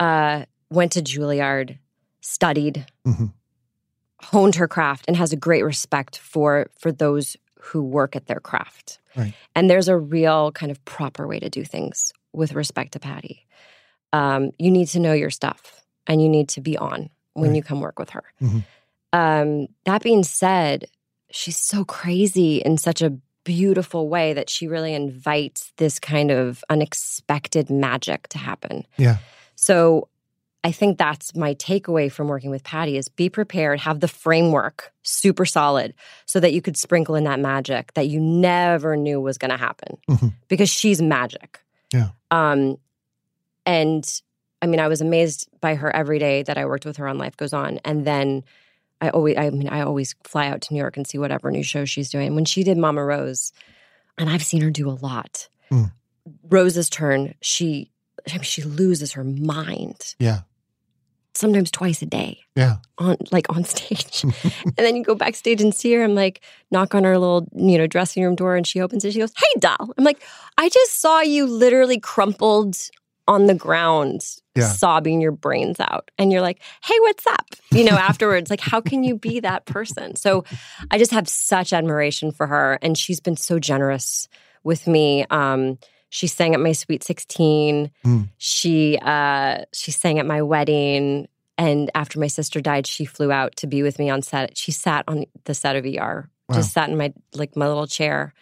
uh, 0.00 0.44
went 0.70 0.92
to 0.92 1.02
Juilliard, 1.02 1.78
studied, 2.20 2.86
Mhm. 3.06 3.32
Honed 4.30 4.54
her 4.56 4.68
craft, 4.68 5.04
and 5.08 5.16
has 5.16 5.32
a 5.32 5.36
great 5.36 5.64
respect 5.64 6.18
for 6.18 6.66
for 6.78 6.90
those 6.92 7.36
who 7.60 7.82
work 7.82 8.14
at 8.16 8.26
their 8.26 8.40
craft. 8.40 8.98
Right. 9.16 9.32
And 9.54 9.70
there's 9.70 9.88
a 9.88 9.96
real 9.96 10.52
kind 10.52 10.70
of 10.72 10.84
proper 10.84 11.26
way 11.26 11.38
to 11.40 11.48
do 11.48 11.64
things 11.64 12.12
with 12.32 12.52
respect 12.54 12.92
to 12.92 12.98
Patti. 13.00 13.46
Um, 14.12 14.50
you 14.58 14.70
need 14.70 14.88
to 14.88 15.00
know 15.00 15.12
your 15.12 15.30
stuff, 15.30 15.82
and 16.06 16.20
you 16.22 16.28
need 16.28 16.48
to 16.50 16.60
be 16.60 16.76
on 16.76 17.10
when 17.34 17.50
Right. 17.50 17.56
you 17.56 17.62
come 17.62 17.80
work 17.80 17.98
with 17.98 18.10
her. 18.10 18.24
Mhm. 18.42 18.64
Um, 19.12 19.68
that 19.84 20.02
being 20.02 20.24
said, 20.24 20.86
she's 21.30 21.56
so 21.58 21.84
crazy 21.84 22.56
in 22.58 22.76
such 22.78 23.02
a 23.02 23.10
beautiful 23.44 24.08
way 24.08 24.32
that 24.32 24.48
she 24.48 24.66
really 24.66 24.94
invites 24.94 25.72
this 25.76 25.98
kind 25.98 26.30
of 26.30 26.64
unexpected 26.70 27.70
magic 27.70 28.26
to 28.28 28.38
happen. 28.38 28.86
Yeah. 28.96 29.18
So 29.54 30.08
I 30.64 30.72
think 30.72 30.96
that's 30.96 31.36
my 31.36 31.54
takeaway 31.54 32.10
from 32.10 32.26
working 32.28 32.50
with 32.50 32.64
Patti 32.64 32.96
is 32.96 33.08
be 33.08 33.28
prepared, 33.28 33.80
have 33.80 34.00
the 34.00 34.08
framework 34.08 34.92
super 35.02 35.44
solid 35.44 35.92
so 36.24 36.40
that 36.40 36.54
you 36.54 36.62
could 36.62 36.76
sprinkle 36.78 37.14
in 37.16 37.24
that 37.24 37.38
magic 37.38 37.92
that 37.94 38.08
you 38.08 38.18
never 38.18 38.96
knew 38.96 39.20
was 39.20 39.36
going 39.36 39.50
to 39.50 39.58
happen 39.58 39.98
Mhm. 40.08 40.32
because 40.48 40.70
she's 40.70 41.02
magic. 41.02 41.60
Yeah. 41.92 42.08
Um 42.30 42.78
and 43.66 44.20
I 44.62 44.66
mean 44.66 44.80
I 44.80 44.88
was 44.88 45.00
amazed 45.00 45.48
by 45.60 45.74
her 45.74 45.94
every 45.94 46.18
day 46.18 46.42
that 46.44 46.56
I 46.58 46.64
worked 46.66 46.86
with 46.86 46.96
her 46.96 47.06
on 47.08 47.18
Life 47.18 47.36
Goes 47.36 47.52
On 47.52 47.78
and 47.84 48.06
then 48.06 48.42
I 49.00 49.10
always 49.10 49.36
I 49.36 49.50
mean 49.50 49.68
I 49.68 49.82
always 49.82 50.14
fly 50.24 50.48
out 50.48 50.62
to 50.62 50.72
New 50.74 50.80
York 50.80 50.96
and 50.96 51.06
see 51.06 51.18
whatever 51.18 51.50
new 51.50 51.62
show 51.62 51.84
she's 51.84 52.10
doing. 52.10 52.34
When 52.34 52.44
she 52.46 52.62
did 52.64 52.78
Mama 52.78 53.04
Rose, 53.04 53.52
and 54.16 54.30
I've 54.30 54.44
seen 54.44 54.62
her 54.62 54.70
do 54.70 54.88
a 54.88 54.96
lot. 55.02 55.48
Mm. 55.70 55.92
Rose's 56.48 56.88
turn, 56.88 57.34
she 57.42 57.90
I 58.30 58.34
mean, 58.34 58.42
she 58.42 58.62
loses 58.62 59.12
her 59.12 59.24
mind 59.24 60.14
Yeah. 60.18 60.40
Sometimes 61.34 61.70
twice 61.70 62.00
a 62.02 62.06
day 62.06 62.38
Yeah. 62.56 62.76
on 62.98 63.16
like 63.32 63.46
on 63.54 63.64
stage. 63.74 64.24
and 64.54 64.74
then 64.76 64.96
you 64.96 65.02
go 65.04 65.14
backstage 65.14 65.60
and 65.60 65.74
see 65.74 65.92
her. 65.94 66.04
I'm 66.04 66.14
like, 66.14 66.42
knock 66.70 66.94
on 66.94 67.04
her 67.04 67.18
little, 67.18 67.46
you 67.54 67.78
know, 67.78 67.86
dressing 67.86 68.22
room 68.22 68.34
door 68.36 68.56
and 68.56 68.66
she 68.66 68.80
opens 68.80 69.04
it. 69.04 69.12
She 69.12 69.18
goes, 69.18 69.32
Hey 69.36 69.60
doll. 69.60 69.92
I'm 69.98 70.04
like, 70.04 70.22
I 70.58 70.68
just 70.68 71.00
saw 71.00 71.20
you 71.20 71.46
literally 71.46 71.98
crumpled 72.00 72.76
on 73.26 73.46
the 73.46 73.54
ground, 73.54 74.20
Yeah. 74.54 74.64
sobbing 74.68 75.20
your 75.22 75.32
brains 75.32 75.80
out. 75.80 76.10
And 76.18 76.30
you're 76.30 76.42
like, 76.42 76.60
hey, 76.84 76.94
what's 77.00 77.26
up? 77.26 77.46
You 77.72 77.82
know, 77.84 77.96
afterwards, 77.96 78.50
like, 78.50 78.60
how 78.60 78.82
can 78.82 79.02
you 79.02 79.16
be 79.16 79.40
that 79.40 79.64
person? 79.64 80.14
So 80.14 80.44
I 80.90 80.98
just 80.98 81.10
have 81.12 81.26
such 81.26 81.72
admiration 81.72 82.32
for 82.32 82.46
her. 82.46 82.78
And 82.82 82.98
she's 82.98 83.20
been 83.20 83.36
so 83.38 83.58
generous 83.58 84.28
with 84.62 84.86
me. 84.86 85.24
Um, 85.30 85.78
she 86.14 86.28
sang 86.28 86.54
at 86.54 86.60
my 86.60 86.70
sweet 86.70 87.02
16. 87.02 87.90
Mm. 88.06 88.28
She 88.38 88.96
uh, 89.02 89.64
she 89.72 89.90
sang 89.90 90.20
at 90.20 90.26
my 90.26 90.42
wedding. 90.42 91.26
And 91.58 91.90
after 91.94 92.20
my 92.20 92.28
sister 92.28 92.60
died, 92.60 92.86
she 92.86 93.04
flew 93.04 93.32
out 93.32 93.56
to 93.56 93.66
be 93.66 93.82
with 93.82 93.98
me 93.98 94.10
on 94.10 94.22
set. 94.22 94.56
She 94.56 94.70
sat 94.72 95.04
on 95.08 95.24
the 95.44 95.54
set 95.54 95.74
of 95.76 95.84
ER, 95.84 96.28
Wow. 96.48 96.54
just 96.56 96.72
sat 96.72 96.88
in 96.88 96.96
my 96.96 97.12
like 97.34 97.56
my 97.56 97.66
little 97.66 97.86
chair 97.88 98.32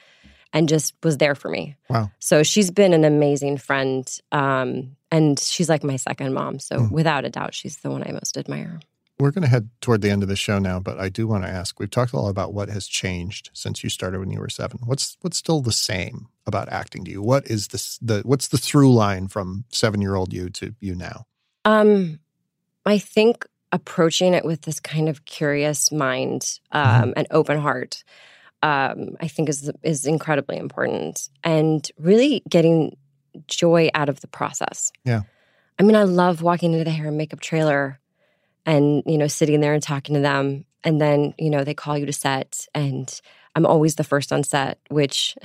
and 0.52 0.68
just 0.68 0.92
was 1.02 1.16
there 1.16 1.34
for 1.34 1.48
me. 1.48 1.76
Wow. 1.88 2.10
So 2.18 2.42
she's 2.42 2.70
been 2.70 2.92
an 2.92 3.04
amazing 3.04 3.56
friend. 3.56 4.06
Um, 4.32 4.96
and 5.10 5.38
she's 5.38 5.68
like 5.70 5.82
my 5.84 5.96
second 5.96 6.34
mom. 6.34 6.58
So 6.58 6.76
Mm. 6.76 6.90
without 6.90 7.24
a 7.24 7.30
doubt, 7.30 7.54
she's 7.54 7.78
the 7.78 7.90
one 7.90 8.02
I 8.06 8.12
most 8.12 8.36
admire. 8.36 8.80
We're 9.22 9.30
going 9.30 9.42
to 9.42 9.48
head 9.48 9.70
toward 9.80 10.02
the 10.02 10.10
end 10.10 10.24
of 10.24 10.28
the 10.28 10.34
show 10.34 10.58
now, 10.58 10.80
but 10.80 10.98
I 10.98 11.08
do 11.08 11.28
want 11.28 11.44
to 11.44 11.48
ask. 11.48 11.78
We've 11.78 11.88
talked 11.88 12.12
a 12.12 12.18
lot 12.18 12.28
about 12.28 12.52
what 12.52 12.68
has 12.68 12.88
changed 12.88 13.50
since 13.52 13.84
you 13.84 13.88
started 13.88 14.18
when 14.18 14.32
you 14.32 14.40
were 14.40 14.48
seven. 14.48 14.80
What's 14.84 15.16
what's 15.20 15.36
still 15.36 15.60
the 15.60 15.70
same 15.70 16.26
about 16.44 16.70
acting 16.72 17.04
to 17.04 17.10
you? 17.12 17.22
What 17.22 17.46
is 17.46 17.68
this 17.68 17.98
the 18.02 18.22
what's 18.24 18.48
the 18.48 18.58
through 18.58 18.92
line 18.92 19.28
from 19.28 19.64
seven 19.70 20.02
year 20.02 20.16
old 20.16 20.32
you 20.32 20.50
to 20.50 20.74
you 20.80 20.96
now? 20.96 21.26
Um, 21.64 22.18
I 22.84 22.98
think 22.98 23.46
approaching 23.70 24.34
it 24.34 24.44
with 24.44 24.62
this 24.62 24.80
kind 24.80 25.08
of 25.08 25.24
curious 25.24 25.92
mind 25.92 26.58
um, 26.72 26.84
mm-hmm. 26.84 27.10
and 27.16 27.26
open 27.30 27.60
heart, 27.60 28.02
um, 28.64 29.16
I 29.20 29.28
think 29.28 29.48
is 29.48 29.70
is 29.84 30.04
incredibly 30.04 30.56
important, 30.56 31.28
and 31.44 31.88
really 31.96 32.42
getting 32.48 32.96
joy 33.46 33.88
out 33.94 34.08
of 34.08 34.20
the 34.20 34.26
process. 34.26 34.90
Yeah. 35.04 35.22
I 35.78 35.84
mean, 35.84 35.96
I 35.96 36.02
love 36.02 36.42
walking 36.42 36.72
into 36.72 36.84
the 36.84 36.90
hair 36.90 37.06
and 37.06 37.16
makeup 37.16 37.40
trailer 37.40 37.98
and, 38.66 39.02
you 39.06 39.18
know, 39.18 39.26
sitting 39.26 39.60
there 39.60 39.74
and 39.74 39.82
talking 39.82 40.14
to 40.14 40.20
them. 40.20 40.64
And 40.84 41.00
then, 41.00 41.34
you 41.38 41.50
know, 41.50 41.64
they 41.64 41.74
call 41.74 41.96
you 41.96 42.06
to 42.06 42.12
set 42.12 42.66
and 42.74 43.20
I'm 43.54 43.66
always 43.66 43.96
the 43.96 44.04
first 44.04 44.32
on 44.32 44.44
set, 44.44 44.78
which 44.88 45.36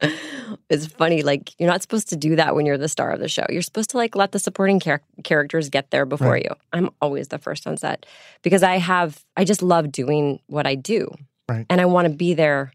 is 0.70 0.86
funny. 0.86 1.22
Like, 1.22 1.58
you're 1.58 1.68
not 1.68 1.82
supposed 1.82 2.08
to 2.10 2.16
do 2.16 2.36
that 2.36 2.54
when 2.54 2.64
you're 2.64 2.78
the 2.78 2.88
star 2.88 3.10
of 3.10 3.18
the 3.18 3.28
show. 3.28 3.44
You're 3.48 3.62
supposed 3.62 3.90
to 3.90 3.96
like 3.96 4.14
let 4.14 4.32
the 4.32 4.38
supporting 4.38 4.78
char- 4.78 5.02
characters 5.24 5.68
get 5.68 5.90
there 5.90 6.06
before 6.06 6.32
right. 6.32 6.44
you. 6.44 6.54
I'm 6.72 6.90
always 7.00 7.28
the 7.28 7.38
first 7.38 7.66
on 7.66 7.76
set 7.76 8.06
because 8.42 8.62
I 8.62 8.78
have, 8.78 9.24
I 9.36 9.44
just 9.44 9.62
love 9.62 9.90
doing 9.90 10.38
what 10.46 10.66
I 10.66 10.76
do. 10.76 11.12
Right. 11.48 11.66
And 11.68 11.80
I 11.80 11.86
want 11.86 12.06
to 12.06 12.14
be 12.14 12.34
there 12.34 12.72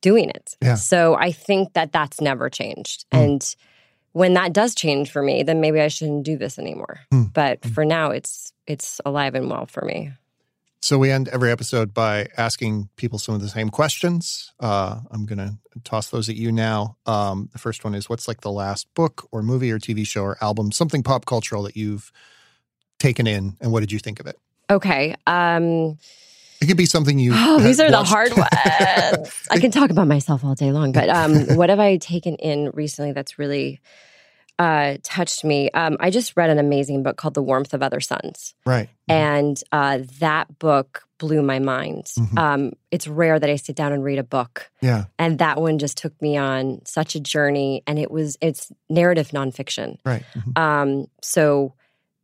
doing 0.00 0.30
it. 0.30 0.56
Yeah. 0.62 0.76
So 0.76 1.14
I 1.14 1.30
think 1.30 1.74
that 1.74 1.92
that's 1.92 2.20
never 2.20 2.48
changed. 2.48 3.04
Mm. 3.10 3.24
And, 3.24 3.56
when 4.14 4.34
that 4.34 4.52
does 4.52 4.74
change 4.74 5.10
for 5.10 5.22
me, 5.22 5.42
then 5.42 5.60
maybe 5.60 5.80
I 5.80 5.88
shouldn't 5.88 6.24
do 6.24 6.38
this 6.38 6.58
anymore. 6.58 7.00
Mm. 7.12 7.32
But 7.32 7.60
mm. 7.60 7.74
for 7.74 7.84
now, 7.84 8.10
it's 8.10 8.52
it's 8.66 9.00
alive 9.04 9.34
and 9.34 9.50
well 9.50 9.66
for 9.66 9.84
me. 9.84 10.12
So 10.80 10.98
we 10.98 11.10
end 11.10 11.28
every 11.28 11.50
episode 11.50 11.94
by 11.94 12.28
asking 12.36 12.90
people 12.96 13.18
some 13.18 13.34
of 13.34 13.40
the 13.40 13.48
same 13.48 13.70
questions. 13.70 14.52
Uh, 14.60 15.00
I'm 15.10 15.24
going 15.24 15.38
to 15.38 15.56
toss 15.82 16.10
those 16.10 16.28
at 16.28 16.36
you 16.36 16.52
now. 16.52 16.98
Um, 17.06 17.48
the 17.54 17.58
first 17.58 17.84
one 17.84 17.94
is, 17.94 18.06
what's 18.10 18.28
like 18.28 18.42
the 18.42 18.52
last 18.52 18.92
book 18.92 19.26
or 19.32 19.42
movie 19.42 19.72
or 19.72 19.78
TV 19.78 20.06
show 20.06 20.22
or 20.22 20.36
album, 20.42 20.72
something 20.72 21.02
pop 21.02 21.24
cultural 21.24 21.62
that 21.62 21.74
you've 21.74 22.12
taken 22.98 23.26
in, 23.26 23.56
and 23.62 23.72
what 23.72 23.80
did 23.80 23.92
you 23.92 23.98
think 23.98 24.20
of 24.20 24.26
it? 24.26 24.36
Okay. 24.68 25.14
Um, 25.26 25.98
it 26.64 26.66
could 26.66 26.78
be 26.78 26.86
something 26.86 27.18
you. 27.18 27.32
Oh, 27.34 27.60
these 27.60 27.78
are 27.78 27.90
watched. 27.90 28.10
the 28.10 28.16
hard 28.16 28.30
ones. 28.36 29.46
I 29.50 29.58
can 29.58 29.70
talk 29.70 29.90
about 29.90 30.08
myself 30.08 30.42
all 30.42 30.54
day 30.54 30.72
long, 30.72 30.92
but 30.92 31.10
um, 31.10 31.34
what 31.56 31.68
have 31.68 31.78
I 31.78 31.98
taken 31.98 32.36
in 32.36 32.70
recently 32.70 33.12
that's 33.12 33.38
really 33.38 33.82
uh, 34.58 34.96
touched 35.02 35.44
me? 35.44 35.70
Um, 35.72 35.98
I 36.00 36.08
just 36.08 36.38
read 36.38 36.48
an 36.48 36.58
amazing 36.58 37.02
book 37.02 37.18
called 37.18 37.34
The 37.34 37.42
Warmth 37.42 37.74
of 37.74 37.82
Other 37.82 38.00
Suns. 38.00 38.54
Right. 38.64 38.88
Mm-hmm. 39.10 39.12
And 39.12 39.62
uh, 39.72 39.98
that 40.20 40.58
book 40.58 41.02
blew 41.18 41.42
my 41.42 41.58
mind. 41.58 42.04
Mm-hmm. 42.18 42.38
Um, 42.38 42.72
it's 42.90 43.06
rare 43.06 43.38
that 43.38 43.50
I 43.50 43.56
sit 43.56 43.76
down 43.76 43.92
and 43.92 44.02
read 44.02 44.18
a 44.18 44.24
book. 44.24 44.70
Yeah. 44.80 45.04
And 45.18 45.40
that 45.40 45.60
one 45.60 45.78
just 45.78 45.98
took 45.98 46.20
me 46.22 46.38
on 46.38 46.80
such 46.86 47.14
a 47.14 47.20
journey, 47.20 47.82
and 47.86 47.98
it 47.98 48.10
was 48.10 48.38
it's 48.40 48.72
narrative 48.88 49.28
nonfiction. 49.32 49.98
Right. 50.02 50.24
Mm-hmm. 50.34 50.58
Um, 50.58 51.06
so 51.20 51.74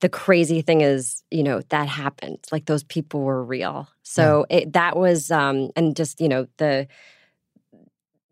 the 0.01 0.09
crazy 0.09 0.63
thing 0.63 0.81
is, 0.81 1.23
you 1.31 1.43
know, 1.43 1.61
that 1.69 1.89
happened. 1.89 2.39
Like 2.51 2.67
those 2.67 2.83
people 2.83 3.21
were 3.21 3.43
real. 3.43 3.89
So 4.03 4.47
yeah. 4.51 4.57
it, 4.57 4.73
that 4.73 4.97
was, 4.97 5.31
um, 5.31 5.71
and 5.77 5.95
just 5.95 6.21
you 6.21 6.29
know 6.29 6.47
the 6.57 6.89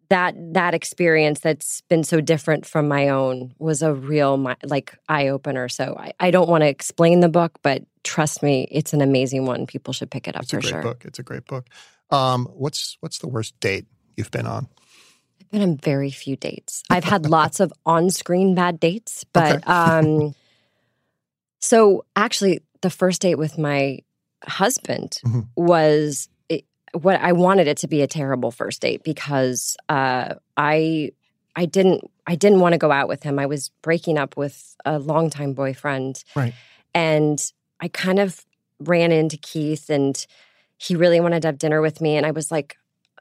that 0.08 0.34
that 0.54 0.74
experience 0.74 1.40
that's 1.40 1.82
been 1.82 2.02
so 2.02 2.20
different 2.20 2.64
from 2.64 2.88
my 2.88 3.08
own 3.08 3.52
was 3.58 3.82
a 3.82 3.92
real 3.92 4.36
like 4.64 4.96
eye 5.08 5.28
opener. 5.28 5.68
So 5.68 5.94
I, 5.98 6.12
I 6.18 6.30
don't 6.30 6.48
want 6.48 6.62
to 6.62 6.68
explain 6.68 7.20
the 7.20 7.28
book, 7.28 7.58
but 7.62 7.82
trust 8.04 8.42
me, 8.42 8.66
it's 8.70 8.92
an 8.92 9.02
amazing 9.02 9.44
one. 9.44 9.66
People 9.66 9.92
should 9.92 10.10
pick 10.10 10.26
it 10.26 10.34
up 10.34 10.42
it's 10.42 10.50
for 10.50 10.58
a 10.58 10.60
great 10.60 10.70
sure. 10.70 10.82
Book. 10.82 11.04
It's 11.04 11.18
a 11.18 11.22
great 11.22 11.46
book. 11.46 11.66
Um, 12.10 12.46
what's 12.46 12.96
what's 13.00 13.18
the 13.18 13.28
worst 13.28 13.58
date 13.60 13.86
you've 14.16 14.30
been 14.30 14.46
on? 14.46 14.68
I've 15.40 15.50
been 15.50 15.62
on 15.62 15.76
very 15.76 16.10
few 16.10 16.36
dates. 16.36 16.82
I've 16.88 17.04
had 17.04 17.26
lots 17.26 17.60
of 17.60 17.72
on-screen 17.86 18.54
bad 18.54 18.80
dates, 18.80 19.24
but 19.32 19.56
okay. 19.68 19.72
um, 19.72 20.34
so 21.60 22.04
actually, 22.16 22.60
the 22.80 22.90
first 22.90 23.22
date 23.22 23.36
with 23.36 23.58
my 23.58 23.98
husband 24.44 25.18
mm-hmm. 25.24 25.40
was 25.56 26.28
it, 26.48 26.64
what 26.92 27.20
I 27.20 27.32
wanted 27.32 27.66
it 27.66 27.78
to 27.78 27.88
be 27.88 28.02
a 28.02 28.06
terrible 28.06 28.50
first 28.50 28.80
date 28.80 29.02
because 29.02 29.76
uh, 29.88 30.34
I 30.56 31.12
I 31.56 31.66
didn't 31.66 32.08
I 32.26 32.36
didn't 32.36 32.60
want 32.60 32.74
to 32.74 32.78
go 32.78 32.92
out 32.92 33.08
with 33.08 33.22
him. 33.22 33.38
I 33.38 33.46
was 33.46 33.70
breaking 33.82 34.18
up 34.18 34.36
with 34.36 34.76
a 34.84 34.98
longtime 34.98 35.54
boyfriend, 35.54 36.22
right? 36.36 36.54
And 36.94 37.40
I 37.80 37.88
kind 37.88 38.18
of 38.18 38.44
ran 38.80 39.10
into 39.10 39.36
Keith, 39.36 39.90
and 39.90 40.24
he 40.76 40.94
really 40.94 41.20
wanted 41.20 41.42
to 41.42 41.48
have 41.48 41.58
dinner 41.58 41.80
with 41.80 42.00
me, 42.00 42.16
and 42.16 42.24
I 42.24 42.30
was 42.30 42.52
like, 42.52 42.76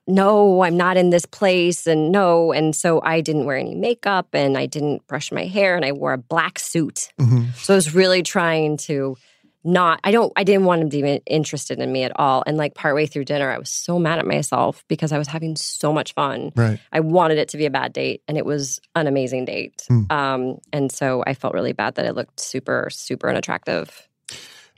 no, 0.07 0.63
I'm 0.63 0.77
not 0.77 0.97
in 0.97 1.09
this 1.09 1.25
place. 1.25 1.85
And 1.85 2.11
no. 2.11 2.53
And 2.53 2.75
so 2.75 3.01
I 3.03 3.21
didn't 3.21 3.45
wear 3.45 3.57
any 3.57 3.75
makeup 3.75 4.29
and 4.33 4.57
I 4.57 4.65
didn't 4.65 5.05
brush 5.07 5.31
my 5.31 5.45
hair 5.45 5.75
and 5.75 5.83
I 5.83 5.91
wore 5.91 6.13
a 6.13 6.17
black 6.17 6.59
suit. 6.59 7.09
Mm-hmm. 7.19 7.51
So 7.55 7.73
I 7.73 7.75
was 7.75 7.93
really 7.93 8.23
trying 8.23 8.77
to 8.77 9.17
not, 9.63 9.99
I 10.05 10.11
don't, 10.11 10.31
I 10.37 10.45
didn't 10.45 10.63
want 10.63 10.81
him 10.81 10.89
to 10.91 11.01
be 11.01 11.21
interested 11.25 11.79
in 11.79 11.91
me 11.91 12.03
at 12.03 12.13
all. 12.15 12.41
And 12.47 12.55
like 12.57 12.73
partway 12.73 13.05
through 13.05 13.25
dinner, 13.25 13.51
I 13.51 13.57
was 13.57 13.69
so 13.69 13.99
mad 13.99 14.17
at 14.17 14.25
myself 14.25 14.85
because 14.87 15.11
I 15.11 15.17
was 15.17 15.27
having 15.27 15.57
so 15.57 15.91
much 15.91 16.13
fun. 16.13 16.53
Right. 16.55 16.79
I 16.93 17.01
wanted 17.01 17.37
it 17.37 17.49
to 17.49 17.57
be 17.57 17.65
a 17.65 17.69
bad 17.69 17.91
date 17.91 18.21
and 18.29 18.37
it 18.37 18.45
was 18.45 18.79
an 18.95 19.07
amazing 19.07 19.43
date. 19.43 19.83
Mm. 19.89 20.09
Um, 20.09 20.59
and 20.71 20.89
so 20.89 21.21
I 21.27 21.33
felt 21.33 21.53
really 21.53 21.73
bad 21.73 21.95
that 21.95 22.05
it 22.05 22.15
looked 22.15 22.39
super, 22.39 22.87
super 22.91 23.29
unattractive. 23.29 24.07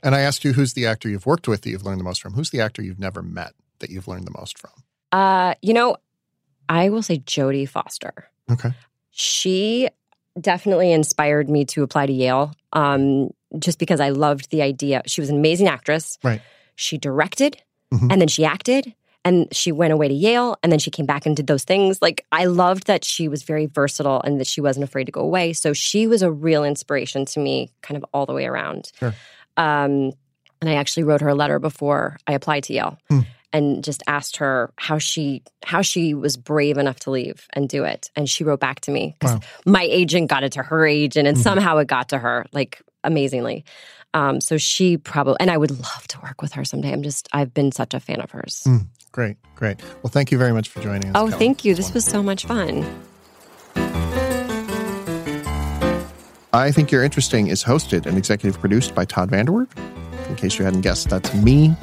And 0.02 0.14
I 0.14 0.20
asked 0.20 0.44
you, 0.44 0.54
who's 0.54 0.72
the 0.72 0.86
actor 0.86 1.08
you've 1.08 1.26
worked 1.26 1.46
with 1.46 1.62
that 1.62 1.70
you've 1.70 1.84
learned 1.84 2.00
the 2.00 2.04
most 2.04 2.20
from? 2.20 2.32
Who's 2.32 2.50
the 2.50 2.60
actor 2.60 2.82
you've 2.82 2.98
never 2.98 3.22
met 3.22 3.52
that 3.78 3.90
you've 3.90 4.08
learned 4.08 4.26
the 4.26 4.34
most 4.36 4.58
from? 4.58 4.72
Uh, 5.12 5.54
you 5.62 5.74
know, 5.74 5.96
I 6.68 6.88
will 6.88 7.02
say 7.02 7.18
Jodie 7.18 7.68
Foster. 7.68 8.30
Okay. 8.50 8.72
She 9.10 9.88
definitely 10.40 10.92
inspired 10.92 11.50
me 11.50 11.64
to 11.66 11.82
apply 11.82 12.06
to 12.06 12.12
Yale. 12.12 12.52
Um, 12.72 13.30
just 13.58 13.78
because 13.78 14.00
I 14.00 14.10
loved 14.10 14.50
the 14.50 14.62
idea. 14.62 15.02
She 15.06 15.20
was 15.20 15.30
an 15.30 15.36
amazing 15.36 15.68
actress. 15.68 16.18
Right. 16.22 16.40
She 16.76 16.98
directed 16.98 17.60
mm-hmm. 17.92 18.10
and 18.10 18.20
then 18.20 18.28
she 18.28 18.44
acted 18.44 18.94
and 19.24 19.48
she 19.52 19.72
went 19.72 19.92
away 19.92 20.08
to 20.08 20.14
Yale 20.14 20.56
and 20.62 20.70
then 20.72 20.78
she 20.78 20.90
came 20.90 21.06
back 21.06 21.26
and 21.26 21.36
did 21.36 21.46
those 21.46 21.64
things. 21.64 22.00
Like 22.00 22.24
I 22.32 22.46
loved 22.46 22.86
that 22.86 23.04
she 23.04 23.28
was 23.28 23.42
very 23.42 23.66
versatile 23.66 24.22
and 24.22 24.40
that 24.40 24.46
she 24.46 24.60
wasn't 24.60 24.84
afraid 24.84 25.04
to 25.04 25.12
go 25.12 25.20
away. 25.20 25.52
So 25.52 25.72
she 25.72 26.06
was 26.06 26.22
a 26.22 26.30
real 26.30 26.64
inspiration 26.64 27.24
to 27.26 27.40
me 27.40 27.70
kind 27.82 27.96
of 27.96 28.04
all 28.14 28.24
the 28.24 28.32
way 28.32 28.46
around. 28.46 28.92
Sure. 28.98 29.14
Um, 29.56 30.12
and 30.60 30.68
I 30.68 30.74
actually 30.74 31.04
wrote 31.04 31.20
her 31.20 31.28
a 31.28 31.34
letter 31.34 31.58
before 31.58 32.16
I 32.26 32.32
applied 32.32 32.64
to 32.64 32.74
Yale. 32.74 32.98
Hmm 33.08 33.20
and 33.52 33.82
just 33.82 34.02
asked 34.06 34.36
her 34.36 34.72
how 34.76 34.98
she 34.98 35.42
how 35.64 35.82
she 35.82 36.14
was 36.14 36.36
brave 36.36 36.78
enough 36.78 37.00
to 37.00 37.10
leave 37.10 37.46
and 37.52 37.68
do 37.68 37.84
it 37.84 38.10
and 38.16 38.28
she 38.28 38.44
wrote 38.44 38.60
back 38.60 38.80
to 38.80 38.90
me 38.90 39.16
because 39.18 39.36
wow. 39.36 39.40
my 39.66 39.82
agent 39.82 40.30
got 40.30 40.42
it 40.42 40.52
to 40.52 40.62
her 40.62 40.86
agent 40.86 41.26
and 41.26 41.36
mm-hmm. 41.36 41.42
somehow 41.42 41.76
it 41.78 41.88
got 41.88 42.08
to 42.08 42.18
her 42.18 42.46
like 42.52 42.80
amazingly 43.04 43.64
um, 44.12 44.40
so 44.40 44.56
she 44.56 44.96
probably 44.96 45.36
and 45.40 45.50
i 45.50 45.56
would 45.56 45.70
love 45.70 46.06
to 46.08 46.20
work 46.20 46.42
with 46.42 46.52
her 46.52 46.64
someday 46.64 46.92
i'm 46.92 47.02
just 47.02 47.28
i've 47.32 47.54
been 47.54 47.72
such 47.72 47.94
a 47.94 48.00
fan 48.00 48.20
of 48.20 48.30
hers 48.30 48.62
mm, 48.66 48.86
great 49.12 49.36
great 49.54 49.80
well 50.02 50.10
thank 50.10 50.30
you 50.30 50.38
very 50.38 50.52
much 50.52 50.68
for 50.68 50.80
joining 50.80 51.08
us 51.10 51.12
oh 51.14 51.26
Kellie. 51.26 51.32
thank 51.32 51.64
you 51.64 51.74
this 51.74 51.92
was 51.92 52.04
so 52.04 52.22
much 52.22 52.46
fun 52.46 52.84
I 56.52 56.72
Think 56.72 56.90
You're 56.90 57.04
Interesting 57.04 57.46
is 57.46 57.62
hosted 57.62 58.06
and 58.06 58.18
executive 58.18 58.60
produced 58.60 58.92
by 58.92 59.04
Todd 59.04 59.30
VanDerWerff. 59.30 59.68
In 60.30 60.36
case 60.36 60.58
you 60.58 60.64
hadn't 60.64 60.82
guessed, 60.82 61.10
that's 61.10 61.34
me. 61.34 61.74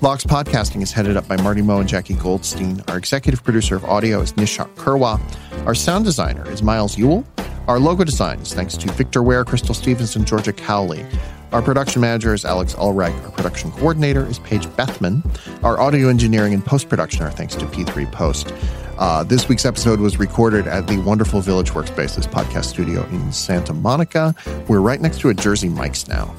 Vox 0.00 0.24
Podcasting 0.24 0.80
is 0.80 0.90
headed 0.90 1.18
up 1.18 1.28
by 1.28 1.36
Marty 1.42 1.60
Moe 1.60 1.80
and 1.80 1.88
Jackie 1.88 2.14
Goldstein. 2.14 2.82
Our 2.88 2.96
executive 2.96 3.44
producer 3.44 3.76
of 3.76 3.84
audio 3.84 4.22
is 4.22 4.32
Nishat 4.32 4.74
Kurwa. 4.74 5.20
Our 5.66 5.74
sound 5.74 6.06
designer 6.06 6.50
is 6.50 6.62
Miles 6.62 6.96
Ewell. 6.96 7.26
Our 7.68 7.78
logo 7.78 8.02
design 8.02 8.38
is 8.40 8.54
thanks 8.54 8.78
to 8.78 8.90
Victor 8.92 9.22
Ware, 9.22 9.44
Crystal 9.44 9.74
Stevenson, 9.74 10.24
Georgia 10.24 10.54
Cowley. 10.54 11.04
Our 11.52 11.60
production 11.60 12.00
manager 12.00 12.32
is 12.32 12.46
Alex 12.46 12.74
Ulreich. 12.74 13.14
Our 13.24 13.30
production 13.32 13.70
coordinator 13.72 14.26
is 14.26 14.38
Paige 14.38 14.74
Bethman. 14.76 15.22
Our 15.62 15.78
audio 15.78 16.08
engineering 16.08 16.54
and 16.54 16.64
post 16.64 16.88
production 16.88 17.22
are 17.22 17.30
thanks 17.30 17.54
to 17.56 17.66
P3 17.66 18.10
Post. 18.10 18.54
Uh, 18.98 19.24
this 19.24 19.48
week's 19.48 19.66
episode 19.66 20.00
was 20.00 20.18
recorded 20.18 20.66
at 20.66 20.86
the 20.86 20.96
wonderful 20.98 21.42
Village 21.42 21.72
Workspaces 21.72 22.26
podcast 22.26 22.66
studio 22.66 23.04
in 23.08 23.32
Santa 23.32 23.74
Monica. 23.74 24.34
We're 24.68 24.80
right 24.80 25.00
next 25.00 25.20
to 25.20 25.28
a 25.28 25.34
Jersey 25.34 25.68
Mike's 25.68 26.08
now. 26.08 26.34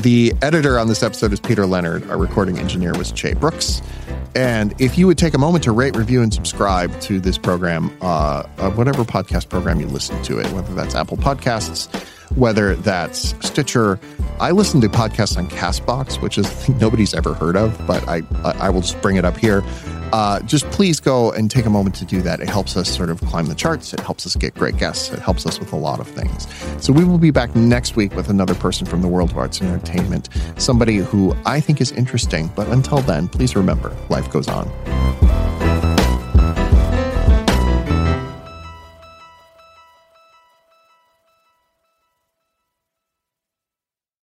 The 0.00 0.34
editor 0.42 0.78
on 0.78 0.88
this 0.88 1.02
episode 1.02 1.32
is 1.32 1.40
Peter 1.40 1.64
Leonard. 1.64 2.08
Our 2.10 2.18
recording 2.18 2.58
engineer 2.58 2.92
was 2.96 3.10
Che 3.12 3.32
Brooks. 3.32 3.80
And 4.34 4.78
if 4.78 4.98
you 4.98 5.06
would 5.06 5.16
take 5.16 5.32
a 5.32 5.38
moment 5.38 5.64
to 5.64 5.72
rate, 5.72 5.96
review, 5.96 6.20
and 6.22 6.32
subscribe 6.32 7.00
to 7.00 7.18
this 7.18 7.38
program, 7.38 7.96
uh, 8.02 8.42
uh, 8.58 8.70
whatever 8.72 9.04
podcast 9.04 9.48
program 9.48 9.80
you 9.80 9.86
listen 9.86 10.22
to 10.24 10.38
it, 10.38 10.46
whether 10.52 10.74
that's 10.74 10.94
Apple 10.94 11.16
Podcasts, 11.16 11.88
whether 12.34 12.74
that's 12.76 13.34
Stitcher. 13.46 13.98
I 14.40 14.50
listen 14.50 14.80
to 14.82 14.88
podcasts 14.88 15.36
on 15.38 15.48
Castbox, 15.48 16.20
which 16.20 16.36
is 16.38 16.68
nobody's 16.68 17.14
ever 17.14 17.32
heard 17.34 17.56
of, 17.56 17.86
but 17.86 18.06
I 18.08 18.22
I 18.44 18.70
will 18.70 18.82
just 18.82 19.00
bring 19.00 19.16
it 19.16 19.24
up 19.24 19.36
here. 19.36 19.62
uh, 20.12 20.40
just 20.42 20.64
please 20.70 21.00
go 21.00 21.32
and 21.32 21.50
take 21.50 21.66
a 21.66 21.70
moment 21.70 21.94
to 21.96 22.04
do 22.04 22.22
that. 22.22 22.40
It 22.40 22.48
helps 22.48 22.76
us 22.76 22.88
sort 22.88 23.10
of 23.10 23.20
climb 23.22 23.46
the 23.46 23.54
charts. 23.56 23.92
It 23.92 24.00
helps 24.00 24.24
us 24.24 24.36
get 24.36 24.54
great 24.54 24.76
guests. 24.76 25.10
It 25.12 25.18
helps 25.18 25.46
us 25.46 25.58
with 25.58 25.72
a 25.72 25.76
lot 25.76 25.98
of 25.98 26.06
things. 26.06 26.46
So 26.82 26.92
we 26.92 27.04
will 27.04 27.18
be 27.18 27.32
back 27.32 27.54
next 27.56 27.96
week 27.96 28.14
with 28.14 28.28
another 28.30 28.54
person 28.54 28.86
from 28.86 29.02
the 29.02 29.08
world 29.08 29.32
of 29.32 29.36
arts 29.36 29.60
and 29.60 29.68
entertainment, 29.68 30.28
somebody 30.58 30.98
who 30.98 31.34
I 31.44 31.60
think 31.60 31.80
is 31.80 31.90
interesting. 31.92 32.50
But 32.54 32.68
until 32.68 32.98
then, 32.98 33.26
please 33.28 33.56
remember 33.56 33.96
life 34.08 34.30
goes 34.30 34.48
on. 34.48 34.70